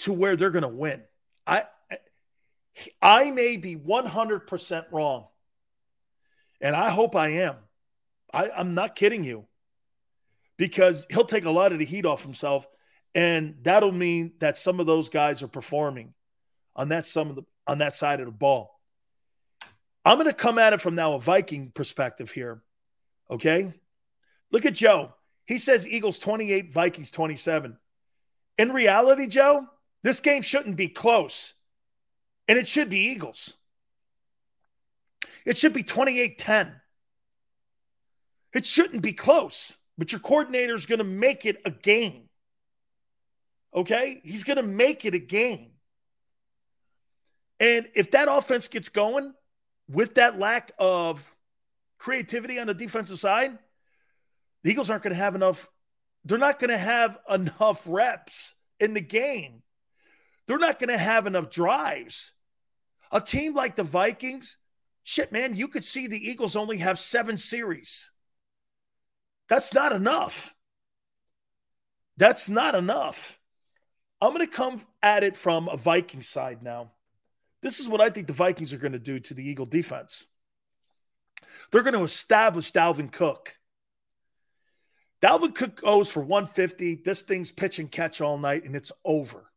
to 0.00 0.12
where 0.12 0.36
they're 0.36 0.50
going 0.50 0.62
to 0.62 0.68
win. 0.68 1.02
I 1.46 1.64
I 3.00 3.30
may 3.30 3.56
be 3.56 3.76
100% 3.76 4.84
wrong. 4.90 5.26
And 6.64 6.74
I 6.74 6.88
hope 6.88 7.14
I 7.14 7.28
am. 7.28 7.56
I, 8.32 8.50
I'm 8.50 8.74
not 8.74 8.96
kidding 8.96 9.22
you. 9.22 9.44
Because 10.56 11.06
he'll 11.10 11.26
take 11.26 11.44
a 11.44 11.50
lot 11.50 11.72
of 11.72 11.78
the 11.78 11.84
heat 11.84 12.06
off 12.06 12.22
himself. 12.22 12.66
And 13.14 13.56
that'll 13.62 13.92
mean 13.92 14.32
that 14.40 14.56
some 14.56 14.80
of 14.80 14.86
those 14.86 15.10
guys 15.10 15.42
are 15.42 15.48
performing 15.48 16.14
on 16.74 16.88
that 16.88 17.06
some 17.06 17.28
of 17.30 17.36
the 17.36 17.42
on 17.66 17.78
that 17.78 17.94
side 17.94 18.20
of 18.20 18.26
the 18.26 18.32
ball. 18.32 18.80
I'm 20.04 20.18
going 20.18 20.28
to 20.28 20.34
come 20.34 20.58
at 20.58 20.72
it 20.72 20.80
from 20.80 20.94
now 20.94 21.14
a 21.14 21.20
Viking 21.20 21.70
perspective 21.70 22.30
here. 22.30 22.62
Okay? 23.30 23.72
Look 24.50 24.66
at 24.66 24.74
Joe. 24.74 25.14
He 25.46 25.58
says 25.58 25.86
Eagles 25.86 26.18
28, 26.18 26.72
Vikings 26.72 27.10
27. 27.10 27.76
In 28.58 28.72
reality, 28.72 29.26
Joe, 29.26 29.66
this 30.02 30.20
game 30.20 30.42
shouldn't 30.42 30.76
be 30.76 30.88
close. 30.88 31.54
And 32.48 32.58
it 32.58 32.68
should 32.68 32.90
be 32.90 33.10
Eagles. 33.10 33.54
It 35.44 35.56
should 35.56 35.72
be 35.72 35.82
28 35.82 36.38
10. 36.38 36.72
It 38.54 38.64
shouldn't 38.64 39.02
be 39.02 39.12
close, 39.12 39.76
but 39.98 40.12
your 40.12 40.20
coordinator 40.20 40.74
is 40.74 40.86
going 40.86 40.98
to 40.98 41.04
make 41.04 41.44
it 41.44 41.60
a 41.64 41.70
game. 41.70 42.28
Okay? 43.74 44.20
He's 44.22 44.44
going 44.44 44.56
to 44.56 44.62
make 44.62 45.04
it 45.04 45.14
a 45.14 45.18
game. 45.18 45.72
And 47.60 47.88
if 47.94 48.12
that 48.12 48.28
offense 48.30 48.68
gets 48.68 48.88
going 48.88 49.32
with 49.88 50.14
that 50.14 50.38
lack 50.38 50.72
of 50.78 51.34
creativity 51.98 52.58
on 52.58 52.68
the 52.68 52.74
defensive 52.74 53.18
side, 53.18 53.58
the 54.62 54.70
Eagles 54.70 54.90
aren't 54.90 55.02
going 55.02 55.14
to 55.14 55.20
have 55.20 55.34
enough. 55.34 55.68
They're 56.24 56.38
not 56.38 56.58
going 56.58 56.70
to 56.70 56.78
have 56.78 57.18
enough 57.28 57.82
reps 57.86 58.54
in 58.80 58.94
the 58.94 59.00
game. 59.00 59.62
They're 60.46 60.58
not 60.58 60.78
going 60.78 60.90
to 60.90 60.98
have 60.98 61.26
enough 61.26 61.50
drives. 61.50 62.32
A 63.10 63.20
team 63.20 63.54
like 63.54 63.76
the 63.76 63.84
Vikings, 63.84 64.56
shit, 65.04 65.30
man, 65.30 65.54
you 65.54 65.68
could 65.68 65.84
see 65.84 66.08
the 66.08 66.28
Eagles 66.30 66.56
only 66.56 66.78
have 66.78 66.98
seven 66.98 67.36
series. 67.36 68.10
That's 69.48 69.72
not 69.72 69.92
enough. 69.92 70.54
That's 72.16 72.48
not 72.48 72.74
enough. 72.74 73.38
I'm 74.20 74.34
going 74.34 74.46
to 74.46 74.52
come 74.52 74.80
at 75.02 75.22
it 75.22 75.36
from 75.36 75.68
a 75.68 75.76
Viking 75.76 76.22
side 76.22 76.62
now. 76.62 76.92
This 77.60 77.78
is 77.78 77.88
what 77.88 78.00
I 78.00 78.10
think 78.10 78.26
the 78.26 78.32
Vikings 78.32 78.72
are 78.72 78.78
going 78.78 78.92
to 78.92 78.98
do 78.98 79.20
to 79.20 79.34
the 79.34 79.46
Eagle 79.46 79.66
defense. 79.66 80.26
They're 81.70 81.82
going 81.82 81.94
to 81.94 82.02
establish 82.02 82.72
Dalvin 82.72 83.12
Cook. 83.12 83.56
Dalvin 85.22 85.54
Cook 85.54 85.80
goes 85.80 86.10
for 86.10 86.20
150. 86.20 87.02
This 87.04 87.22
thing's 87.22 87.50
pitch 87.50 87.78
and 87.78 87.90
catch 87.90 88.20
all 88.20 88.38
night, 88.38 88.64
and 88.64 88.76
it's 88.76 88.92
over. 89.04 89.50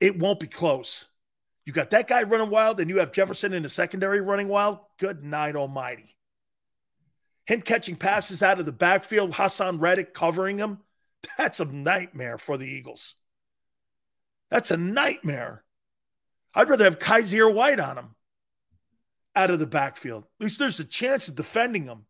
It 0.00 0.18
won't 0.18 0.40
be 0.40 0.46
close. 0.46 1.06
You 1.68 1.74
got 1.74 1.90
that 1.90 2.08
guy 2.08 2.22
running 2.22 2.48
wild, 2.48 2.80
and 2.80 2.88
you 2.88 2.96
have 2.96 3.12
Jefferson 3.12 3.52
in 3.52 3.62
the 3.62 3.68
secondary 3.68 4.22
running 4.22 4.48
wild. 4.48 4.78
Good 4.98 5.22
night, 5.22 5.54
almighty. 5.54 6.16
Him 7.44 7.60
catching 7.60 7.94
passes 7.94 8.42
out 8.42 8.58
of 8.58 8.64
the 8.64 8.72
backfield, 8.72 9.32
Haason 9.32 9.78
Reddick 9.78 10.14
covering 10.14 10.56
him. 10.56 10.78
That's 11.36 11.60
a 11.60 11.66
nightmare 11.66 12.38
for 12.38 12.56
the 12.56 12.64
Eagles. 12.64 13.16
That's 14.50 14.70
a 14.70 14.78
nightmare. 14.78 15.62
I'd 16.54 16.70
rather 16.70 16.84
have 16.84 16.98
Kyzir 16.98 17.52
White 17.52 17.80
on 17.80 17.98
him 17.98 18.14
out 19.36 19.50
of 19.50 19.58
the 19.58 19.66
backfield. 19.66 20.24
At 20.40 20.44
least 20.44 20.58
there's 20.58 20.80
a 20.80 20.84
chance 20.84 21.28
of 21.28 21.34
defending 21.34 21.84
him. 21.84 22.06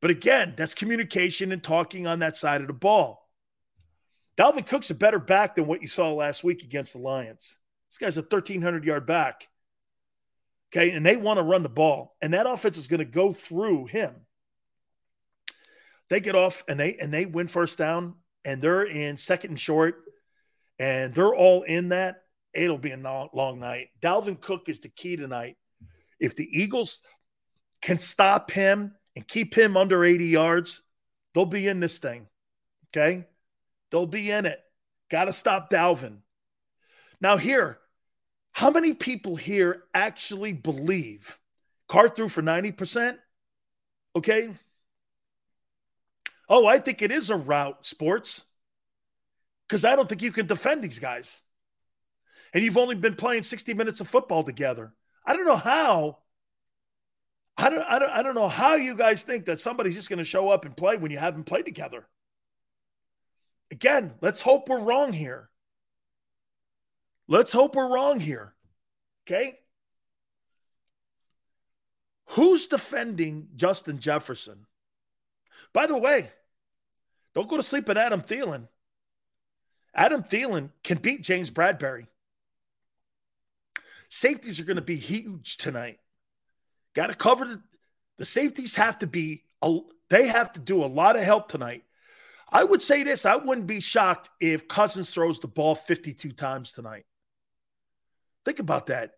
But 0.00 0.12
again, 0.12 0.54
that's 0.56 0.76
communication 0.76 1.50
and 1.50 1.60
talking 1.60 2.06
on 2.06 2.20
that 2.20 2.36
side 2.36 2.60
of 2.60 2.68
the 2.68 2.72
ball. 2.72 3.28
Dalvin 4.36 4.64
Cook's 4.64 4.90
a 4.90 4.94
better 4.94 5.18
back 5.18 5.56
than 5.56 5.66
what 5.66 5.82
you 5.82 5.88
saw 5.88 6.12
last 6.12 6.44
week 6.44 6.62
against 6.62 6.92
the 6.92 7.00
Lions. 7.00 7.58
This 7.88 7.98
guy's 7.98 8.16
a 8.16 8.22
1,300 8.22 8.84
yard 8.84 9.06
back. 9.06 9.48
Okay. 10.70 10.90
And 10.90 11.04
they 11.04 11.16
want 11.16 11.38
to 11.38 11.42
run 11.42 11.62
the 11.62 11.68
ball. 11.68 12.16
And 12.20 12.34
that 12.34 12.46
offense 12.46 12.76
is 12.76 12.88
going 12.88 12.98
to 12.98 13.04
go 13.04 13.32
through 13.32 13.86
him. 13.86 14.14
They 16.10 16.20
get 16.20 16.34
off 16.34 16.64
and 16.68 16.80
they 16.80 16.96
and 16.96 17.12
they 17.12 17.26
win 17.26 17.48
first 17.48 17.78
down 17.78 18.14
and 18.44 18.62
they're 18.62 18.84
in 18.84 19.18
second 19.18 19.50
and 19.50 19.60
short 19.60 20.04
and 20.78 21.14
they're 21.14 21.34
all 21.34 21.62
in 21.62 21.90
that. 21.90 22.22
It'll 22.54 22.78
be 22.78 22.92
a 22.92 23.28
long 23.32 23.60
night. 23.60 23.88
Dalvin 24.00 24.40
Cook 24.40 24.68
is 24.68 24.80
the 24.80 24.88
key 24.88 25.16
tonight. 25.16 25.56
If 26.18 26.34
the 26.34 26.48
Eagles 26.50 27.00
can 27.82 27.98
stop 27.98 28.50
him 28.50 28.94
and 29.14 29.28
keep 29.28 29.54
him 29.54 29.76
under 29.76 30.02
80 30.02 30.26
yards, 30.26 30.82
they'll 31.34 31.44
be 31.44 31.68
in 31.68 31.80
this 31.80 31.98
thing. 31.98 32.26
Okay. 32.88 33.26
They'll 33.90 34.06
be 34.06 34.30
in 34.30 34.46
it. 34.46 34.60
Got 35.10 35.26
to 35.26 35.32
stop 35.32 35.70
Dalvin. 35.70 36.18
Now, 37.20 37.36
here, 37.36 37.78
how 38.52 38.70
many 38.70 38.94
people 38.94 39.36
here 39.36 39.84
actually 39.94 40.52
believe 40.52 41.38
Car 41.88 42.08
threw 42.08 42.28
for 42.28 42.42
90%? 42.42 43.18
Okay. 44.16 44.50
Oh, 46.48 46.66
I 46.66 46.78
think 46.78 47.02
it 47.02 47.12
is 47.12 47.30
a 47.30 47.36
route, 47.36 47.84
sports, 47.86 48.42
because 49.68 49.84
I 49.84 49.96
don't 49.96 50.08
think 50.08 50.22
you 50.22 50.32
can 50.32 50.46
defend 50.46 50.82
these 50.82 50.98
guys. 50.98 51.40
And 52.54 52.64
you've 52.64 52.78
only 52.78 52.94
been 52.94 53.16
playing 53.16 53.42
60 53.42 53.74
minutes 53.74 54.00
of 54.00 54.08
football 54.08 54.42
together. 54.42 54.92
I 55.26 55.34
don't 55.34 55.44
know 55.44 55.56
how 55.56 56.18
I 57.58 57.70
don't, 57.70 57.82
I 57.82 57.98
don't, 57.98 58.10
I 58.10 58.22
don't 58.22 58.36
know 58.36 58.48
how 58.48 58.76
you 58.76 58.94
guys 58.94 59.24
think 59.24 59.46
that 59.46 59.58
somebody's 59.58 59.96
just 59.96 60.08
going 60.08 60.20
to 60.20 60.24
show 60.24 60.48
up 60.48 60.64
and 60.64 60.76
play 60.76 60.96
when 60.96 61.10
you 61.10 61.18
haven't 61.18 61.44
played 61.44 61.64
together. 61.64 62.06
Again, 63.72 64.14
let's 64.20 64.40
hope 64.40 64.68
we're 64.68 64.78
wrong 64.78 65.12
here. 65.12 65.50
Let's 67.28 67.52
hope 67.52 67.76
we're 67.76 67.92
wrong 67.92 68.18
here. 68.18 68.54
Okay. 69.26 69.58
Who's 72.30 72.66
defending 72.68 73.48
Justin 73.56 73.98
Jefferson? 73.98 74.66
By 75.72 75.86
the 75.86 75.96
way, 75.96 76.30
don't 77.34 77.48
go 77.48 77.56
to 77.56 77.62
sleep 77.62 77.88
on 77.88 77.98
Adam 77.98 78.22
Thielen. 78.22 78.68
Adam 79.94 80.22
Thielen 80.22 80.70
can 80.82 80.98
beat 80.98 81.22
James 81.22 81.50
Bradberry. 81.50 82.06
Safeties 84.08 84.58
are 84.58 84.64
going 84.64 84.76
to 84.76 84.82
be 84.82 84.96
huge 84.96 85.58
tonight. 85.58 85.98
Got 86.94 87.08
to 87.08 87.14
cover 87.14 87.44
the, 87.44 87.62
the 88.16 88.24
safeties 88.24 88.74
have 88.74 88.98
to 89.00 89.06
be 89.06 89.44
they 90.08 90.28
have 90.28 90.52
to 90.52 90.60
do 90.60 90.82
a 90.82 90.86
lot 90.86 91.16
of 91.16 91.22
help 91.22 91.48
tonight. 91.48 91.84
I 92.50 92.64
would 92.64 92.80
say 92.80 93.02
this, 93.02 93.26
I 93.26 93.36
wouldn't 93.36 93.66
be 93.66 93.80
shocked 93.80 94.30
if 94.40 94.68
Cousins 94.68 95.12
throws 95.12 95.38
the 95.38 95.48
ball 95.48 95.74
52 95.74 96.32
times 96.32 96.72
tonight. 96.72 97.04
Think 98.48 98.60
about 98.60 98.86
that. 98.86 99.10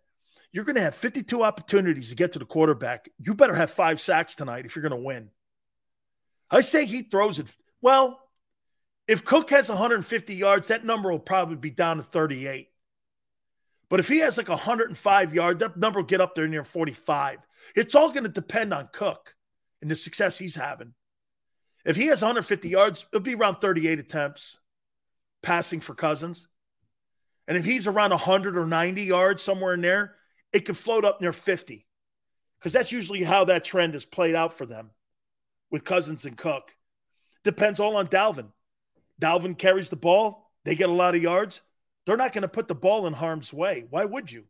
You're 0.51 0.65
going 0.65 0.75
to 0.75 0.83
have 0.83 0.97
52 0.97 1.45
opportunities 1.45 2.09
to 2.09 2.17
get 2.17 2.33
to 2.33 2.41
the 2.41 2.45
quarterback. 2.45 3.09
You 3.21 3.33
better 3.33 3.55
have 3.55 3.71
five 3.71 4.01
sacks 4.01 4.35
tonight 4.35 4.67
if 4.67 4.75
you're 4.75 4.83
going 4.83 4.91
to 4.91 5.07
win. 5.07 5.31
I 6.51 6.63
say 6.63 6.85
he 6.85 7.03
throws 7.03 7.39
it. 7.39 7.47
Well, 7.81 8.19
if 9.07 9.25
Cook 9.25 9.51
has 9.51 9.69
150 9.69 10.35
yards, 10.35 10.67
that 10.67 10.85
number 10.85 11.13
will 11.13 11.21
probably 11.21 11.55
be 11.55 11.71
down 11.71 11.99
to 11.99 12.03
38. 12.03 12.71
But 13.89 14.01
if 14.01 14.09
he 14.09 14.19
has 14.19 14.37
like 14.37 14.49
105 14.49 15.33
yard, 15.33 15.61
that 15.61 15.77
number 15.77 16.01
will 16.01 16.07
get 16.09 16.21
up 16.21 16.35
there 16.35 16.49
near 16.49 16.65
45. 16.65 17.39
It's 17.77 17.95
all 17.95 18.11
going 18.11 18.25
to 18.25 18.31
depend 18.31 18.75
on 18.75 18.89
Cook 18.93 19.37
and 19.81 19.89
the 19.89 19.95
success 19.95 20.41
he's 20.41 20.57
having. 20.57 20.93
If 21.85 21.95
he 21.95 22.07
has 22.09 22.21
150 22.21 22.69
yards, 22.69 23.07
it'll 23.13 23.23
be 23.23 23.37
around 23.37 23.61
38 23.61 24.01
attempts 24.01 24.59
passing 25.41 25.79
for 25.79 25.95
Cousins. 25.95 26.49
And 27.51 27.59
if 27.59 27.65
he's 27.65 27.89
around 27.89 28.11
100 28.11 28.57
or 28.57 28.65
90 28.65 29.03
yards, 29.03 29.43
somewhere 29.43 29.75
in 29.75 29.81
there, 29.81 30.15
it 30.53 30.61
could 30.61 30.79
float 30.79 31.05
up 31.05 31.21
near 31.21 31.33
50. 31.33 31.85
Because 32.57 32.73
that's 32.73 32.93
usually 32.93 33.25
how 33.25 33.47
that 33.47 33.65
trend 33.65 33.95
has 33.95 34.05
played 34.05 34.37
out 34.37 34.53
for 34.53 34.67
them 34.67 34.91
with 35.69 35.83
Cousins 35.83 36.27
and 36.27 36.37
Cook. 36.37 36.77
Depends 37.43 37.81
all 37.81 37.97
on 37.97 38.07
Dalvin. 38.07 38.53
Dalvin 39.21 39.59
carries 39.59 39.89
the 39.89 39.97
ball, 39.97 40.49
they 40.65 40.77
get 40.77 40.91
a 40.91 40.93
lot 40.93 41.17
of 41.17 41.23
yards. 41.25 41.61
They're 42.07 42.17
not 42.17 42.33
going 42.33 42.43
to 42.43 42.49
put 42.49 42.69
the 42.69 42.75
ball 42.77 43.09
in 43.09 43.15
harm's 43.15 43.53
way. 43.53 43.85
Why 43.91 44.05
would 44.05 44.31
you? 44.31 44.45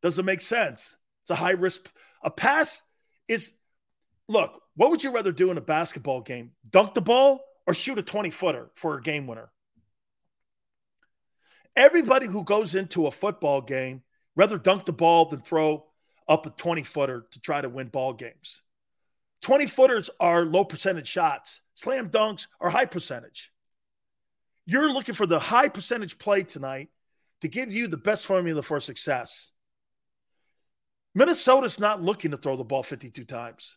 Doesn't 0.00 0.24
make 0.24 0.40
sense. 0.40 0.96
It's 1.22 1.30
a 1.30 1.34
high 1.34 1.50
risk. 1.50 1.90
A 2.22 2.30
pass 2.30 2.80
is, 3.26 3.54
look, 4.28 4.62
what 4.76 4.90
would 4.92 5.02
you 5.02 5.10
rather 5.10 5.32
do 5.32 5.50
in 5.50 5.58
a 5.58 5.62
basketball 5.62 6.20
game? 6.20 6.52
Dunk 6.70 6.94
the 6.94 7.00
ball 7.00 7.40
or 7.66 7.74
shoot 7.74 7.98
a 7.98 8.02
20 8.02 8.30
footer 8.30 8.70
for 8.76 8.98
a 8.98 9.02
game 9.02 9.26
winner? 9.26 9.50
Everybody 11.76 12.26
who 12.26 12.44
goes 12.44 12.74
into 12.74 13.06
a 13.06 13.10
football 13.10 13.60
game 13.60 14.02
rather 14.34 14.58
dunk 14.58 14.84
the 14.84 14.92
ball 14.92 15.26
than 15.26 15.40
throw 15.40 15.84
up 16.28 16.46
a 16.46 16.50
20 16.50 16.82
footer 16.82 17.26
to 17.30 17.40
try 17.40 17.60
to 17.60 17.68
win 17.68 17.88
ball 17.88 18.12
games. 18.12 18.62
20 19.42 19.66
footers 19.66 20.10
are 20.20 20.44
low 20.44 20.64
percentage 20.64 21.06
shots, 21.06 21.60
slam 21.74 22.10
dunks 22.10 22.46
are 22.60 22.70
high 22.70 22.86
percentage. 22.86 23.52
You're 24.66 24.92
looking 24.92 25.14
for 25.14 25.26
the 25.26 25.38
high 25.38 25.68
percentage 25.68 26.18
play 26.18 26.42
tonight 26.42 26.88
to 27.40 27.48
give 27.48 27.72
you 27.72 27.86
the 27.86 27.96
best 27.96 28.26
formula 28.26 28.62
for 28.62 28.80
success. 28.80 29.52
Minnesota's 31.14 31.80
not 31.80 32.02
looking 32.02 32.32
to 32.32 32.36
throw 32.36 32.56
the 32.56 32.64
ball 32.64 32.82
52 32.82 33.24
times. 33.24 33.76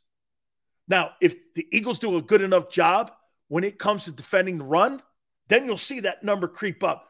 Now, 0.88 1.12
if 1.22 1.36
the 1.54 1.66
Eagles 1.72 2.00
do 2.00 2.18
a 2.18 2.22
good 2.22 2.42
enough 2.42 2.70
job 2.70 3.12
when 3.48 3.64
it 3.64 3.80
comes 3.80 4.06
to 4.06 4.12
defending 4.12 4.58
the 4.58 4.66
run, 4.66 5.02
then 5.48 5.66
you'll 5.66 5.78
see 5.78 6.02
that 6.02 6.24
number 6.24 6.48
creep 6.48 6.84
up. 6.84 7.08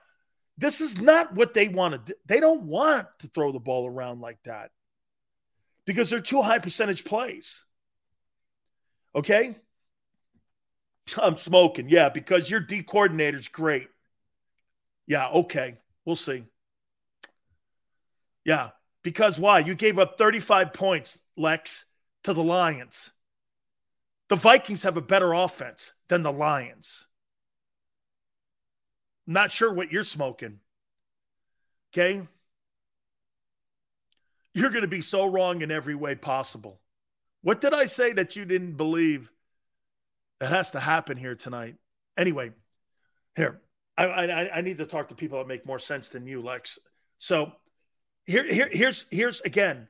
This 0.57 0.81
is 0.81 0.99
not 0.99 1.33
what 1.33 1.53
they 1.53 1.67
want 1.67 1.93
to 1.93 2.13
do. 2.13 2.19
They 2.25 2.39
don't 2.39 2.63
want 2.63 3.07
to 3.19 3.27
throw 3.27 3.51
the 3.51 3.59
ball 3.59 3.88
around 3.88 4.21
like 4.21 4.39
that 4.43 4.71
because 5.85 6.09
they're 6.09 6.19
too 6.19 6.41
high 6.41 6.59
percentage 6.59 7.03
plays. 7.03 7.65
Okay? 9.15 9.55
I'm 11.17 11.38
smoking. 11.38 11.89
Yeah, 11.89 12.09
because 12.09 12.49
your 12.49 12.59
D 12.59 12.83
coordinator's 12.83 13.47
great. 13.47 13.88
Yeah, 15.07 15.27
okay. 15.30 15.77
We'll 16.05 16.15
see. 16.15 16.45
Yeah, 18.45 18.69
because 19.03 19.39
why? 19.39 19.59
You 19.59 19.75
gave 19.75 19.99
up 19.99 20.17
35 20.17 20.73
points, 20.73 21.19
Lex, 21.35 21.85
to 22.23 22.33
the 22.33 22.43
Lions. 22.43 23.11
The 24.30 24.35
Vikings 24.35 24.83
have 24.83 24.97
a 24.97 25.01
better 25.01 25.33
offense 25.33 25.91
than 26.07 26.23
the 26.23 26.31
Lions. 26.31 27.07
Not 29.27 29.51
sure 29.51 29.72
what 29.72 29.91
you're 29.91 30.03
smoking. 30.03 30.59
Okay? 31.93 32.22
You're 34.53 34.69
going 34.69 34.82
to 34.82 34.88
be 34.88 35.01
so 35.01 35.25
wrong 35.25 35.61
in 35.61 35.72
every 35.72 35.95
way 35.95 36.16
possible. 36.16 36.80
What 37.41 37.61
did 37.61 37.74
I 37.74 37.85
say 37.85 38.14
that 38.14 38.35
you 38.35 38.45
didn't 38.45 38.74
believe 38.74 39.32
that 40.40 40.51
has 40.51 40.72
to 40.72 40.80
happen 40.80 41.17
here 41.17 41.35
tonight? 41.35 41.75
Anyway, 42.17 42.51
here, 43.35 43.61
I, 43.98 44.06
I, 44.06 44.58
I 44.58 44.61
need 44.61 44.77
to 44.80 44.85
talk 44.85 45.08
to 45.09 45.16
people 45.16 45.40
that 45.40 45.48
make 45.48 45.66
more 45.66 45.80
sense 45.80 46.09
than 46.09 46.27
you, 46.27 46.41
Lex. 46.41 46.80
So 47.17 47.53
here, 48.25 48.43
here 48.43 48.69
here's 48.72 49.06
here's 49.09 49.41
again. 49.41 49.88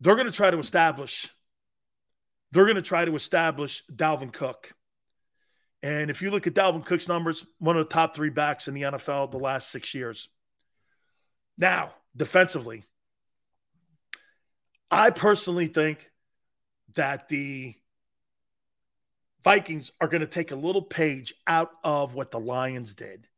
They're 0.00 0.16
going 0.16 0.26
to 0.26 0.32
try 0.32 0.50
to 0.50 0.58
establish. 0.58 1.28
They're 2.52 2.64
going 2.64 2.76
to 2.76 2.82
try 2.82 3.04
to 3.04 3.14
establish 3.14 3.84
Dalvin 3.86 4.32
Cook. 4.32 4.72
And 5.84 6.10
if 6.10 6.22
you 6.22 6.30
look 6.30 6.46
at 6.46 6.54
Dalvin 6.54 6.82
Cook's 6.82 7.08
numbers, 7.08 7.44
one 7.58 7.76
of 7.76 7.86
the 7.86 7.92
top 7.92 8.16
three 8.16 8.30
backs 8.30 8.68
in 8.68 8.74
the 8.74 8.82
NFL 8.82 9.30
the 9.30 9.38
last 9.38 9.68
six 9.68 9.92
years. 9.92 10.30
Now, 11.58 11.92
defensively, 12.16 12.84
I 14.90 15.10
personally 15.10 15.66
think 15.66 16.10
that 16.94 17.28
the 17.28 17.74
Vikings 19.44 19.92
are 20.00 20.08
going 20.08 20.22
to 20.22 20.26
take 20.26 20.52
a 20.52 20.56
little 20.56 20.80
page 20.80 21.34
out 21.46 21.72
of 21.84 22.14
what 22.14 22.30
the 22.30 22.40
Lions 22.40 22.94
did. 22.94 23.28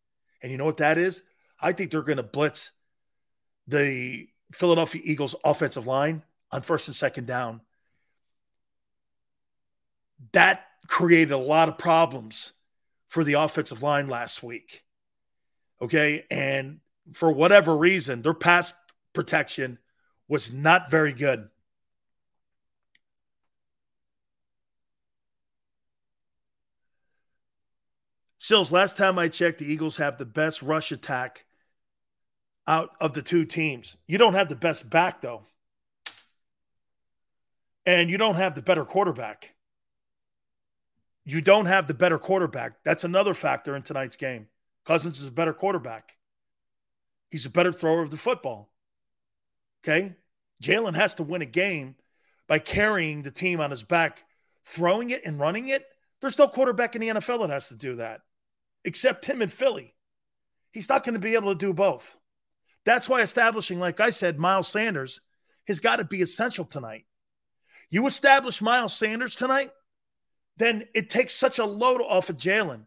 And 0.41 0.52
you 0.52 0.57
know 0.57 0.66
what 0.66 0.76
that 0.76 0.99
is? 0.99 1.25
I 1.60 1.73
think 1.73 1.91
they're 1.91 2.02
going 2.02 2.18
to 2.18 2.23
blitz 2.23 2.70
the 3.66 4.28
Philadelphia 4.52 5.02
Eagles 5.05 5.34
offensive 5.42 5.89
line 5.89 6.23
on 6.52 6.62
first 6.62 6.86
and 6.86 6.94
second 6.94 7.26
down. 7.26 7.60
That 10.31 10.65
created 10.86 11.32
a 11.32 11.39
lot 11.39 11.68
of 11.68 11.78
problems 11.78 12.52
for 13.08 13.24
the 13.24 13.34
offensive 13.34 13.82
line 13.82 14.08
last 14.08 14.42
week. 14.42 14.84
Okay. 15.81 16.24
And 16.31 16.81
for 17.12 17.31
whatever 17.31 17.76
reason, 17.76 18.23
their 18.23 18.34
pass 18.34 18.73
protection 19.12 19.78
was 20.28 20.52
not 20.52 20.90
very 20.90 21.12
good. 21.12 21.48
Sills, 28.39 28.70
last 28.70 28.97
time 28.97 29.18
I 29.18 29.26
checked, 29.26 29.58
the 29.58 29.66
Eagles 29.66 29.97
have 29.97 30.18
the 30.18 30.24
best 30.24 30.62
rush 30.62 30.92
attack 30.92 31.47
out 32.68 32.90
of 33.00 33.12
the 33.12 33.23
two 33.23 33.44
teams. 33.44 33.97
You 34.06 34.18
don't 34.18 34.34
have 34.34 34.48
the 34.48 34.55
best 34.55 34.89
back, 34.89 35.20
though. 35.20 35.42
And 37.84 38.08
you 38.08 38.18
don't 38.18 38.36
have 38.36 38.55
the 38.55 38.62
better 38.62 38.84
quarterback. 38.84 39.55
You 41.26 41.42
don't 41.42 41.66
have 41.66 41.88
the 41.88 41.94
better 41.94 42.18
quarterback. 42.18 42.84
That's 42.84 43.05
another 43.05 43.34
factor 43.34 43.76
in 43.76 43.82
tonight's 43.82 44.16
game. 44.16 44.46
Cousins 44.86 45.20
is 45.20 45.26
a 45.26 45.32
better 45.32 45.52
quarterback. 45.52 46.12
He's 47.30 47.44
a 47.44 47.50
better 47.50 47.72
thrower 47.72 48.00
of 48.02 48.12
the 48.12 48.16
football. 48.16 48.72
Okay. 49.82 50.14
Jalen 50.62 50.94
has 50.94 51.14
to 51.14 51.24
win 51.24 51.42
a 51.42 51.46
game 51.46 51.96
by 52.46 52.60
carrying 52.60 53.22
the 53.22 53.32
team 53.32 53.60
on 53.60 53.70
his 53.70 53.82
back, 53.82 54.22
throwing 54.64 55.10
it 55.10 55.26
and 55.26 55.38
running 55.38 55.68
it. 55.68 55.84
There's 56.20 56.38
no 56.38 56.46
quarterback 56.46 56.94
in 56.94 57.02
the 57.02 57.08
NFL 57.08 57.40
that 57.40 57.50
has 57.50 57.68
to 57.68 57.76
do 57.76 57.96
that 57.96 58.20
except 58.84 59.24
him 59.24 59.42
in 59.42 59.48
Philly. 59.48 59.94
He's 60.70 60.88
not 60.88 61.05
going 61.05 61.14
to 61.14 61.20
be 61.20 61.34
able 61.34 61.52
to 61.52 61.58
do 61.58 61.74
both. 61.74 62.16
That's 62.84 63.08
why 63.08 63.20
establishing, 63.20 63.80
like 63.80 63.98
I 63.98 64.10
said, 64.10 64.38
Miles 64.38 64.68
Sanders 64.68 65.20
has 65.66 65.80
got 65.80 65.96
to 65.96 66.05
be 66.05 66.22
essential 66.22 66.64
tonight. 66.64 67.05
You 67.90 68.06
establish 68.06 68.62
Miles 68.62 68.94
Sanders 68.94 69.34
tonight, 69.34 69.72
then 70.56 70.86
it 70.94 71.10
takes 71.10 71.34
such 71.34 71.58
a 71.58 71.64
load 71.64 72.00
off 72.00 72.30
of 72.30 72.36
Jalen. 72.36 72.86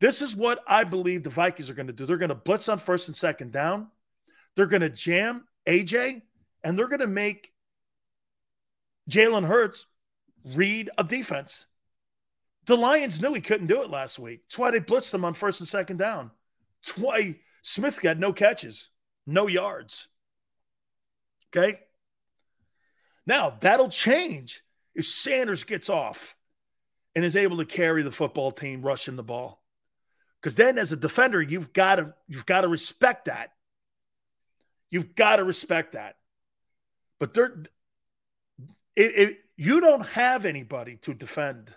This 0.00 0.22
is 0.22 0.36
what 0.36 0.62
I 0.66 0.84
believe 0.84 1.22
the 1.22 1.30
Vikings 1.30 1.70
are 1.70 1.74
going 1.74 1.88
to 1.88 1.92
do. 1.92 2.06
They're 2.06 2.18
going 2.18 2.28
to 2.28 2.34
blitz 2.34 2.68
on 2.68 2.78
first 2.78 3.08
and 3.08 3.16
second 3.16 3.52
down. 3.52 3.88
They're 4.54 4.66
going 4.66 4.82
to 4.82 4.90
jam 4.90 5.46
AJ, 5.66 6.22
and 6.64 6.78
they're 6.78 6.88
going 6.88 7.00
to 7.00 7.06
make 7.06 7.52
Jalen 9.10 9.46
Hurts 9.46 9.86
read 10.54 10.90
a 10.98 11.04
defense. 11.04 11.66
The 12.66 12.76
Lions 12.76 13.20
knew 13.20 13.32
he 13.32 13.40
couldn't 13.40 13.66
do 13.66 13.82
it 13.82 13.90
last 13.90 14.18
week. 14.18 14.42
That's 14.44 14.58
why 14.58 14.70
they 14.70 14.80
blitzed 14.80 15.14
him 15.14 15.24
on 15.24 15.34
first 15.34 15.60
and 15.60 15.68
second 15.68 15.98
down. 15.98 16.30
That's 16.82 16.98
why 16.98 17.36
Smith 17.62 18.00
got 18.00 18.18
no 18.18 18.32
catches, 18.32 18.90
no 19.26 19.46
yards. 19.46 20.08
Okay. 21.48 21.80
Now 23.26 23.56
that'll 23.60 23.88
change 23.88 24.62
if 24.94 25.06
Sanders 25.06 25.64
gets 25.64 25.88
off 25.88 26.36
and 27.18 27.24
is 27.24 27.34
able 27.34 27.56
to 27.56 27.64
carry 27.64 28.04
the 28.04 28.12
football 28.12 28.52
team 28.52 28.80
rushing 28.80 29.16
the 29.16 29.24
ball. 29.24 29.60
Because 30.40 30.54
then, 30.54 30.78
as 30.78 30.92
a 30.92 30.96
defender, 30.96 31.42
you've 31.42 31.72
got 31.72 31.96
to 31.96 32.14
you've 32.28 32.46
got 32.46 32.60
to 32.60 32.68
respect 32.68 33.24
that. 33.24 33.50
You've 34.88 35.16
got 35.16 35.36
to 35.36 35.44
respect 35.44 35.94
that. 35.94 36.14
But 37.18 37.34
there, 37.34 37.64
it, 38.94 39.18
it, 39.18 39.38
you 39.56 39.80
don't 39.80 40.06
have 40.06 40.44
anybody 40.44 40.94
to 40.98 41.12
defend 41.12 41.74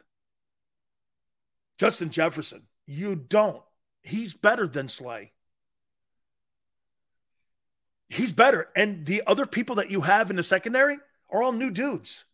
Justin 1.79 2.11
Jefferson. 2.11 2.61
You 2.85 3.15
don't. 3.15 3.63
He's 4.03 4.35
better 4.35 4.67
than 4.67 4.89
Slay. 4.89 5.31
He's 8.09 8.31
better. 8.31 8.69
And 8.75 9.07
the 9.07 9.23
other 9.25 9.47
people 9.47 9.77
that 9.77 9.89
you 9.89 10.01
have 10.01 10.29
in 10.29 10.35
the 10.35 10.43
secondary 10.43 10.99
are 11.31 11.41
all 11.41 11.51
new 11.51 11.71
dudes. 11.71 12.25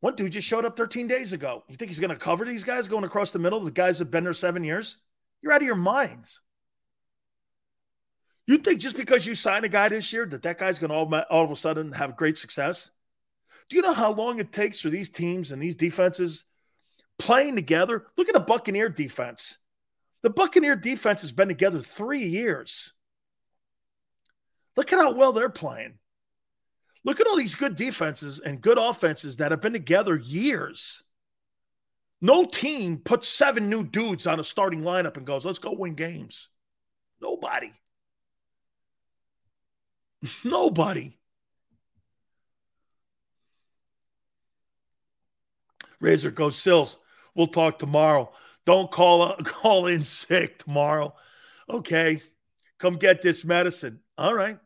One 0.00 0.14
dude 0.14 0.32
just 0.32 0.48
showed 0.48 0.64
up 0.64 0.76
13 0.76 1.06
days 1.06 1.32
ago. 1.32 1.62
You 1.68 1.76
think 1.76 1.90
he's 1.90 2.00
going 2.00 2.10
to 2.10 2.16
cover 2.16 2.44
these 2.44 2.64
guys 2.64 2.88
going 2.88 3.04
across 3.04 3.30
the 3.30 3.38
middle? 3.38 3.60
The 3.60 3.70
guys 3.70 3.98
have 3.98 4.10
been 4.10 4.24
there 4.24 4.32
seven 4.32 4.64
years? 4.64 4.96
You're 5.42 5.52
out 5.52 5.60
of 5.60 5.66
your 5.66 5.76
minds. 5.76 6.40
You 8.46 8.58
think 8.58 8.80
just 8.80 8.96
because 8.96 9.26
you 9.26 9.34
sign 9.34 9.64
a 9.64 9.68
guy 9.68 9.88
this 9.88 10.12
year 10.12 10.26
that 10.26 10.42
that 10.42 10.58
guy's 10.58 10.78
going 10.78 10.90
to 10.90 10.96
all, 10.96 11.14
all 11.30 11.44
of 11.44 11.50
a 11.50 11.56
sudden 11.56 11.92
have 11.92 12.16
great 12.16 12.36
success? 12.36 12.90
Do 13.68 13.76
you 13.76 13.82
know 13.82 13.92
how 13.92 14.12
long 14.12 14.40
it 14.40 14.50
takes 14.50 14.80
for 14.80 14.90
these 14.90 15.08
teams 15.08 15.52
and 15.52 15.62
these 15.62 15.76
defenses 15.76 16.44
playing 17.18 17.54
together? 17.54 18.06
Look 18.16 18.28
at 18.28 18.34
the 18.34 18.40
Buccaneer 18.40 18.88
defense. 18.88 19.58
The 20.22 20.30
Buccaneer 20.30 20.74
defense 20.74 21.20
has 21.20 21.30
been 21.30 21.46
together 21.46 21.78
three 21.78 22.24
years. 22.24 22.92
Look 24.76 24.92
at 24.92 24.98
how 24.98 25.12
well 25.12 25.32
they're 25.32 25.48
playing. 25.48 25.99
Look 27.04 27.20
at 27.20 27.26
all 27.26 27.36
these 27.36 27.54
good 27.54 27.76
defenses 27.76 28.40
and 28.40 28.60
good 28.60 28.78
offenses 28.78 29.38
that 29.38 29.50
have 29.50 29.62
been 29.62 29.72
together 29.72 30.16
years. 30.16 31.02
No 32.20 32.44
team 32.44 32.98
puts 32.98 33.26
seven 33.26 33.70
new 33.70 33.82
dudes 33.82 34.26
on 34.26 34.38
a 34.38 34.44
starting 34.44 34.82
lineup 34.82 35.16
and 35.16 35.26
goes, 35.26 35.46
let's 35.46 35.58
go 35.58 35.72
win 35.72 35.94
games. 35.94 36.48
Nobody. 37.20 37.72
Nobody. 40.44 41.16
Razor 46.00 46.30
goes 46.30 46.56
Sills. 46.56 46.96
We'll 47.34 47.46
talk 47.46 47.78
tomorrow. 47.78 48.32
Don't 48.66 48.90
call 48.90 49.34
call 49.44 49.86
in 49.86 50.04
sick 50.04 50.58
tomorrow. 50.58 51.14
Okay. 51.68 52.22
Come 52.78 52.96
get 52.96 53.22
this 53.22 53.44
medicine. 53.44 54.00
All 54.16 54.34
right. 54.34 54.58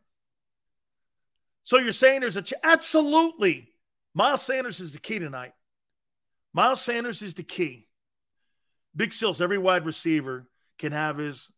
So 1.65 1.78
you're 1.78 1.93
saying 1.93 2.20
there's 2.20 2.36
a 2.36 2.43
ch- 2.43 2.55
absolutely 2.62 3.68
Miles 4.15 4.43
Sanders 4.43 4.81
is 4.81 4.93
the 4.93 5.01
key 5.01 5.18
tonight. 5.18 5.52
Miles 6.52 6.81
Sanders 6.81 7.20
is 7.20 7.34
the 7.34 7.43
key. 7.43 7.89
Big 8.94 9.12
Sills, 9.12 9.41
every 9.41 9.59
wide 9.59 9.84
receiver 9.84 10.47
can 10.78 10.93
have 10.93 11.18
his 11.18 11.51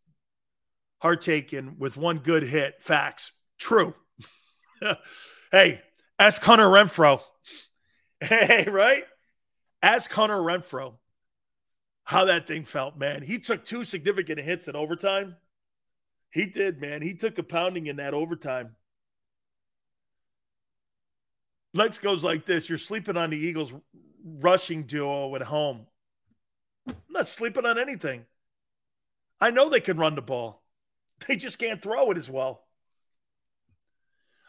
heart 0.98 1.20
taken 1.20 1.76
with 1.78 1.98
one 1.98 2.18
good 2.18 2.42
hit. 2.42 2.82
Facts. 2.82 3.32
True. 3.58 3.94
hey, 5.52 5.82
ask 6.18 6.42
Hunter 6.42 6.66
Renfrow. 6.66 7.20
Hey, 8.18 8.66
right? 8.70 9.04
Ask 9.82 10.10
Hunter 10.10 10.38
Renfrow 10.38 10.94
how 12.04 12.24
that 12.24 12.46
thing 12.46 12.64
felt, 12.64 12.96
man. 12.96 13.22
He 13.22 13.38
took 13.38 13.62
two 13.62 13.84
significant 13.84 14.40
hits 14.40 14.68
in 14.68 14.74
overtime. 14.74 15.36
He 16.30 16.46
did, 16.46 16.80
man. 16.80 17.02
He 17.02 17.12
took 17.12 17.36
a 17.36 17.42
pounding 17.42 17.88
in 17.88 17.96
that 17.96 18.14
overtime. 18.14 18.74
Lex 21.76 21.98
goes 21.98 22.24
like 22.24 22.46
this 22.46 22.68
You're 22.68 22.78
sleeping 22.78 23.16
on 23.16 23.30
the 23.30 23.36
Eagles 23.36 23.72
rushing 24.24 24.84
duo 24.84 25.34
at 25.36 25.42
home. 25.42 25.86
I'm 26.88 26.94
not 27.10 27.28
sleeping 27.28 27.66
on 27.66 27.78
anything. 27.78 28.26
I 29.40 29.50
know 29.50 29.68
they 29.68 29.80
can 29.80 29.98
run 29.98 30.14
the 30.14 30.22
ball, 30.22 30.62
they 31.26 31.36
just 31.36 31.58
can't 31.58 31.82
throw 31.82 32.10
it 32.10 32.16
as 32.16 32.30
well. 32.30 32.62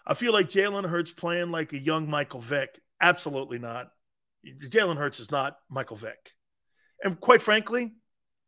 I 0.06 0.14
feel 0.14 0.32
like 0.32 0.48
Jalen 0.48 0.88
Hurts 0.88 1.12
playing 1.12 1.52
like 1.52 1.74
a 1.74 1.80
young 1.80 2.10
Michael 2.10 2.40
Vick. 2.40 2.80
Absolutely 3.02 3.60
not. 3.60 3.92
Jalen 4.46 4.96
Hurts 4.96 5.20
is 5.20 5.32
not 5.32 5.58
Michael 5.70 5.98
Vick. 5.98 6.34
And 7.04 7.20
quite 7.20 7.42
frankly, 7.42 7.96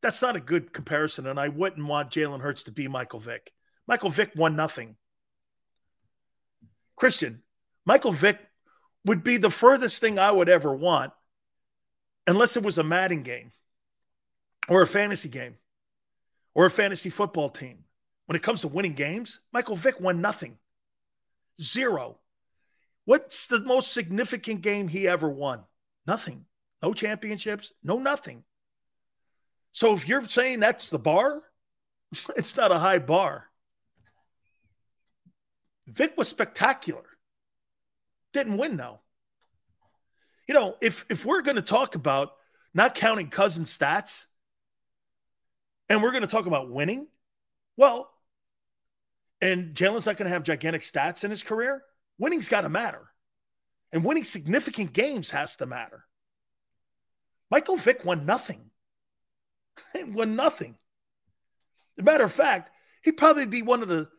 that's 0.01 0.22
not 0.22 0.38
a 0.38 0.40
good 0.40 0.72
comparison. 0.72 1.27
And 1.27 1.38
I 1.38 1.49
wouldn't 1.49 1.85
want 1.85 2.11
Jalen 2.11 2.40
Hurts 2.40 2.64
to 2.64 2.72
be 2.72 2.88
Michael 2.88 3.19
Vick. 3.19 3.51
Michael 3.88 4.09
Vick 4.09 4.32
won 4.38 4.56
nothing. 4.56 4.95
Christian, 6.95 7.43
Michael 7.85 8.14
Vick 8.14 8.40
would 9.05 9.23
be 9.23 9.37
the 9.37 9.49
furthest 9.49 9.99
thing 9.99 10.19
I 10.19 10.31
would 10.31 10.49
ever 10.49 10.73
want, 10.73 11.13
unless 12.27 12.57
it 12.57 12.63
was 12.63 12.77
a 12.77 12.83
Madden 12.83 13.23
game 13.23 13.51
or 14.67 14.81
a 14.81 14.87
fantasy 14.87 15.29
game 15.29 15.57
or 16.53 16.65
a 16.65 16.71
fantasy 16.71 17.09
football 17.09 17.49
team. 17.49 17.85
When 18.25 18.35
it 18.35 18.43
comes 18.43 18.61
to 18.61 18.67
winning 18.67 18.93
games, 18.93 19.39
Michael 19.51 19.75
Vick 19.75 19.99
won 19.99 20.21
nothing. 20.21 20.57
Zero. 21.59 22.19
What's 23.05 23.47
the 23.47 23.61
most 23.61 23.91
significant 23.91 24.61
game 24.61 24.87
he 24.87 25.07
ever 25.07 25.27
won? 25.27 25.63
Nothing. 26.05 26.45
No 26.83 26.93
championships, 26.93 27.73
no 27.83 27.97
nothing. 27.97 28.43
So 29.71 29.93
if 29.93 30.07
you're 30.07 30.25
saying 30.25 30.59
that's 30.59 30.89
the 30.89 30.99
bar, 30.99 31.41
it's 32.37 32.55
not 32.55 32.71
a 32.71 32.77
high 32.77 32.99
bar. 32.99 33.45
Vick 35.87 36.15
was 36.17 36.27
spectacular. 36.27 37.08
Didn't 38.33 38.58
win 38.58 38.77
though. 38.77 38.99
You 40.48 40.53
know, 40.53 40.75
if 40.82 41.06
if 41.09 41.25
we're 41.25 41.41
going 41.41 41.58
to 41.58 41.61
talk 41.61 41.95
about 41.95 42.32
not 42.74 42.95
counting 42.95 43.30
cousin 43.30 43.66
stats 43.66 44.25
and 45.88 46.01
we're 46.01 46.11
going 46.11 46.22
to 46.22 46.27
talk 46.27 46.45
about 46.45 46.69
winning, 46.69 47.08
well, 47.77 48.11
and 49.41 49.74
Jalen's 49.74 50.06
not 50.06 50.17
going 50.17 50.27
to 50.27 50.33
have 50.33 50.43
gigantic 50.43 50.82
stats 50.82 51.24
in 51.24 51.30
his 51.30 51.43
career, 51.43 51.83
winning's 52.17 52.49
got 52.49 52.61
to 52.61 52.69
matter. 52.69 53.08
And 53.91 54.03
winning 54.03 54.24
significant 54.24 54.93
games 54.93 55.32
has 55.32 55.56
to 55.58 55.66
matter. 55.66 56.06
Michael 57.49 57.77
Vick 57.77 58.06
won 58.06 58.25
nothing. 58.25 58.69
he 59.93 60.03
won 60.03 60.35
nothing. 60.35 60.77
As 61.98 62.01
a 62.01 62.06
matter 62.06 62.24
of 62.24 62.32
fact, 62.32 62.69
he'd 63.03 63.17
probably 63.17 63.45
be 63.45 63.61
one 63.61 63.82
of 63.82 63.88
the. 63.90 64.09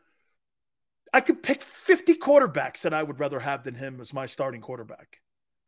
I 1.13 1.21
could 1.21 1.43
pick 1.43 1.63
50 1.63 2.15
quarterbacks 2.15 2.83
that 2.83 2.95
I 2.95 3.03
would 3.03 3.19
rather 3.19 3.41
have 3.41 3.65
than 3.65 3.75
him 3.75 4.01
as 4.01 4.15
my 4.15 4.27
starting 4.27 4.61
quarterback. 4.61 5.21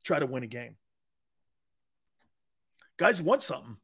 Try 0.05 0.19
to 0.21 0.27
win 0.27 0.43
a 0.43 0.47
game. 0.47 0.77
Guys 2.97 3.21
want 3.21 3.43
something. 3.43 3.77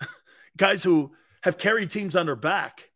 Guys 0.56 0.82
who 0.82 1.12
have 1.42 1.58
carried 1.58 1.90
teams 1.90 2.16
on 2.16 2.26
their 2.26 2.34
back. 2.34 2.90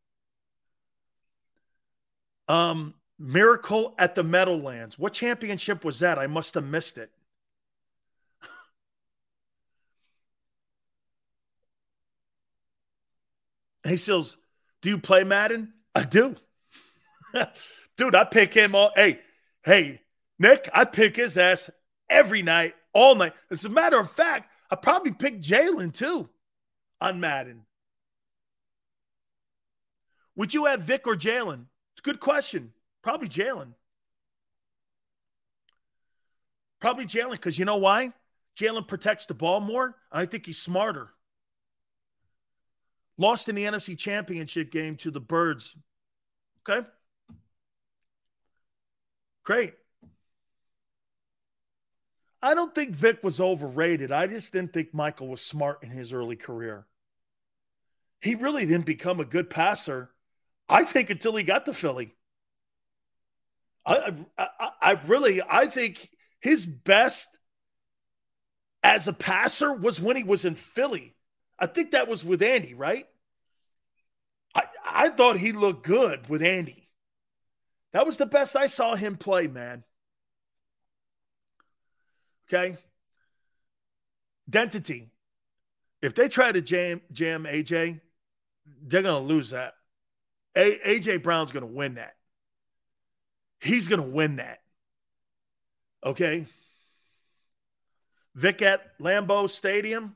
Um, 2.48 2.94
Miracle 3.18 3.94
at 3.98 4.14
the 4.14 4.22
Meadowlands. 4.24 4.98
What 4.98 5.12
championship 5.12 5.84
was 5.84 6.00
that? 6.00 6.18
I 6.18 6.26
must 6.26 6.54
have 6.54 6.64
missed 6.64 6.98
it. 6.98 7.10
hey, 13.84 13.96
Sills, 13.96 14.36
do 14.82 14.88
you 14.88 14.98
play 14.98 15.24
Madden? 15.24 15.72
I 15.94 16.02
do. 16.04 16.36
Dude, 17.96 18.14
I 18.14 18.24
pick 18.24 18.54
him 18.54 18.74
all. 18.74 18.92
Hey, 18.94 19.20
hey, 19.64 20.00
Nick, 20.38 20.68
I 20.72 20.84
pick 20.84 21.16
his 21.16 21.38
ass 21.38 21.70
every 22.10 22.42
night, 22.42 22.74
all 22.92 23.14
night. 23.14 23.32
As 23.50 23.64
a 23.64 23.68
matter 23.68 23.98
of 23.98 24.10
fact, 24.10 24.50
I 24.70 24.76
probably 24.76 25.12
pick 25.12 25.40
Jalen 25.40 25.94
too 25.94 26.28
on 27.00 27.20
Madden. 27.20 27.62
Would 30.36 30.52
you 30.52 30.66
have 30.66 30.82
Vick 30.82 31.06
or 31.06 31.16
Jalen? 31.16 31.66
It's 31.94 32.00
a 32.00 32.02
good 32.02 32.20
question. 32.20 32.72
Probably 33.02 33.28
Jalen. 33.28 33.72
Probably 36.80 37.06
Jalen, 37.06 37.32
because 37.32 37.58
you 37.58 37.64
know 37.64 37.78
why? 37.78 38.12
Jalen 38.58 38.86
protects 38.86 39.26
the 39.26 39.34
ball 39.34 39.60
more. 39.60 39.96
I 40.12 40.26
think 40.26 40.44
he's 40.44 40.58
smarter. 40.58 41.08
Lost 43.18 43.48
in 43.48 43.54
the 43.54 43.64
NFC 43.64 43.96
Championship 43.96 44.70
game 44.70 44.96
to 44.96 45.10
the 45.10 45.20
Birds. 45.20 45.74
Okay. 46.68 46.86
Great. 49.46 49.74
I 52.42 52.54
don't 52.54 52.74
think 52.74 52.90
Vick 52.90 53.22
was 53.22 53.40
overrated. 53.40 54.10
I 54.10 54.26
just 54.26 54.52
didn't 54.52 54.72
think 54.72 54.92
Michael 54.92 55.28
was 55.28 55.40
smart 55.40 55.84
in 55.84 55.90
his 55.90 56.12
early 56.12 56.34
career. 56.34 56.84
He 58.20 58.34
really 58.34 58.66
didn't 58.66 58.86
become 58.86 59.20
a 59.20 59.24
good 59.24 59.48
passer, 59.48 60.10
I 60.68 60.82
think, 60.84 61.10
until 61.10 61.36
he 61.36 61.44
got 61.44 61.64
to 61.66 61.72
Philly. 61.72 62.12
I, 63.86 64.14
I, 64.36 64.70
I 64.82 64.92
really, 65.06 65.40
I 65.48 65.66
think 65.66 66.10
his 66.40 66.66
best 66.66 67.38
as 68.82 69.06
a 69.06 69.12
passer 69.12 69.72
was 69.72 70.00
when 70.00 70.16
he 70.16 70.24
was 70.24 70.44
in 70.44 70.56
Philly. 70.56 71.14
I 71.56 71.66
think 71.66 71.92
that 71.92 72.08
was 72.08 72.24
with 72.24 72.42
Andy, 72.42 72.74
right? 72.74 73.06
I, 74.56 74.64
I 74.84 75.08
thought 75.10 75.38
he 75.38 75.52
looked 75.52 75.86
good 75.86 76.28
with 76.28 76.42
Andy. 76.42 76.85
That 77.96 78.04
was 78.04 78.18
the 78.18 78.26
best 78.26 78.56
I 78.56 78.66
saw 78.66 78.94
him 78.94 79.16
play, 79.16 79.46
man. 79.46 79.82
Okay. 82.46 82.76
Dentity. 84.50 85.08
If 86.02 86.14
they 86.14 86.28
try 86.28 86.52
to 86.52 86.60
jam 86.60 87.00
jam 87.10 87.44
AJ, 87.44 88.02
they're 88.82 89.00
gonna 89.00 89.20
lose 89.20 89.48
that. 89.48 89.76
A, 90.54 90.78
AJ 90.80 91.22
Brown's 91.22 91.52
gonna 91.52 91.64
win 91.64 91.94
that. 91.94 92.16
He's 93.60 93.88
to 93.88 94.02
win 94.02 94.36
that. 94.36 94.58
Okay. 96.04 96.44
Vick 98.34 98.60
at 98.60 98.98
Lambeau 98.98 99.48
Stadium. 99.48 100.14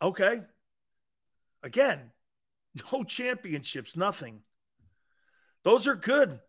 Okay. 0.00 0.40
Again, 1.62 2.10
no 2.90 3.04
championships, 3.04 3.98
nothing. 3.98 4.40
Those 5.62 5.86
are 5.86 5.94
good. 5.94 6.40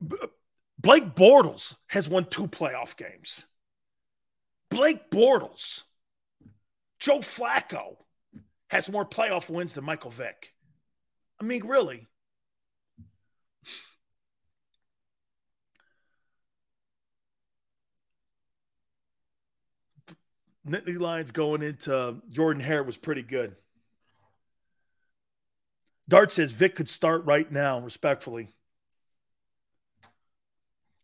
Blake 0.00 1.14
Bortles 1.14 1.76
has 1.88 2.08
won 2.08 2.24
two 2.26 2.46
playoff 2.46 2.96
games. 2.96 3.46
Blake 4.70 5.10
Bortles, 5.10 5.82
Joe 6.98 7.18
Flacco 7.18 7.96
has 8.68 8.90
more 8.90 9.04
playoff 9.04 9.48
wins 9.48 9.74
than 9.74 9.84
Michael 9.84 10.10
Vick. 10.10 10.52
I 11.40 11.44
mean, 11.44 11.66
really. 11.66 12.08
Nittany 20.66 20.98
Lions 20.98 21.30
going 21.30 21.62
into 21.62 21.96
uh, 21.96 22.14
Jordan 22.28 22.62
Hare 22.62 22.82
was 22.82 22.96
pretty 22.96 23.22
good. 23.22 23.54
Dart 26.08 26.32
says 26.32 26.50
Vick 26.52 26.74
could 26.74 26.88
start 26.88 27.24
right 27.24 27.50
now, 27.50 27.78
respectfully. 27.78 28.55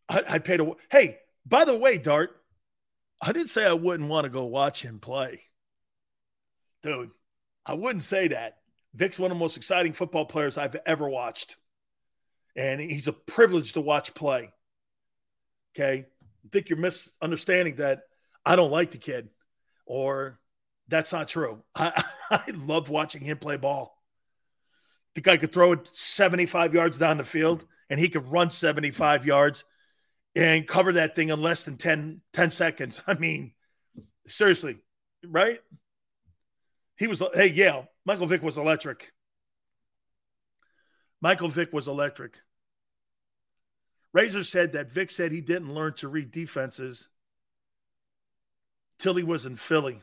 I, 0.08 0.22
I 0.28 0.38
paid 0.38 0.60
a. 0.60 0.70
Hey, 0.90 1.18
by 1.46 1.64
the 1.64 1.76
way, 1.76 1.98
Dart, 1.98 2.30
I 3.20 3.32
didn't 3.32 3.50
say 3.50 3.66
I 3.66 3.72
wouldn't 3.72 4.08
want 4.08 4.24
to 4.24 4.30
go 4.30 4.44
watch 4.44 4.82
him 4.82 4.98
play. 4.98 5.42
Dude, 6.82 7.10
I 7.64 7.74
wouldn't 7.74 8.02
say 8.02 8.28
that. 8.28 8.58
Vick's 8.94 9.18
one 9.18 9.30
of 9.30 9.36
the 9.36 9.40
most 9.40 9.56
exciting 9.56 9.92
football 9.92 10.26
players 10.26 10.58
I've 10.58 10.76
ever 10.86 11.08
watched. 11.08 11.56
And 12.56 12.80
he's 12.80 13.08
a 13.08 13.12
privilege 13.12 13.72
to 13.72 13.80
watch 13.80 14.14
play. 14.14 14.52
Okay. 15.74 16.06
I 16.44 16.48
think 16.50 16.68
you're 16.68 16.78
misunderstanding 16.78 17.76
that 17.76 18.02
I 18.44 18.56
don't 18.56 18.72
like 18.72 18.90
the 18.90 18.98
kid 18.98 19.30
or 19.86 20.38
that's 20.88 21.12
not 21.12 21.28
true. 21.28 21.62
I, 21.74 22.04
I 22.30 22.42
loved 22.50 22.88
watching 22.88 23.22
him 23.22 23.38
play 23.38 23.56
ball. 23.56 23.96
The 25.14 25.20
guy 25.20 25.36
could 25.36 25.52
throw 25.52 25.72
it 25.72 25.86
75 25.88 26.74
yards 26.74 26.98
down 26.98 27.18
the 27.18 27.24
field 27.24 27.64
and 27.88 28.00
he 28.00 28.08
could 28.08 28.30
run 28.30 28.50
75 28.50 29.24
yards 29.24 29.64
and 30.34 30.66
cover 30.66 30.94
that 30.94 31.14
thing 31.14 31.28
in 31.28 31.40
less 31.40 31.64
than 31.64 31.76
10, 31.76 32.20
10 32.32 32.50
seconds. 32.50 33.02
I 33.06 33.14
mean, 33.14 33.52
seriously, 34.26 34.78
right? 35.26 35.60
He 36.96 37.06
was, 37.06 37.22
hey, 37.34 37.50
Yale, 37.50 37.88
Michael 38.04 38.26
Vick 38.26 38.42
was 38.42 38.58
electric. 38.58 39.12
Michael 41.20 41.48
Vick 41.48 41.72
was 41.72 41.88
electric. 41.88 42.36
Razor 44.12 44.44
said 44.44 44.72
that 44.72 44.92
Vick 44.92 45.10
said 45.10 45.32
he 45.32 45.40
didn't 45.40 45.72
learn 45.74 45.94
to 45.94 46.08
read 46.08 46.30
defenses 46.30 47.08
till 48.98 49.14
he 49.14 49.22
was 49.22 49.46
in 49.46 49.56
Philly. 49.56 50.02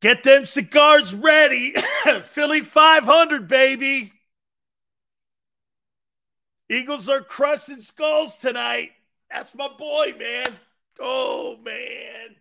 Get 0.00 0.24
them 0.24 0.44
cigars 0.44 1.14
ready. 1.14 1.74
Philly 2.22 2.60
500, 2.62 3.46
baby. 3.48 4.12
Eagles 6.70 7.08
are 7.08 7.20
crushing 7.20 7.80
skulls 7.80 8.36
tonight. 8.36 8.90
That's 9.30 9.54
my 9.54 9.68
boy, 9.68 10.14
man. 10.18 10.54
Oh, 11.00 11.56
man. 11.62 12.36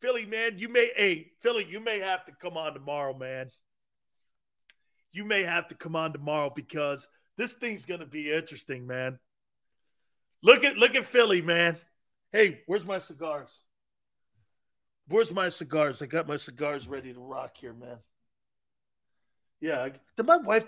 Philly, 0.00 0.26
man, 0.26 0.58
you 0.58 0.68
may, 0.68 0.90
hey, 0.96 1.32
Philly, 1.40 1.66
you 1.68 1.80
may 1.80 1.98
have 1.98 2.24
to 2.26 2.32
come 2.32 2.56
on 2.56 2.74
tomorrow, 2.74 3.16
man. 3.16 3.50
You 5.12 5.24
may 5.24 5.44
have 5.44 5.68
to 5.68 5.74
come 5.74 5.96
on 5.96 6.12
tomorrow 6.12 6.50
because 6.54 7.06
this 7.36 7.54
thing's 7.54 7.84
gonna 7.86 8.06
be 8.06 8.32
interesting, 8.32 8.86
man. 8.86 9.18
Look 10.42 10.64
at 10.64 10.76
look 10.76 10.94
at 10.94 11.06
Philly, 11.06 11.40
man. 11.40 11.76
Hey, 12.32 12.60
where's 12.66 12.84
my 12.84 12.98
cigars? 12.98 13.62
Where's 15.08 15.32
my 15.32 15.48
cigars? 15.48 16.02
I 16.02 16.06
got 16.06 16.26
my 16.26 16.36
cigars 16.36 16.88
ready 16.88 17.12
to 17.12 17.20
rock 17.20 17.56
here, 17.56 17.72
man. 17.72 17.98
Yeah, 19.60 19.88
did 20.16 20.26
my 20.26 20.38
wife? 20.38 20.66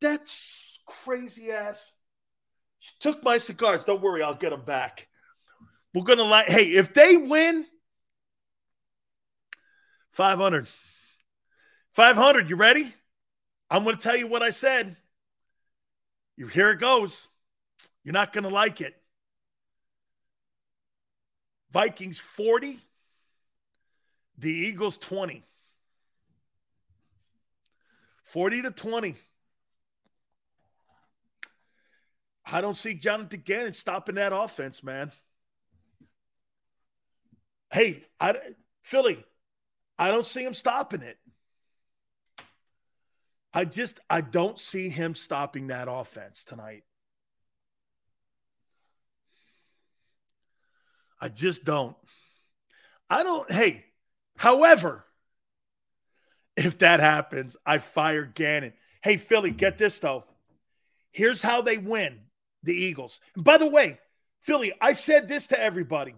That's 0.00 0.78
crazy 0.86 1.50
ass. 1.50 1.92
She 2.86 2.92
took 3.00 3.24
my 3.24 3.38
cigars. 3.38 3.82
Don't 3.82 4.00
worry, 4.00 4.22
I'll 4.22 4.36
get 4.36 4.50
them 4.50 4.64
back. 4.64 5.08
We're 5.92 6.04
gonna 6.04 6.22
like. 6.22 6.46
Hey, 6.46 6.66
if 6.66 6.94
they 6.94 7.16
win, 7.16 7.66
500. 10.12 10.68
500. 11.94 12.48
You 12.48 12.54
ready? 12.54 12.94
I'm 13.68 13.82
to 13.96 14.02
tell 14.02 14.16
you 14.16 14.28
what 14.28 14.42
I 14.42 14.50
said. 14.50 14.96
You 16.36 16.46
here 16.46 16.70
it 16.70 16.78
goes. 16.78 17.26
You're 18.04 18.12
not 18.12 18.32
to 18.44 18.50
like 18.50 18.80
it. 18.80 18.94
Vikings 21.72 22.20
40, 22.20 22.78
the 24.38 24.48
Eagles 24.48 24.96
20. 24.98 25.42
40 28.22 28.62
to 28.62 28.70
20. 28.70 29.16
I 32.46 32.60
don't 32.60 32.76
see 32.76 32.94
Jonathan 32.94 33.42
Gannon 33.44 33.72
stopping 33.72 34.14
that 34.14 34.32
offense, 34.32 34.84
man. 34.84 35.10
Hey, 37.72 38.04
I, 38.20 38.36
Philly, 38.82 39.24
I 39.98 40.12
don't 40.12 40.24
see 40.24 40.44
him 40.44 40.54
stopping 40.54 41.02
it. 41.02 41.18
I 43.52 43.64
just 43.64 43.98
I 44.08 44.20
don't 44.20 44.60
see 44.60 44.88
him 44.88 45.14
stopping 45.14 45.68
that 45.68 45.88
offense 45.90 46.44
tonight. 46.44 46.84
I 51.20 51.30
just 51.30 51.64
don't. 51.64 51.96
I 53.08 53.22
don't 53.22 53.50
hey, 53.50 53.86
however, 54.36 55.06
if 56.56 56.78
that 56.78 57.00
happens, 57.00 57.56
I 57.64 57.78
fire 57.78 58.26
Gannon. 58.26 58.74
Hey 59.02 59.16
Philly, 59.16 59.50
get 59.50 59.78
this 59.78 59.98
though. 59.98 60.24
Here's 61.10 61.40
how 61.40 61.62
they 61.62 61.78
win 61.78 62.20
the 62.66 62.74
Eagles. 62.74 63.20
And 63.34 63.44
by 63.44 63.56
the 63.58 63.68
way, 63.68 63.98
Philly, 64.40 64.72
I 64.80 64.92
said 64.92 65.28
this 65.28 65.46
to 65.48 65.60
everybody. 65.60 66.14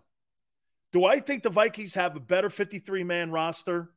Do 0.93 1.05
I 1.05 1.21
think 1.21 1.43
the 1.43 1.51
Vikings 1.51 1.95
have 1.95 2.17
a 2.17 2.21
better 2.21 2.51
53 2.51 3.05
man 3.05 3.31
roster 3.31 3.91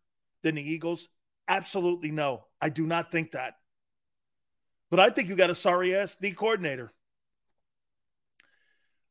than 0.44 0.56
the 0.56 0.62
Eagles? 0.62 1.08
Absolutely 1.48 2.12
no. 2.12 2.46
I 2.62 2.70
do 2.70 2.86
not 2.86 3.12
think 3.12 3.32
that. 3.32 3.56
But 4.90 5.00
I 5.00 5.10
think 5.10 5.30
you 5.30 5.36
got 5.36 5.50
a 5.50 5.56
sorry 5.56 5.96
ass 5.96 6.16
D 6.18 6.32
coordinator. 6.32 6.92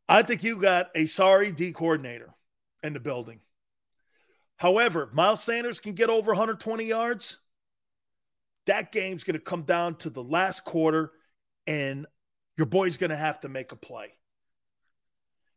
I 0.09 0.23
think 0.23 0.43
you 0.43 0.57
got 0.57 0.89
a 0.95 1.07
sorry 1.07 1.53
D 1.53 1.73
coordinator 1.73 2.35
in 2.83 2.93
the 2.93 3.01
building. 3.01 3.41
However, 4.57 5.09
Miles 5.13 5.43
Sanders 5.43 5.81
can 5.81 5.95
get 5.95 6.11
over 6.11 6.33
120 6.33 6.85
yards. 6.85 7.39
That 8.67 8.93
game's 8.93 9.25
going 9.25 9.39
to 9.39 9.41
come 9.41 9.63
down 9.63 9.95
to 9.97 10.11
the 10.11 10.23
last 10.23 10.65
quarter, 10.67 11.13
and 11.67 12.07
your 12.61 12.67
boy's 12.67 12.99
going 12.99 13.09
to 13.09 13.17
have 13.17 13.41
to 13.41 13.49
make 13.49 13.73
a 13.73 13.77
play. 13.77 14.13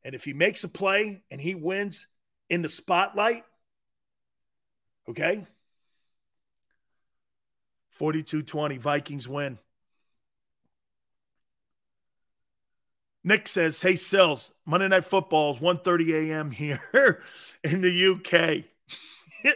And 0.05 0.15
if 0.15 0.23
he 0.23 0.31
makes 0.31 0.63
a 0.63 0.69
play 0.69 1.21
and 1.29 1.41
he 1.41 1.53
wins, 1.53 2.07
in 2.49 2.61
the 2.61 2.69
spotlight. 2.69 3.43
Okay? 5.09 5.45
42-20 7.99 8.79
Vikings 8.79 9.27
win. 9.27 9.59
Nick 13.21 13.49
says, 13.49 13.81
"Hey 13.81 13.97
Sills, 13.97 14.53
Monday 14.65 14.87
Night 14.87 15.03
Football 15.03 15.55
is 15.55 15.59
1:30 15.59 16.29
a.m. 16.29 16.51
here 16.51 17.21
in 17.65 17.81
the 17.81 18.13
UK." 18.13 18.63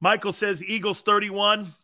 Michael 0.00 0.32
says 0.34 0.62
Eagles 0.62 1.00
31 1.00 1.74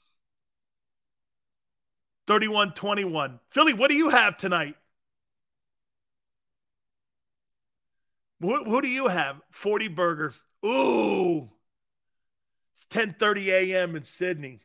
31-21. 2.26 3.41
Philly, 3.51 3.73
what 3.73 3.91
do 3.91 3.97
you 3.97 4.10
have 4.10 4.36
tonight? 4.36 4.76
What, 8.39 8.67
who 8.67 8.83
do 8.83 8.89
you 8.89 9.09
have? 9.09 9.41
40 9.51 9.89
burger. 9.89 10.34
Ooh. 10.65 11.51
It's 12.73 12.86
10:30 12.86 13.49
a.m. 13.49 13.97
in 13.97 14.02
Sydney. 14.02 14.60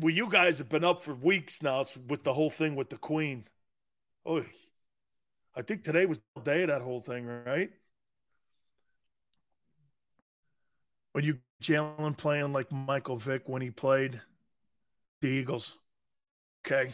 Well, 0.00 0.10
you 0.10 0.28
guys 0.30 0.58
have 0.58 0.68
been 0.68 0.84
up 0.84 1.02
for 1.02 1.14
weeks 1.14 1.62
now 1.62 1.84
with 2.08 2.24
the 2.24 2.34
whole 2.34 2.50
thing 2.50 2.74
with 2.74 2.90
the 2.90 2.96
Queen. 2.96 3.46
Oh, 4.26 4.44
I 5.54 5.62
think 5.62 5.84
today 5.84 6.06
was 6.06 6.20
the 6.34 6.42
day 6.42 6.62
of 6.62 6.68
that 6.68 6.82
whole 6.82 7.00
thing, 7.00 7.26
right? 7.26 7.70
When 11.14 11.22
you 11.24 11.38
Jalen 11.62 12.16
playing 12.16 12.52
like 12.52 12.72
Michael 12.72 13.16
Vick 13.16 13.44
when 13.46 13.62
he 13.62 13.70
played 13.70 14.20
the 15.22 15.28
Eagles. 15.28 15.78
Okay. 16.66 16.92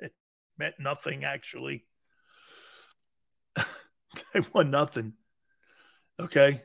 it 0.00 0.12
meant 0.58 0.74
nothing 0.80 1.22
actually. 1.22 1.84
they 3.56 4.40
won 4.54 4.70
nothing. 4.70 5.12
Okay. 6.18 6.62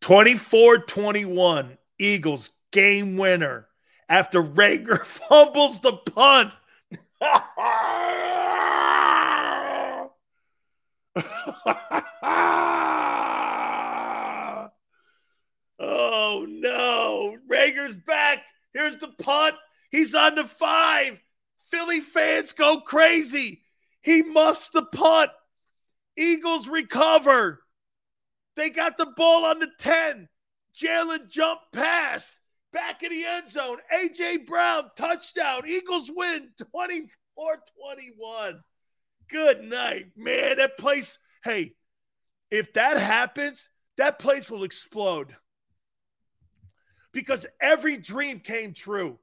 24 0.00 0.78
21, 0.78 1.76
Eagles 1.98 2.50
game 2.70 3.18
winner 3.18 3.66
after 4.08 4.42
Reagor 4.42 5.04
fumbles 5.28 5.80
the 5.80 5.92
punt. 5.92 6.52
oh 15.78 16.46
no. 16.48 17.36
Reagor's 17.48 17.96
back. 17.96 18.38
Here's 18.76 18.98
the 18.98 19.08
punt. 19.08 19.54
He's 19.90 20.14
on 20.14 20.34
the 20.34 20.44
five. 20.44 21.18
Philly 21.70 22.00
fans 22.00 22.52
go 22.52 22.82
crazy. 22.82 23.62
He 24.02 24.20
muffs 24.20 24.68
the 24.68 24.82
punt. 24.82 25.30
Eagles 26.14 26.68
recover. 26.68 27.62
They 28.54 28.68
got 28.68 28.98
the 28.98 29.06
ball 29.06 29.46
on 29.46 29.60
the 29.60 29.70
10. 29.78 30.28
Jalen 30.76 31.30
jump 31.30 31.60
pass. 31.72 32.38
Back 32.70 33.02
in 33.02 33.12
the 33.12 33.24
end 33.24 33.48
zone. 33.48 33.78
A.J. 33.90 34.38
Brown, 34.46 34.90
touchdown. 34.94 35.62
Eagles 35.66 36.10
win 36.14 36.50
24 36.58 37.56
21. 37.82 38.60
Good 39.30 39.64
night, 39.64 40.08
man. 40.16 40.58
That 40.58 40.76
place, 40.76 41.18
hey, 41.42 41.72
if 42.50 42.74
that 42.74 42.98
happens, 42.98 43.70
that 43.96 44.18
place 44.18 44.50
will 44.50 44.64
explode. 44.64 45.34
Because 47.16 47.46
every 47.62 47.96
dream 47.96 48.40
came 48.40 48.74
true. 48.74 49.18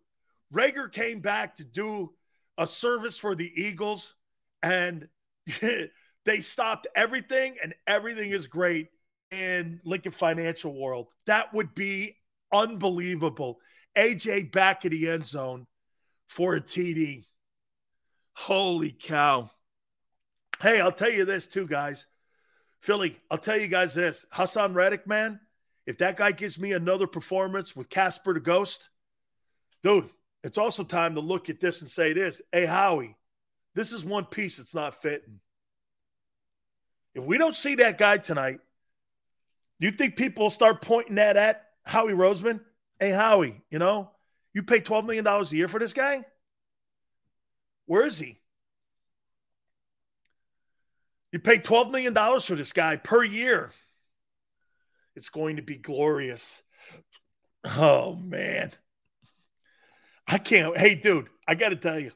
Reagor 0.52 0.92
came 0.92 1.20
back 1.20 1.58
to 1.58 1.64
do 1.64 2.12
a 2.58 2.66
service 2.66 3.20
for 3.20 3.36
the 3.36 3.52
Eagles 3.56 4.16
and 4.64 5.08
they 6.26 6.40
stopped 6.40 6.88
everything 6.96 7.58
and 7.62 7.76
everything 7.86 8.32
is 8.32 8.48
great 8.48 8.88
in 9.30 9.80
Lincoln 9.86 10.12
Financial 10.12 10.74
World. 10.74 11.10
That 11.28 11.54
would 11.54 11.76
be 11.76 12.16
unbelievable. 12.52 13.60
AJ 13.96 14.52
back 14.52 14.86
in 14.86 14.92
the 14.92 15.10
end 15.10 15.28
zone 15.28 15.68
for 16.26 16.56
a 16.56 16.62
TD. 16.62 17.26
Holy 18.34 18.90
cow. 18.90 19.52
Hey, 20.60 20.82
I'll 20.82 20.92
tell 20.92 21.12
you 21.12 21.26
this 21.26 21.48
too, 21.48 21.68
guys. 21.68 22.08
Philly, 22.80 23.20
I'll 23.30 23.38
tell 23.38 23.58
you 23.58 23.68
guys 23.68 23.94
this. 23.94 24.26
Haason 24.34 24.74
Reddick, 24.74 25.06
man, 25.06 25.40
if 25.86 25.98
that 25.98 26.16
guy 26.16 26.32
gives 26.32 26.58
me 26.58 26.72
another 26.72 27.08
performance 27.08 27.76
with 27.76 27.90
Casper 27.90 28.34
the 28.34 28.40
Ghost, 28.40 28.90
dude, 29.82 30.10
it's 30.44 30.58
also 30.58 30.84
time 30.84 31.16
to 31.16 31.22
look 31.22 31.50
at 31.50 31.60
this 31.60 31.82
and 31.82 31.90
say 31.90 32.14
this. 32.14 32.42
Hey, 32.52 32.66
Howie, 32.66 33.16
this 33.76 33.92
is 33.92 34.06
one 34.06 34.26
piece 34.26 34.58
that's 34.58 34.76
not 34.76 35.02
fitting. 35.02 35.40
If 37.16 37.24
we 37.24 37.38
don't 37.38 37.56
see 37.56 37.76
that 37.76 37.98
guy 37.98 38.18
tonight, 38.18 38.60
do 39.80 39.88
you 39.88 39.92
think 39.92 40.16
people 40.16 40.46
will 40.46 40.50
start 40.50 40.82
pointing 40.82 41.16
that 41.16 41.38
at 41.38 41.66
Howie 41.84 42.14
Roseman? 42.14 42.62
Hey, 43.00 43.12
Howie, 43.12 43.62
you 43.70 43.80
know, 43.80 44.10
you 44.54 44.64
pay 44.64 44.80
$12 44.80 45.06
million 45.06 45.28
a 45.28 45.44
year 45.46 45.68
for 45.68 45.80
this 45.80 45.94
guy? 45.94 46.24
Where 47.86 48.06
is 48.06 48.18
he? 48.18 48.40
You 51.32 51.40
pay 51.40 51.58
$12 51.58 51.92
million 51.92 52.14
for 52.40 52.56
this 52.56 52.74
guy 52.74 52.96
per 52.96 53.24
year. 53.24 53.72
It's 55.16 55.30
going 55.30 55.58
to 55.58 55.62
be 55.62 55.76
glorious. 55.76 56.64
Oh, 57.66 58.16
man. 58.16 58.72
I 60.28 60.38
can't. 60.38 60.78
Hey, 60.78 60.96
dude, 60.96 61.30
I 61.48 61.56
got 61.56 61.70
to 61.70 61.76
tell 61.76 62.00
you, 62.00 62.12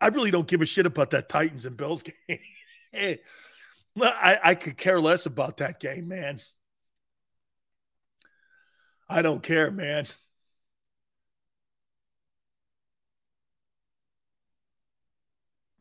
I 0.00 0.08
really 0.08 0.30
don't 0.30 0.48
give 0.48 0.60
a 0.60 0.66
shit 0.66 0.86
about 0.86 1.10
that 1.10 1.28
Titans 1.28 1.66
and 1.66 1.76
Bills 1.76 2.02
game. 2.28 3.18
I, 4.00 4.38
I 4.42 4.54
could 4.54 4.76
care 4.76 5.00
less 5.00 5.26
about 5.26 5.58
that 5.58 5.80
game, 5.80 6.08
man. 6.08 6.40
I 9.08 9.22
don't 9.22 9.42
care, 9.42 9.70
man. 9.70 10.06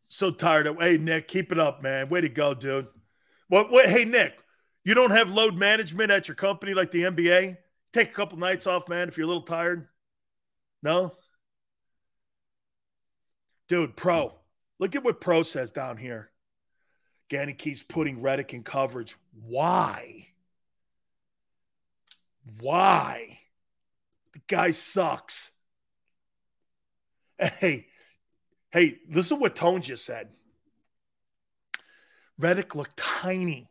So 0.08 0.30
tired 0.30 0.68
of. 0.68 0.78
Hey, 0.78 0.98
Nick, 0.98 1.30
keep 1.30 1.54
it 1.54 1.60
up, 1.60 1.82
man. 1.82 2.10
Way 2.10 2.22
to 2.22 2.30
go, 2.30 2.54
dude. 2.54 2.88
What? 3.48 3.72
what 3.72 3.88
hey, 3.88 4.04
Nick, 4.04 4.34
you 4.84 4.94
don't 4.94 5.12
have 5.12 5.30
load 5.30 5.56
management 5.56 6.12
at 6.12 6.28
your 6.28 6.36
company 6.36 6.74
like 6.74 6.92
the 6.92 7.04
NBA? 7.04 7.58
Take 7.94 8.10
a 8.10 8.14
couple 8.14 8.38
nights 8.38 8.68
off, 8.68 8.90
man, 8.90 9.08
if 9.08 9.18
you're 9.18 9.26
a 9.26 9.28
little 9.28 9.44
tired. 9.44 9.88
No? 10.82 11.14
Dude, 13.68 13.96
pro. 13.96 14.34
Look 14.80 14.96
at 14.96 15.04
what 15.04 15.22
pro 15.22 15.44
says 15.44 15.72
down 15.72 15.98
here. 15.98 16.32
Gannon 17.30 17.56
keeps 17.56 17.84
putting 17.84 18.22
Reddick 18.22 18.54
in 18.54 18.64
coverage. 18.64 19.16
Why? 19.42 20.28
Why? 22.60 23.40
The 24.34 24.42
guy 24.48 24.72
sucks. 24.72 25.52
Hey, 27.38 27.88
hey, 28.72 29.00
listen 29.10 29.38
to 29.38 29.42
what 29.42 29.56
Tone 29.56 29.82
just 29.82 30.06
said. 30.06 30.30
Reddick 32.38 32.76
looked 32.76 32.98
tiny 32.98 33.71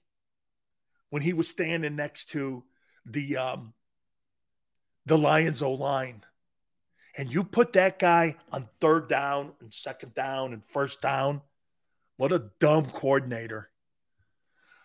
when 1.11 1.23
he 1.23 1.33
was 1.33 1.49
standing 1.49 1.97
next 1.97 2.31
to 2.31 2.65
the 3.05 3.37
um, 3.37 3.75
the 5.07 5.19
Lions 5.19 5.63
O 5.63 5.73
line. 5.73 6.25
And 7.17 7.33
you 7.33 7.45
put 7.45 7.75
that 7.75 7.99
guy 7.99 8.37
on 8.53 8.69
third 8.81 9.09
down 9.09 9.53
and 9.61 9.75
second 9.75 10.15
down 10.15 10.53
and 10.53 10.65
first 10.65 11.03
down. 11.03 11.43
What 12.17 12.33
a 12.33 12.51
dumb 12.61 12.87
coordinator. 12.87 13.69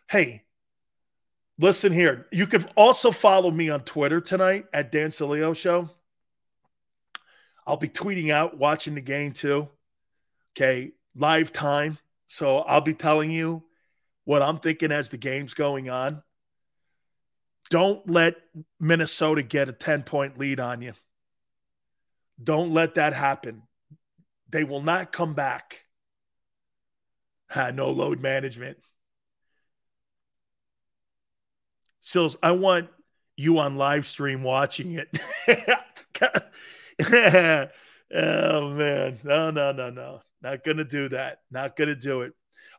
Hey, 0.09 0.43
listen 1.59 1.93
here. 1.93 2.27
You 2.31 2.47
can 2.47 2.65
also 2.75 3.11
follow 3.11 3.51
me 3.51 3.69
on 3.69 3.81
Twitter 3.81 4.21
tonight 4.21 4.65
at 4.73 4.91
Dan 4.91 5.09
Sileo 5.09 5.55
Show. 5.55 5.89
I'll 7.67 7.77
be 7.77 7.89
tweeting 7.89 8.31
out, 8.31 8.57
watching 8.57 8.95
the 8.95 9.01
game 9.01 9.31
too. 9.31 9.69
Okay, 10.55 10.93
live 11.15 11.51
time. 11.51 11.97
So 12.27 12.59
I'll 12.59 12.81
be 12.81 12.93
telling 12.93 13.31
you 13.31 13.63
what 14.25 14.41
I'm 14.41 14.59
thinking 14.59 14.91
as 14.91 15.09
the 15.09 15.17
game's 15.17 15.53
going 15.53 15.89
on. 15.89 16.21
Don't 17.69 18.07
let 18.09 18.35
Minnesota 18.79 19.41
get 19.41 19.69
a 19.69 19.73
10 19.73 20.03
point 20.03 20.37
lead 20.37 20.59
on 20.59 20.81
you. 20.81 20.93
Don't 22.41 22.71
let 22.71 22.95
that 22.95 23.13
happen. 23.13 23.63
They 24.49 24.63
will 24.63 24.81
not 24.81 25.11
come 25.11 25.33
back. 25.33 25.85
Ha, 27.49 27.71
no 27.71 27.89
load 27.89 28.21
management. 28.21 28.77
Sills, 32.01 32.37
I 32.43 32.51
want 32.51 32.89
you 33.35 33.59
on 33.59 33.77
live 33.77 34.05
stream 34.05 34.43
watching 34.43 34.93
it. 34.93 35.17
oh 38.13 38.69
man. 38.69 39.19
No, 39.23 39.51
no, 39.51 39.71
no, 39.71 39.89
no. 39.89 40.21
Not 40.41 40.63
gonna 40.63 40.83
do 40.83 41.09
that. 41.09 41.39
Not 41.49 41.75
gonna 41.75 41.95
do 41.95 42.21
it. 42.21 42.33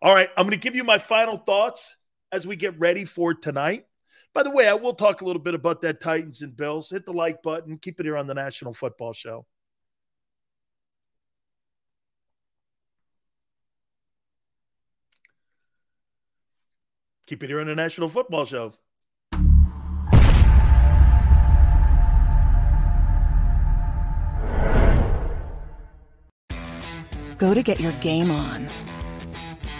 All 0.06 0.14
right. 0.14 0.30
I'm 0.36 0.46
gonna 0.46 0.56
give 0.56 0.76
you 0.76 0.84
my 0.84 0.98
final 0.98 1.36
thoughts 1.36 1.96
as 2.30 2.46
we 2.46 2.54
get 2.54 2.78
ready 2.78 3.04
for 3.04 3.34
tonight. 3.34 3.86
By 4.34 4.44
the 4.44 4.52
way, 4.52 4.68
I 4.68 4.74
will 4.74 4.94
talk 4.94 5.20
a 5.20 5.24
little 5.24 5.42
bit 5.42 5.54
about 5.54 5.82
that 5.82 6.00
Titans 6.00 6.42
and 6.42 6.56
Bills. 6.56 6.90
Hit 6.90 7.04
the 7.04 7.12
like 7.12 7.42
button. 7.42 7.76
Keep 7.76 7.98
it 7.98 8.06
here 8.06 8.16
on 8.16 8.28
the 8.28 8.34
National 8.34 8.72
Football 8.72 9.12
Show. 9.12 9.46
Keep 17.26 17.42
it 17.42 17.50
here 17.50 17.58
on 17.58 17.66
the 17.66 17.74
National 17.74 18.08
Football 18.08 18.44
Show. 18.44 18.74
Go 27.38 27.54
to 27.54 27.62
get 27.64 27.80
your 27.80 27.92
game 27.94 28.30
on. 28.30 28.68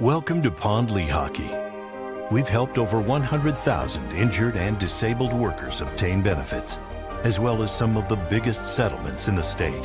Welcome 0.00 0.42
to 0.42 0.50
Pond 0.50 0.90
Lehocky. 0.90 2.30
We've 2.30 2.46
helped 2.46 2.76
over 2.76 3.00
100,000 3.00 4.12
injured 4.12 4.54
and 4.54 4.78
disabled 4.78 5.32
workers 5.32 5.80
obtain 5.80 6.20
benefits, 6.20 6.76
as 7.24 7.40
well 7.40 7.62
as 7.62 7.74
some 7.74 7.96
of 7.96 8.06
the 8.10 8.16
biggest 8.28 8.76
settlements 8.76 9.26
in 9.26 9.34
the 9.34 9.42
state. 9.42 9.82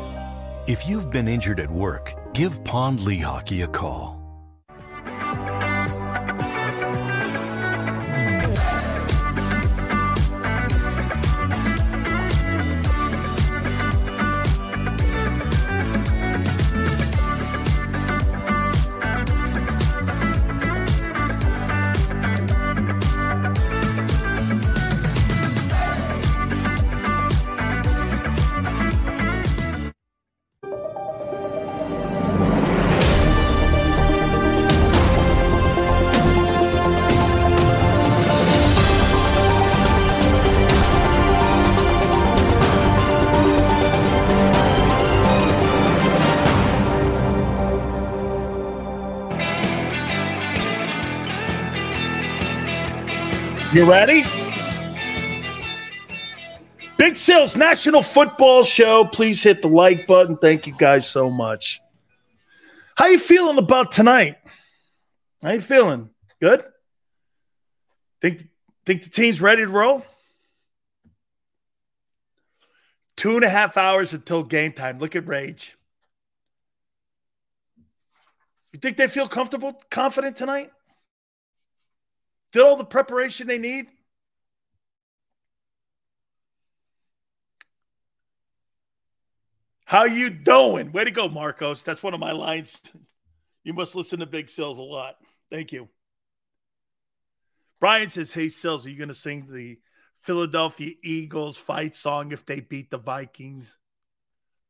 If 0.67 0.85
you've 0.85 1.11
been 1.11 1.29
injured 1.29 1.61
at 1.61 1.71
work, 1.71 2.13
give 2.33 2.61
Pond 2.65 2.99
Lehocky 2.99 3.63
a 3.63 3.69
call. 3.69 4.20
You 53.81 53.89
ready? 53.89 54.23
Big 56.97 57.15
Sills 57.15 57.55
National 57.55 58.03
Football 58.03 58.63
Show. 58.63 59.05
Please 59.05 59.41
hit 59.41 59.63
the 59.63 59.69
like 59.69 60.05
button. 60.05 60.37
Thank 60.37 60.67
you 60.67 60.75
guys 60.77 61.09
so 61.09 61.31
much. 61.31 61.81
How 62.95 63.07
you 63.07 63.17
feeling 63.17 63.57
about 63.57 63.91
tonight? 63.91 64.35
How 65.41 65.53
you 65.53 65.61
feeling? 65.61 66.11
Good? 66.39 66.63
Think 68.21 68.43
think 68.85 69.01
the 69.01 69.09
team's 69.09 69.41
ready 69.41 69.63
to 69.63 69.71
roll? 69.71 70.05
Two 73.17 73.33
and 73.33 73.43
a 73.43 73.49
half 73.49 73.77
hours 73.77 74.13
until 74.13 74.43
game 74.43 74.73
time. 74.73 74.99
Look 74.99 75.15
at 75.15 75.27
Rage. 75.27 75.75
You 78.73 78.79
think 78.79 78.97
they 78.97 79.07
feel 79.07 79.27
comfortable, 79.27 79.81
confident 79.89 80.35
tonight? 80.35 80.71
Did 82.51 82.63
all 82.63 82.75
the 82.75 82.83
preparation 82.83 83.47
they 83.47 83.57
need? 83.57 83.87
How 89.85 90.05
you 90.05 90.29
doing? 90.29 90.91
Way 90.91 91.03
to 91.03 91.11
go, 91.11 91.27
Marcos. 91.27 91.83
That's 91.83 92.01
one 92.01 92.13
of 92.13 92.19
my 92.19 92.31
lines. 92.31 92.81
You 93.63 93.73
must 93.73 93.95
listen 93.95 94.19
to 94.19 94.25
Big 94.25 94.49
Sills 94.49 94.77
a 94.77 94.81
lot. 94.81 95.15
Thank 95.49 95.71
you. 95.71 95.89
Brian 97.79 98.09
says, 98.09 98.31
Hey, 98.31 98.47
Sills, 98.47 98.85
are 98.85 98.89
you 98.89 98.97
going 98.97 99.09
to 99.09 99.13
sing 99.13 99.47
the 99.49 99.79
Philadelphia 100.19 100.93
Eagles 101.03 101.57
fight 101.57 101.93
song 101.93 102.31
if 102.31 102.45
they 102.45 102.61
beat 102.61 102.89
the 102.89 102.97
Vikings? 102.97 103.77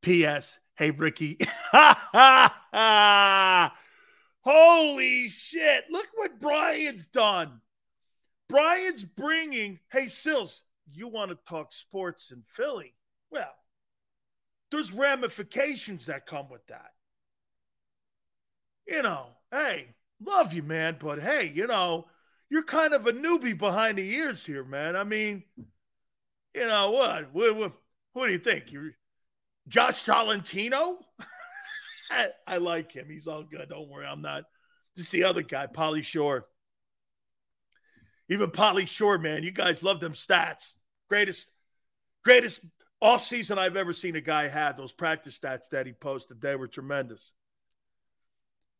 P.S. 0.02 0.58
Hey, 0.76 0.90
Ricky. 0.90 1.38
Holy 4.44 5.30
shit. 5.30 5.84
Look 5.92 6.08
what 6.16 6.40
Brian's 6.40 7.06
done. 7.06 7.62
Brian's 8.52 9.04
bringing, 9.04 9.80
hey, 9.92 10.08
Sills, 10.08 10.64
you 10.86 11.08
want 11.08 11.32
to 11.32 11.38
talk 11.48 11.72
sports 11.72 12.32
in 12.32 12.44
Philly? 12.46 12.94
Well, 13.32 13.54
there's 14.70 14.92
ramifications 14.92 16.08
that 16.08 16.26
come 16.26 16.50
with 16.50 16.66
that. 16.68 16.92
You 18.88 19.04
know, 19.04 19.28
hey, 19.52 19.96
love 20.22 20.54
you, 20.54 20.64
man, 20.64 20.98
but 21.00 21.22
hey, 21.22 21.52
you 21.54 21.66
know, 21.66 22.08
you're 22.50 22.64
kind 22.64 22.94
of 22.94 23.08
a 23.08 23.14
newbie 23.14 23.58
behind 23.58 23.98
the 23.98 24.10
ears 24.16 24.46
here, 24.46 24.66
man. 24.66 24.98
I 24.98 25.06
mean, 25.06 25.44
you 26.54 26.68
know 26.68 26.92
what? 26.92 27.34
What, 27.34 27.56
what, 27.56 27.72
what 28.12 28.28
do 28.28 28.34
you 28.34 28.40
think? 28.40 28.72
You're 28.72 28.92
Josh 29.70 30.04
Tolentino? 30.04 31.00
I, 32.12 32.30
I 32.46 32.58
like 32.58 32.92
him. 32.92 33.08
He's 33.10 33.28
all 33.28 33.44
good. 33.44 33.70
Don't 33.70 33.88
worry. 33.88 34.06
I'm 34.06 34.22
not. 34.22 34.44
This 34.98 35.06
is 35.06 35.12
the 35.12 35.24
other 35.24 35.42
guy, 35.42 35.68
Pauly 35.68 36.04
Shore. 36.04 36.48
Even 38.32 38.50
Pauly 38.50 38.88
Shore, 38.88 39.18
man, 39.18 39.44
you 39.44 39.52
guys 39.52 39.84
love 39.84 40.00
them 40.00 40.14
stats. 40.14 40.78
Greatest, 41.10 41.52
greatest 42.24 42.62
off 43.02 43.22
season 43.26 43.60
I've 43.60 43.76
ever 43.76 43.92
seen 43.92 44.16
a 44.16 44.22
guy 44.22 44.48
have. 44.48 44.78
Those 44.78 44.94
practice 44.94 45.38
stats 45.38 45.68
that 45.72 45.86
he 45.86 45.92
posted, 45.92 46.40
they 46.40 46.56
were 46.56 46.70
tremendous. 46.70 47.34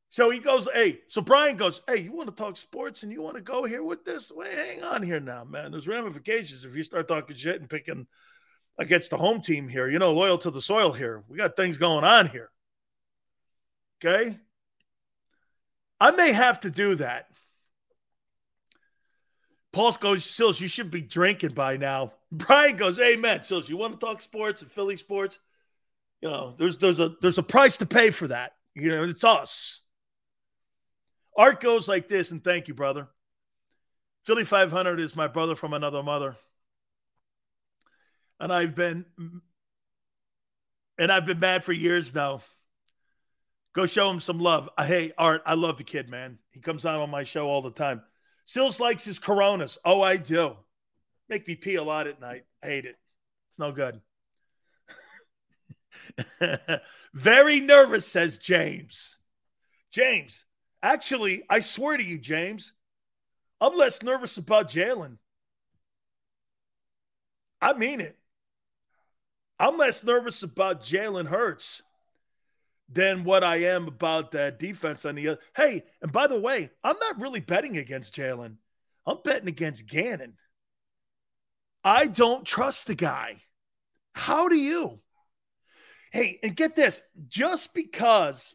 So 0.10 0.30
he 0.30 0.40
goes, 0.40 0.70
hey, 0.74 1.02
so 1.10 1.20
Brian 1.20 1.58
goes, 1.58 1.82
hey, 1.86 2.00
you 2.00 2.14
want 2.14 2.30
to 2.30 2.36
talk 2.36 2.56
sports 2.56 3.04
and 3.04 3.12
you 3.12 3.22
want 3.22 3.36
to 3.36 3.42
go 3.42 3.66
here 3.66 3.84
with 3.84 4.06
this? 4.06 4.32
Well, 4.34 4.50
hang 4.50 4.84
on 4.84 5.04
here 5.04 5.20
now, 5.20 5.44
man. 5.44 5.72
There's 5.72 5.88
ramifications 5.88 6.64
if 6.64 6.74
you 6.74 6.84
start 6.84 7.10
talking 7.10 7.36
shit 7.36 7.60
and 7.60 7.70
picking 7.70 8.08
against 8.78 9.10
the 9.10 9.18
home 9.18 9.42
team 9.42 9.68
here. 9.68 9.90
You 9.90 10.00
know, 10.00 10.14
loyal 10.14 10.38
to 10.38 10.52
the 10.52 10.62
soil 10.62 10.94
here. 10.94 11.26
We 11.28 11.38
got 11.38 11.58
things 11.58 11.78
going 11.78 12.06
on 12.06 12.30
here. 12.30 12.52
Okay. 14.02 14.38
I 16.00 16.12
may 16.12 16.32
have 16.32 16.62
to 16.62 16.72
do 16.72 16.96
that. 16.96 17.28
Paul 19.74 19.92
goes, 19.94 20.26
Sills, 20.26 20.60
you 20.60 20.68
should 20.68 20.92
be 20.92 21.02
drinking 21.02 21.54
by 21.54 21.78
now. 21.78 22.14
Brian 22.32 22.76
goes, 22.76 23.00
Amen. 23.00 23.44
Sills, 23.44 23.70
you 23.70 23.78
want 23.78 24.00
to 24.00 24.06
talk 24.06 24.22
sports 24.22 24.62
and 24.62 24.72
Philly 24.72 24.98
sports? 24.98 25.40
You 26.22 26.30
know, 26.30 26.56
there's 26.58 26.78
there's 26.78 27.00
a 27.00 27.16
there's 27.22 27.40
a 27.40 27.44
price 27.44 27.78
to 27.78 27.86
pay 27.86 28.12
for 28.12 28.28
that. 28.28 28.54
You 28.76 28.90
know, 28.90 29.04
it's 29.04 29.24
us. 29.24 29.82
Art 31.36 31.62
goes 31.62 31.88
like 31.88 32.08
this, 32.08 32.32
and 32.32 32.44
thank 32.44 32.68
you, 32.68 32.74
brother. 32.74 33.08
Philly 34.26 34.46
500 34.46 35.00
is 35.00 35.16
my 35.16 35.28
brother 35.28 35.56
from 35.56 35.74
another 35.74 36.04
mother. 36.04 36.38
And 38.40 38.52
I've 38.54 38.76
been 38.76 39.06
and 40.98 41.12
I've 41.12 41.26
been 41.26 41.40
mad 41.40 41.64
for 41.64 41.74
years 41.74 42.14
now. 42.14 42.42
Go 43.74 43.86
show 43.86 44.10
him 44.12 44.20
some 44.20 44.40
love. 44.40 44.70
Hey, 44.78 45.14
Art, 45.18 45.42
I 45.46 45.54
love 45.54 45.78
the 45.78 45.84
kid, 45.84 46.10
man. 46.10 46.38
He 46.52 46.60
comes 46.60 46.86
on 46.86 47.00
on 47.00 47.10
my 47.10 47.24
show 47.24 47.48
all 47.48 47.62
the 47.62 47.72
time. 47.72 48.02
Sills 48.46 48.80
likes 48.80 49.04
his 49.04 49.20
Coronas. 49.20 49.78
Oh, 49.86 50.02
I 50.02 50.18
do. 50.18 50.56
Make 51.30 51.48
me 51.48 51.56
pee 51.56 51.76
a 51.76 51.84
lot 51.84 52.08
at 52.08 52.20
night. 52.20 52.44
I 52.64 52.68
hate 52.68 52.86
it. 52.86 52.98
It's 53.50 53.60
no 53.60 53.72
good. 53.72 54.02
Very 57.14 57.60
nervous, 57.60 58.08
says 58.08 58.38
James. 58.38 59.18
James, 59.92 60.46
actually, 60.82 61.44
I 61.50 61.60
swear 61.60 61.98
to 61.98 62.04
you, 62.04 62.18
James, 62.18 62.74
I'm 63.60 63.76
less 63.76 64.02
nervous 64.02 64.38
about 64.38 64.70
Jalen. 64.70 65.18
I 67.62 67.74
mean 67.74 68.02
it. 68.02 68.18
I'm 69.60 69.78
less 69.78 70.04
nervous 70.04 70.42
about 70.42 70.82
Jalen 70.82 71.28
Hurts 71.28 71.84
than 72.92 73.24
what 73.24 73.44
I 73.44 73.58
am 73.58 73.88
about 73.88 74.32
that 74.32 74.60
defense 74.60 75.06
on 75.06 75.16
the 75.16 75.30
other. 75.30 75.40
Hey, 75.56 75.84
and 76.02 76.12
by 76.12 76.28
the 76.28 76.40
way, 76.40 76.70
I'm 76.84 76.98
not 77.00 77.22
really 77.22 77.40
betting 77.40 77.78
against 77.78 78.16
Jalen. 78.16 78.56
I'm 79.06 79.18
betting 79.24 79.48
against 79.48 79.88
Gannon. 79.88 80.34
I 81.84 82.08
don't 82.08 82.46
trust 82.46 82.88
the 82.88 82.96
guy. 82.96 83.38
How 84.14 84.50
do 84.50 84.56
you? 84.56 85.00
Hey, 86.12 86.40
and 86.44 86.56
get 86.56 86.76
this 86.76 87.02
just 87.30 87.74
because 87.74 88.54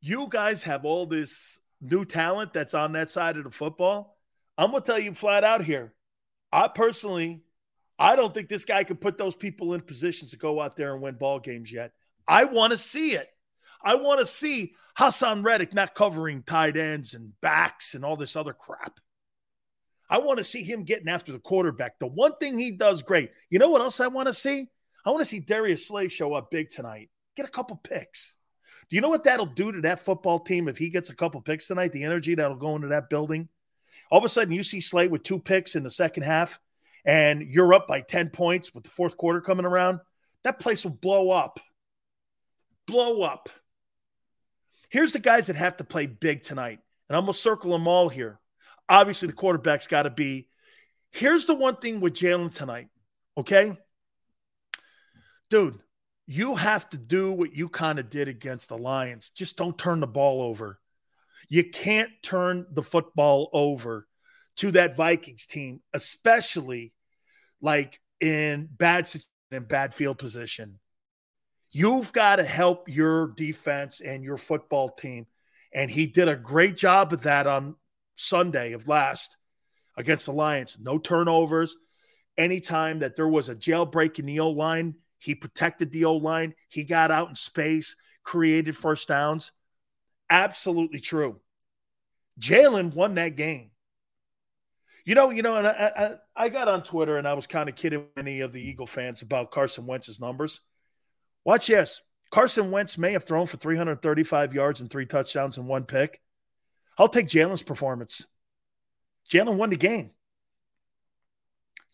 you 0.00 0.26
guys 0.30 0.62
have 0.62 0.84
all 0.84 1.06
this 1.06 1.60
new 1.82 2.04
talent 2.04 2.54
that's 2.54 2.74
on 2.74 2.92
that 2.92 3.10
side 3.10 3.36
of 3.36 3.44
the 3.44 3.50
football, 3.50 4.16
I'm 4.56 4.70
going 4.70 4.82
to 4.82 4.86
tell 4.86 4.98
you 4.98 5.12
flat 5.12 5.44
out 5.44 5.62
here. 5.62 5.92
I 6.50 6.68
personally, 6.68 7.42
I 7.98 8.16
don't 8.16 8.32
think 8.32 8.48
this 8.48 8.64
guy 8.64 8.84
could 8.84 9.00
put 9.00 9.18
those 9.18 9.36
people 9.36 9.74
in 9.74 9.82
positions 9.82 10.30
to 10.30 10.38
go 10.38 10.60
out 10.60 10.76
there 10.76 10.94
and 10.94 11.02
win 11.02 11.16
ball 11.16 11.38
games 11.38 11.70
yet. 11.70 11.92
I 12.26 12.44
want 12.44 12.72
to 12.72 12.76
see 12.76 13.12
it. 13.12 13.28
I 13.84 13.94
want 13.94 14.20
to 14.20 14.26
see 14.26 14.74
Haason 14.98 15.44
Reddick 15.44 15.74
not 15.74 15.94
covering 15.94 16.42
tight 16.42 16.76
ends 16.76 17.14
and 17.14 17.38
backs 17.40 17.94
and 17.94 18.04
all 18.04 18.16
this 18.16 18.36
other 18.36 18.52
crap. 18.52 18.98
I 20.08 20.18
want 20.18 20.38
to 20.38 20.44
see 20.44 20.62
him 20.62 20.84
getting 20.84 21.08
after 21.08 21.32
the 21.32 21.38
quarterback. 21.38 21.98
The 21.98 22.06
one 22.06 22.36
thing 22.38 22.58
he 22.58 22.72
does 22.72 23.02
great. 23.02 23.30
You 23.50 23.58
know 23.58 23.70
what 23.70 23.82
else 23.82 24.00
I 24.00 24.06
want 24.06 24.28
to 24.28 24.34
see? 24.34 24.68
I 25.04 25.10
want 25.10 25.20
to 25.20 25.24
see 25.24 25.40
Darius 25.40 25.86
Slay 25.86 26.08
show 26.08 26.34
up 26.34 26.50
big 26.50 26.68
tonight. 26.68 27.10
Get 27.36 27.46
a 27.46 27.50
couple 27.50 27.76
picks. 27.76 28.36
Do 28.88 28.96
you 28.96 29.02
know 29.02 29.08
what 29.08 29.24
that'll 29.24 29.46
do 29.46 29.72
to 29.72 29.80
that 29.82 30.00
football 30.00 30.38
team 30.38 30.68
if 30.68 30.78
he 30.78 30.90
gets 30.90 31.10
a 31.10 31.14
couple 31.14 31.40
picks 31.40 31.66
tonight? 31.66 31.92
The 31.92 32.04
energy 32.04 32.34
that'll 32.34 32.56
go 32.56 32.76
into 32.76 32.88
that 32.88 33.10
building. 33.10 33.48
All 34.10 34.18
of 34.18 34.24
a 34.24 34.28
sudden, 34.28 34.54
you 34.54 34.62
see 34.62 34.80
Slay 34.80 35.08
with 35.08 35.24
two 35.24 35.40
picks 35.40 35.74
in 35.74 35.82
the 35.82 35.90
second 35.90 36.22
half, 36.22 36.60
and 37.04 37.42
you're 37.42 37.74
up 37.74 37.88
by 37.88 38.00
10 38.00 38.30
points 38.30 38.74
with 38.74 38.84
the 38.84 38.90
fourth 38.90 39.16
quarter 39.16 39.40
coming 39.40 39.66
around. 39.66 40.00
That 40.44 40.60
place 40.60 40.84
will 40.84 40.92
blow 40.92 41.30
up 41.30 41.58
blow 42.86 43.22
up. 43.22 43.48
Here's 44.88 45.12
the 45.12 45.18
guys 45.18 45.48
that 45.48 45.56
have 45.56 45.76
to 45.78 45.84
play 45.84 46.06
big 46.06 46.42
tonight, 46.42 46.78
and 47.08 47.16
I'm 47.16 47.24
gonna 47.24 47.34
circle 47.34 47.72
them 47.72 47.88
all 47.88 48.08
here. 48.08 48.38
Obviously, 48.88 49.28
the 49.28 49.34
quarterback's 49.34 49.86
got 49.86 50.02
to 50.02 50.10
be. 50.10 50.48
Here's 51.10 51.44
the 51.44 51.54
one 51.54 51.76
thing 51.76 52.00
with 52.00 52.14
Jalen 52.14 52.54
tonight, 52.54 52.88
okay, 53.36 53.76
dude. 55.50 55.78
You 56.28 56.56
have 56.56 56.88
to 56.90 56.98
do 56.98 57.30
what 57.30 57.54
you 57.54 57.68
kind 57.68 58.00
of 58.00 58.10
did 58.10 58.26
against 58.26 58.68
the 58.68 58.76
Lions. 58.76 59.30
Just 59.30 59.56
don't 59.56 59.78
turn 59.78 60.00
the 60.00 60.08
ball 60.08 60.42
over. 60.42 60.80
You 61.48 61.70
can't 61.70 62.10
turn 62.20 62.66
the 62.72 62.82
football 62.82 63.48
over 63.52 64.08
to 64.56 64.72
that 64.72 64.96
Vikings 64.96 65.46
team, 65.46 65.80
especially 65.92 66.92
like 67.60 68.00
in 68.20 68.68
bad 68.70 69.08
in 69.50 69.64
bad 69.64 69.94
field 69.94 70.18
position. 70.18 70.80
You've 71.70 72.12
got 72.12 72.36
to 72.36 72.44
help 72.44 72.88
your 72.88 73.28
defense 73.28 74.00
and 74.00 74.24
your 74.24 74.36
football 74.36 74.88
team. 74.88 75.26
And 75.72 75.90
he 75.90 76.06
did 76.06 76.28
a 76.28 76.36
great 76.36 76.76
job 76.76 77.12
of 77.12 77.22
that 77.22 77.46
on 77.46 77.76
Sunday 78.14 78.72
of 78.72 78.88
last 78.88 79.36
against 79.96 80.26
the 80.26 80.32
Lions. 80.32 80.76
No 80.80 80.98
turnovers. 80.98 81.76
Anytime 82.38 83.00
that 83.00 83.16
there 83.16 83.28
was 83.28 83.48
a 83.48 83.56
jailbreak 83.56 84.18
in 84.18 84.26
the 84.26 84.40
O 84.40 84.50
line, 84.50 84.94
he 85.18 85.34
protected 85.34 85.90
the 85.92 86.04
O 86.04 86.16
line. 86.16 86.54
He 86.68 86.84
got 86.84 87.10
out 87.10 87.28
in 87.28 87.34
space, 87.34 87.96
created 88.22 88.76
first 88.76 89.08
downs. 89.08 89.52
Absolutely 90.30 91.00
true. 91.00 91.40
Jalen 92.40 92.94
won 92.94 93.14
that 93.14 93.36
game. 93.36 93.70
You 95.04 95.14
know, 95.14 95.30
you 95.30 95.42
know, 95.42 95.56
and 95.56 95.66
I, 95.66 95.70
I, 96.36 96.44
I 96.44 96.48
got 96.48 96.68
on 96.68 96.82
Twitter 96.82 97.16
and 97.16 97.28
I 97.28 97.34
was 97.34 97.46
kind 97.46 97.68
of 97.68 97.76
kidding 97.76 98.06
any 98.16 98.40
of 98.40 98.52
the 98.52 98.60
Eagle 98.60 98.86
fans 98.86 99.22
about 99.22 99.52
Carson 99.52 99.86
Wentz's 99.86 100.20
numbers. 100.20 100.60
Watch 101.46 101.68
yes. 101.68 102.02
Carson 102.32 102.72
Wentz 102.72 102.98
may 102.98 103.12
have 103.12 103.22
thrown 103.22 103.46
for 103.46 103.56
335 103.56 104.52
yards 104.52 104.80
and 104.80 104.90
three 104.90 105.06
touchdowns 105.06 105.58
and 105.58 105.68
one 105.68 105.84
pick. 105.84 106.20
I'll 106.98 107.08
take 107.08 107.28
Jalen's 107.28 107.62
performance. 107.62 108.26
Jalen 109.30 109.56
won 109.56 109.70
the 109.70 109.76
game. 109.76 110.10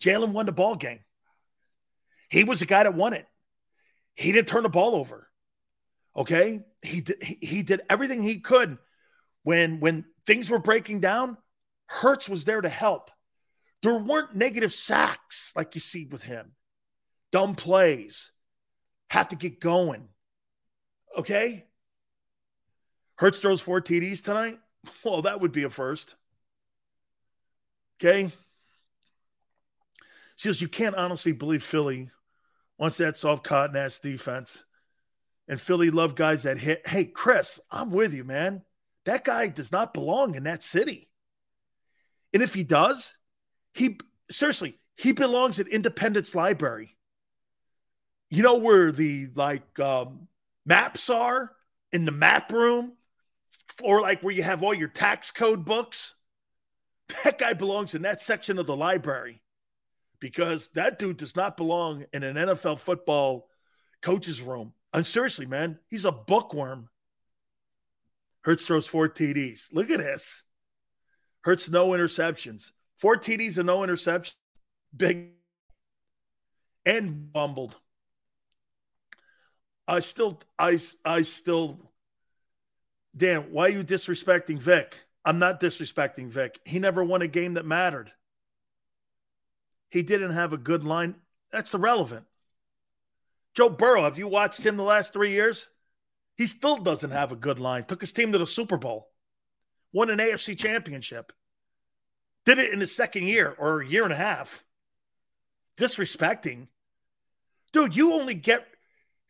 Jalen 0.01 0.33
won 0.33 0.47
the 0.47 0.53
ball 0.53 0.75
game. 0.75 1.01
He 2.31 2.45
was 2.45 2.61
the 2.61 2.67
guy 2.67 2.83
that 2.83 2.95
won 2.95 3.13
it. 3.13 3.27
He 4.15 4.33
didn't 4.33 4.49
turn 4.49 4.63
the 4.63 4.71
ball 4.71 4.95
over. 4.97 5.29
Okay, 6.17 6.61
he 6.83 7.03
did, 7.03 7.23
he 7.23 7.63
did 7.63 7.83
everything 7.91 8.23
he 8.23 8.41
could 8.41 8.79
when 9.43 9.81
when 9.81 10.07
things 10.27 10.49
were 10.49 10.59
breaking 10.59 11.01
down. 11.01 11.37
Hurts 11.87 12.27
was 12.27 12.47
there 12.47 12.61
to 12.61 12.71
help. 12.71 13.11
There 13.83 13.99
weren't 13.99 14.35
negative 14.35 14.73
sacks 14.73 15.53
like 15.55 15.75
you 15.75 15.81
see 15.81 16.07
with 16.07 16.23
him. 16.23 16.53
Dumb 17.33 17.55
plays. 17.55 18.33
Have 19.13 19.29
to 19.29 19.37
get 19.37 19.61
going. 19.61 20.09
Okay? 21.19 21.67
Hurts 23.17 23.41
throws 23.41 23.61
four 23.61 23.83
TDs 23.83 24.25
tonight. 24.25 24.59
Well, 25.05 25.23
that 25.23 25.41
would 25.41 25.53
be 25.53 25.63
a 25.63 25.71
first. 25.71 26.17
Okay? 28.01 28.33
Says 30.35 30.63
you 30.63 30.67
can't 30.67 30.97
honestly 30.97 31.31
believe 31.33 31.63
Philly 31.63 32.11
wants 32.79 32.97
that 32.97 33.19
soft 33.19 33.45
cotton 33.45 33.77
ass 33.77 34.01
defense. 34.01 34.65
And 35.47 35.61
Philly 35.61 35.91
love 35.91 36.15
guys 36.15 36.45
that 36.45 36.59
hit. 36.59 36.89
Hey, 36.89 37.05
Chris, 37.05 37.61
I'm 37.71 37.91
with 37.91 38.15
you, 38.15 38.25
man. 38.25 38.65
That 39.05 39.25
guy 39.25 39.49
does 39.49 39.71
not 39.71 39.95
belong 39.95 40.35
in 40.37 40.45
that 40.45 40.63
city. 40.63 41.11
And 42.33 42.43
if 42.43 42.55
he 42.55 42.65
does, 42.65 43.19
he 43.75 43.99
seriously, 44.31 44.79
he 44.97 45.13
belongs 45.13 45.61
at 45.61 45.69
Independence 45.69 46.35
Library. 46.35 46.97
You 48.33 48.43
know 48.43 48.57
where 48.57 48.91
the 48.91 49.29
like 49.35 49.79
um, 49.79 50.27
maps 50.65 51.11
are 51.11 51.53
in 51.93 52.07
the 52.07 52.13
map 52.13 52.51
room, 52.51 52.95
or 53.83 54.01
like 54.01 54.23
where 54.23 54.33
you 54.33 54.43
have 54.43 54.63
all 54.63 54.73
your 54.73 54.89
tax 54.89 55.31
code 55.31 55.67
books. 55.67 56.15
That 57.25 57.37
guy 57.37 57.53
belongs 57.53 57.95
in 57.95 58.03
that 58.03 58.23
section 58.23 58.59
of 58.59 58.65
the 58.65 58.75
library 58.75 59.43
because 60.19 60.69
that 60.69 60.99
dude 60.99 61.19
does 61.19 61.37
not 61.37 61.59
belong 61.59 62.07
in 62.15 62.23
an 62.23 62.37
NFL 62.37 62.79
football 62.79 63.51
coach's 64.01 64.41
room. 64.41 64.73
And 64.95 65.07
seriously, 65.07 65.45
man, 65.45 65.79
he's 65.91 66.07
a 66.07 66.13
bookworm. 66.13 66.89
Hurts 68.45 68.65
throws 68.65 68.87
four 68.87 69.11
TDs. 69.11 69.75
Look 69.75 69.91
at 69.91 69.99
this. 69.99 70.43
Hurts 71.43 71.69
no 71.69 71.89
interceptions. 71.89 72.71
Four 72.97 73.19
TDs 73.19 73.59
and 73.59 73.67
no 73.67 73.81
interceptions. 73.81 74.37
Big 74.97 75.33
and 76.87 77.29
fumbled. 77.35 77.77
I 79.87 80.01
still, 80.01 80.41
I, 80.59 80.79
I 81.05 81.23
still, 81.23 81.79
Dan, 83.17 83.53
why 83.53 83.67
are 83.67 83.71
you 83.71 83.85
disrespecting 83.85 84.59
Vick? 84.59 84.99
I'm 85.25 85.39
not 85.39 85.61
disrespecting 85.61 86.29
Vick. 86.29 86.61
He 86.65 86.79
never 86.79 87.05
won 87.05 87.23
a 87.23 87.29
game 87.29 87.55
that 87.55 87.67
mattered. 87.67 88.13
He 89.91 90.03
didn't 90.03 90.33
have 90.33 90.53
a 90.53 90.59
good 90.59 90.85
line. 90.85 91.17
That's 91.51 91.75
irrelevant. 91.75 92.25
Joe 93.55 93.69
Burrow, 93.69 94.05
have 94.05 94.19
you 94.19 94.27
watched 94.27 94.65
him 94.65 94.77
the 94.77 94.83
last 94.83 95.13
three 95.13 95.33
years? 95.33 95.69
He 96.37 96.47
still 96.47 96.79
doesn't 96.79 97.11
have 97.11 97.33
a 97.33 97.37
good 97.37 97.61
line. 97.61 97.85
Took 97.85 98.01
his 98.01 98.13
team 98.13 98.33
to 98.33 98.39
the 98.39 98.47
Super 98.47 98.79
Bowl, 98.79 99.11
won 99.93 100.11
an 100.11 100.19
AFC 100.19 100.59
championship, 100.59 101.33
did 102.47 102.59
it 102.59 102.73
in 102.73 102.81
his 102.81 102.97
second 102.97 103.29
year 103.29 103.55
or 103.59 103.83
a 103.83 103.87
year 103.87 104.05
and 104.05 104.13
a 104.13 104.17
half. 104.17 104.65
Disrespecting. 105.77 106.69
Dude, 107.73 107.95
you 107.95 108.15
only 108.15 108.35
get, 108.35 108.67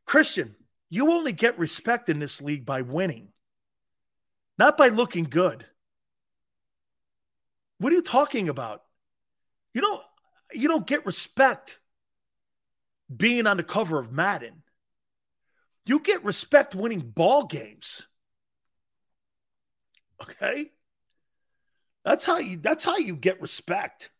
Christian, 0.07 0.57
you 0.91 1.11
only 1.11 1.33
get 1.33 1.59
respect 1.59 2.09
in 2.09 2.19
this 2.19 2.43
league 2.43 2.67
by 2.67 2.83
winning, 2.83 3.29
not 4.59 4.77
by 4.77 4.89
looking 4.89 5.25
good. 5.25 5.65
What 7.79 7.93
are 7.93 7.97
you 7.97 8.03
talking 8.03 8.49
about? 8.49 8.83
You 9.75 9.81
don't, 9.81 10.03
you 10.53 10.69
don't 10.69 10.87
get 10.87 11.07
respect 11.07 11.79
being 13.15 13.47
on 13.47 13.57
the 13.57 13.63
cover 13.63 13.99
of 13.99 14.13
Madden. 14.13 14.63
You 15.87 15.99
get 15.99 16.25
respect 16.25 16.75
winning 16.75 17.01
ball 17.01 17.47
games. 17.47 18.07
Okay? 20.23 20.71
That's 22.05 22.25
how 22.25 22.39
you 22.39 22.57
that's 22.59 22.85
how 22.85 22.97
you 22.99 23.17
get 23.17 23.41
respect. 23.41 24.11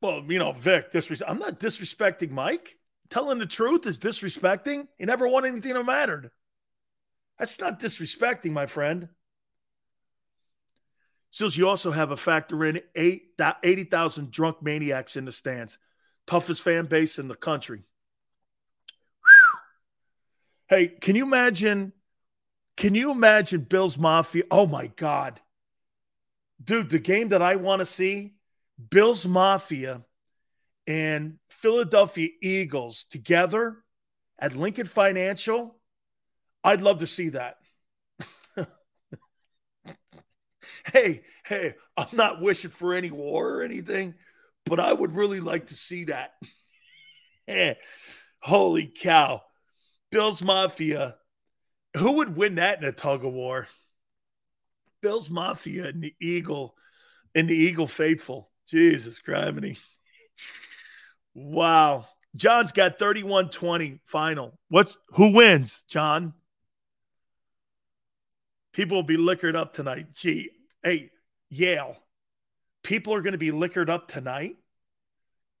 Well, 0.00 0.22
you 0.28 0.38
know, 0.38 0.52
Vick, 0.52 0.92
disres- 0.92 1.22
I'm 1.26 1.38
not 1.38 1.58
disrespecting 1.58 2.30
Mike. 2.30 2.75
Telling 3.10 3.38
the 3.38 3.46
truth 3.46 3.86
is 3.86 3.98
disrespecting. 3.98 4.88
He 4.98 5.04
never 5.04 5.28
won 5.28 5.44
anything 5.44 5.74
that 5.74 5.84
mattered. 5.84 6.30
That's 7.38 7.60
not 7.60 7.78
disrespecting, 7.78 8.52
my 8.52 8.66
friend. 8.66 9.08
Sills, 11.30 11.56
you 11.56 11.68
also 11.68 11.90
have 11.90 12.12
a 12.12 12.16
factor 12.16 12.64
in 12.64 12.80
80,000 12.94 14.30
drunk 14.30 14.62
maniacs 14.62 15.16
in 15.16 15.26
the 15.26 15.32
stands. 15.32 15.76
Toughest 16.26 16.62
fan 16.62 16.86
base 16.86 17.18
in 17.18 17.28
the 17.28 17.34
country. 17.34 17.82
Hey, 20.68 20.88
can 20.88 21.14
you 21.14 21.24
imagine? 21.24 21.92
Can 22.76 22.94
you 22.94 23.10
imagine 23.10 23.60
Bills 23.60 23.98
Mafia? 23.98 24.44
Oh 24.50 24.66
my 24.66 24.86
God. 24.88 25.40
Dude, 26.64 26.88
the 26.88 26.98
game 26.98 27.28
that 27.28 27.42
I 27.42 27.56
want 27.56 27.80
to 27.80 27.86
see 27.86 28.34
Bills 28.90 29.26
Mafia 29.26 30.05
and 30.86 31.38
Philadelphia 31.48 32.28
Eagles 32.40 33.04
together 33.04 33.76
at 34.38 34.56
Lincoln 34.56 34.86
Financial. 34.86 35.78
I'd 36.62 36.80
love 36.80 36.98
to 37.00 37.06
see 37.06 37.30
that. 37.30 37.56
hey, 40.92 41.22
hey, 41.44 41.74
I'm 41.96 42.08
not 42.12 42.40
wishing 42.40 42.70
for 42.70 42.94
any 42.94 43.10
war 43.10 43.54
or 43.54 43.62
anything, 43.62 44.14
but 44.64 44.80
I 44.80 44.92
would 44.92 45.14
really 45.14 45.40
like 45.40 45.68
to 45.68 45.74
see 45.74 46.04
that. 46.04 46.34
Holy 48.40 48.86
cow. 48.86 49.42
Bills 50.10 50.42
Mafia. 50.42 51.16
Who 51.96 52.12
would 52.12 52.36
win 52.36 52.56
that 52.56 52.78
in 52.78 52.84
a 52.84 52.92
tug 52.92 53.24
of 53.24 53.32
war? 53.32 53.68
Bills 55.02 55.30
Mafia 55.30 55.88
and 55.88 56.02
the 56.02 56.14
Eagle 56.20 56.74
and 57.34 57.48
the 57.48 57.54
Eagle 57.54 57.86
Faithful. 57.86 58.50
Jesus 58.68 59.20
criminy. 59.20 59.78
Wow. 61.36 62.06
John's 62.34 62.72
got 62.72 62.98
31-20 62.98 64.00
final. 64.06 64.58
What's 64.70 64.98
who 65.10 65.32
wins, 65.32 65.84
John? 65.86 66.32
People 68.72 68.96
will 68.96 69.02
be 69.02 69.18
liquored 69.18 69.54
up 69.54 69.74
tonight. 69.74 70.14
Gee, 70.14 70.48
hey, 70.82 71.10
Yale. 71.50 71.98
People 72.82 73.12
are 73.12 73.20
going 73.20 73.32
to 73.32 73.38
be 73.38 73.50
liquored 73.50 73.90
up 73.90 74.08
tonight. 74.08 74.56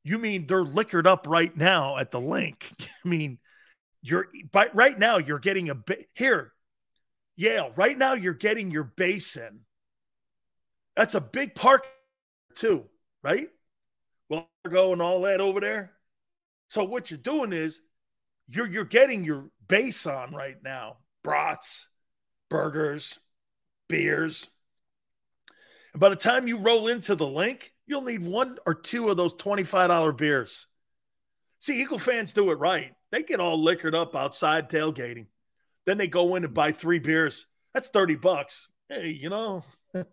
You 0.02 0.18
mean 0.18 0.46
they're 0.46 0.62
liquored 0.62 1.06
up 1.06 1.26
right 1.28 1.54
now 1.54 1.98
at 1.98 2.10
the 2.10 2.20
link? 2.20 2.72
I 3.04 3.08
mean, 3.08 3.38
you're 4.00 4.28
but 4.50 4.74
right 4.74 4.98
now 4.98 5.18
you're 5.18 5.38
getting 5.38 5.68
a 5.68 5.74
bit 5.74 6.06
here, 6.14 6.52
Yale. 7.36 7.72
Right 7.76 7.98
now 7.98 8.14
you're 8.14 8.32
getting 8.32 8.70
your 8.70 8.84
basin. 8.84 9.60
That's 10.96 11.14
a 11.14 11.20
big 11.20 11.54
park 11.54 11.86
too, 12.54 12.84
right? 13.22 13.48
Well, 14.28 14.50
going 14.68 15.00
all 15.00 15.22
that 15.22 15.40
over 15.40 15.60
there. 15.60 15.92
So 16.68 16.84
what 16.84 17.10
you're 17.10 17.18
doing 17.18 17.52
is 17.52 17.80
you're 18.48 18.66
you're 18.66 18.84
getting 18.84 19.24
your 19.24 19.50
base 19.68 20.06
on 20.06 20.32
right 20.34 20.56
now. 20.62 20.98
brats, 21.22 21.88
burgers, 22.50 23.18
beers. 23.88 24.48
And 25.92 26.00
by 26.00 26.08
the 26.10 26.16
time 26.16 26.46
you 26.46 26.58
roll 26.58 26.88
into 26.88 27.14
the 27.16 27.26
link, 27.26 27.72
you'll 27.86 28.02
need 28.02 28.22
one 28.24 28.58
or 28.66 28.74
two 28.74 29.08
of 29.08 29.16
those 29.16 29.34
$25 29.34 30.16
beers. 30.16 30.66
See, 31.58 31.80
Eagle 31.80 31.98
fans 31.98 32.32
do 32.32 32.50
it 32.50 32.58
right. 32.58 32.92
They 33.10 33.22
get 33.22 33.40
all 33.40 33.60
liquored 33.60 33.94
up 33.94 34.14
outside 34.14 34.68
tailgating. 34.68 35.26
Then 35.86 35.98
they 35.98 36.08
go 36.08 36.34
in 36.36 36.44
and 36.44 36.52
buy 36.54 36.72
three 36.72 36.98
beers. 36.98 37.46
That's 37.72 37.88
30 37.88 38.16
bucks. 38.16 38.68
Hey, 38.88 39.10
you 39.10 39.30
know, 39.30 39.64
I 39.94 40.04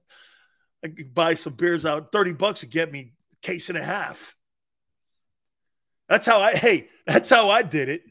could 0.84 1.14
buy 1.14 1.36
some 1.36 1.54
beers 1.54 1.86
out. 1.86 2.12
30 2.12 2.34
bucks 2.34 2.62
to 2.62 2.66
get 2.66 2.92
me 2.92 3.14
case 3.44 3.70
and 3.70 3.78
a 3.78 3.84
half. 3.84 4.36
That's 6.10 6.26
how 6.26 6.42
I, 6.42 6.56
hey, 6.56 6.88
that's 7.06 7.30
how 7.30 7.50
I 7.50 7.62
did 7.62 7.90
it. 7.90 8.02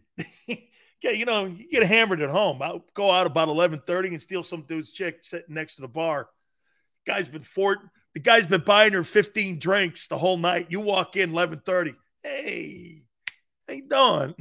yeah, 1.03 1.11
you 1.11 1.25
know, 1.25 1.47
you 1.47 1.69
get 1.69 1.83
hammered 1.83 2.21
at 2.21 2.31
home. 2.31 2.63
I'll 2.63 2.85
go 2.95 3.11
out 3.11 3.27
about 3.27 3.49
11:30 3.49 4.09
and 4.09 4.23
steal 4.23 4.45
some 4.45 4.63
dude's 4.63 4.93
chick 4.93 5.19
sitting 5.23 5.55
next 5.55 5.77
to 5.77 5.83
the 5.83 5.89
bar. 5.89 6.29
Guy's 7.05 7.29
been 7.29 7.43
fort 7.43 7.81
the 8.15 8.21
guy's 8.21 8.47
been 8.47 8.63
buying 8.63 8.93
her 8.93 9.05
15 9.05 9.59
drinks 9.59 10.09
the 10.09 10.19
whole 10.19 10.37
night. 10.37 10.67
You 10.69 10.81
walk 10.81 11.17
in 11.17 11.33
11:30. 11.33 11.95
Hey, 12.23 13.03
hey 13.67 13.81
Dawn. 13.81 14.35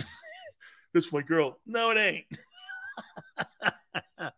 this 0.94 1.12
my 1.12 1.22
girl. 1.22 1.58
No, 1.66 1.92
it 1.92 1.98
ain't. 1.98 2.26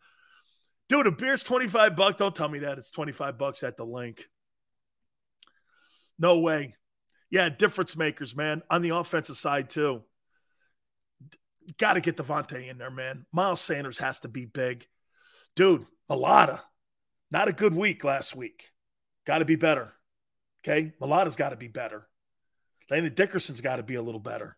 Dude, 0.89 1.07
a 1.07 1.11
beer's 1.11 1.43
25 1.43 1.95
bucks. 1.95 2.17
Don't 2.17 2.35
tell 2.35 2.49
me 2.49 2.59
that. 2.59 2.77
It's 2.77 2.91
25 2.91 3.37
bucks 3.37 3.63
at 3.63 3.77
the 3.77 3.85
link. 3.85 4.27
No 6.19 6.39
way. 6.39 6.75
Yeah, 7.29 7.49
difference 7.49 7.95
makers, 7.95 8.35
man. 8.35 8.61
On 8.69 8.81
the 8.81 8.89
offensive 8.89 9.37
side, 9.37 9.69
too. 9.69 10.03
Got 11.77 11.93
to 11.93 12.01
get 12.01 12.17
DeVonta 12.17 12.69
in 12.69 12.77
there, 12.77 12.91
man. 12.91 13.25
Miles 13.31 13.61
Sanders 13.61 13.97
has 13.97 14.19
to 14.21 14.27
be 14.27 14.45
big. 14.45 14.85
Dude, 15.55 15.85
Mailata, 16.09 16.59
not 17.31 17.47
a 17.47 17.53
good 17.53 17.75
week 17.75 18.03
last 18.03 18.35
week. 18.35 18.69
Got 19.25 19.39
to 19.39 19.45
be 19.45 19.55
better. 19.55 19.93
Okay. 20.63 20.93
Mailata's 21.01 21.35
got 21.35 21.49
to 21.49 21.55
be 21.55 21.67
better. 21.67 22.07
Landon 22.89 23.13
Dickerson's 23.13 23.61
got 23.61 23.77
to 23.77 23.83
be 23.83 23.95
a 23.95 24.01
little 24.01 24.19
better. 24.19 24.57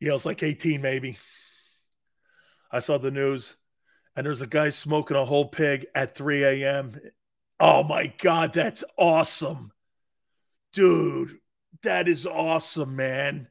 Yale's 0.00 0.24
like 0.24 0.42
18, 0.42 0.80
maybe. 0.80 1.18
I 2.72 2.80
saw 2.80 2.98
the 2.98 3.10
news, 3.10 3.56
and 4.16 4.24
there's 4.24 4.40
a 4.40 4.46
guy 4.46 4.70
smoking 4.70 5.16
a 5.16 5.24
whole 5.24 5.46
pig 5.46 5.86
at 5.94 6.14
3 6.14 6.42
a.m. 6.44 6.98
Oh 7.60 7.82
my 7.82 8.12
God, 8.18 8.54
that's 8.54 8.82
awesome. 8.96 9.70
Dude, 10.72 11.38
that 11.82 12.08
is 12.08 12.26
awesome, 12.26 12.96
man. 12.96 13.48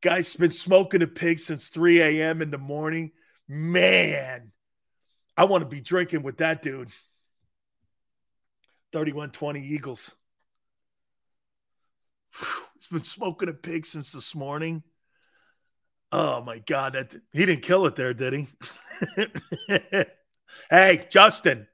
Guy's 0.00 0.34
been 0.34 0.50
smoking 0.50 1.02
a 1.02 1.06
pig 1.06 1.38
since 1.38 1.68
3 1.68 2.00
a.m. 2.00 2.42
in 2.42 2.50
the 2.50 2.58
morning. 2.58 3.12
Man, 3.46 4.52
I 5.36 5.44
want 5.44 5.62
to 5.62 5.68
be 5.68 5.80
drinking 5.80 6.22
with 6.22 6.38
that 6.38 6.62
dude. 6.62 6.90
3120 8.92 9.60
Eagles. 9.60 10.14
He's 12.74 12.86
been 12.90 13.04
smoking 13.04 13.48
a 13.48 13.52
pig 13.52 13.86
since 13.86 14.12
this 14.12 14.34
morning. 14.34 14.82
Oh 16.10 16.42
my 16.42 16.58
God. 16.58 16.94
That 16.94 17.14
he 17.32 17.46
didn't 17.46 17.62
kill 17.62 17.86
it 17.86 17.96
there, 17.96 18.14
did 18.14 18.32
he? 18.32 18.48
hey, 20.70 21.06
Justin, 21.10 21.66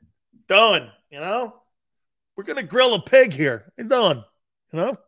done. 0.47 0.90
You 1.10 1.20
know? 1.20 1.55
We're 2.36 2.44
gonna 2.44 2.62
grill 2.62 2.94
a 2.94 3.02
pig 3.02 3.32
here. 3.32 3.73
Hey, 3.76 3.84
done. 3.84 4.24
You 4.73 4.78
know? 4.78 4.98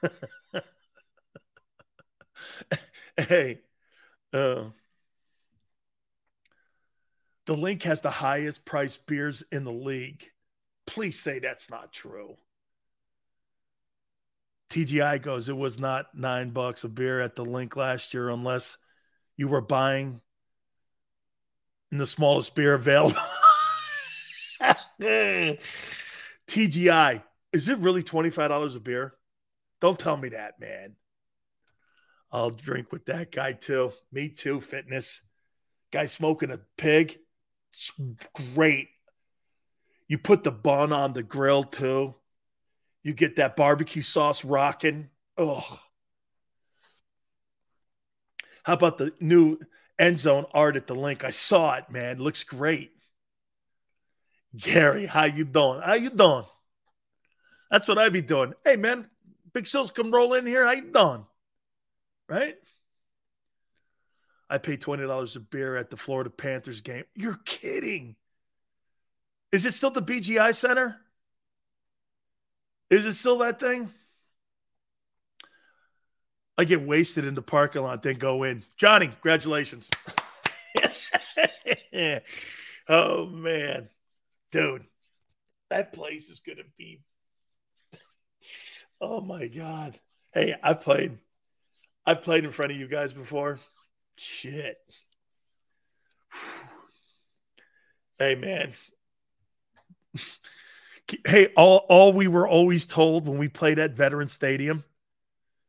hey, 3.28 3.60
uh, 4.32 4.64
the 7.46 7.54
link 7.54 7.82
has 7.84 8.00
the 8.00 8.10
highest 8.10 8.64
priced 8.64 9.06
beers 9.06 9.42
in 9.50 9.64
the 9.64 9.72
league. 9.72 10.24
Please 10.86 11.18
say 11.18 11.38
that's 11.38 11.70
not 11.70 11.92
true. 11.92 12.36
TGI 14.70 15.22
goes, 15.22 15.48
it 15.48 15.56
was 15.56 15.78
not 15.78 16.14
nine 16.14 16.50
bucks 16.50 16.84
a 16.84 16.88
beer 16.88 17.20
at 17.20 17.36
the 17.36 17.44
link 17.44 17.74
last 17.74 18.12
year 18.12 18.28
unless 18.28 18.76
you 19.36 19.48
were 19.48 19.62
buying 19.62 20.20
in 21.90 21.98
the 21.98 22.06
smallest 22.06 22.54
beer 22.54 22.74
available. 22.74 23.20
TGI, 26.48 27.22
is 27.52 27.68
it 27.68 27.78
really 27.78 28.02
$25 28.02 28.76
a 28.76 28.80
beer? 28.80 29.14
Don't 29.80 29.98
tell 29.98 30.16
me 30.16 30.30
that, 30.30 30.60
man. 30.60 30.96
I'll 32.30 32.50
drink 32.50 32.92
with 32.92 33.06
that 33.06 33.32
guy 33.32 33.52
too. 33.52 33.92
Me 34.12 34.28
too, 34.28 34.60
fitness. 34.60 35.22
Guy 35.92 36.06
smoking 36.06 36.50
a 36.50 36.60
pig. 36.76 37.18
It's 37.72 37.92
great. 38.54 38.88
You 40.08 40.18
put 40.18 40.44
the 40.44 40.50
bun 40.50 40.92
on 40.92 41.12
the 41.12 41.22
grill 41.22 41.64
too. 41.64 42.14
You 43.02 43.14
get 43.14 43.36
that 43.36 43.56
barbecue 43.56 44.02
sauce 44.02 44.44
rocking. 44.44 45.08
Oh. 45.36 45.80
How 48.64 48.74
about 48.74 48.98
the 48.98 49.14
new 49.20 49.58
end 49.98 50.18
zone 50.18 50.46
art 50.52 50.76
at 50.76 50.86
the 50.86 50.94
link? 50.94 51.24
I 51.24 51.30
saw 51.30 51.74
it, 51.74 51.90
man. 51.90 52.18
looks 52.18 52.44
great. 52.44 52.92
Gary, 54.56 55.06
how 55.06 55.24
you 55.24 55.44
doing? 55.44 55.80
How 55.82 55.94
you 55.94 56.10
doing? 56.10 56.44
That's 57.70 57.86
what 57.86 57.98
I 57.98 58.08
be 58.08 58.22
doing. 58.22 58.54
Hey, 58.64 58.76
man, 58.76 59.08
Big 59.52 59.66
Sills 59.66 59.90
come 59.90 60.10
roll 60.10 60.34
in 60.34 60.46
here. 60.46 60.64
How 60.64 60.72
you 60.72 60.90
doing? 60.92 61.26
Right? 62.28 62.56
I 64.50 64.58
paid 64.58 64.80
$20 64.80 65.36
a 65.36 65.40
beer 65.40 65.76
at 65.76 65.90
the 65.90 65.96
Florida 65.96 66.30
Panthers 66.30 66.80
game. 66.80 67.04
You're 67.14 67.38
kidding. 67.44 68.16
Is 69.52 69.66
it 69.66 69.74
still 69.74 69.90
the 69.90 70.02
BGI 70.02 70.54
Center? 70.54 70.96
Is 72.90 73.04
it 73.04 73.12
still 73.14 73.38
that 73.38 73.60
thing? 73.60 73.92
I 76.58 76.64
get 76.64 76.82
wasted 76.82 77.24
in 77.24 77.36
the 77.36 77.42
parking 77.42 77.82
lot, 77.82 78.02
then 78.02 78.16
go 78.16 78.42
in. 78.42 78.64
Johnny, 78.76 79.06
congratulations. 79.06 79.88
oh, 82.88 83.26
man. 83.26 83.88
Dude, 84.50 84.84
that 85.70 85.92
place 85.92 86.28
is 86.28 86.40
to 86.58 86.64
be. 86.76 87.00
Oh, 89.00 89.20
my 89.20 89.46
God. 89.46 89.96
Hey, 90.34 90.56
I 90.60 90.74
played. 90.74 91.16
I've 92.04 92.22
played 92.22 92.44
in 92.44 92.50
front 92.50 92.72
of 92.72 92.78
you 92.78 92.88
guys 92.88 93.12
before. 93.12 93.60
Shit. 94.16 94.78
Hey 98.20 98.34
man. 98.34 98.72
hey, 101.24 101.52
all 101.56 101.86
all 101.88 102.12
we 102.12 102.26
were 102.26 102.48
always 102.48 102.84
told 102.84 103.28
when 103.28 103.38
we 103.38 103.46
played 103.46 103.78
at 103.78 103.92
Veteran 103.92 104.26
Stadium. 104.26 104.82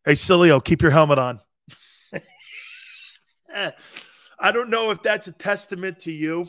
Hey, 0.09 0.15
Sileo, 0.15 0.63
keep 0.63 0.81
your 0.81 0.89
helmet 0.89 1.19
on. 1.19 1.39
I 3.55 4.51
don't 4.51 4.71
know 4.71 4.89
if 4.89 5.03
that's 5.03 5.27
a 5.27 5.31
testament 5.31 5.99
to 5.99 6.11
you, 6.11 6.47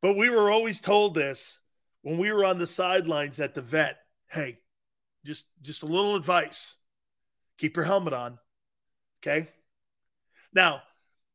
but 0.00 0.16
we 0.16 0.28
were 0.28 0.50
always 0.50 0.80
told 0.80 1.14
this 1.14 1.60
when 2.00 2.18
we 2.18 2.32
were 2.32 2.44
on 2.44 2.58
the 2.58 2.66
sidelines 2.66 3.38
at 3.38 3.54
the 3.54 3.62
vet. 3.62 3.98
Hey, 4.28 4.58
just 5.24 5.44
just 5.62 5.84
a 5.84 5.86
little 5.86 6.16
advice. 6.16 6.74
Keep 7.58 7.76
your 7.76 7.84
helmet 7.84 8.12
on. 8.12 8.40
Okay? 9.22 9.46
Now, 10.52 10.82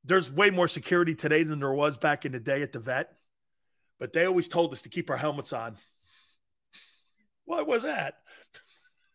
there's 0.03 0.29
way 0.29 0.49
more 0.49 0.67
security 0.67 1.15
today 1.15 1.43
than 1.43 1.61
there 1.61 1.71
was 1.71 1.95
back 1.95 2.25
in 2.25 2.33
the 2.33 2.39
day 2.41 2.63
at 2.63 2.73
the 2.73 2.79
vet, 2.79 3.13
but 3.97 4.11
they 4.11 4.25
always 4.25 4.49
told 4.49 4.73
us 4.73 4.81
to 4.81 4.89
keep 4.89 5.09
our 5.09 5.15
helmets 5.15 5.53
on. 5.53 5.77
What 7.45 7.65
was 7.65 7.83
that? 7.83 8.15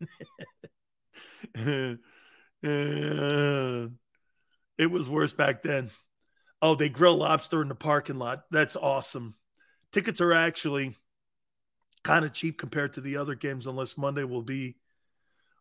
it 1.54 1.98
was 4.78 5.08
worse 5.08 5.32
back 5.32 5.62
then. 5.62 5.90
Oh, 6.60 6.74
they 6.74 6.88
grill 6.88 7.16
lobster 7.16 7.62
in 7.62 7.68
the 7.68 7.74
parking 7.74 8.18
lot. 8.18 8.44
That's 8.50 8.76
awesome. 8.76 9.34
Tickets 9.92 10.20
are 10.20 10.32
actually 10.32 10.96
kind 12.04 12.24
of 12.24 12.32
cheap 12.32 12.58
compared 12.58 12.94
to 12.94 13.00
the 13.00 13.16
other 13.16 13.34
games, 13.34 13.66
unless 13.66 13.98
Monday 13.98 14.24
will 14.24 14.42
be. 14.42 14.76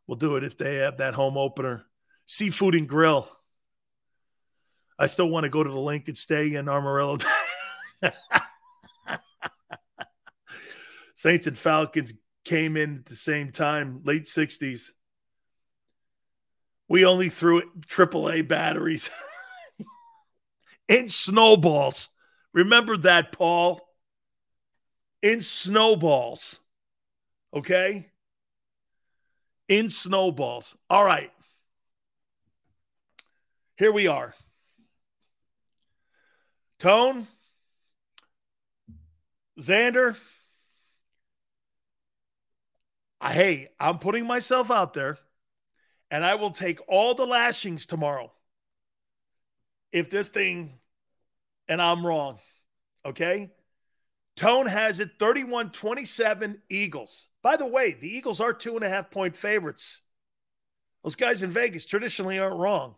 We'll 0.08 0.18
do 0.18 0.36
it 0.36 0.44
if 0.44 0.58
they 0.58 0.76
have 0.76 0.98
that 0.98 1.14
home 1.14 1.38
opener. 1.38 1.86
Seafood 2.26 2.76
and 2.76 2.88
grill. 2.88 3.30
I 5.00 5.08
still 5.08 5.30
want 5.30 5.46
to 5.46 5.50
go 5.50 5.64
to 5.64 5.70
the 5.70 5.80
link 5.80 6.08
and 6.08 6.18
stay 6.18 6.54
in 6.54 6.70
Amarillo. 6.70 7.18
Saints 11.16 11.48
and 11.48 11.58
Falcons 11.58 12.14
came 12.46 12.78
in 12.78 12.98
at 12.98 13.06
the 13.06 13.16
same 13.16 13.52
time, 13.52 14.02
late 14.04 14.26
60s. 14.26 14.92
We 16.92 17.06
only 17.06 17.30
threw 17.30 17.62
AAA 17.88 18.50
batteries 18.50 19.10
in 20.90 21.08
snowballs. 21.08 22.10
Remember 22.52 22.98
that, 22.98 23.32
Paul? 23.32 23.80
In 25.22 25.40
snowballs. 25.40 26.60
Okay? 27.54 28.10
In 29.70 29.88
snowballs. 29.88 30.78
All 30.90 31.06
right. 31.06 31.32
here 33.78 33.94
we 33.94 34.08
are. 34.08 34.36
Tone, 36.78 37.26
Xander, 39.58 40.18
I, 43.22 43.32
hey, 43.32 43.70
I'm 43.80 44.00
putting 44.00 44.28
myself 44.28 44.70
out 44.70 44.94
there 44.94 45.18
and 46.12 46.26
I 46.26 46.36
will 46.36 46.52
take 46.52 46.80
all 46.88 47.16
the 47.16 47.26
lashings 47.26 47.86
tomorrow 47.88 48.32
if 49.92 50.10
this 50.10 50.30
thing, 50.30 50.78
and 51.68 51.82
I'm 51.82 52.06
wrong. 52.06 52.40
Okay. 53.06 53.52
Tone 54.36 54.68
has 54.68 55.00
it 55.00 55.12
31 55.20 55.72
27 55.72 56.62
Eagles. 56.70 57.30
By 57.42 57.56
the 57.56 57.66
way, 57.66 57.94
the 57.94 58.10
Eagles 58.10 58.40
are 58.40 58.54
two 58.54 58.76
and 58.76 58.84
a 58.84 58.90
half 58.90 59.10
point 59.10 59.36
favorites. 59.36 60.02
Those 61.04 61.16
guys 61.16 61.44
in 61.44 61.50
Vegas 61.50 61.86
traditionally 61.86 62.40
aren't 62.40 62.60
wrong. 62.60 62.96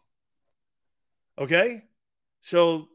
Okay. 1.38 1.83
So 2.42 2.90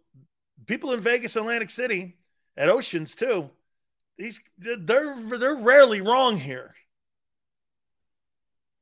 people 0.66 0.92
in 0.92 1.00
Vegas, 1.00 1.36
Atlantic 1.36 1.70
City, 1.70 2.16
at 2.56 2.68
Oceans 2.68 3.14
too, 3.14 3.50
these 4.16 4.40
they're 4.58 5.16
they're 5.38 5.55
rarely 5.55 6.00
wrong 6.00 6.38
here. 6.38 6.74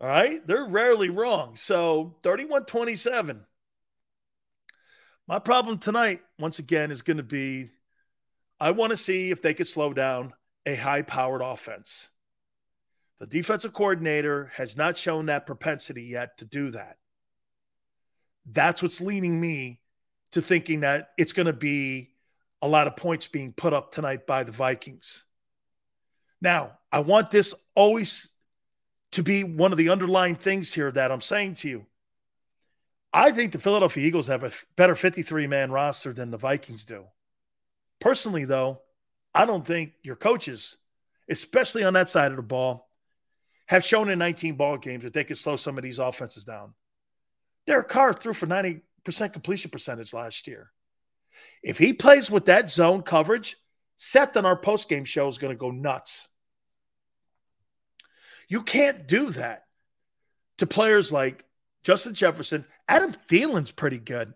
All 0.00 0.08
right? 0.08 0.46
They're 0.46 0.66
rarely 0.66 1.10
wrong. 1.10 1.56
So 1.56 2.16
31-27. 2.22 3.40
My 5.28 5.38
problem 5.38 5.78
tonight, 5.78 6.20
once 6.38 6.58
again, 6.58 6.90
is 6.90 7.02
going 7.02 7.16
to 7.16 7.22
be 7.22 7.70
I 8.58 8.70
want 8.70 8.90
to 8.90 8.96
see 8.96 9.30
if 9.30 9.42
they 9.42 9.54
could 9.54 9.66
slow 9.66 9.92
down 9.92 10.32
a 10.64 10.74
high-powered 10.74 11.42
offense. 11.42 12.08
The 13.18 13.26
defensive 13.26 13.72
coordinator 13.72 14.50
has 14.54 14.76
not 14.76 14.96
shown 14.96 15.26
that 15.26 15.46
propensity 15.46 16.04
yet 16.04 16.38
to 16.38 16.44
do 16.44 16.70
that. 16.70 16.96
That's 18.50 18.82
what's 18.82 19.00
leaning 19.00 19.38
me 19.40 19.80
to 20.32 20.40
thinking 20.40 20.80
that 20.80 21.10
it's 21.18 21.32
going 21.32 21.46
to 21.46 21.52
be 21.52 22.10
a 22.62 22.68
lot 22.68 22.86
of 22.86 22.96
points 22.96 23.26
being 23.26 23.52
put 23.52 23.72
up 23.72 23.92
tonight 23.92 24.26
by 24.26 24.44
the 24.44 24.52
Vikings. 24.52 25.24
Now, 26.40 26.78
I 26.90 27.00
want 27.00 27.30
this 27.30 27.54
always 27.74 28.32
to 29.12 29.22
be 29.22 29.44
one 29.44 29.72
of 29.72 29.78
the 29.78 29.90
underlying 29.90 30.34
things 30.34 30.72
here 30.72 30.90
that 30.90 31.10
I'm 31.10 31.20
saying 31.20 31.54
to 31.54 31.68
you. 31.68 31.86
I 33.12 33.32
think 33.32 33.52
the 33.52 33.58
Philadelphia 33.58 34.06
Eagles 34.06 34.26
have 34.26 34.44
a 34.44 34.52
better 34.76 34.94
53 34.94 35.46
man 35.46 35.70
roster 35.70 36.12
than 36.12 36.30
the 36.30 36.36
Vikings 36.36 36.84
do. 36.84 37.04
Personally, 38.00 38.44
though, 38.44 38.82
I 39.34 39.46
don't 39.46 39.66
think 39.66 39.92
your 40.02 40.16
coaches, 40.16 40.76
especially 41.28 41.84
on 41.84 41.94
that 41.94 42.10
side 42.10 42.30
of 42.30 42.36
the 42.36 42.42
ball, 42.42 42.88
have 43.68 43.84
shown 43.84 44.10
in 44.10 44.18
19 44.18 44.56
ball 44.56 44.76
games 44.76 45.04
that 45.04 45.12
they 45.12 45.24
could 45.24 45.38
slow 45.38 45.56
some 45.56 45.76
of 45.76 45.84
these 45.84 45.98
offenses 45.98 46.44
down. 46.44 46.74
Derek 47.66 47.88
Carr 47.88 48.12
threw 48.12 48.32
for 48.32 48.46
90% 48.46 48.82
completion 49.32 49.70
percentage 49.70 50.12
last 50.12 50.46
year. 50.46 50.70
If 51.62 51.78
he 51.78 51.92
plays 51.92 52.30
with 52.30 52.46
that 52.46 52.68
zone 52.68 53.02
coverage, 53.02 53.56
Seth 53.96 54.36
on 54.36 54.46
our 54.46 54.56
post 54.56 54.88
game 54.88 55.04
show 55.04 55.26
is 55.28 55.38
going 55.38 55.52
to 55.52 55.58
go 55.58 55.70
nuts. 55.70 56.28
You 58.48 58.62
can't 58.62 59.06
do 59.06 59.30
that 59.30 59.64
to 60.58 60.66
players 60.66 61.12
like 61.12 61.44
Justin 61.82 62.14
Jefferson. 62.14 62.64
Adam 62.88 63.12
Thielen's 63.28 63.72
pretty 63.72 63.98
good. 63.98 64.34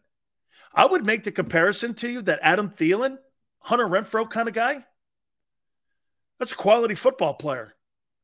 I 0.75 0.87
would 0.87 1.05
make 1.05 1.25
the 1.25 1.33
comparison 1.33 1.95
to 1.95 2.09
you 2.09 2.23
that 2.23 2.41
Adam 2.43 2.71
Thielen, 2.71 3.19
Hunter 3.61 3.87
Renfrow 3.87 4.29
kind 4.29 4.49
of 4.49 4.55
guy, 4.55 4.85
that's 6.39 6.53
a 6.53 6.57
quality 6.57 6.95
football 6.95 7.35
player 7.35 7.75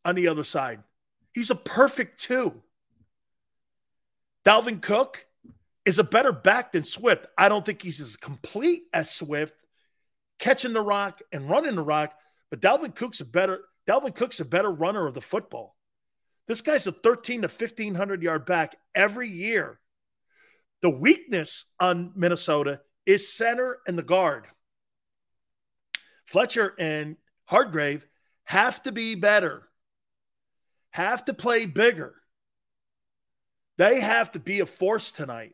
on 0.05 0.15
the 0.15 0.29
other 0.29 0.45
side. 0.45 0.83
He's 1.33 1.51
a 1.51 1.55
perfect 1.55 2.21
two. 2.21 2.63
Dalvin 4.45 4.81
Cook 4.81 5.27
is 5.85 5.99
a 5.99 6.05
better 6.05 6.33
back 6.33 6.73
than 6.73 6.85
Swift. 6.85 7.27
I 7.37 7.49
don't 7.49 7.65
think 7.65 7.83
he's 7.83 8.01
as 8.01 8.17
complete 8.17 8.85
as 8.93 9.11
Swift, 9.11 9.55
catching 10.39 10.73
the 10.73 10.81
rock 10.81 11.21
and 11.33 11.51
running 11.51 11.75
the 11.75 11.83
rock, 11.83 12.15
but 12.51 12.61
Dalvin 12.61 12.95
Cook's 12.95 13.21
a 13.21 13.25
better 13.25 13.63
Dalvin 13.87 14.15
Cook's 14.15 14.41
a 14.41 14.45
better 14.45 14.71
runner 14.71 15.07
of 15.07 15.15
the 15.15 15.21
football. 15.21 15.76
This 16.49 16.61
guy's 16.63 16.87
a 16.87 16.93
13 16.93 17.43
to 17.43 17.49
1500 17.49 18.23
yard 18.23 18.47
back 18.47 18.77
every 18.95 19.29
year. 19.29 19.81
The 20.83 20.91
weakness 20.91 21.67
on 21.81 22.13
Minnesota 22.15 22.81
is 23.05 23.33
center 23.33 23.79
and 23.87 23.99
the 23.99 24.03
guard. 24.03 24.47
Fletcher 26.27 26.75
and 26.79 27.17
Hargrave 27.47 28.07
have 28.45 28.83
to 28.83 28.93
be 28.93 29.15
better, 29.15 29.69
have 30.91 31.25
to 31.25 31.35
play 31.35 31.67
bigger. 31.67 32.15
They 33.79 34.01
have 34.01 34.33
to 34.33 34.39
be 34.39 34.61
a 34.61 34.67
force 34.67 35.13
tonight. 35.13 35.53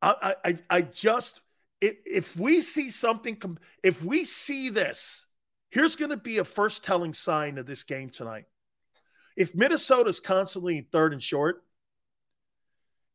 I, 0.00 0.34
I, 0.44 0.56
I 0.68 0.82
just, 0.82 1.40
if 1.80 2.36
we 2.36 2.60
see 2.60 2.90
something, 2.90 3.40
if 3.84 4.02
we 4.02 4.24
see 4.24 4.68
this, 4.68 5.26
here's 5.70 5.94
going 5.94 6.10
to 6.10 6.16
be 6.16 6.38
a 6.38 6.44
first 6.44 6.84
telling 6.84 7.14
sign 7.14 7.56
of 7.56 7.66
this 7.66 7.84
game 7.84 8.10
tonight. 8.10 8.46
If 9.36 9.54
Minnesota's 9.54 10.20
constantly 10.20 10.86
third 10.92 11.12
and 11.12 11.22
short, 11.22 11.62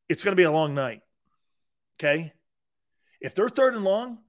it's 0.10 0.24
going 0.24 0.34
to 0.34 0.40
be 0.40 0.44
a 0.44 0.52
long 0.52 0.74
night. 0.74 1.02
Okay. 2.00 2.34
If 3.22 3.36
they're 3.36 3.50
third 3.50 3.76
and 3.76 3.84
long, 3.84 4.20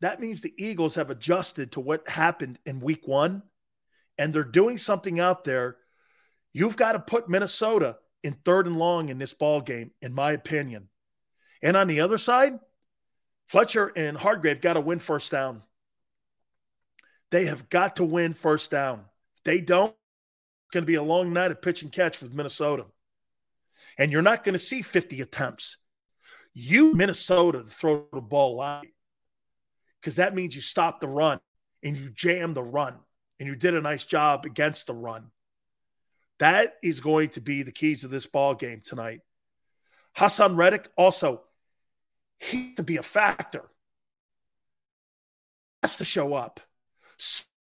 that 0.00 0.20
means 0.20 0.40
the 0.40 0.54
Eagles 0.56 0.94
have 0.94 1.10
adjusted 1.10 1.72
to 1.72 1.80
what 1.80 2.08
happened 2.08 2.58
in 2.64 2.80
week 2.80 3.06
one 3.06 3.42
and 4.16 4.32
they're 4.32 4.44
doing 4.44 4.78
something 4.78 5.20
out 5.20 5.44
there. 5.44 5.76
You've 6.52 6.76
got 6.76 6.92
to 6.92 6.98
put 6.98 7.28
Minnesota 7.28 7.98
in 8.22 8.32
third 8.32 8.66
and 8.66 8.76
long 8.76 9.08
in 9.08 9.18
this 9.18 9.32
ball 9.32 9.60
game, 9.60 9.92
in 10.02 10.12
my 10.12 10.32
opinion. 10.32 10.88
And 11.62 11.76
on 11.76 11.86
the 11.86 12.00
other 12.00 12.18
side, 12.18 12.58
Fletcher 13.46 13.92
and 13.94 14.16
Hargrave 14.16 14.60
got 14.60 14.74
to 14.74 14.80
win 14.80 14.98
first 14.98 15.30
down. 15.30 15.62
They 17.30 17.46
have 17.46 17.68
got 17.68 17.96
to 17.96 18.04
win 18.04 18.34
first 18.34 18.70
down. 18.70 19.04
If 19.36 19.44
they 19.44 19.60
don't, 19.60 19.94
going 20.72 20.82
to 20.82 20.86
be 20.86 20.96
a 20.96 21.02
long 21.02 21.32
night 21.32 21.50
of 21.50 21.62
pitch 21.62 21.82
and 21.82 21.92
catch 21.92 22.20
with 22.20 22.34
Minnesota. 22.34 22.86
And 23.98 24.12
you're 24.12 24.22
not 24.22 24.44
going 24.44 24.52
to 24.52 24.58
see 24.58 24.82
50 24.82 25.20
attempts. 25.20 25.76
You, 26.54 26.94
Minnesota, 26.94 27.62
throw 27.62 28.06
the 28.12 28.20
ball 28.20 28.56
light 28.56 28.92
because 30.00 30.16
that 30.16 30.34
means 30.34 30.54
you 30.54 30.60
stop 30.60 31.00
the 31.00 31.08
run 31.08 31.40
and 31.82 31.96
you 31.96 32.08
jam 32.10 32.54
the 32.54 32.62
run 32.62 32.94
and 33.38 33.48
you 33.48 33.56
did 33.56 33.74
a 33.74 33.80
nice 33.80 34.04
job 34.04 34.44
against 34.44 34.86
the 34.86 34.94
run. 34.94 35.30
That 36.38 36.74
is 36.82 37.00
going 37.00 37.30
to 37.30 37.40
be 37.40 37.62
the 37.62 37.72
keys 37.72 38.04
of 38.04 38.10
this 38.10 38.26
ball 38.26 38.54
game 38.54 38.80
tonight. 38.84 39.20
Haason 40.16 40.56
Reddick 40.56 40.88
also 40.96 41.42
he 42.38 42.74
to 42.74 42.82
be 42.82 42.96
a 42.96 43.02
factor. 43.02 43.64
Has 45.82 45.96
to 45.98 46.04
show 46.04 46.34
up. 46.34 46.60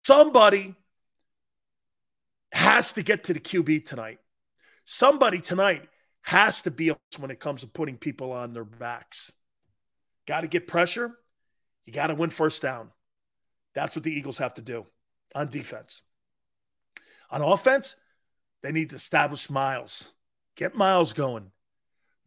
Somebody 0.04 0.76
has 2.58 2.94
to 2.94 3.04
get 3.04 3.26
to 3.26 3.34
the 3.34 3.40
QB 3.40 3.86
tonight. 3.86 4.18
Somebody 4.84 5.42
tonight 5.42 5.84
has 6.22 6.64
to 6.64 6.72
be 6.72 6.92
when 7.20 7.30
it 7.30 7.40
comes 7.40 7.62
to 7.62 7.68
putting 7.68 7.98
people 7.98 8.32
on 8.32 8.52
their 8.52 8.64
backs. 8.64 9.32
Got 10.26 10.42
to 10.42 10.48
get 10.48 10.68
pressure. 10.68 11.16
You 11.86 11.94
got 11.94 12.08
to 12.08 12.16
win 12.16 12.32
first 12.32 12.64
down. 12.64 12.90
That's 13.76 13.96
what 13.96 14.04
the 14.04 14.12
Eagles 14.12 14.40
have 14.40 14.56
to 14.56 14.64
do 14.64 14.88
on 15.36 15.50
defense. 15.50 16.02
On 17.30 17.44
offense, 17.44 17.96
they 18.64 18.72
need 18.72 18.90
to 18.90 18.96
establish 18.96 19.52
Miles. 19.52 20.12
Get 20.56 20.76
Miles 20.76 21.14
going. 21.14 21.52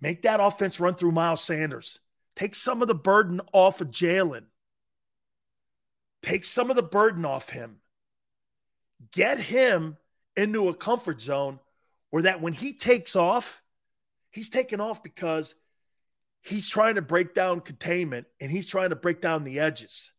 Make 0.01 0.23
that 0.23 0.41
offense 0.41 0.79
run 0.79 0.95
through 0.95 1.13
Miles 1.13 1.43
Sanders. 1.43 1.99
Take 2.37 2.55
some 2.55 2.83
of 2.83 2.89
the 2.89 2.95
burden 2.95 3.41
off 3.53 3.81
of 3.81 3.91
Jalen. 3.91 4.45
Take 6.23 6.45
some 6.45 6.71
of 6.71 6.77
the 6.77 6.83
burden 6.85 7.25
off 7.25 7.51
him. 7.51 7.79
Get 9.11 9.41
him 9.41 9.97
into 10.37 10.69
a 10.69 10.75
comfort 10.75 11.21
zone 11.21 11.59
where 12.11 12.25
that 12.25 12.41
when 12.41 12.53
he 12.53 12.73
takes 12.73 13.17
off, 13.17 13.63
he's 14.31 14.49
taking 14.49 14.81
off 14.81 15.03
because 15.03 15.55
he's 16.43 16.69
trying 16.69 16.97
to 16.97 17.03
break 17.03 17.35
down 17.35 17.61
containment 17.61 18.27
and 18.41 18.51
he's 18.51 18.67
trying 18.67 18.91
to 18.91 18.97
break 18.97 19.21
down 19.21 19.45
the 19.45 19.61
edges. 19.61 20.13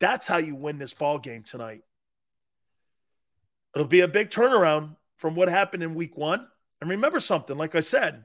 That's 0.00 0.26
how 0.26 0.38
you 0.38 0.54
win 0.54 0.78
this 0.78 0.94
ball 0.94 1.18
game 1.18 1.42
tonight. 1.42 1.82
It'll 3.74 3.86
be 3.86 4.00
a 4.00 4.08
big 4.08 4.30
turnaround 4.30 4.96
from 5.16 5.34
what 5.34 5.48
happened 5.48 5.82
in 5.82 5.94
week 5.94 6.16
one. 6.16 6.46
And 6.80 6.90
remember 6.90 7.20
something, 7.20 7.56
like 7.56 7.74
I 7.74 7.80
said, 7.80 8.24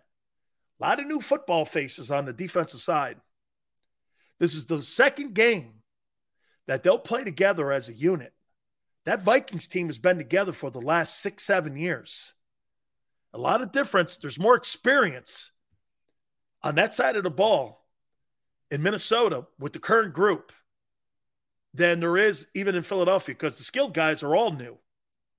a 0.80 0.84
lot 0.84 1.00
of 1.00 1.08
new 1.08 1.20
football 1.20 1.66
faces 1.66 2.10
on 2.10 2.26
the 2.26 2.34
defensive 2.34 2.82
side. 2.82 3.18
This 4.40 4.56
is 4.56 4.66
the 4.66 4.82
second 4.82 5.34
game 5.34 5.82
that 6.68 6.84
they'll 6.84 6.98
play 7.00 7.24
together 7.24 7.72
as 7.72 7.90
a 7.90 7.94
unit. 7.94 8.34
That 9.06 9.22
Vikings 9.22 9.68
team 9.68 9.88
has 9.88 10.00
been 10.00 10.18
together 10.18 10.52
for 10.52 10.70
the 10.72 10.82
last 10.82 11.20
six, 11.20 11.44
seven 11.44 11.78
years. 11.78 12.34
A 13.34 13.38
lot 13.38 13.62
of 13.62 13.72
difference. 13.72 14.18
There's 14.18 14.40
more 14.40 14.56
experience 14.56 15.52
on 16.64 16.76
that 16.76 16.94
side 16.94 17.16
of 17.16 17.24
the 17.24 17.30
ball 17.30 17.86
in 18.72 18.82
Minnesota 18.82 19.46
with 19.60 19.74
the 19.74 19.80
current 19.80 20.14
group 20.14 20.52
than 21.74 22.00
there 22.00 22.18
is 22.18 22.48
even 22.56 22.74
in 22.76 22.84
Philadelphia 22.84 23.36
because 23.36 23.58
the 23.58 23.64
skilled 23.64 23.94
guys 23.94 24.24
are 24.24 24.36
all 24.36 24.52
new. 24.52 24.78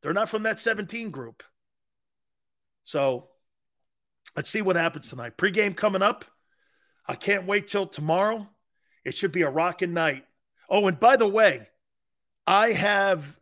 They're 0.03 0.13
not 0.13 0.29
from 0.29 0.45
that 0.45 0.61
17 0.61 1.11
group. 1.11 1.43
So 2.85 3.29
Let's 4.37 4.51
see 4.51 4.61
what 4.61 4.77
happens 4.77 5.09
tonight. 5.09 5.39
Pre-game 5.39 5.73
coming 5.73 6.03
up. 6.03 6.27
I 7.07 7.15
can't 7.15 7.47
wait 7.47 7.67
till 7.67 7.87
tomorrow. 7.87 8.47
It 9.05 9.15
should 9.15 9.33
be 9.33 9.43
a 9.43 9.51
rocking 9.51 9.95
night. 9.95 10.25
Oh, 10.69 10.87
and 10.87 11.01
by 11.01 11.17
the 11.17 11.27
way, 11.27 11.69
I 12.47 12.73
have 12.73 13.36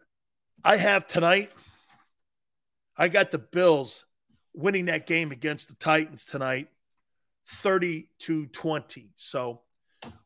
I 0.64 0.78
have 0.78 1.06
tonight. 1.06 1.50
I 2.96 3.08
got 3.08 3.30
the 3.30 3.38
Bills 3.38 4.06
winning 4.54 4.86
that 4.86 5.06
game 5.06 5.30
against 5.30 5.68
the 5.68 5.74
Titans 5.74 6.24
tonight, 6.24 6.68
30 7.46 8.08
to 8.20 8.46
20. 8.46 9.10
So 9.14 9.60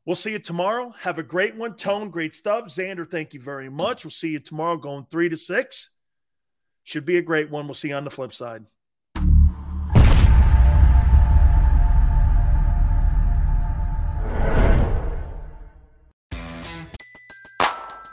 we'll 0.06 0.14
see 0.14 0.32
you 0.32 0.38
tomorrow. 0.38 0.94
Have 1.00 1.18
a 1.18 1.24
great 1.24 1.56
one. 1.56 1.74
Tone, 1.74 2.10
great 2.10 2.36
stuff. 2.36 2.66
Xander, 2.66 3.10
thank 3.10 3.34
you 3.34 3.40
very 3.40 3.68
much. 3.68 4.04
We'll 4.04 4.12
see 4.12 4.30
you 4.30 4.38
tomorrow 4.38 4.76
going 4.76 5.06
three 5.10 5.28
to 5.28 5.36
six. 5.36 5.90
Should 6.84 7.04
be 7.04 7.18
a 7.18 7.22
great 7.22 7.50
one. 7.50 7.66
We'll 7.66 7.74
see 7.74 7.88
you 7.88 7.96
on 7.96 8.04
the 8.04 8.10
flip 8.10 8.32
side. 8.32 8.64